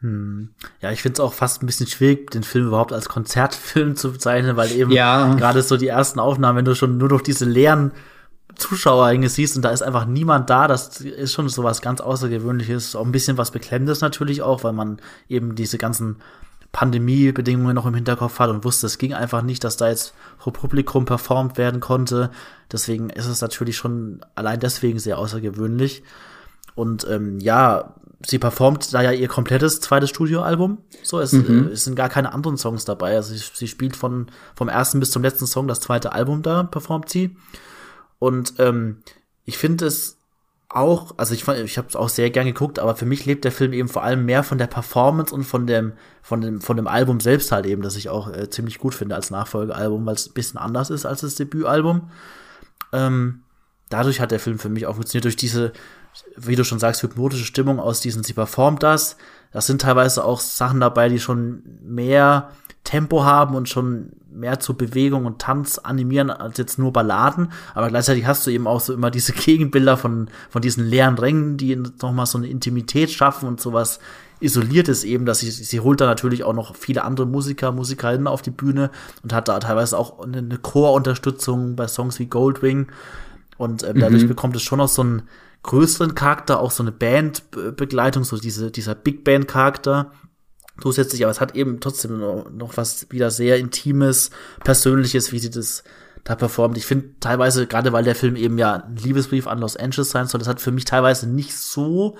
Hm. 0.00 0.50
Ja, 0.80 0.92
ich 0.92 1.02
finde 1.02 1.14
es 1.14 1.20
auch 1.20 1.32
fast 1.32 1.62
ein 1.62 1.66
bisschen 1.66 1.86
schwierig, 1.86 2.30
den 2.30 2.42
Film 2.42 2.66
überhaupt 2.66 2.92
als 2.92 3.08
Konzertfilm 3.08 3.96
zu 3.96 4.12
bezeichnen, 4.12 4.56
weil 4.56 4.72
eben 4.72 4.90
ja. 4.90 5.34
gerade 5.34 5.62
so 5.62 5.76
die 5.76 5.88
ersten 5.88 6.20
Aufnahmen, 6.20 6.58
wenn 6.58 6.64
du 6.64 6.74
schon 6.74 6.98
nur 6.98 7.08
durch 7.08 7.22
diese 7.22 7.44
leeren 7.44 7.92
Zuschauer 8.56 9.06
eigentlich 9.06 9.32
siehst 9.32 9.56
und 9.56 9.62
da 9.62 9.70
ist 9.70 9.82
einfach 9.82 10.06
niemand 10.06 10.50
da, 10.50 10.66
das 10.66 11.00
ist 11.00 11.32
schon 11.32 11.48
so 11.48 11.62
was 11.62 11.80
ganz 11.82 12.00
Außergewöhnliches, 12.00 12.96
auch 12.96 13.04
ein 13.04 13.12
bisschen 13.12 13.38
was 13.38 13.50
Beklemmendes 13.50 14.00
natürlich 14.00 14.42
auch, 14.42 14.64
weil 14.64 14.72
man 14.72 14.98
eben 15.28 15.54
diese 15.54 15.78
ganzen 15.78 16.16
Pandemiebedingungen 16.72 17.74
noch 17.74 17.86
im 17.86 17.94
Hinterkopf 17.94 18.38
hat 18.38 18.50
und 18.50 18.64
wusste, 18.64 18.86
es 18.86 18.98
ging 18.98 19.14
einfach 19.14 19.42
nicht, 19.42 19.64
dass 19.64 19.76
da 19.76 19.88
jetzt 19.88 20.12
vor 20.38 20.52
Publikum 20.52 21.06
performt 21.06 21.56
werden 21.56 21.80
konnte. 21.80 22.30
Deswegen 22.70 23.08
ist 23.08 23.26
es 23.26 23.40
natürlich 23.40 23.76
schon 23.76 24.20
allein 24.34 24.60
deswegen 24.60 24.98
sehr 24.98 25.18
außergewöhnlich. 25.18 26.02
Und 26.74 27.06
ähm, 27.08 27.40
ja, 27.40 27.94
sie 28.24 28.38
performt 28.38 28.92
da 28.92 29.00
ja 29.00 29.12
ihr 29.12 29.28
komplettes 29.28 29.80
zweites 29.80 30.10
Studioalbum. 30.10 30.78
So, 31.02 31.18
es, 31.20 31.32
mhm. 31.32 31.70
es 31.72 31.84
sind 31.84 31.96
gar 31.96 32.10
keine 32.10 32.34
anderen 32.34 32.58
Songs 32.58 32.84
dabei. 32.84 33.16
Also 33.16 33.34
sie, 33.34 33.42
sie 33.54 33.68
spielt 33.68 33.96
von 33.96 34.26
vom 34.54 34.68
ersten 34.68 35.00
bis 35.00 35.10
zum 35.10 35.22
letzten 35.22 35.46
Song 35.46 35.68
das 35.68 35.80
zweite 35.80 36.12
Album 36.12 36.42
da, 36.42 36.62
performt 36.62 37.08
sie. 37.08 37.36
Und 38.18 38.54
ähm, 38.58 39.02
ich 39.44 39.58
finde 39.58 39.86
es 39.86 40.16
auch, 40.68 41.14
also 41.16 41.32
ich, 41.32 41.44
fand, 41.44 41.60
ich 41.60 41.78
habe 41.78 41.88
es 41.88 41.96
auch 41.96 42.08
sehr 42.08 42.30
gern 42.30 42.46
geguckt, 42.46 42.78
aber 42.78 42.96
für 42.96 43.06
mich 43.06 43.24
lebt 43.24 43.44
der 43.44 43.52
Film 43.52 43.72
eben 43.72 43.88
vor 43.88 44.02
allem 44.02 44.24
mehr 44.24 44.42
von 44.42 44.58
der 44.58 44.66
Performance 44.66 45.34
und 45.34 45.44
von 45.44 45.66
dem, 45.66 45.92
von 46.22 46.40
dem, 46.40 46.60
von 46.60 46.76
dem 46.76 46.88
Album 46.88 47.20
selbst 47.20 47.52
halt 47.52 47.66
eben, 47.66 47.82
das 47.82 47.96
ich 47.96 48.08
auch 48.08 48.28
äh, 48.32 48.50
ziemlich 48.50 48.78
gut 48.78 48.94
finde 48.94 49.14
als 49.14 49.30
Nachfolgealbum, 49.30 50.04
weil 50.04 50.16
es 50.16 50.28
ein 50.28 50.34
bisschen 50.34 50.58
anders 50.58 50.90
ist 50.90 51.06
als 51.06 51.20
das 51.20 51.36
Debütalbum. 51.36 52.10
Ähm, 52.92 53.42
dadurch 53.88 54.20
hat 54.20 54.32
der 54.32 54.40
Film 54.40 54.58
für 54.58 54.68
mich 54.68 54.86
auch 54.86 54.94
funktioniert, 54.94 55.24
durch 55.24 55.36
diese, 55.36 55.72
wie 56.36 56.56
du 56.56 56.64
schon 56.64 56.80
sagst, 56.80 57.02
hypnotische 57.02 57.44
Stimmung 57.44 57.78
aus 57.78 58.00
diesen, 58.00 58.24
sie 58.24 58.32
performt 58.32 58.82
das. 58.82 59.16
Das 59.52 59.66
sind 59.66 59.82
teilweise 59.82 60.24
auch 60.24 60.40
Sachen 60.40 60.80
dabei, 60.80 61.08
die 61.08 61.20
schon 61.20 61.62
mehr 61.82 62.50
Tempo 62.84 63.24
haben 63.24 63.54
und 63.54 63.68
schon 63.68 64.12
mehr 64.36 64.60
zur 64.60 64.76
Bewegung 64.76 65.26
und 65.26 65.40
Tanz 65.40 65.78
animieren 65.78 66.30
als 66.30 66.58
jetzt 66.58 66.78
nur 66.78 66.92
Balladen. 66.92 67.52
Aber 67.74 67.88
gleichzeitig 67.88 68.26
hast 68.26 68.46
du 68.46 68.50
eben 68.50 68.66
auch 68.66 68.80
so 68.80 68.92
immer 68.92 69.10
diese 69.10 69.32
Gegenbilder 69.34 69.96
von, 69.96 70.28
von 70.50 70.62
diesen 70.62 70.86
leeren 70.86 71.18
Rängen, 71.18 71.56
die 71.56 71.76
nochmal 71.76 72.26
so 72.26 72.38
eine 72.38 72.48
Intimität 72.48 73.10
schaffen 73.10 73.48
und 73.48 73.60
sowas 73.60 73.98
isoliert 74.38 74.88
ist 74.88 75.04
eben, 75.04 75.24
dass 75.24 75.38
sie, 75.38 75.50
sie 75.50 75.80
holt 75.80 76.00
da 76.00 76.06
natürlich 76.06 76.44
auch 76.44 76.52
noch 76.52 76.76
viele 76.76 77.04
andere 77.04 77.26
Musiker, 77.26 77.72
Musikerinnen 77.72 78.26
auf 78.26 78.42
die 78.42 78.50
Bühne 78.50 78.90
und 79.22 79.32
hat 79.32 79.48
da 79.48 79.58
teilweise 79.58 79.98
auch 79.98 80.20
eine, 80.20 80.38
eine 80.38 80.58
Chorunterstützung 80.58 81.74
bei 81.74 81.88
Songs 81.88 82.18
wie 82.18 82.26
Goldwing. 82.26 82.88
Und 83.56 83.82
ähm, 83.84 83.98
dadurch 83.98 84.24
mhm. 84.24 84.28
bekommt 84.28 84.54
es 84.56 84.62
schon 84.62 84.78
noch 84.78 84.88
so 84.88 85.02
einen 85.02 85.22
größeren 85.62 86.14
Charakter, 86.14 86.60
auch 86.60 86.70
so 86.70 86.82
eine 86.82 86.92
Bandbegleitung, 86.92 88.24
so 88.24 88.36
diese, 88.36 88.70
dieser 88.70 88.94
Big 88.94 89.24
Band 89.24 89.48
Charakter 89.48 90.12
zusätzlich, 90.80 91.24
aber 91.24 91.30
es 91.30 91.40
hat 91.40 91.54
eben 91.54 91.80
trotzdem 91.80 92.18
noch, 92.18 92.76
was 92.76 93.06
wieder 93.10 93.30
sehr 93.30 93.58
Intimes, 93.58 94.30
Persönliches, 94.64 95.32
wie 95.32 95.38
sie 95.38 95.50
das 95.50 95.84
da 96.24 96.34
performt. 96.34 96.76
Ich 96.76 96.86
finde 96.86 97.10
teilweise, 97.20 97.66
gerade 97.66 97.92
weil 97.92 98.04
der 98.04 98.16
Film 98.16 98.36
eben 98.36 98.58
ja 98.58 98.84
ein 98.84 98.96
Liebesbrief 98.96 99.46
an 99.46 99.60
Los 99.60 99.76
Angeles 99.76 100.10
sein 100.10 100.26
soll, 100.26 100.40
das 100.40 100.48
hat 100.48 100.60
für 100.60 100.72
mich 100.72 100.84
teilweise 100.84 101.28
nicht 101.28 101.56
so 101.56 102.16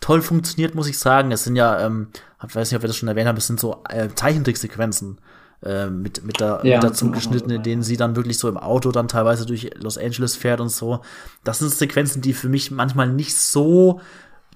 toll 0.00 0.22
funktioniert, 0.22 0.74
muss 0.74 0.88
ich 0.88 0.98
sagen. 0.98 1.30
Es 1.30 1.44
sind 1.44 1.56
ja, 1.56 1.78
ähm, 1.84 2.08
ich 2.46 2.54
weiß 2.54 2.70
nicht, 2.70 2.76
ob 2.76 2.82
wir 2.82 2.88
das 2.88 2.96
schon 2.96 3.08
erwähnt 3.08 3.28
haben, 3.28 3.36
es 3.36 3.46
sind 3.46 3.60
so 3.60 3.82
äh, 3.88 4.08
Zeichentricksequenzen 4.14 5.18
äh, 5.62 5.88
mit, 5.88 6.24
mit, 6.24 6.40
der, 6.40 6.60
ja, 6.64 6.76
mit 6.76 6.84
dazu 6.84 7.10
geschnitten, 7.10 7.50
in 7.50 7.62
denen 7.62 7.82
sie 7.82 7.98
dann 7.98 8.16
wirklich 8.16 8.38
so 8.38 8.48
im 8.48 8.56
Auto 8.56 8.92
dann 8.92 9.08
teilweise 9.08 9.44
durch 9.44 9.70
Los 9.76 9.98
Angeles 9.98 10.36
fährt 10.36 10.60
und 10.60 10.70
so. 10.70 11.00
Das 11.44 11.58
sind 11.58 11.70
Sequenzen, 11.70 12.22
die 12.22 12.32
für 12.32 12.48
mich 12.48 12.70
manchmal 12.70 13.08
nicht 13.08 13.36
so 13.36 14.00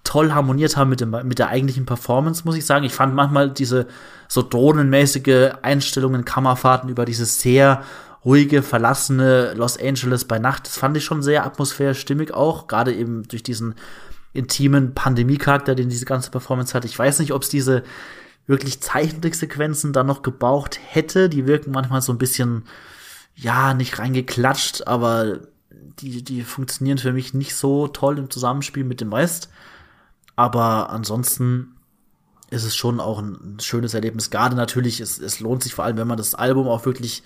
toll 0.05 0.32
harmoniert 0.32 0.76
haben 0.76 0.90
mit, 0.90 1.01
dem, 1.01 1.10
mit 1.24 1.39
der 1.39 1.48
eigentlichen 1.48 1.86
Performance, 1.86 2.43
muss 2.44 2.56
ich 2.56 2.66
sagen. 2.66 2.85
Ich 2.85 2.93
fand 2.93 3.14
manchmal 3.14 3.51
diese 3.51 3.86
so 4.28 4.43
drohnenmäßige 4.43 5.52
Einstellungen, 5.62 6.24
Kammerfahrten 6.24 6.89
über 6.89 7.05
dieses 7.05 7.40
sehr 7.40 7.82
ruhige, 8.24 8.62
verlassene 8.62 9.55
Los 9.55 9.78
Angeles 9.78 10.24
bei 10.24 10.39
Nacht, 10.39 10.66
das 10.66 10.78
fand 10.78 10.97
ich 10.97 11.05
schon 11.05 11.22
sehr 11.22 11.44
atmosphärisch 11.44 12.01
stimmig 12.01 12.32
auch, 12.32 12.68
gerade 12.68 12.94
eben 12.94 13.28
durch 13.28 13.43
diesen 13.43 13.74
intimen 14.32 14.94
Pandemie-Charakter, 14.94 15.74
den 15.74 15.89
diese 15.89 16.06
ganze 16.06 16.31
Performance 16.31 16.74
hat. 16.74 16.85
Ich 16.85 16.98
weiß 16.98 17.18
nicht, 17.20 17.32
ob 17.32 17.43
es 17.43 17.48
diese 17.48 17.82
wirklich 18.47 18.81
Zeichentricksequenzen 18.81 19.93
da 19.93 20.05
noch 20.05 20.22
gebraucht 20.22 20.78
hätte. 20.85 21.28
Die 21.28 21.47
wirken 21.47 21.70
manchmal 21.70 22.02
so 22.02 22.12
ein 22.12 22.18
bisschen, 22.18 22.64
ja, 23.36 23.74
nicht 23.74 23.98
reingeklatscht, 23.98 24.86
aber 24.86 25.40
die, 26.01 26.22
die 26.24 26.43
funktionieren 26.43 26.98
für 26.98 27.12
mich 27.12 27.32
nicht 27.32 27.55
so 27.55 27.89
toll 27.89 28.18
im 28.18 28.31
Zusammenspiel 28.31 28.85
mit 28.85 29.01
dem 29.01 29.12
Rest. 29.12 29.51
Aber 30.36 30.90
ansonsten 30.90 31.77
ist 32.51 32.65
es 32.65 32.77
schon 32.77 33.01
auch 33.01 33.20
ein 33.20 33.59
schönes 33.61 33.94
Erlebnis. 33.94 34.31
Gerade 34.31 34.56
natürlich, 34.56 35.01
es, 35.01 35.19
es 35.19 35.40
lohnt 35.40 35.62
sich 35.62 35.74
vor 35.74 35.85
allem, 35.85 35.97
wenn 35.97 36.09
man 36.09 36.19
das 36.19 36.35
Album 36.35 36.69
auch 36.69 36.85
wirklich 36.86 37.23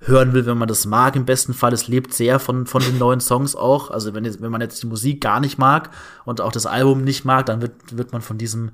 hören 0.00 0.32
will, 0.34 0.46
wenn 0.46 0.58
man 0.58 0.68
das 0.68 0.86
mag, 0.86 1.16
im 1.16 1.24
besten 1.24 1.54
Fall. 1.54 1.72
Es 1.72 1.88
lebt 1.88 2.12
sehr 2.12 2.38
von, 2.38 2.66
von 2.66 2.82
den 2.82 2.98
neuen 2.98 3.20
Songs 3.20 3.56
auch. 3.56 3.90
Also 3.90 4.14
wenn, 4.14 4.24
jetzt, 4.24 4.42
wenn 4.42 4.50
man 4.50 4.60
jetzt 4.60 4.82
die 4.82 4.86
Musik 4.86 5.20
gar 5.20 5.40
nicht 5.40 5.58
mag 5.58 5.90
und 6.24 6.40
auch 6.40 6.52
das 6.52 6.66
Album 6.66 7.02
nicht 7.02 7.24
mag, 7.24 7.46
dann 7.46 7.62
wird, 7.62 7.96
wird 7.96 8.12
man 8.12 8.22
von 8.22 8.38
diesem 8.38 8.72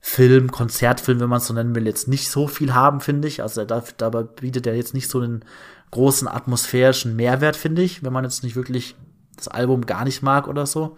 Film, 0.00 0.50
Konzertfilm, 0.50 1.20
wenn 1.20 1.28
man 1.28 1.38
es 1.38 1.46
so 1.46 1.54
nennen 1.54 1.74
will, 1.74 1.86
jetzt 1.86 2.08
nicht 2.08 2.30
so 2.30 2.46
viel 2.46 2.72
haben, 2.72 3.00
finde 3.00 3.28
ich. 3.28 3.42
Also 3.42 3.64
da, 3.64 3.82
dabei 3.96 4.22
bietet 4.22 4.66
er 4.66 4.74
jetzt 4.74 4.94
nicht 4.94 5.10
so 5.10 5.20
einen 5.20 5.44
großen 5.90 6.28
atmosphärischen 6.28 7.16
Mehrwert, 7.16 7.56
finde 7.56 7.82
ich, 7.82 8.02
wenn 8.02 8.12
man 8.12 8.24
jetzt 8.24 8.42
nicht 8.42 8.56
wirklich 8.56 8.96
das 9.36 9.48
Album 9.48 9.86
gar 9.86 10.04
nicht 10.04 10.22
mag 10.22 10.48
oder 10.48 10.66
so. 10.66 10.96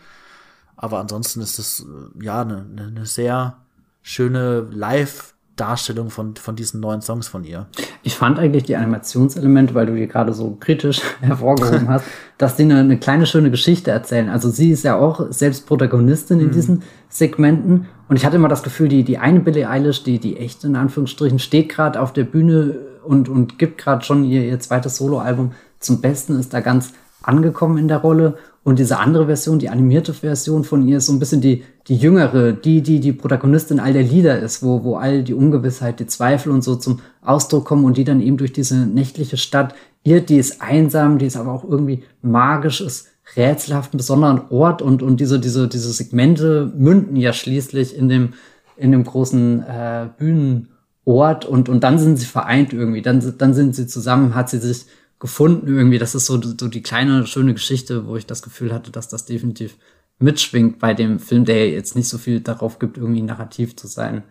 Aber 0.83 0.99
ansonsten 0.99 1.41
ist 1.41 1.59
es 1.59 1.81
äh, 1.81 2.25
ja 2.25 2.43
eine, 2.43 2.67
eine, 2.71 2.89
eine 2.89 3.07
sehr 3.07 3.57
schöne 4.03 4.67
Live 4.71 5.33
Darstellung 5.55 6.11
von, 6.11 6.35
von 6.35 6.57
diesen 6.57 6.81
neuen 6.81 7.03
Songs 7.03 7.29
von 7.29 7.45
ihr. 7.45 7.67
Ich 8.03 8.17
fand 8.17 8.39
eigentlich 8.39 8.65
die 8.65 8.75
Animationselemente, 8.75 9.75
weil 9.75 9.87
du 9.87 9.95
die 9.95 10.09
gerade 10.09 10.33
so 10.33 10.57
kritisch 10.59 11.01
hervorgehoben 11.21 11.89
hast, 11.89 12.07
dass 12.39 12.57
die 12.57 12.65
eine, 12.65 12.81
eine, 12.81 12.99
kleine 12.99 13.27
schöne 13.27 13.51
Geschichte 13.51 13.91
erzählen. 13.91 14.29
Also 14.29 14.51
sie 14.51 14.73
ist 14.73 14.83
ja 14.83 14.97
auch 14.97 15.31
selbst 15.31 15.67
Protagonistin 15.67 16.41
in 16.41 16.47
mhm. 16.47 16.53
diesen 16.53 16.83
Segmenten. 17.09 17.87
Und 18.09 18.17
ich 18.17 18.25
hatte 18.25 18.37
immer 18.37 18.49
das 18.49 18.65
Gefühl, 18.65 18.89
die, 18.89 19.05
die 19.05 19.19
eine 19.19 19.41
Billie 19.41 19.69
Eilish, 19.69 20.03
die, 20.03 20.19
die 20.19 20.37
echt 20.37 20.65
in 20.65 20.75
Anführungsstrichen 20.75 21.39
steht 21.39 21.69
gerade 21.69 22.01
auf 22.01 22.13
der 22.13 22.25
Bühne 22.25 22.79
und, 23.05 23.29
und 23.29 23.59
gibt 23.59 23.79
gerade 23.79 24.05
schon 24.05 24.25
ihr, 24.25 24.43
ihr 24.43 24.59
zweites 24.59 24.97
Soloalbum 24.97 25.53
zum 25.79 26.01
Besten, 26.01 26.41
ist 26.41 26.55
da 26.55 26.61
ganz 26.61 26.93
angekommen 27.23 27.79
in 27.79 27.89
der 27.89 27.99
Rolle. 27.99 28.37
Und 28.65 28.79
diese 28.79 28.99
andere 28.99 29.27
Version, 29.27 29.59
die 29.59 29.69
animierte 29.69 30.15
Version 30.15 30.63
von 30.63 30.87
ihr, 30.87 30.99
ist 30.99 31.07
so 31.07 31.13
ein 31.13 31.19
bisschen 31.19 31.41
die, 31.41 31.65
die 31.89 31.97
jüngere, 31.97 32.53
die, 32.53 32.81
die 32.81 33.01
die 33.01 33.13
Protagonistin 33.13 33.81
all 33.81 33.93
der 33.93 34.05
Lieder 34.05 34.39
ist, 34.39 34.63
wo, 34.63 34.85
wo 34.85 34.97
all 34.97 35.25
die 35.25 35.35
Ungewissheit, 35.35 35.99
die 35.99 36.07
Zweifel 36.07 36.53
und 36.53 36.63
so 36.63 36.77
zum 36.77 37.01
Ausdruck 37.23 37.65
kommen 37.65 37.85
und 37.85 37.97
die 37.97 38.05
dann 38.05 38.21
eben 38.21 38.37
durch 38.37 38.53
diese 38.53 38.77
nächtliche 38.77 39.37
Stadt 39.37 39.75
irrt, 40.05 40.29
die 40.29 40.37
ist 40.37 40.63
einsam, 40.63 41.19
die 41.19 41.27
ist 41.27 41.37
aber 41.37 41.53
auch 41.53 41.65
irgendwie 41.65 42.05
magisch, 42.23 42.81
ist 42.81 43.09
rätselhaft, 43.37 43.95
ein 43.95 43.99
besonderen 43.99 44.43
Ort. 44.51 44.83
Und, 44.83 45.03
und 45.03 45.19
diese, 45.21 45.41
diese, 45.41 45.69
diese 45.69 45.93
Segmente 45.93 46.73
münden 46.77 47.17
ja 47.17 47.33
schließlich 47.33 47.97
in 47.97 48.09
dem, 48.09 48.35
in 48.77 48.93
dem 48.93 49.05
großen 49.05 49.63
äh, 49.63 50.09
Bühnenort. 50.19 51.45
Und, 51.45 51.69
und 51.69 51.83
dann 51.83 51.99
sind 51.99 52.19
sie 52.19 52.27
vereint 52.27 52.73
irgendwie, 52.73 53.03
dann, 53.03 53.35
dann 53.39 53.55
sind 53.55 53.75
sie 53.75 53.87
zusammen, 53.87 54.35
hat 54.35 54.51
sie 54.51 54.59
sich 54.59 54.87
gefunden 55.23 55.69
irgendwie. 55.69 56.01
Das 56.01 56.17
ist 56.17 56.27
so, 56.27 56.43
so 56.43 56.67
die 56.67 56.83
kleine, 56.83 57.29
schöne 57.29 57.55
Geschichte, 57.55 58.07
wo 58.09 58.17
ich 58.17 58.27
das 58.27 58.43
Gefühl 58.43 58.75
hatte, 58.75 58.91
dass 58.91 59.07
das 59.09 59.25
definitiv 59.25 59.77
mitschwingt 60.19 60.81
bei 60.81 60.95
dem 60.95 61.21
Film, 61.21 61.45
der 61.45 61.71
jetzt 61.71 61.95
nicht 61.95 62.09
so 62.09 62.19
viel 62.19 62.41
darauf 62.41 62.81
gibt, 62.81 62.99
irgendwie 62.99 63.23
narrativ 63.23 63.77
zu 63.77 63.87
sein 63.87 64.25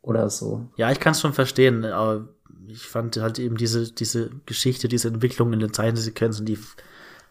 oder 0.00 0.30
so. 0.30 0.66
Ja, 0.76 0.90
ich 0.90 0.98
kann 0.98 1.12
es 1.12 1.20
schon 1.20 1.34
verstehen, 1.34 1.84
aber 1.84 2.28
ich 2.68 2.84
fand 2.84 3.18
halt 3.18 3.38
eben 3.38 3.58
diese, 3.58 3.92
diese 3.92 4.30
Geschichte, 4.46 4.88
diese 4.88 5.08
Entwicklung 5.08 5.52
in 5.52 5.60
den 5.60 5.74
Zeichensequenzen, 5.74 6.46
die 6.46 6.58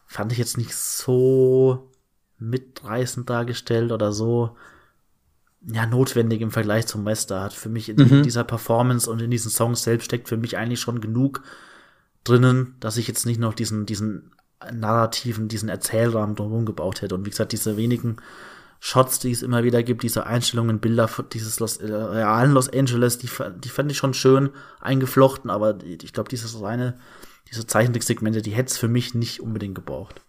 fand 0.06 0.32
ich 0.32 0.38
jetzt 0.38 0.60
nicht 0.60 0.76
so 0.76 1.90
mitreißend 2.38 3.28
dargestellt 3.28 3.92
oder 3.92 4.12
so 4.12 4.56
ja, 5.66 5.88
notwendig 5.88 6.42
im 6.42 6.52
Vergleich 6.52 6.86
zum 6.86 7.04
Meister. 7.04 7.42
Hat 7.42 7.54
für 7.54 7.70
mich 7.70 7.90
in 7.90 7.96
mhm. 7.98 8.22
dieser 8.22 8.44
Performance 8.44 9.10
und 9.10 9.20
in 9.20 9.32
diesen 9.32 9.50
Songs 9.50 9.82
selbst 9.82 10.06
steckt 10.06 10.30
für 10.30 10.38
mich 10.38 10.58
eigentlich 10.58 10.80
schon 10.80 11.02
genug 11.02 11.42
drinnen, 12.24 12.76
dass 12.80 12.98
ich 12.98 13.08
jetzt 13.08 13.26
nicht 13.26 13.40
noch 13.40 13.54
diesen, 13.54 13.86
diesen 13.86 14.32
narrativen, 14.72 15.48
diesen 15.48 15.70
Erzählrahmen 15.70 16.36
drumherum 16.36 16.66
gebaut 16.66 17.02
hätte. 17.02 17.16
Und 17.16 17.26
wie 17.26 17.30
gesagt, 17.30 17.52
diese 17.52 17.78
wenigen 17.78 18.18
Shots, 18.80 19.20
die 19.20 19.32
es 19.32 19.42
immer 19.42 19.64
wieder 19.64 19.84
gibt, 19.84 20.04
diese 20.04 20.26
Einstellungen, 20.26 20.80
Bilder 20.80 21.10
dieses 21.34 21.60
Los, 21.60 21.78
äh, 21.78 21.94
realen 21.94 22.52
Los 22.52 22.70
Angeles, 22.70 23.18
die, 23.18 23.30
die 23.64 23.70
fand 23.70 23.92
ich 23.92 23.98
schon 23.98 24.14
schön 24.14 24.50
eingeflochten, 24.80 25.50
aber 25.50 25.78
ich 25.84 26.14
glaube, 26.14 26.30
dieses 26.30 26.62
reine, 26.62 26.98
diese 27.50 27.68
Zeichentricksegmente, 27.68 28.42
die 28.42 28.52
hätte 28.52 28.72
es 28.72 28.78
für 28.78 28.88
mich 28.88 29.16
nicht 29.16 29.42
unbedingt 29.42 29.76
gebraucht. 29.76 30.22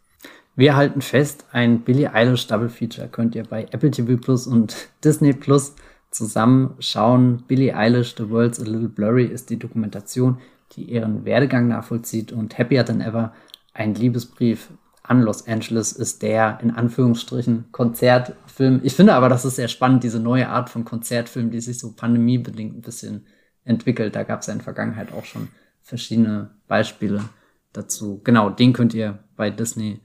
Wir 0.56 0.74
halten 0.74 1.00
fest, 1.00 1.46
ein 1.52 1.82
Billie 1.82 2.12
Eilish 2.12 2.48
Double 2.48 2.68
Feature 2.68 3.08
könnt 3.08 3.36
ihr 3.36 3.44
bei 3.44 3.68
Apple 3.70 3.90
TV 3.90 4.16
Plus 4.16 4.46
und 4.46 4.76
Disney 5.04 5.32
Plus 5.32 5.74
zusammen 6.10 6.74
schauen. 6.80 7.44
Billie 7.46 7.74
Eilish, 7.74 8.16
The 8.16 8.30
World's 8.30 8.58
a 8.58 8.64
Little 8.64 8.88
Blurry 8.88 9.26
ist 9.26 9.50
die 9.50 9.58
Dokumentation 9.58 10.38
die 10.72 10.84
ihren 10.84 11.24
Werdegang 11.24 11.68
nachvollzieht 11.68 12.32
und 12.32 12.58
Happier 12.58 12.84
Than 12.84 13.00
Ever, 13.00 13.32
ein 13.72 13.94
Liebesbrief 13.94 14.70
an 15.02 15.22
Los 15.22 15.46
Angeles, 15.46 15.92
ist 15.92 16.22
der 16.22 16.58
in 16.62 16.70
Anführungsstrichen 16.70 17.72
Konzertfilm. 17.72 18.80
Ich 18.82 18.94
finde 18.94 19.14
aber, 19.14 19.28
das 19.28 19.44
ist 19.44 19.56
sehr 19.56 19.68
spannend, 19.68 20.04
diese 20.04 20.20
neue 20.20 20.48
Art 20.48 20.70
von 20.70 20.84
Konzertfilm, 20.84 21.50
die 21.50 21.60
sich 21.60 21.78
so 21.78 21.92
pandemiebedingt 21.92 22.76
ein 22.76 22.82
bisschen 22.82 23.26
entwickelt. 23.64 24.14
Da 24.14 24.22
gab 24.22 24.40
es 24.40 24.46
ja 24.46 24.52
in 24.52 24.58
der 24.58 24.64
Vergangenheit 24.64 25.12
auch 25.12 25.24
schon 25.24 25.48
verschiedene 25.82 26.50
Beispiele 26.68 27.24
dazu. 27.72 28.20
Genau, 28.24 28.50
den 28.50 28.72
könnt 28.72 28.94
ihr 28.94 29.18
bei 29.36 29.50
Disney 29.50 30.00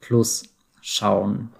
Plus 0.00 0.44
schauen. 0.80 1.50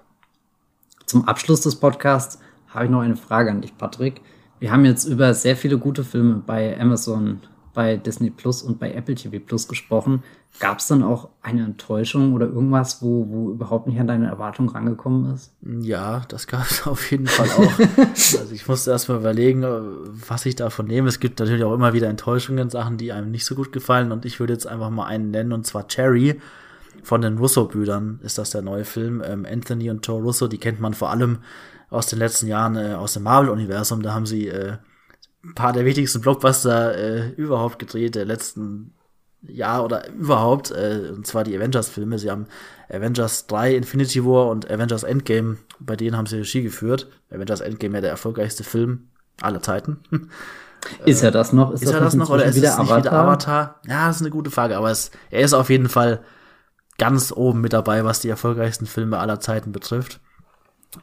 Zum 1.06 1.26
Abschluss 1.26 1.60
des 1.62 1.76
Podcasts 1.76 2.38
habe 2.68 2.84
ich 2.86 2.90
noch 2.90 3.00
eine 3.00 3.16
Frage 3.16 3.50
an 3.50 3.60
dich, 3.60 3.76
Patrick. 3.76 4.20
Wir 4.58 4.72
haben 4.72 4.84
jetzt 4.84 5.04
über 5.04 5.34
sehr 5.34 5.56
viele 5.56 5.78
gute 5.78 6.04
Filme 6.04 6.42
bei 6.46 6.78
Amazon 6.78 7.40
bei 7.72 7.96
Disney 7.96 8.30
Plus 8.30 8.62
und 8.62 8.78
bei 8.78 8.92
Apple 8.92 9.14
TV 9.14 9.38
Plus 9.44 9.68
gesprochen. 9.68 10.22
Gab 10.58 10.80
es 10.80 10.88
dann 10.88 11.02
auch 11.02 11.28
eine 11.42 11.64
Enttäuschung 11.64 12.32
oder 12.32 12.46
irgendwas, 12.46 13.02
wo, 13.02 13.26
wo 13.28 13.50
überhaupt 13.50 13.86
nicht 13.86 14.00
an 14.00 14.08
deine 14.08 14.26
Erwartung 14.26 14.68
rangekommen 14.68 15.32
ist? 15.32 15.52
Ja, 15.62 16.22
das 16.28 16.46
gab 16.46 16.68
es 16.68 16.86
auf 16.86 17.10
jeden 17.10 17.26
Fall 17.26 17.48
auch. 17.50 17.78
also 18.08 18.52
ich 18.52 18.66
musste 18.66 18.90
erst 18.90 19.08
mal 19.08 19.18
überlegen, 19.18 19.64
was 20.28 20.46
ich 20.46 20.56
davon 20.56 20.86
nehme. 20.86 21.08
Es 21.08 21.20
gibt 21.20 21.38
natürlich 21.38 21.62
auch 21.62 21.74
immer 21.74 21.92
wieder 21.92 22.08
Enttäuschungen, 22.08 22.70
Sachen, 22.70 22.96
die 22.96 23.12
einem 23.12 23.30
nicht 23.30 23.44
so 23.44 23.54
gut 23.54 23.72
gefallen. 23.72 24.10
Und 24.10 24.24
ich 24.24 24.40
würde 24.40 24.52
jetzt 24.52 24.66
einfach 24.66 24.90
mal 24.90 25.06
einen 25.06 25.30
nennen, 25.30 25.52
und 25.52 25.66
zwar 25.66 25.86
Cherry. 25.86 26.40
Von 27.02 27.22
den 27.22 27.38
Russo-Brüdern 27.38 28.18
ist 28.22 28.36
das 28.36 28.50
der 28.50 28.62
neue 28.62 28.84
Film. 28.84 29.22
Ähm, 29.24 29.46
Anthony 29.50 29.90
und 29.90 30.06
Joe 30.06 30.20
Russo, 30.20 30.48
die 30.48 30.58
kennt 30.58 30.80
man 30.80 30.92
vor 30.92 31.10
allem 31.10 31.38
aus 31.88 32.06
den 32.06 32.18
letzten 32.18 32.46
Jahren 32.46 32.76
äh, 32.76 32.94
aus 32.94 33.14
dem 33.14 33.22
Marvel-Universum. 33.22 34.02
Da 34.02 34.12
haben 34.12 34.26
sie 34.26 34.48
äh, 34.48 34.76
ein 35.44 35.54
paar 35.54 35.72
der 35.72 35.84
wichtigsten 35.84 36.20
Blockbuster 36.20 36.96
äh, 36.96 37.30
überhaupt 37.30 37.78
gedreht 37.78 38.14
der 38.14 38.24
letzten 38.24 38.94
Jahr 39.42 39.84
oder 39.84 40.08
überhaupt, 40.10 40.70
äh, 40.70 41.12
und 41.14 41.26
zwar 41.26 41.44
die 41.44 41.56
Avengers-Filme. 41.56 42.18
Sie 42.18 42.30
haben 42.30 42.46
Avengers 42.90 43.46
3 43.46 43.74
Infinity 43.74 44.24
War 44.24 44.48
und 44.48 44.70
Avengers 44.70 45.02
Endgame, 45.02 45.56
bei 45.78 45.96
denen 45.96 46.16
haben 46.16 46.26
sie 46.26 46.36
Regie 46.36 46.62
geführt. 46.62 47.08
Avengers 47.30 47.60
Endgame 47.60 47.94
ja 47.94 48.00
der 48.02 48.10
erfolgreichste 48.10 48.64
Film 48.64 49.08
aller 49.40 49.62
Zeiten. 49.62 49.98
Ist 51.04 51.22
er 51.22 51.30
das 51.30 51.52
noch? 51.52 51.72
Ist, 51.72 51.82
ist 51.82 51.92
er 51.92 52.00
das 52.00 52.14
noch 52.14 52.30
oder 52.30 52.46
ist 52.46 52.56
es 52.56 52.64
Avatar? 52.64 52.98
wieder 52.98 53.12
Avatar? 53.12 53.80
Ja, 53.86 54.06
das 54.06 54.16
ist 54.16 54.22
eine 54.22 54.30
gute 54.30 54.50
Frage, 54.50 54.78
aber 54.78 54.90
es, 54.90 55.10
er 55.30 55.42
ist 55.42 55.52
auf 55.52 55.68
jeden 55.68 55.90
Fall 55.90 56.22
ganz 56.96 57.32
oben 57.32 57.60
mit 57.60 57.74
dabei, 57.74 58.04
was 58.04 58.20
die 58.20 58.30
erfolgreichsten 58.30 58.86
Filme 58.86 59.18
aller 59.18 59.40
Zeiten 59.40 59.72
betrifft. 59.72 60.20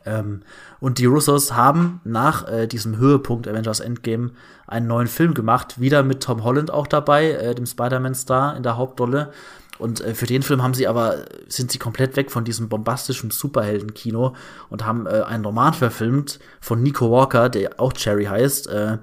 Ähm, 0.05 0.41
und 0.79 0.97
die 0.97 1.05
Russos 1.05 1.53
haben 1.53 2.01
nach 2.03 2.47
äh, 2.47 2.67
diesem 2.67 2.97
Höhepunkt 2.97 3.47
Avengers 3.47 3.79
Endgame 3.79 4.31
einen 4.67 4.87
neuen 4.87 5.07
Film 5.07 5.33
gemacht, 5.33 5.79
wieder 5.79 6.03
mit 6.03 6.21
Tom 6.21 6.43
Holland 6.43 6.71
auch 6.71 6.87
dabei, 6.87 7.31
äh, 7.31 7.55
dem 7.55 7.65
Spider-Man-Star 7.65 8.57
in 8.57 8.63
der 8.63 8.77
Hauptrolle. 8.77 9.31
Und 9.79 10.01
äh, 10.01 10.13
für 10.13 10.25
den 10.25 10.43
Film 10.43 10.61
haben 10.61 10.73
sie 10.73 10.87
aber, 10.87 11.25
sind 11.47 11.71
sie 11.71 11.79
komplett 11.79 12.15
weg 12.15 12.31
von 12.31 12.43
diesem 12.43 12.67
bombastischen 12.67 13.31
Superhelden-Kino 13.31 14.35
und 14.69 14.85
haben 14.85 15.05
äh, 15.05 15.21
einen 15.21 15.45
Roman 15.45 15.73
verfilmt 15.73 16.39
von 16.59 16.83
Nico 16.83 17.09
Walker, 17.11 17.49
der 17.49 17.79
auch 17.79 17.93
Cherry 17.93 18.25
heißt. 18.25 18.67
Äh, 18.67 18.97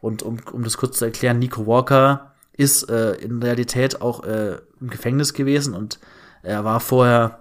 und 0.00 0.22
um, 0.22 0.38
um 0.52 0.64
das 0.64 0.76
kurz 0.76 0.98
zu 0.98 1.06
erklären, 1.06 1.38
Nico 1.38 1.66
Walker 1.66 2.32
ist 2.52 2.90
äh, 2.90 3.14
in 3.14 3.42
Realität 3.42 4.00
auch 4.00 4.22
im 4.22 4.88
Gefängnis 4.88 5.34
gewesen 5.34 5.74
und 5.74 5.98
er 6.42 6.64
war 6.64 6.80
vorher 6.80 7.40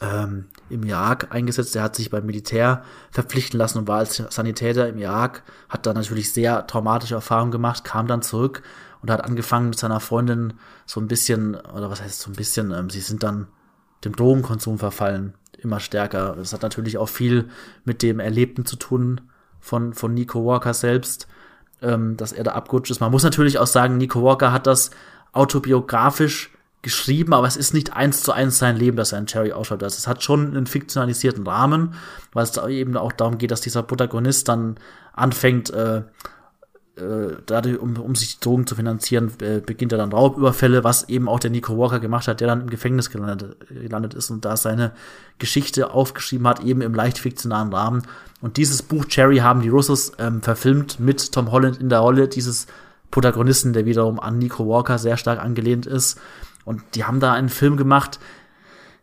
ähm, 0.00 0.46
im 0.70 0.82
Irak 0.82 1.28
eingesetzt. 1.30 1.76
Er 1.76 1.82
hat 1.82 1.96
sich 1.96 2.10
beim 2.10 2.26
Militär 2.26 2.82
verpflichten 3.10 3.58
lassen 3.58 3.78
und 3.78 3.88
war 3.88 3.98
als 3.98 4.16
Sanitäter 4.16 4.88
im 4.88 4.98
Irak, 4.98 5.42
hat 5.68 5.86
da 5.86 5.94
natürlich 5.94 6.32
sehr 6.32 6.66
traumatische 6.66 7.14
Erfahrungen 7.14 7.50
gemacht, 7.50 7.84
kam 7.84 8.06
dann 8.06 8.22
zurück 8.22 8.62
und 9.02 9.10
hat 9.10 9.24
angefangen 9.24 9.68
mit 9.68 9.78
seiner 9.78 10.00
Freundin 10.00 10.54
so 10.86 11.00
ein 11.00 11.08
bisschen, 11.08 11.54
oder 11.54 11.90
was 11.90 12.02
heißt 12.02 12.20
so 12.20 12.30
ein 12.30 12.36
bisschen, 12.36 12.70
ähm, 12.72 12.88
sie 12.88 13.00
sind 13.00 13.22
dann 13.22 13.48
dem 14.04 14.16
Drogenkonsum 14.16 14.78
verfallen, 14.78 15.34
immer 15.58 15.80
stärker. 15.80 16.34
Das 16.36 16.52
hat 16.52 16.62
natürlich 16.62 16.98
auch 16.98 17.08
viel 17.08 17.48
mit 17.84 18.02
dem 18.02 18.20
Erlebten 18.20 18.64
zu 18.64 18.76
tun 18.76 19.20
von, 19.60 19.94
von 19.94 20.14
Nico 20.14 20.44
Walker 20.44 20.74
selbst, 20.74 21.28
ähm, 21.82 22.16
dass 22.16 22.32
er 22.32 22.44
da 22.44 22.52
abgerutscht 22.52 22.90
ist. 22.90 23.00
Man 23.00 23.10
muss 23.10 23.24
natürlich 23.24 23.58
auch 23.58 23.66
sagen, 23.66 23.96
Nico 23.98 24.22
Walker 24.22 24.52
hat 24.52 24.66
das 24.66 24.90
autobiografisch 25.32 26.53
geschrieben, 26.84 27.32
aber 27.32 27.48
es 27.48 27.56
ist 27.56 27.74
nicht 27.74 27.94
eins 27.94 28.22
zu 28.22 28.30
eins 28.30 28.58
sein 28.58 28.76
Leben, 28.76 28.96
das 28.96 29.12
ein 29.12 29.26
Cherry 29.26 29.52
ausschaut. 29.52 29.82
Also 29.82 29.96
es 29.96 30.06
hat 30.06 30.22
schon 30.22 30.48
einen 30.48 30.66
fiktionalisierten 30.66 31.44
Rahmen, 31.46 31.94
weil 32.32 32.44
es 32.44 32.56
eben 32.56 32.96
auch 32.96 33.12
darum 33.12 33.38
geht, 33.38 33.50
dass 33.50 33.62
dieser 33.62 33.82
Protagonist 33.82 34.48
dann 34.48 34.76
anfängt, 35.14 35.70
äh, 35.70 36.02
äh, 36.96 37.36
dadurch, 37.46 37.80
um, 37.80 37.96
um 37.96 38.14
sich 38.14 38.38
Drogen 38.38 38.66
zu 38.68 38.76
finanzieren, 38.76 39.32
äh, 39.40 39.60
beginnt 39.60 39.90
er 39.92 39.98
dann 39.98 40.12
Raubüberfälle, 40.12 40.84
was 40.84 41.08
eben 41.08 41.28
auch 41.28 41.40
der 41.40 41.50
Nico 41.50 41.76
Walker 41.76 41.98
gemacht 41.98 42.28
hat, 42.28 42.40
der 42.40 42.46
dann 42.48 42.60
im 42.60 42.70
Gefängnis 42.70 43.10
gelandet, 43.10 43.56
gelandet 43.68 44.14
ist 44.14 44.30
und 44.30 44.44
da 44.44 44.56
seine 44.56 44.92
Geschichte 45.38 45.90
aufgeschrieben 45.90 46.46
hat, 46.46 46.62
eben 46.62 46.82
im 46.82 46.94
leicht 46.94 47.18
fiktionalen 47.18 47.72
Rahmen. 47.72 48.02
Und 48.40 48.58
dieses 48.58 48.82
Buch 48.82 49.06
Cherry 49.06 49.38
haben 49.38 49.62
die 49.62 49.70
Russos 49.70 50.12
ähm, 50.18 50.42
verfilmt 50.42 51.00
mit 51.00 51.32
Tom 51.32 51.50
Holland 51.50 51.80
in 51.80 51.88
der 51.88 52.00
Rolle 52.00 52.28
dieses 52.28 52.66
Protagonisten, 53.10 53.72
der 53.72 53.86
wiederum 53.86 54.20
an 54.20 54.38
Nico 54.38 54.68
Walker 54.68 54.98
sehr 54.98 55.16
stark 55.16 55.40
angelehnt 55.40 55.86
ist. 55.86 56.20
Und 56.64 56.82
die 56.94 57.04
haben 57.04 57.20
da 57.20 57.32
einen 57.32 57.48
Film 57.48 57.76
gemacht, 57.76 58.18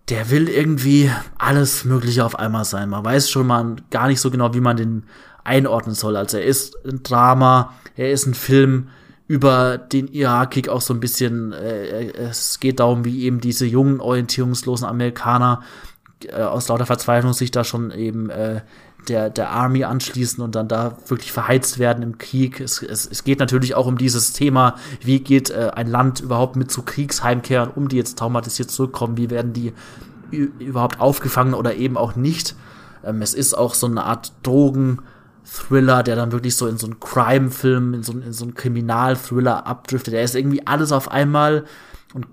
der 0.09 0.29
will 0.29 0.49
irgendwie 0.49 1.11
alles 1.37 1.85
Mögliche 1.85 2.25
auf 2.25 2.37
einmal 2.37 2.65
sein. 2.65 2.89
Man 2.89 3.05
weiß 3.05 3.29
schon 3.29 3.47
mal 3.47 3.75
gar 3.91 4.07
nicht 4.07 4.19
so 4.19 4.31
genau, 4.31 4.53
wie 4.53 4.59
man 4.59 4.77
den 4.77 5.03
einordnen 5.43 5.95
soll. 5.95 6.17
Also 6.17 6.37
er 6.37 6.45
ist 6.45 6.75
ein 6.85 7.03
Drama, 7.03 7.73
er 7.95 8.11
ist 8.11 8.25
ein 8.25 8.33
Film 8.33 8.89
über 9.27 9.77
den 9.77 10.07
Irakkrieg 10.07 10.69
auch 10.69 10.81
so 10.81 10.93
ein 10.93 10.99
bisschen. 10.99 11.53
Äh, 11.53 12.11
es 12.11 12.59
geht 12.59 12.79
darum, 12.79 13.05
wie 13.05 13.23
eben 13.23 13.39
diese 13.39 13.65
jungen 13.65 14.01
orientierungslosen 14.01 14.85
Amerikaner 14.85 15.61
äh, 16.25 16.41
aus 16.41 16.67
lauter 16.67 16.85
Verzweiflung 16.85 17.33
sich 17.33 17.51
da 17.51 17.63
schon 17.63 17.91
eben 17.91 18.29
äh, 18.29 18.61
der, 19.07 19.29
der 19.29 19.49
Army 19.49 19.83
anschließen 19.83 20.43
und 20.43 20.55
dann 20.55 20.67
da 20.67 20.97
wirklich 21.07 21.31
verheizt 21.31 21.79
werden 21.79 22.03
im 22.03 22.17
Krieg. 22.17 22.59
Es, 22.59 22.81
es, 22.81 23.05
es 23.05 23.23
geht 23.23 23.39
natürlich 23.39 23.75
auch 23.75 23.87
um 23.87 23.97
dieses 23.97 24.33
Thema, 24.33 24.75
wie 25.01 25.19
geht 25.19 25.49
äh, 25.49 25.71
ein 25.73 25.87
Land 25.87 26.19
überhaupt 26.19 26.55
mit 26.55 26.71
zu 26.71 26.83
Kriegsheimkehrern 26.83 27.71
um, 27.73 27.87
die 27.87 27.97
jetzt 27.97 28.17
traumatisiert 28.17 28.71
zurückkommen, 28.71 29.17
wie 29.17 29.29
werden 29.29 29.53
die 29.53 29.73
überhaupt 30.31 30.99
aufgefangen 30.99 31.53
oder 31.53 31.75
eben 31.75 31.97
auch 31.97 32.15
nicht. 32.15 32.55
Ähm, 33.03 33.21
es 33.21 33.33
ist 33.33 33.53
auch 33.53 33.73
so 33.73 33.87
eine 33.87 34.03
Art 34.03 34.33
Drogen-Thriller, 34.43 36.03
der 36.03 36.15
dann 36.15 36.31
wirklich 36.31 36.55
so 36.55 36.67
in 36.67 36.77
so 36.77 36.87
einen 36.87 36.99
Crime-Film, 36.99 37.93
in 37.95 38.03
so, 38.03 38.13
in 38.13 38.33
so 38.33 38.45
einen 38.45 38.53
Kriminal-Thriller 38.53 39.65
abdriftet. 39.65 40.13
Er 40.13 40.23
ist 40.23 40.35
irgendwie 40.35 40.65
alles 40.67 40.91
auf 40.91 41.11
einmal 41.11 41.65
und 42.13 42.27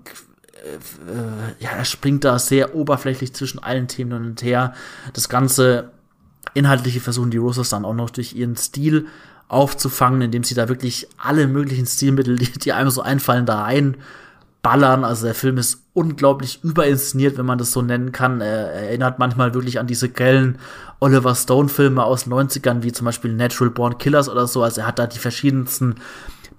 äh, 0.59 1.63
ja, 1.63 1.71
er 1.71 1.85
springt 1.85 2.23
da 2.23 2.37
sehr 2.37 2.75
oberflächlich 2.75 3.33
zwischen 3.33 3.59
allen 3.59 3.87
Themen 3.87 4.11
hin 4.11 4.25
und 4.31 4.43
her. 4.43 4.73
Das 5.13 5.29
Ganze 5.29 5.91
inhaltliche 6.53 6.99
versuchen 6.99 7.31
die 7.31 7.37
Roses 7.37 7.69
dann 7.69 7.85
auch 7.85 7.93
noch 7.93 8.09
durch 8.09 8.33
ihren 8.33 8.55
Stil 8.55 9.07
aufzufangen, 9.47 10.21
indem 10.21 10.43
sie 10.43 10.55
da 10.55 10.69
wirklich 10.69 11.07
alle 11.17 11.47
möglichen 11.47 11.85
Stilmittel, 11.85 12.37
die, 12.37 12.51
die 12.51 12.73
einem 12.73 12.91
so 12.91 13.01
einfallen, 13.01 13.45
da 13.45 13.63
reinballern. 13.63 15.03
Also 15.03 15.25
der 15.25 15.35
Film 15.35 15.57
ist 15.57 15.81
unglaublich 15.93 16.63
überinszeniert, 16.63 17.37
wenn 17.37 17.45
man 17.45 17.57
das 17.57 17.71
so 17.71 17.81
nennen 17.81 18.11
kann. 18.11 18.41
Er 18.41 18.71
erinnert 18.71 19.19
manchmal 19.19 19.53
wirklich 19.53 19.79
an 19.79 19.87
diese 19.87 20.09
grellen 20.09 20.59
Oliver 20.99 21.33
Stone-Filme 21.33 22.03
aus 22.03 22.27
90ern, 22.27 22.83
wie 22.83 22.91
zum 22.91 23.05
Beispiel 23.05 23.33
Natural 23.33 23.71
Born 23.71 23.97
Killers 23.97 24.29
oder 24.29 24.47
so. 24.47 24.61
Also 24.61 24.81
er 24.81 24.87
hat 24.87 24.99
da 24.99 25.07
die 25.07 25.19
verschiedensten 25.19 25.95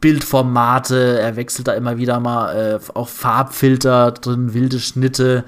Bildformate, 0.01 1.20
er 1.20 1.36
wechselt 1.36 1.69
da 1.69 1.73
immer 1.74 1.98
wieder 1.98 2.20
mal 2.20 2.57
äh, 2.57 2.78
auch 2.94 3.09
Farbfilter 3.09 4.12
drin, 4.12 4.55
wilde 4.55 4.81
Schnitte 4.81 5.44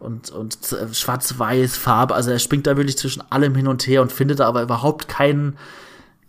und, 0.00 0.30
und 0.30 0.58
schwarz-weiß 0.92 1.76
Farbe. 1.76 2.14
Also 2.14 2.30
er 2.30 2.38
springt 2.38 2.66
da 2.66 2.76
wirklich 2.76 2.98
zwischen 2.98 3.22
allem 3.30 3.54
hin 3.54 3.68
und 3.68 3.86
her 3.86 4.02
und 4.02 4.12
findet 4.12 4.40
da 4.40 4.48
aber 4.48 4.62
überhaupt 4.62 5.08
keinen 5.08 5.56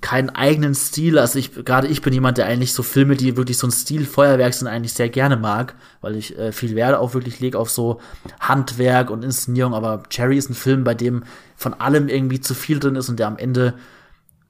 keinen 0.02 0.32
eigenen 0.32 0.74
Stil. 0.74 1.20
Also 1.20 1.38
ich, 1.38 1.54
gerade 1.64 1.88
ich 1.88 2.02
bin 2.02 2.12
jemand, 2.12 2.40
der 2.40 2.48
eigentlich 2.48 2.74
so 2.74 2.82
Filme, 2.84 3.16
die 3.16 3.38
wirklich 3.38 3.60
so 3.60 3.68
ein 3.68 3.72
Stilfeuerwerk 3.72 4.54
sind, 4.54 4.68
eigentlich 4.68 4.94
sehr 4.94 5.10
gerne 5.10 5.38
mag, 5.38 5.76
weil 6.02 6.16
ich 6.16 6.38
äh, 6.38 6.52
viel 6.52 6.76
Wert 6.76 6.96
auch 6.96 7.14
wirklich 7.14 7.40
lege 7.40 7.58
auf 7.58 7.70
so 7.70 8.02
Handwerk 8.40 9.12
und 9.12 9.24
Inszenierung. 9.24 9.76
Aber 9.76 10.04
Cherry 10.10 10.38
ist 10.38 10.50
ein 10.50 10.56
Film, 10.56 10.84
bei 10.84 10.96
dem 10.96 11.24
von 11.56 11.76
allem 11.76 12.10
irgendwie 12.10 12.42
zu 12.42 12.56
viel 12.56 12.80
drin 12.80 12.96
ist 12.96 13.10
und 13.10 13.20
der 13.20 13.28
am 13.28 13.38
Ende 13.38 13.76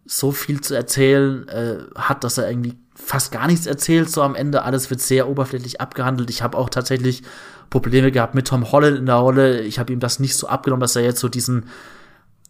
so 0.06 0.32
viel 0.32 0.62
zu 0.62 0.74
erzählen 0.74 1.48
äh, 1.50 1.80
hat, 1.96 2.24
dass 2.24 2.38
er 2.38 2.50
irgendwie 2.50 2.78
fast 2.96 3.32
gar 3.32 3.48
nichts 3.48 3.66
erzählt, 3.66 4.10
so 4.10 4.22
am 4.22 4.36
Ende. 4.36 4.64
Alles 4.64 4.90
wird 4.90 5.02
sehr 5.02 5.28
oberflächlich 5.28 5.82
abgehandelt. 5.82 6.30
Ich 6.30 6.42
habe 6.42 6.58
auch 6.58 6.70
tatsächlich 6.70 7.24
Probleme 7.72 8.12
gehabt 8.12 8.36
mit 8.36 8.48
Tom 8.48 8.72
Holland 8.72 9.00
in 9.00 9.06
der 9.08 9.16
Rolle. 9.16 9.62
Ich 9.62 9.80
habe 9.80 9.92
ihm 9.92 10.00
das 10.00 10.20
nicht 10.20 10.36
so 10.36 10.48
abgenommen, 10.48 10.82
dass 10.82 10.96
er 10.96 11.04
jetzt 11.04 11.22
so 11.22 11.30
diesen, 11.30 11.66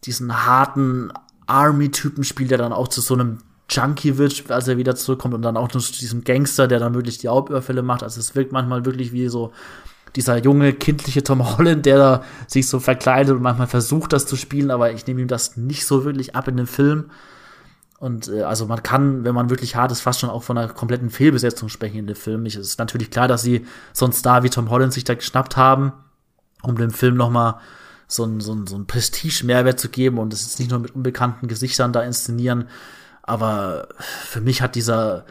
diesen 0.03 0.45
harten 0.45 1.13
Army-Typen 1.45 2.25
spielt, 2.25 2.51
der 2.51 2.57
dann 2.57 2.73
auch 2.73 2.89
zu 2.89 2.99
so 2.99 3.13
einem 3.13 3.37
Junkie 3.69 4.17
wird, 4.17 4.51
als 4.51 4.67
er 4.67 4.77
wieder 4.77 4.95
zurückkommt 4.95 5.33
und 5.33 5.43
dann 5.43 5.55
auch 5.55 5.69
zu 5.69 5.79
diesem 5.79 6.23
Gangster, 6.23 6.67
der 6.67 6.79
dann 6.79 6.93
wirklich 6.95 7.19
die 7.19 7.29
Hauptüberfälle 7.29 7.83
macht. 7.83 8.03
Also 8.03 8.19
es 8.19 8.35
wirkt 8.35 8.51
manchmal 8.51 8.83
wirklich 8.83 9.13
wie 9.13 9.29
so 9.29 9.53
dieser 10.15 10.37
junge, 10.37 10.73
kindliche 10.73 11.23
Tom 11.23 11.57
Holland, 11.57 11.85
der 11.85 11.97
da 11.97 12.23
sich 12.47 12.67
so 12.67 12.79
verkleidet 12.79 13.35
und 13.35 13.43
manchmal 13.43 13.67
versucht, 13.67 14.11
das 14.11 14.25
zu 14.25 14.35
spielen, 14.35 14.71
aber 14.71 14.91
ich 14.91 15.07
nehme 15.07 15.21
ihm 15.21 15.27
das 15.27 15.55
nicht 15.55 15.85
so 15.85 16.03
wirklich 16.03 16.35
ab 16.35 16.47
in 16.47 16.57
dem 16.57 16.67
Film. 16.67 17.11
Und 18.01 18.29
äh, 18.29 18.41
also 18.41 18.65
man 18.65 18.81
kann, 18.81 19.23
wenn 19.25 19.35
man 19.35 19.51
wirklich 19.51 19.75
hart 19.75 19.91
ist, 19.91 20.01
fast 20.01 20.19
schon 20.19 20.31
auch 20.31 20.41
von 20.41 20.57
einer 20.57 20.73
kompletten 20.73 21.11
Fehlbesetzung 21.11 21.69
sprechen 21.69 21.99
in 21.99 22.07
dem 22.07 22.15
Film. 22.15 22.47
Es 22.47 22.55
ist 22.55 22.79
natürlich 22.79 23.11
klar, 23.11 23.27
dass 23.27 23.43
sie 23.43 23.67
so 23.93 24.05
einen 24.05 24.13
Star 24.13 24.41
wie 24.41 24.49
Tom 24.49 24.71
Holland 24.71 24.91
sich 24.91 25.03
da 25.03 25.13
geschnappt 25.13 25.55
haben, 25.55 25.93
um 26.63 26.75
dem 26.75 26.89
Film 26.89 27.15
noch 27.15 27.29
mal 27.29 27.61
so 28.07 28.23
einen 28.23 28.41
so 28.41 28.57
so 28.65 28.75
ein 28.75 28.87
Prestige-Mehrwert 28.87 29.79
zu 29.79 29.89
geben 29.89 30.17
und 30.17 30.33
es 30.33 30.41
ist 30.41 30.57
nicht 30.57 30.71
nur 30.71 30.79
mit 30.79 30.95
unbekannten 30.95 31.47
Gesichtern 31.47 31.93
da 31.93 32.01
inszenieren. 32.01 32.69
Aber 33.21 33.89
für 33.99 34.41
mich 34.41 34.63
hat 34.63 34.73
dieser, 34.73 35.25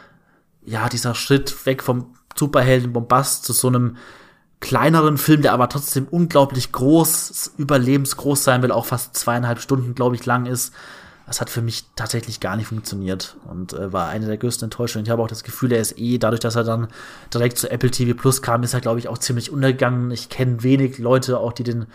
ja, 0.64 0.88
dieser 0.88 1.16
Schritt 1.16 1.66
weg 1.66 1.82
vom 1.82 2.14
Superhelden-Bombast 2.36 3.44
zu 3.46 3.52
so 3.52 3.66
einem 3.66 3.96
kleineren 4.60 5.18
Film, 5.18 5.42
der 5.42 5.54
aber 5.54 5.68
trotzdem 5.68 6.06
unglaublich 6.08 6.70
groß, 6.70 7.54
überlebensgroß 7.58 8.44
sein 8.44 8.62
will, 8.62 8.70
auch 8.70 8.86
fast 8.86 9.16
zweieinhalb 9.16 9.58
Stunden, 9.58 9.96
glaube 9.96 10.14
ich, 10.14 10.24
lang 10.24 10.46
ist, 10.46 10.72
das 11.30 11.40
hat 11.40 11.48
für 11.48 11.62
mich 11.62 11.84
tatsächlich 11.94 12.40
gar 12.40 12.56
nicht 12.56 12.66
funktioniert 12.66 13.36
und 13.48 13.72
äh, 13.72 13.92
war 13.92 14.08
eine 14.08 14.26
der 14.26 14.36
größten 14.36 14.66
Enttäuschungen. 14.66 15.06
Ich 15.06 15.12
habe 15.12 15.22
auch 15.22 15.28
das 15.28 15.44
Gefühl, 15.44 15.70
er 15.70 15.78
ist 15.78 15.96
eh, 15.96 16.18
dadurch, 16.18 16.40
dass 16.40 16.56
er 16.56 16.64
dann 16.64 16.88
direkt 17.32 17.56
zu 17.56 17.70
Apple 17.70 17.92
TV 17.92 18.20
Plus 18.20 18.42
kam, 18.42 18.64
ist 18.64 18.74
er, 18.74 18.80
glaube 18.80 18.98
ich, 18.98 19.06
auch 19.06 19.16
ziemlich 19.16 19.52
untergegangen. 19.52 20.10
Ich 20.10 20.28
kenne 20.28 20.64
wenig 20.64 20.98
Leute 20.98 21.38
auch, 21.38 21.52
die 21.52 21.62
den 21.62 21.86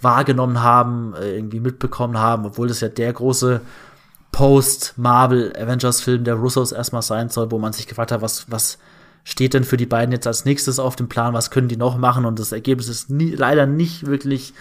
wahrgenommen 0.00 0.60
haben, 0.64 1.14
äh, 1.14 1.36
irgendwie 1.36 1.60
mitbekommen 1.60 2.18
haben, 2.18 2.44
obwohl 2.44 2.66
das 2.66 2.80
ja 2.80 2.88
der 2.88 3.12
große 3.12 3.60
Post-Marvel-Avengers-Film 4.32 6.24
der 6.24 6.34
Russos 6.34 6.72
erstmal 6.72 7.02
sein 7.02 7.28
soll, 7.28 7.52
wo 7.52 7.60
man 7.60 7.72
sich 7.72 7.86
gefragt 7.86 8.10
hat, 8.10 8.22
was, 8.22 8.50
was 8.50 8.78
steht 9.22 9.54
denn 9.54 9.62
für 9.62 9.76
die 9.76 9.86
beiden 9.86 10.10
jetzt 10.10 10.26
als 10.26 10.44
nächstes 10.44 10.80
auf 10.80 10.96
dem 10.96 11.08
Plan, 11.08 11.32
was 11.32 11.52
können 11.52 11.68
die 11.68 11.76
noch 11.76 11.96
machen 11.96 12.24
und 12.24 12.40
das 12.40 12.50
Ergebnis 12.50 12.88
ist 12.88 13.08
nie, 13.08 13.36
leider 13.36 13.66
nicht 13.66 14.06
wirklich 14.06 14.52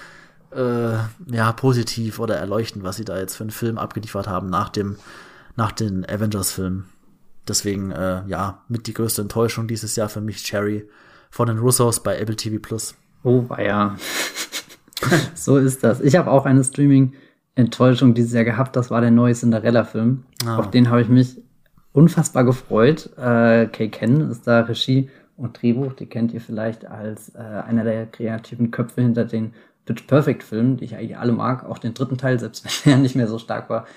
äh, 0.51 0.97
ja, 1.27 1.51
positiv 1.53 2.19
oder 2.19 2.35
erleuchtend, 2.35 2.83
was 2.83 2.97
sie 2.97 3.05
da 3.05 3.17
jetzt 3.17 3.35
für 3.35 3.43
einen 3.43 3.51
Film 3.51 3.77
abgeliefert 3.77 4.27
haben 4.27 4.49
nach 4.49 4.69
dem, 4.69 4.97
nach 5.55 5.71
den 5.71 6.07
Avengers-Filmen. 6.07 6.85
Deswegen, 7.47 7.91
äh, 7.91 8.23
ja, 8.27 8.61
mit 8.67 8.87
die 8.87 8.93
größte 8.93 9.21
Enttäuschung 9.23 9.67
dieses 9.67 9.95
Jahr 9.95 10.09
für 10.09 10.21
mich 10.21 10.43
Cherry 10.43 10.87
von 11.29 11.47
den 11.47 11.57
Russos 11.57 12.01
bei 12.01 12.17
Apple 12.17 12.35
TV 12.35 12.59
Plus. 12.59 12.95
Oh, 13.23 13.45
ja. 13.57 13.95
so 15.35 15.57
ist 15.57 15.83
das. 15.83 15.99
Ich 16.01 16.15
habe 16.15 16.31
auch 16.31 16.45
eine 16.45 16.63
Streaming-Enttäuschung 16.63 18.13
dieses 18.13 18.33
Jahr 18.33 18.43
gehabt. 18.43 18.75
Das 18.75 18.91
war 18.91 19.01
der 19.01 19.11
neue 19.11 19.33
Cinderella-Film. 19.33 20.23
Ah. 20.45 20.57
Auf 20.57 20.69
den 20.69 20.89
habe 20.89 21.01
ich 21.01 21.09
mich 21.09 21.41
unfassbar 21.91 22.43
gefreut. 22.43 23.09
Äh, 23.17 23.67
Kay 23.67 23.89
Ken 23.89 24.29
ist 24.29 24.47
da 24.47 24.61
Regie 24.61 25.09
und 25.35 25.61
Drehbuch. 25.61 25.93
Die 25.93 26.05
kennt 26.05 26.33
ihr 26.33 26.41
vielleicht 26.41 26.85
als 26.85 27.35
äh, 27.35 27.39
einer 27.39 27.83
der 27.83 28.05
kreativen 28.05 28.71
Köpfe 28.71 29.01
hinter 29.01 29.25
den 29.25 29.53
Pitch 29.89 30.05
Perfect 30.05 30.43
Film, 30.43 30.77
die 30.77 30.85
ich 30.85 30.95
eigentlich 30.95 31.17
alle 31.17 31.31
mag, 31.31 31.65
auch 31.65 31.79
den 31.79 31.95
dritten 31.95 32.19
Teil, 32.19 32.39
selbst 32.39 32.63
wenn 32.85 32.93
er 32.93 32.99
nicht 32.99 33.15
mehr 33.15 33.27
so 33.27 33.39
stark 33.39 33.71
war 33.71 33.87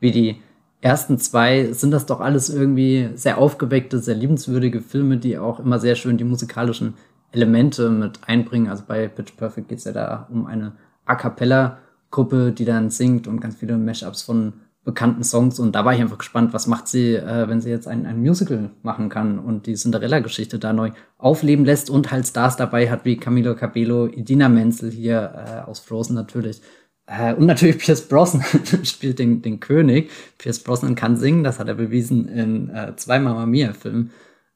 wie 0.00 0.10
die 0.10 0.40
ersten 0.80 1.18
zwei, 1.18 1.72
sind 1.72 1.90
das 1.90 2.06
doch 2.06 2.20
alles 2.20 2.48
irgendwie 2.48 3.10
sehr 3.14 3.36
aufgeweckte, 3.36 3.98
sehr 3.98 4.14
liebenswürdige 4.14 4.80
Filme, 4.80 5.18
die 5.18 5.38
auch 5.38 5.60
immer 5.60 5.78
sehr 5.78 5.94
schön 5.94 6.16
die 6.16 6.24
musikalischen 6.24 6.94
Elemente 7.32 7.90
mit 7.90 8.20
einbringen. 8.26 8.68
Also 8.68 8.84
bei 8.88 9.08
Pitch 9.08 9.36
Perfect 9.36 9.68
geht 9.68 9.78
es 9.78 9.84
ja 9.84 9.92
da 9.92 10.26
um 10.32 10.46
eine 10.46 10.72
A 11.04 11.16
cappella 11.16 11.78
Gruppe, 12.10 12.50
die 12.50 12.64
dann 12.64 12.88
singt 12.88 13.28
und 13.28 13.40
ganz 13.40 13.56
viele 13.56 13.76
Mashups 13.76 14.22
von 14.22 14.54
bekannten 14.84 15.22
Songs 15.22 15.60
und 15.60 15.74
da 15.74 15.84
war 15.84 15.94
ich 15.94 16.00
einfach 16.00 16.18
gespannt, 16.18 16.52
was 16.52 16.66
macht 16.66 16.88
sie, 16.88 17.14
äh, 17.14 17.48
wenn 17.48 17.60
sie 17.60 17.70
jetzt 17.70 17.86
ein, 17.86 18.04
ein 18.04 18.20
Musical 18.20 18.70
machen 18.82 19.08
kann 19.08 19.38
und 19.38 19.66
die 19.66 19.74
Cinderella-Geschichte 19.74 20.58
da 20.58 20.72
neu 20.72 20.90
aufleben 21.18 21.64
lässt 21.64 21.88
und 21.88 22.10
halt 22.10 22.26
Stars 22.26 22.56
dabei 22.56 22.90
hat 22.90 23.04
wie 23.04 23.16
Camilo 23.16 23.54
Cabello, 23.54 24.06
Idina 24.06 24.48
Menzel 24.48 24.90
hier 24.90 25.34
äh, 25.66 25.70
aus 25.70 25.78
Frozen 25.80 26.14
natürlich 26.14 26.62
äh, 27.06 27.34
und 27.34 27.46
natürlich 27.46 27.78
Pierce 27.78 28.08
Brosnan 28.08 28.44
spielt 28.84 29.18
den, 29.18 29.42
den 29.42 29.60
König. 29.60 30.10
Pierce 30.38 30.60
Brosnan 30.60 30.94
kann 30.94 31.16
singen, 31.16 31.44
das 31.44 31.58
hat 31.58 31.68
er 31.68 31.74
bewiesen 31.74 32.26
in 32.28 32.68
äh, 32.70 32.96
zwei 32.96 33.20
Mamma 33.20 33.46
Mia-Filmen 33.46 34.10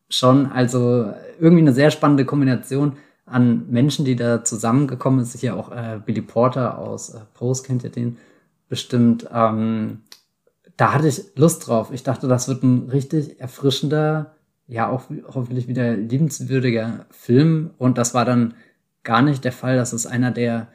schon. 0.08 0.46
Also 0.46 1.12
irgendwie 1.38 1.62
eine 1.62 1.72
sehr 1.72 1.90
spannende 1.90 2.24
Kombination 2.24 2.96
an 3.26 3.66
Menschen, 3.70 4.04
die 4.04 4.16
da 4.16 4.44
zusammengekommen 4.44 5.20
ist. 5.20 5.38
Hier 5.38 5.56
auch 5.56 5.70
äh, 5.72 6.00
Billy 6.04 6.22
Porter 6.22 6.78
aus 6.78 7.10
äh, 7.10 7.20
Pose, 7.34 7.64
kennt 7.64 7.84
ihr 7.84 7.90
den 7.90 8.16
bestimmt. 8.68 9.28
Ähm, 9.32 10.02
da 10.76 10.92
hatte 10.92 11.08
ich 11.08 11.22
Lust 11.36 11.66
drauf. 11.66 11.90
Ich 11.92 12.02
dachte, 12.02 12.28
das 12.28 12.48
wird 12.48 12.62
ein 12.62 12.88
richtig 12.90 13.40
erfrischender, 13.40 14.36
ja 14.66 14.88
auch 14.88 15.04
hoffentlich 15.28 15.68
wieder 15.68 15.96
liebenswürdiger 15.96 17.06
Film. 17.10 17.70
Und 17.78 17.98
das 17.98 18.14
war 18.14 18.24
dann 18.24 18.54
gar 19.02 19.22
nicht 19.22 19.44
der 19.44 19.52
Fall. 19.52 19.76
Das 19.76 19.92
ist 19.92 20.06
einer 20.06 20.30
der, 20.30 20.68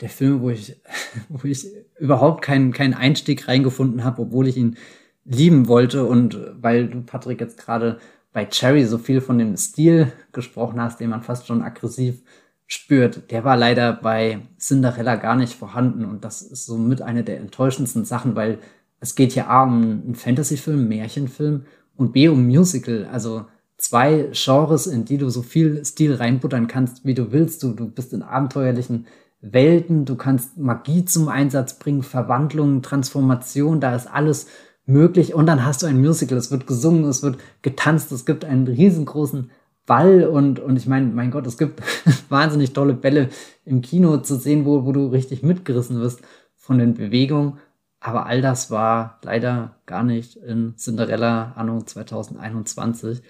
der 0.00 0.08
Filme, 0.08 0.40
wo 0.42 0.50
ich, 0.50 0.76
wo 1.28 1.46
ich 1.46 1.66
überhaupt 1.98 2.42
keinen, 2.42 2.72
keinen 2.72 2.94
Einstieg 2.94 3.48
reingefunden 3.48 4.04
habe, 4.04 4.22
obwohl 4.22 4.48
ich 4.48 4.56
ihn 4.56 4.76
lieben 5.24 5.68
wollte. 5.68 6.04
Und 6.04 6.38
weil 6.60 6.88
du, 6.88 7.02
Patrick, 7.02 7.40
jetzt 7.40 7.58
gerade 7.58 7.98
bei 8.32 8.44
Cherry 8.44 8.84
so 8.84 8.98
viel 8.98 9.22
von 9.22 9.38
dem 9.38 9.56
Stil 9.56 10.12
gesprochen 10.32 10.80
hast, 10.80 11.00
den 11.00 11.08
man 11.08 11.22
fast 11.22 11.46
schon 11.46 11.62
aggressiv 11.62 12.22
spürt, 12.66 13.30
der 13.30 13.44
war 13.44 13.56
leider 13.56 13.92
bei 13.92 14.40
Cinderella 14.58 15.16
gar 15.16 15.36
nicht 15.36 15.54
vorhanden. 15.54 16.04
Und 16.04 16.24
das 16.24 16.42
ist 16.42 16.66
somit 16.66 17.00
eine 17.00 17.24
der 17.24 17.38
enttäuschendsten 17.38 18.04
Sachen, 18.04 18.34
weil 18.34 18.58
es 19.00 19.14
geht 19.14 19.32
hier 19.32 19.50
A 19.50 19.64
um 19.64 19.82
einen 19.82 20.14
Fantasyfilm, 20.14 20.88
Märchenfilm 20.88 21.64
und 21.96 22.12
B 22.12 22.28
um 22.28 22.46
Musical. 22.46 23.08
Also 23.10 23.46
zwei 23.76 24.30
Genres, 24.32 24.86
in 24.86 25.04
die 25.04 25.18
du 25.18 25.28
so 25.28 25.42
viel 25.42 25.84
Stil 25.84 26.14
reinbuttern 26.14 26.66
kannst, 26.66 27.04
wie 27.04 27.14
du 27.14 27.32
willst. 27.32 27.62
Du, 27.62 27.72
du 27.72 27.88
bist 27.88 28.12
in 28.12 28.22
abenteuerlichen 28.22 29.06
Welten, 29.40 30.04
du 30.04 30.16
kannst 30.16 30.56
Magie 30.56 31.04
zum 31.04 31.28
Einsatz 31.28 31.78
bringen, 31.78 32.02
Verwandlung, 32.02 32.82
Transformation, 32.82 33.80
da 33.80 33.94
ist 33.94 34.06
alles 34.06 34.46
möglich. 34.86 35.34
Und 35.34 35.46
dann 35.46 35.64
hast 35.64 35.82
du 35.82 35.86
ein 35.86 36.00
Musical, 36.00 36.38
es 36.38 36.50
wird 36.50 36.66
gesungen, 36.66 37.04
es 37.04 37.22
wird 37.22 37.38
getanzt, 37.62 38.10
es 38.12 38.24
gibt 38.24 38.44
einen 38.44 38.66
riesengroßen 38.66 39.50
Ball 39.84 40.24
und, 40.24 40.58
und 40.58 40.76
ich 40.76 40.86
meine, 40.86 41.06
mein 41.06 41.30
Gott, 41.30 41.46
es 41.46 41.58
gibt 41.58 41.80
wahnsinnig 42.28 42.72
tolle 42.72 42.94
Bälle 42.94 43.28
im 43.64 43.82
Kino 43.82 44.16
zu 44.18 44.36
sehen, 44.36 44.64
wo, 44.64 44.84
wo 44.84 44.92
du 44.92 45.06
richtig 45.06 45.42
mitgerissen 45.42 46.00
wirst 46.00 46.22
von 46.56 46.78
den 46.78 46.94
Bewegungen. 46.94 47.58
Aber 48.06 48.26
all 48.26 48.40
das 48.40 48.70
war 48.70 49.18
leider 49.22 49.74
gar 49.84 50.04
nicht 50.04 50.36
in 50.36 50.76
Cinderella 50.76 51.54
Anno 51.56 51.82
2021. 51.82 53.20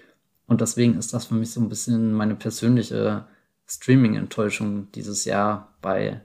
Und 0.45 0.61
deswegen 0.61 0.99
ist 0.99 1.15
das 1.15 1.25
für 1.25 1.33
mich 1.33 1.49
so 1.51 1.59
ein 1.61 1.67
bisschen 1.67 2.13
meine 2.13 2.35
persönliche 2.35 3.25
Streaming-Enttäuschung 3.65 4.91
dieses 4.91 5.25
Jahr 5.25 5.73
bei 5.81 6.21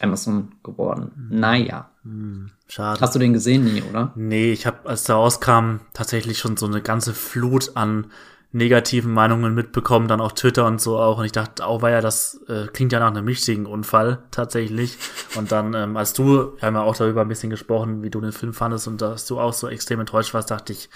Amazon 0.00 0.56
geworden. 0.64 1.12
Mhm. 1.30 1.38
Naja. 1.38 1.88
Mhm. 2.02 2.50
Schade. 2.66 3.00
Hast 3.00 3.14
du 3.14 3.20
den 3.20 3.32
gesehen 3.32 3.62
nie, 3.62 3.80
oder? 3.82 4.10
Nee, 4.16 4.50
ich 4.50 4.66
habe, 4.66 4.88
als 4.88 5.04
der 5.04 5.14
rauskam, 5.14 5.76
tatsächlich 5.92 6.38
schon 6.38 6.56
so 6.56 6.66
eine 6.66 6.82
ganze 6.82 7.14
Flut 7.14 7.76
an 7.76 8.08
negativen 8.50 9.12
Meinungen 9.12 9.54
mitbekommen, 9.54 10.08
dann 10.08 10.22
auf 10.22 10.32
Twitter 10.32 10.66
und 10.66 10.80
so 10.80 10.98
auch. 10.98 11.18
Und 11.18 11.26
ich 11.26 11.32
dachte, 11.32 11.64
oh, 11.68 11.78
ja, 11.86 12.00
das 12.00 12.40
äh, 12.48 12.66
klingt 12.68 12.92
ja 12.92 13.00
nach 13.00 13.08
einem 13.08 13.26
richtigen 13.26 13.66
Unfall 13.66 14.22
tatsächlich. 14.30 14.96
Und 15.36 15.52
dann, 15.52 15.74
ähm, 15.74 15.96
als 15.96 16.14
du, 16.14 16.54
wir 16.56 16.62
haben 16.62 16.74
ja 16.74 16.82
auch 16.82 16.96
darüber 16.96 17.20
ein 17.20 17.28
bisschen 17.28 17.50
gesprochen, 17.50 18.02
wie 18.02 18.10
du 18.10 18.20
den 18.20 18.32
Film 18.32 18.54
fandest 18.54 18.88
und 18.88 19.02
dass 19.02 19.26
du 19.26 19.38
auch 19.38 19.52
so 19.52 19.68
extrem 19.68 20.00
enttäuscht 20.00 20.32
warst, 20.32 20.50
dachte 20.50 20.72
ich, 20.72 20.88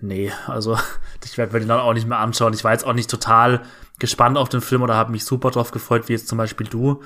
nee, 0.00 0.32
also 0.48 0.76
ich 1.24 1.38
werde 1.38 1.52
mir 1.52 1.60
den 1.60 1.68
dann 1.68 1.80
auch 1.80 1.94
nicht 1.94 2.08
mehr 2.08 2.18
anschauen. 2.18 2.54
Ich 2.54 2.64
war 2.64 2.72
jetzt 2.72 2.86
auch 2.86 2.92
nicht 2.94 3.10
total 3.10 3.62
gespannt 4.00 4.36
auf 4.36 4.48
den 4.48 4.60
Film 4.60 4.82
oder 4.82 4.96
habe 4.96 5.12
mich 5.12 5.24
super 5.24 5.52
drauf 5.52 5.70
gefreut, 5.70 6.08
wie 6.08 6.14
jetzt 6.14 6.26
zum 6.26 6.38
Beispiel 6.38 6.66
du. 6.66 7.02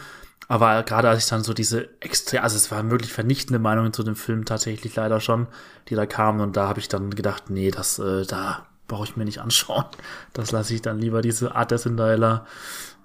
Aber 0.48 0.82
gerade 0.82 1.08
als 1.08 1.24
ich 1.24 1.30
dann 1.30 1.42
so 1.42 1.52
diese 1.52 1.88
extrem, 2.00 2.42
also 2.42 2.56
es 2.56 2.70
waren 2.70 2.90
wirklich 2.90 3.12
vernichtende 3.12 3.58
Meinungen 3.58 3.92
zu 3.92 4.02
dem 4.02 4.16
Film 4.16 4.44
tatsächlich 4.44 4.94
leider 4.96 5.20
schon, 5.20 5.46
die 5.88 5.94
da 5.94 6.06
kamen 6.06 6.40
und 6.40 6.56
da 6.56 6.68
habe 6.68 6.80
ich 6.80 6.88
dann 6.88 7.10
gedacht, 7.10 7.50
nee, 7.50 7.70
das, 7.70 7.98
äh, 7.98 8.24
da 8.26 8.66
brauche 8.94 9.08
ich 9.08 9.16
mir 9.16 9.24
nicht 9.24 9.40
anschauen. 9.40 9.84
Das 10.32 10.52
lasse 10.52 10.72
ich 10.72 10.82
dann 10.82 11.00
lieber, 11.00 11.20
diese 11.20 11.56
Art 11.56 11.72
der 11.72 11.78
Cinderella, 11.78 12.46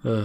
äh, 0.03 0.21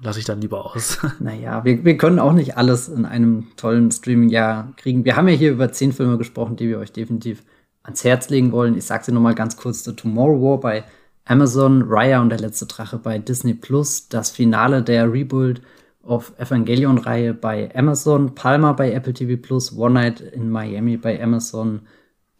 lasse 0.00 0.20
ich 0.20 0.24
dann 0.24 0.40
lieber 0.40 0.64
aus. 0.64 0.98
Naja, 1.18 1.64
wir, 1.64 1.84
wir 1.84 1.96
können 1.96 2.20
auch 2.20 2.32
nicht 2.32 2.56
alles 2.56 2.88
in 2.88 3.04
einem 3.04 3.48
tollen 3.56 3.90
Streaming-Jahr 3.90 4.72
kriegen. 4.76 5.04
Wir 5.04 5.16
haben 5.16 5.26
ja 5.26 5.34
hier 5.34 5.50
über 5.50 5.72
zehn 5.72 5.92
Filme 5.92 6.18
gesprochen, 6.18 6.54
die 6.54 6.68
wir 6.68 6.78
euch 6.78 6.92
definitiv 6.92 7.42
ans 7.82 8.04
Herz 8.04 8.28
legen 8.28 8.52
wollen. 8.52 8.76
Ich 8.76 8.84
sage 8.84 9.04
sie 9.04 9.12
nochmal 9.12 9.34
ganz 9.34 9.56
kurz. 9.56 9.82
The 9.82 9.96
Tomorrow 9.96 10.40
War 10.40 10.60
bei 10.60 10.84
Amazon, 11.24 11.82
Raya 11.86 12.20
und 12.20 12.30
der 12.30 12.38
letzte 12.38 12.66
Drache 12.66 12.98
bei 12.98 13.18
Disney 13.18 13.54
Plus, 13.54 14.08
das 14.08 14.30
Finale 14.30 14.82
der 14.82 15.12
Rebuild 15.12 15.60
of 16.02 16.32
Evangelion-Reihe 16.38 17.34
bei 17.34 17.74
Amazon, 17.74 18.34
Palma 18.34 18.72
bei 18.72 18.92
Apple 18.92 19.14
TV 19.14 19.40
Plus, 19.40 19.76
One 19.76 19.94
Night 19.94 20.20
in 20.20 20.48
Miami 20.48 20.96
bei 20.96 21.20
Amazon, 21.22 21.80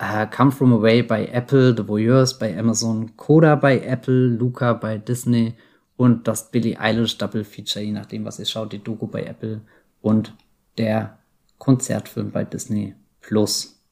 uh, 0.01 0.27
Come 0.27 0.53
From 0.53 0.73
Away 0.73 1.03
bei 1.03 1.27
Apple, 1.27 1.75
The 1.77 1.87
Voyeurs 1.87 2.39
bei 2.39 2.57
Amazon, 2.57 3.17
Coda 3.17 3.55
bei 3.57 3.81
Apple, 3.81 4.29
Luca 4.29 4.73
bei 4.73 4.99
Disney 4.99 5.55
und 5.97 6.29
das 6.29 6.51
Billie 6.51 6.79
Eilish 6.79 7.19
Double 7.19 7.45
Feature, 7.45 7.85
je 7.85 7.93
nachdem, 7.93 8.25
was 8.25 8.39
ihr 8.39 8.45
schaut, 8.45 8.73
die 8.73 8.83
Doku 8.83 9.07
bei 9.07 9.25
Apple 9.25 9.61
und 10.01 10.35
der 10.79 11.19
Konzertfilm 11.59 12.31
bei 12.31 12.45
Disney 12.45 12.95
Plus. 13.21 13.83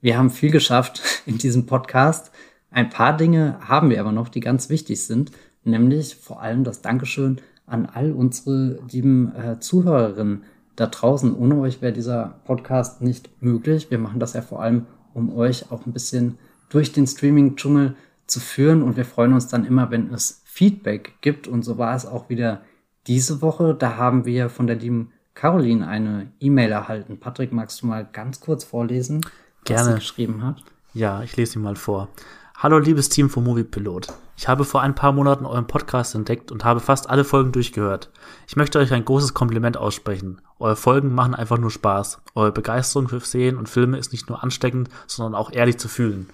Wir 0.00 0.18
haben 0.18 0.30
viel 0.30 0.50
geschafft 0.50 1.02
in 1.26 1.38
diesem 1.38 1.66
Podcast. 1.66 2.30
Ein 2.70 2.90
paar 2.90 3.16
Dinge 3.16 3.58
haben 3.60 3.90
wir 3.90 4.00
aber 4.00 4.12
noch, 4.12 4.28
die 4.28 4.40
ganz 4.40 4.68
wichtig 4.68 5.04
sind, 5.04 5.32
nämlich 5.62 6.16
vor 6.16 6.40
allem 6.40 6.64
das 6.64 6.80
Dankeschön 6.80 7.40
an 7.66 7.86
all 7.86 8.12
unsere 8.12 8.78
lieben 8.90 9.34
äh, 9.36 9.60
Zuhörerinnen 9.60 10.44
da 10.76 10.86
draußen. 10.86 11.34
Ohne 11.34 11.58
euch 11.60 11.82
wäre 11.82 11.92
dieser 11.92 12.40
Podcast 12.44 13.00
nicht 13.00 13.30
möglich. 13.42 13.90
Wir 13.90 13.98
machen 13.98 14.20
das 14.20 14.32
ja 14.32 14.42
vor 14.42 14.60
allem, 14.60 14.86
um 15.14 15.34
euch 15.34 15.70
auch 15.70 15.86
ein 15.86 15.92
bisschen 15.92 16.38
durch 16.68 16.92
den 16.92 17.06
Streaming-Dschungel 17.06 17.94
zu 18.26 18.40
führen 18.40 18.82
und 18.82 18.96
wir 18.96 19.04
freuen 19.04 19.32
uns 19.32 19.48
dann 19.48 19.64
immer, 19.64 19.90
wenn 19.90 20.12
es 20.12 20.42
Feedback 20.44 21.14
gibt 21.20 21.48
und 21.48 21.62
so 21.62 21.78
war 21.78 21.94
es 21.94 22.06
auch 22.06 22.28
wieder 22.28 22.62
diese 23.06 23.42
Woche. 23.42 23.74
Da 23.74 23.96
haben 23.96 24.24
wir 24.24 24.48
von 24.48 24.66
der 24.66 24.76
lieben 24.76 25.12
Caroline 25.34 25.86
eine 25.86 26.32
E-Mail 26.40 26.70
erhalten. 26.70 27.18
Patrick, 27.18 27.52
magst 27.52 27.82
du 27.82 27.86
mal 27.86 28.08
ganz 28.12 28.40
kurz 28.40 28.64
vorlesen, 28.64 29.20
was 29.24 29.64
Gerne. 29.64 29.88
sie 29.90 29.94
geschrieben 29.96 30.42
hat? 30.42 30.62
Ja, 30.94 31.22
ich 31.22 31.36
lese 31.36 31.52
sie 31.52 31.58
mal 31.58 31.76
vor. 31.76 32.08
Hallo 32.56 32.78
liebes 32.78 33.08
Team 33.08 33.28
vom 33.28 33.44
Moviepilot. 33.44 34.12
Ich 34.36 34.48
habe 34.48 34.64
vor 34.64 34.80
ein 34.80 34.94
paar 34.94 35.12
Monaten 35.12 35.44
euren 35.44 35.66
Podcast 35.66 36.14
entdeckt 36.14 36.50
und 36.50 36.64
habe 36.64 36.80
fast 36.80 37.10
alle 37.10 37.24
Folgen 37.24 37.52
durchgehört. 37.52 38.10
Ich 38.46 38.56
möchte 38.56 38.78
euch 38.78 38.92
ein 38.92 39.04
großes 39.04 39.34
Kompliment 39.34 39.76
aussprechen. 39.76 40.40
Eure 40.58 40.76
Folgen 40.76 41.14
machen 41.14 41.34
einfach 41.34 41.58
nur 41.58 41.70
Spaß. 41.70 42.20
Eure 42.34 42.52
Begeisterung 42.52 43.08
für 43.08 43.20
Serien 43.20 43.56
und 43.56 43.68
Filme 43.68 43.98
ist 43.98 44.12
nicht 44.12 44.28
nur 44.28 44.42
ansteckend, 44.42 44.88
sondern 45.06 45.34
auch 45.34 45.52
ehrlich 45.52 45.78
zu 45.78 45.88
fühlen. 45.88 46.28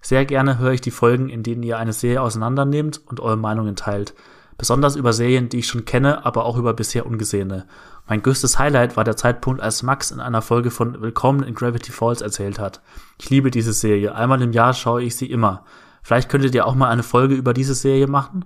Sehr 0.00 0.24
gerne 0.24 0.58
höre 0.58 0.72
ich 0.72 0.80
die 0.80 0.90
Folgen, 0.90 1.28
in 1.28 1.42
denen 1.42 1.62
ihr 1.62 1.78
eine 1.78 1.92
Serie 1.92 2.22
auseinandernehmt 2.22 3.00
und 3.06 3.20
eure 3.20 3.36
Meinungen 3.36 3.76
teilt. 3.76 4.14
Besonders 4.58 4.96
über 4.96 5.12
Serien, 5.12 5.48
die 5.48 5.60
ich 5.60 5.66
schon 5.66 5.84
kenne, 5.84 6.26
aber 6.26 6.44
auch 6.44 6.56
über 6.56 6.74
bisher 6.74 7.06
ungesehene. 7.06 7.66
Mein 8.06 8.22
größtes 8.22 8.58
Highlight 8.58 8.96
war 8.96 9.04
der 9.04 9.16
Zeitpunkt, 9.16 9.60
als 9.60 9.82
Max 9.82 10.10
in 10.10 10.20
einer 10.20 10.42
Folge 10.42 10.70
von 10.70 11.00
Willkommen 11.00 11.42
in 11.42 11.54
Gravity 11.54 11.92
Falls 11.92 12.20
erzählt 12.20 12.58
hat. 12.58 12.80
Ich 13.18 13.30
liebe 13.30 13.50
diese 13.50 13.72
Serie. 13.72 14.14
Einmal 14.14 14.42
im 14.42 14.52
Jahr 14.52 14.74
schaue 14.74 15.02
ich 15.02 15.16
sie 15.16 15.30
immer. 15.30 15.64
Vielleicht 16.02 16.28
könntet 16.28 16.54
ihr 16.54 16.66
auch 16.66 16.74
mal 16.74 16.90
eine 16.90 17.04
Folge 17.04 17.34
über 17.34 17.54
diese 17.54 17.74
Serie 17.74 18.08
machen? 18.08 18.44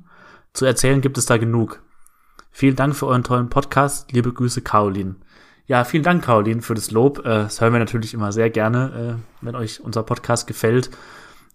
Zu 0.53 0.67
erzählen 0.67 1.01
gibt 1.01 1.19
es 1.19 1.27
da 1.27 1.39
genug. 1.39 1.83
Vielen 2.59 2.75
Dank 2.75 2.97
für 2.97 3.07
euren 3.07 3.23
tollen 3.23 3.51
Podcast. 3.51 4.11
Liebe 4.13 4.33
Grüße, 4.33 4.63
Caroline. 4.63 5.17
Ja, 5.67 5.85
vielen 5.85 6.03
Dank, 6.03 6.25
Caroline, 6.25 6.63
für 6.63 6.73
das 6.73 6.91
Lob. 6.91 7.19
Äh, 7.19 7.25
das 7.25 7.61
hören 7.61 7.75
wir 7.75 7.81
natürlich 7.81 8.15
immer 8.15 8.33
sehr 8.33 8.49
gerne, 8.49 9.19
äh, 9.21 9.45
wenn 9.45 9.55
euch 9.55 9.83
unser 9.83 10.03
Podcast 10.03 10.47
gefällt. 10.47 10.89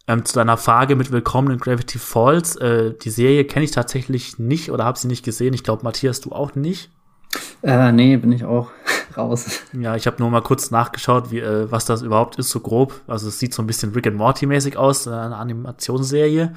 Ähm, 0.08 0.26
zu 0.26 0.36
deiner 0.36 0.58
Frage 0.58 0.96
mit 0.96 1.12
Willkommen 1.12 1.50
in 1.50 1.58
Gravity 1.58 1.98
Falls. 1.98 2.56
Äh, 2.58 2.94
die 2.94 3.10
Serie 3.10 3.46
kenne 3.46 3.66
ich 3.66 3.72
tatsächlich 3.72 4.38
nicht 4.38 4.70
oder 4.70 4.86
habe 4.86 5.00
sie 5.00 5.08
nicht 5.08 5.26
gesehen. 5.26 5.56
Ich 5.56 5.64
glaube, 5.64 5.84
Matthias, 5.84 6.22
du 6.22 6.34
auch 6.34 6.54
nicht. 6.54 6.92
Äh, 7.64 7.92
nee, 7.94 8.16
bin 8.18 8.32
ich 8.32 8.44
auch 8.44 8.70
raus. 9.18 9.64
Ja, 9.74 9.96
ich 9.96 10.06
habe 10.06 10.18
nur 10.20 10.30
mal 10.30 10.44
kurz 10.44 10.70
nachgeschaut, 10.70 11.32
wie, 11.32 11.40
äh, 11.40 11.72
was 11.72 11.86
das 11.86 12.04
überhaupt 12.04 12.36
ist, 12.38 12.52
so 12.52 12.60
grob. 12.60 13.02
Also 13.08 13.30
es 13.30 13.40
sieht 13.40 13.56
so 13.56 13.64
ein 13.64 13.68
bisschen 13.68 13.92
Rick 13.94 14.06
and 14.06 14.18
Morty 14.18 14.46
mäßig 14.46 14.78
aus, 14.78 15.08
eine 15.08 15.36
Animationsserie. 15.36 16.54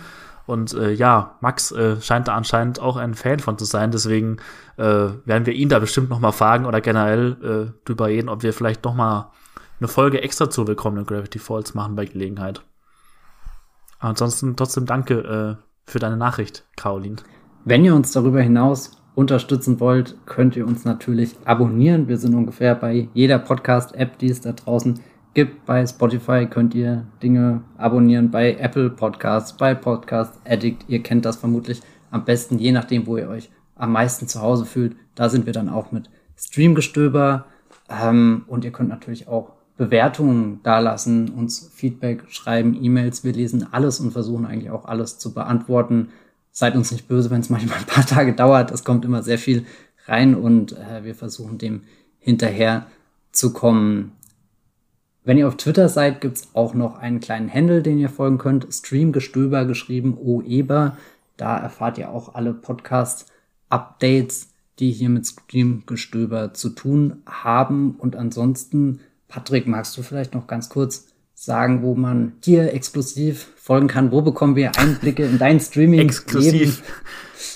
Und 0.47 0.75
äh, 0.75 0.93
ja, 0.93 1.37
Max 1.41 1.73
äh, 1.73 2.01
scheint 2.01 2.29
da 2.29 2.35
anscheinend 2.35 2.81
auch 2.81 2.97
ein 2.97 3.15
Fan 3.15 3.39
von 3.39 3.57
zu 3.59 3.65
sein. 3.65 3.91
Deswegen 3.91 4.37
äh, 4.77 4.83
werden 4.83 5.47
wir 5.47 5.55
ihn 5.55 5.69
da 5.69 5.79
bestimmt 5.79 6.11
noch 6.11 6.21
mal 6.21 6.33
fragen 6.33 6.66
oder 6.66 6.81
generell 6.81 7.37
äh, 7.73 7.87
drüber 7.87 8.07
reden, 8.07 8.29
ob 8.29 8.43
wir 8.43 8.53
vielleicht 8.53 8.85
noch 8.85 8.95
mal 8.95 9.31
eine 9.81 9.89
Folge 9.89 10.23
extra 10.23 10.51
zu 10.51 10.66
Willkommen 10.66 10.99
in 10.99 11.07
Gravity 11.07 11.39
Falls 11.39 11.75
machen 11.75 11.97
bei 11.97 12.05
Gelegenheit. 12.05 12.62
ansonsten 13.99 14.55
trotzdem 14.57 14.87
danke 14.87 15.59
äh, 15.59 15.91
für 15.91 15.99
deine 15.99 16.16
Nachricht, 16.16 16.65
Caroline. 16.77 17.16
Wenn 17.65 17.85
ihr 17.85 17.95
uns 17.95 18.12
darüber 18.12 18.43
hinaus 18.43 18.93
unterstützen 19.15 19.81
wollt, 19.81 20.16
könnt 20.27 20.57
ihr 20.57 20.66
uns 20.66 20.85
natürlich 20.85 21.37
abonnieren. 21.45 22.09
Wir 22.09 22.19
sind 22.19 22.35
ungefähr 22.35 22.75
bei 22.75 23.09
jeder 23.15 23.39
Podcast-App, 23.39 24.19
die 24.19 24.29
es 24.29 24.43
da 24.43 24.53
draußen 24.53 24.95
gibt. 24.95 25.14
Bei 25.66 25.86
Spotify 25.86 26.47
könnt 26.47 26.74
ihr 26.74 27.06
Dinge 27.23 27.62
abonnieren, 27.77 28.31
bei 28.31 28.55
Apple 28.55 28.90
Podcasts, 28.90 29.56
bei 29.56 29.74
Podcast 29.74 30.35
Addict. 30.44 30.85
Ihr 30.89 31.02
kennt 31.02 31.24
das 31.24 31.36
vermutlich 31.36 31.81
am 32.11 32.24
besten, 32.24 32.59
je 32.59 32.73
nachdem, 32.73 33.06
wo 33.06 33.16
ihr 33.16 33.28
euch 33.28 33.51
am 33.74 33.93
meisten 33.93 34.28
zu 34.28 34.40
Hause 34.40 34.65
fühlt. 34.65 34.97
Da 35.15 35.28
sind 35.28 35.47
wir 35.47 35.52
dann 35.52 35.69
auch 35.69 35.93
mit 35.93 36.09
Streamgestöber. 36.36 37.47
Ähm, 37.89 38.44
und 38.47 38.65
ihr 38.65 38.73
könnt 38.73 38.89
natürlich 38.89 39.28
auch 39.28 39.52
Bewertungen 39.77 40.61
dalassen, 40.62 41.31
uns 41.31 41.70
Feedback 41.74 42.24
schreiben, 42.28 42.78
E-Mails. 42.81 43.24
Wir 43.24 43.32
lesen 43.32 43.66
alles 43.73 44.01
und 44.01 44.12
versuchen 44.12 44.47
eigentlich 44.47 44.70
auch 44.70 44.85
alles 44.85 45.19
zu 45.19 45.35
beantworten 45.35 46.09
seid 46.55 46.77
uns 46.77 46.93
nicht 46.93 47.09
böse, 47.09 47.28
wenn 47.31 47.40
es 47.40 47.51
manchmal 47.51 47.78
ein 47.78 47.85
paar 47.85 48.06
Tage 48.06 48.32
dauert. 48.32 48.70
Es 48.70 48.85
kommt 48.85 49.05
immer 49.05 49.23
sehr 49.23 49.39
viel 49.39 49.66
rein 50.06 50.35
und 50.35 50.73
äh, 50.73 51.05
wir 51.05 51.15
versuchen 51.15 51.59
dem 51.59 51.82
hinterher 52.19 52.86
zu 53.32 53.52
kommen. 53.52 54.12
Wenn 55.25 55.39
ihr 55.39 55.49
auf 55.49 55.57
Twitter 55.57 55.89
seid, 55.89 56.21
gibt's 56.21 56.49
auch 56.53 56.75
noch 56.75 56.99
einen 56.99 57.21
kleinen 57.21 57.53
Handle, 57.53 57.83
den 57.83 57.99
ihr 57.99 58.11
folgen 58.11 58.37
könnt. 58.37 58.67
Streamgestöber 58.71 59.65
geschrieben, 59.65 60.19
OEBER. 60.23 60.99
Da 61.39 61.57
erfahrt 61.57 61.97
ihr 61.97 62.11
auch 62.11 62.35
alle 62.35 62.53
Podcast-Updates, 62.53 64.51
die 64.79 64.91
hier 64.91 65.09
mit 65.09 65.27
Streamgestöber 65.27 66.53
zu 66.53 66.69
tun 66.69 67.23
haben. 67.27 67.97
Und 67.99 68.17
ansonsten, 68.17 69.01
Patrick, 69.29 69.67
magst 69.67 69.97
du 69.97 70.03
vielleicht 70.03 70.35
noch 70.35 70.47
ganz 70.47 70.69
kurz 70.69 71.07
sagen, 71.35 71.83
wo 71.83 71.95
man 71.95 72.35
dir 72.45 72.75
exklusiv 72.75 73.49
folgen 73.57 73.89
kann. 73.89 74.13
Wo 74.13 74.21
bekommen 74.21 74.57
wir 74.57 74.77
Einblicke 74.79 75.25
in 75.25 75.39
dein 75.39 75.59
Streaming? 75.59 76.01
Exklusiv. 76.01 76.83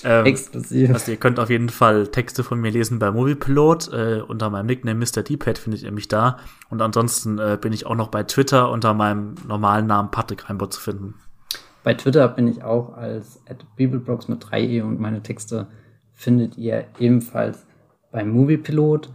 Ähm, 0.03 0.25
Exklusiv. 0.25 0.93
Also 0.93 1.11
ihr 1.11 1.17
könnt 1.17 1.39
auf 1.39 1.49
jeden 1.49 1.69
Fall 1.69 2.07
Texte 2.07 2.43
von 2.43 2.59
mir 2.59 2.71
lesen 2.71 2.99
bei 2.99 3.11
Moviepilot. 3.11 3.91
Äh, 3.93 4.21
unter 4.27 4.49
meinem 4.49 4.65
Nickname 4.65 4.99
Mr. 4.99 5.23
D-Pad 5.23 5.57
findet 5.57 5.83
ihr 5.83 5.91
mich 5.91 6.07
da. 6.07 6.37
Und 6.69 6.81
ansonsten 6.81 7.39
äh, 7.39 7.57
bin 7.59 7.73
ich 7.73 7.85
auch 7.85 7.95
noch 7.95 8.09
bei 8.09 8.23
Twitter 8.23 8.71
unter 8.71 8.93
meinem 8.93 9.35
normalen 9.47 9.87
Namen 9.87 10.11
Patrick 10.11 10.49
Reinbott 10.49 10.73
zu 10.73 10.81
finden. 10.81 11.15
Bei 11.83 11.93
Twitter 11.93 12.27
bin 12.27 12.47
ich 12.47 12.63
auch 12.63 12.93
als 12.93 13.41
at 13.49 13.65
Bibelblogs 13.75 14.27
mit 14.27 14.43
3e 14.43 14.83
und 14.83 14.99
meine 14.99 15.23
Texte 15.23 15.67
findet 16.13 16.57
ihr 16.57 16.85
ebenfalls 16.99 17.65
bei 18.11 18.23
Moviepilot. 18.23 19.09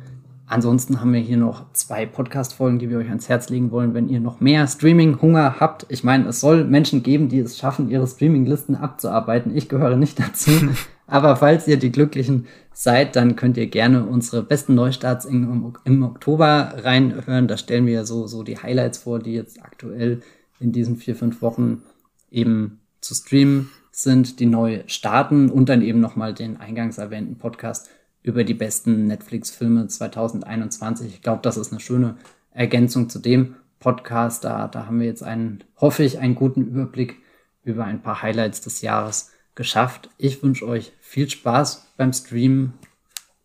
Ansonsten 0.47 1.01
haben 1.01 1.13
wir 1.15 1.21
hier 1.21 1.39
noch 1.39 1.73
zwei 1.73 2.05
Podcast-Folgen, 2.05 2.79
die 2.79 2.91
wir 2.91 2.99
euch 2.99 3.09
ans 3.09 3.31
Herz 3.31 3.49
legen 3.49 3.71
wollen, 3.71 3.95
wenn 3.95 4.09
ihr 4.09 4.21
noch 4.21 4.41
mehr 4.41 4.67
Streaming-Hunger 4.67 5.59
habt. 5.59 5.87
Ich 5.89 6.05
meine, 6.05 6.29
es 6.29 6.41
soll 6.41 6.65
Menschen 6.65 7.03
geben, 7.03 7.31
die 7.31 7.39
es 7.39 7.57
schaffen, 7.57 7.89
ihre 7.89 8.07
Streaming-Listen 8.07 8.77
abzuarbeiten. 8.77 9.57
Ich 9.57 9.71
gehöre 9.71 9.97
nicht 9.97 10.21
dazu. 10.21 10.51
Aber 11.07 11.37
falls 11.37 11.67
ihr 11.67 11.79
die 11.79 11.93
Glücklichen 11.93 12.47
seid, 12.73 13.17
dann 13.17 13.37
könnt 13.37 13.57
ihr 13.57 13.69
gerne 13.69 14.05
unsere 14.05 14.43
besten 14.43 14.75
Neustarts 14.75 15.25
im, 15.25 15.75
im 15.85 16.03
Oktober 16.03 16.75
reinhören. 16.77 17.49
Da 17.49 17.57
stellen 17.57 17.87
wir 17.87 18.05
so, 18.05 18.27
so 18.27 18.43
die 18.43 18.59
Highlights 18.59 18.99
vor, 18.99 19.21
die 19.21 19.33
jetzt 19.33 19.63
aktuell 19.63 20.21
in 20.61 20.73
diesen 20.73 20.97
vier, 20.97 21.17
fünf 21.17 21.41
Wochen 21.41 21.83
eben 22.31 22.81
zu 23.01 23.15
streamen 23.15 23.71
sind, 23.93 24.41
die 24.41 24.47
neu 24.47 24.83
starten 24.87 25.51
und 25.51 25.69
dann 25.69 25.83
eben 25.83 26.01
nochmal 26.01 26.35
den 26.35 26.59
eingangs 26.59 26.99
erwähnten 26.99 27.37
Podcast 27.37 27.89
über 28.25 28.43
die 28.43 28.55
besten 28.55 29.07
Netflix-Filme 29.07 29.87
2021. 29.87 31.15
Ich 31.15 31.23
glaube, 31.23 31.43
das 31.43 31.59
ist 31.59 31.71
eine 31.71 31.81
schöne 31.81 32.17
Ergänzung 32.51 33.09
zu 33.09 33.21
dem 33.21 33.55
Podcast. 33.79 34.45
Da, 34.45 34.67
da 34.67 34.87
haben 34.87 34.99
wir 34.99 35.07
jetzt 35.07 35.23
einen, 35.23 35.63
hoffe 35.77 36.03
ich, 36.03 36.19
einen 36.19 36.35
guten 36.35 36.63
Überblick 36.63 37.19
über 37.63 37.85
ein 37.85 38.03
paar 38.03 38.23
Highlights 38.23 38.63
des 38.63 38.81
Jahres 38.81 39.31
geschafft. 39.55 40.09
Ich 40.17 40.43
wünsche 40.43 40.67
euch 40.67 40.93
viel 41.01 41.29
Spaß 41.29 41.93
beim 41.99 42.13
Streamen. 42.15 42.73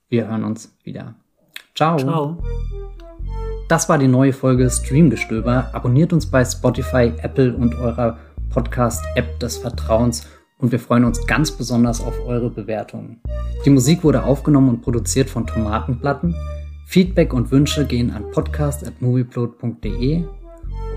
Wir 0.07 0.27
hören 0.27 0.45
uns 0.45 0.73
wieder. 0.83 1.13
Ciao. 1.75 1.97
Ciao. 1.97 2.41
Das 3.67 3.89
war 3.89 3.97
die 3.97 4.07
neue 4.07 4.33
Folge 4.33 4.69
Streamgestöber. 4.69 5.71
Abonniert 5.73 6.13
uns 6.13 6.31
bei 6.31 6.43
Spotify, 6.45 7.11
Apple 7.21 7.53
und 7.53 7.75
eurer 7.75 8.17
Podcast-App 8.49 9.39
des 9.41 9.57
Vertrauens 9.57 10.25
und 10.59 10.71
wir 10.71 10.79
freuen 10.79 11.05
uns 11.05 11.25
ganz 11.25 11.49
besonders 11.51 12.01
auf 12.01 12.23
eure 12.25 12.51
Bewertungen. 12.51 13.19
Die 13.65 13.71
Musik 13.71 14.03
wurde 14.03 14.23
aufgenommen 14.23 14.69
und 14.69 14.81
produziert 14.81 15.29
von 15.29 15.45
Tomatenplatten. 15.47 16.35
Feedback 16.85 17.33
und 17.33 17.51
Wünsche 17.51 17.85
gehen 17.85 18.11
an 18.11 18.29
podcast.movieplot.de 18.31 20.23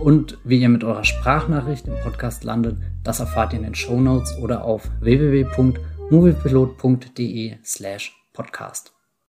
und 0.01 0.39
wie 0.45 0.61
ihr 0.61 0.69
mit 0.69 0.85
eurer 0.85 1.05
Sprachnachricht 1.05 1.87
im 1.87 1.95
Podcast 2.03 2.45
landet, 2.45 2.77
das 3.05 3.21
erfahrt 3.21 3.53
ihr 3.53 3.61
in 3.61 3.65
den 3.65 3.75
Show 3.75 4.01
Notes 4.01 4.37
oder 4.39 4.65
auf 4.65 4.91
www.moviepilot.de 5.01 7.57
slash 7.63 8.17
podcast. 8.33 9.02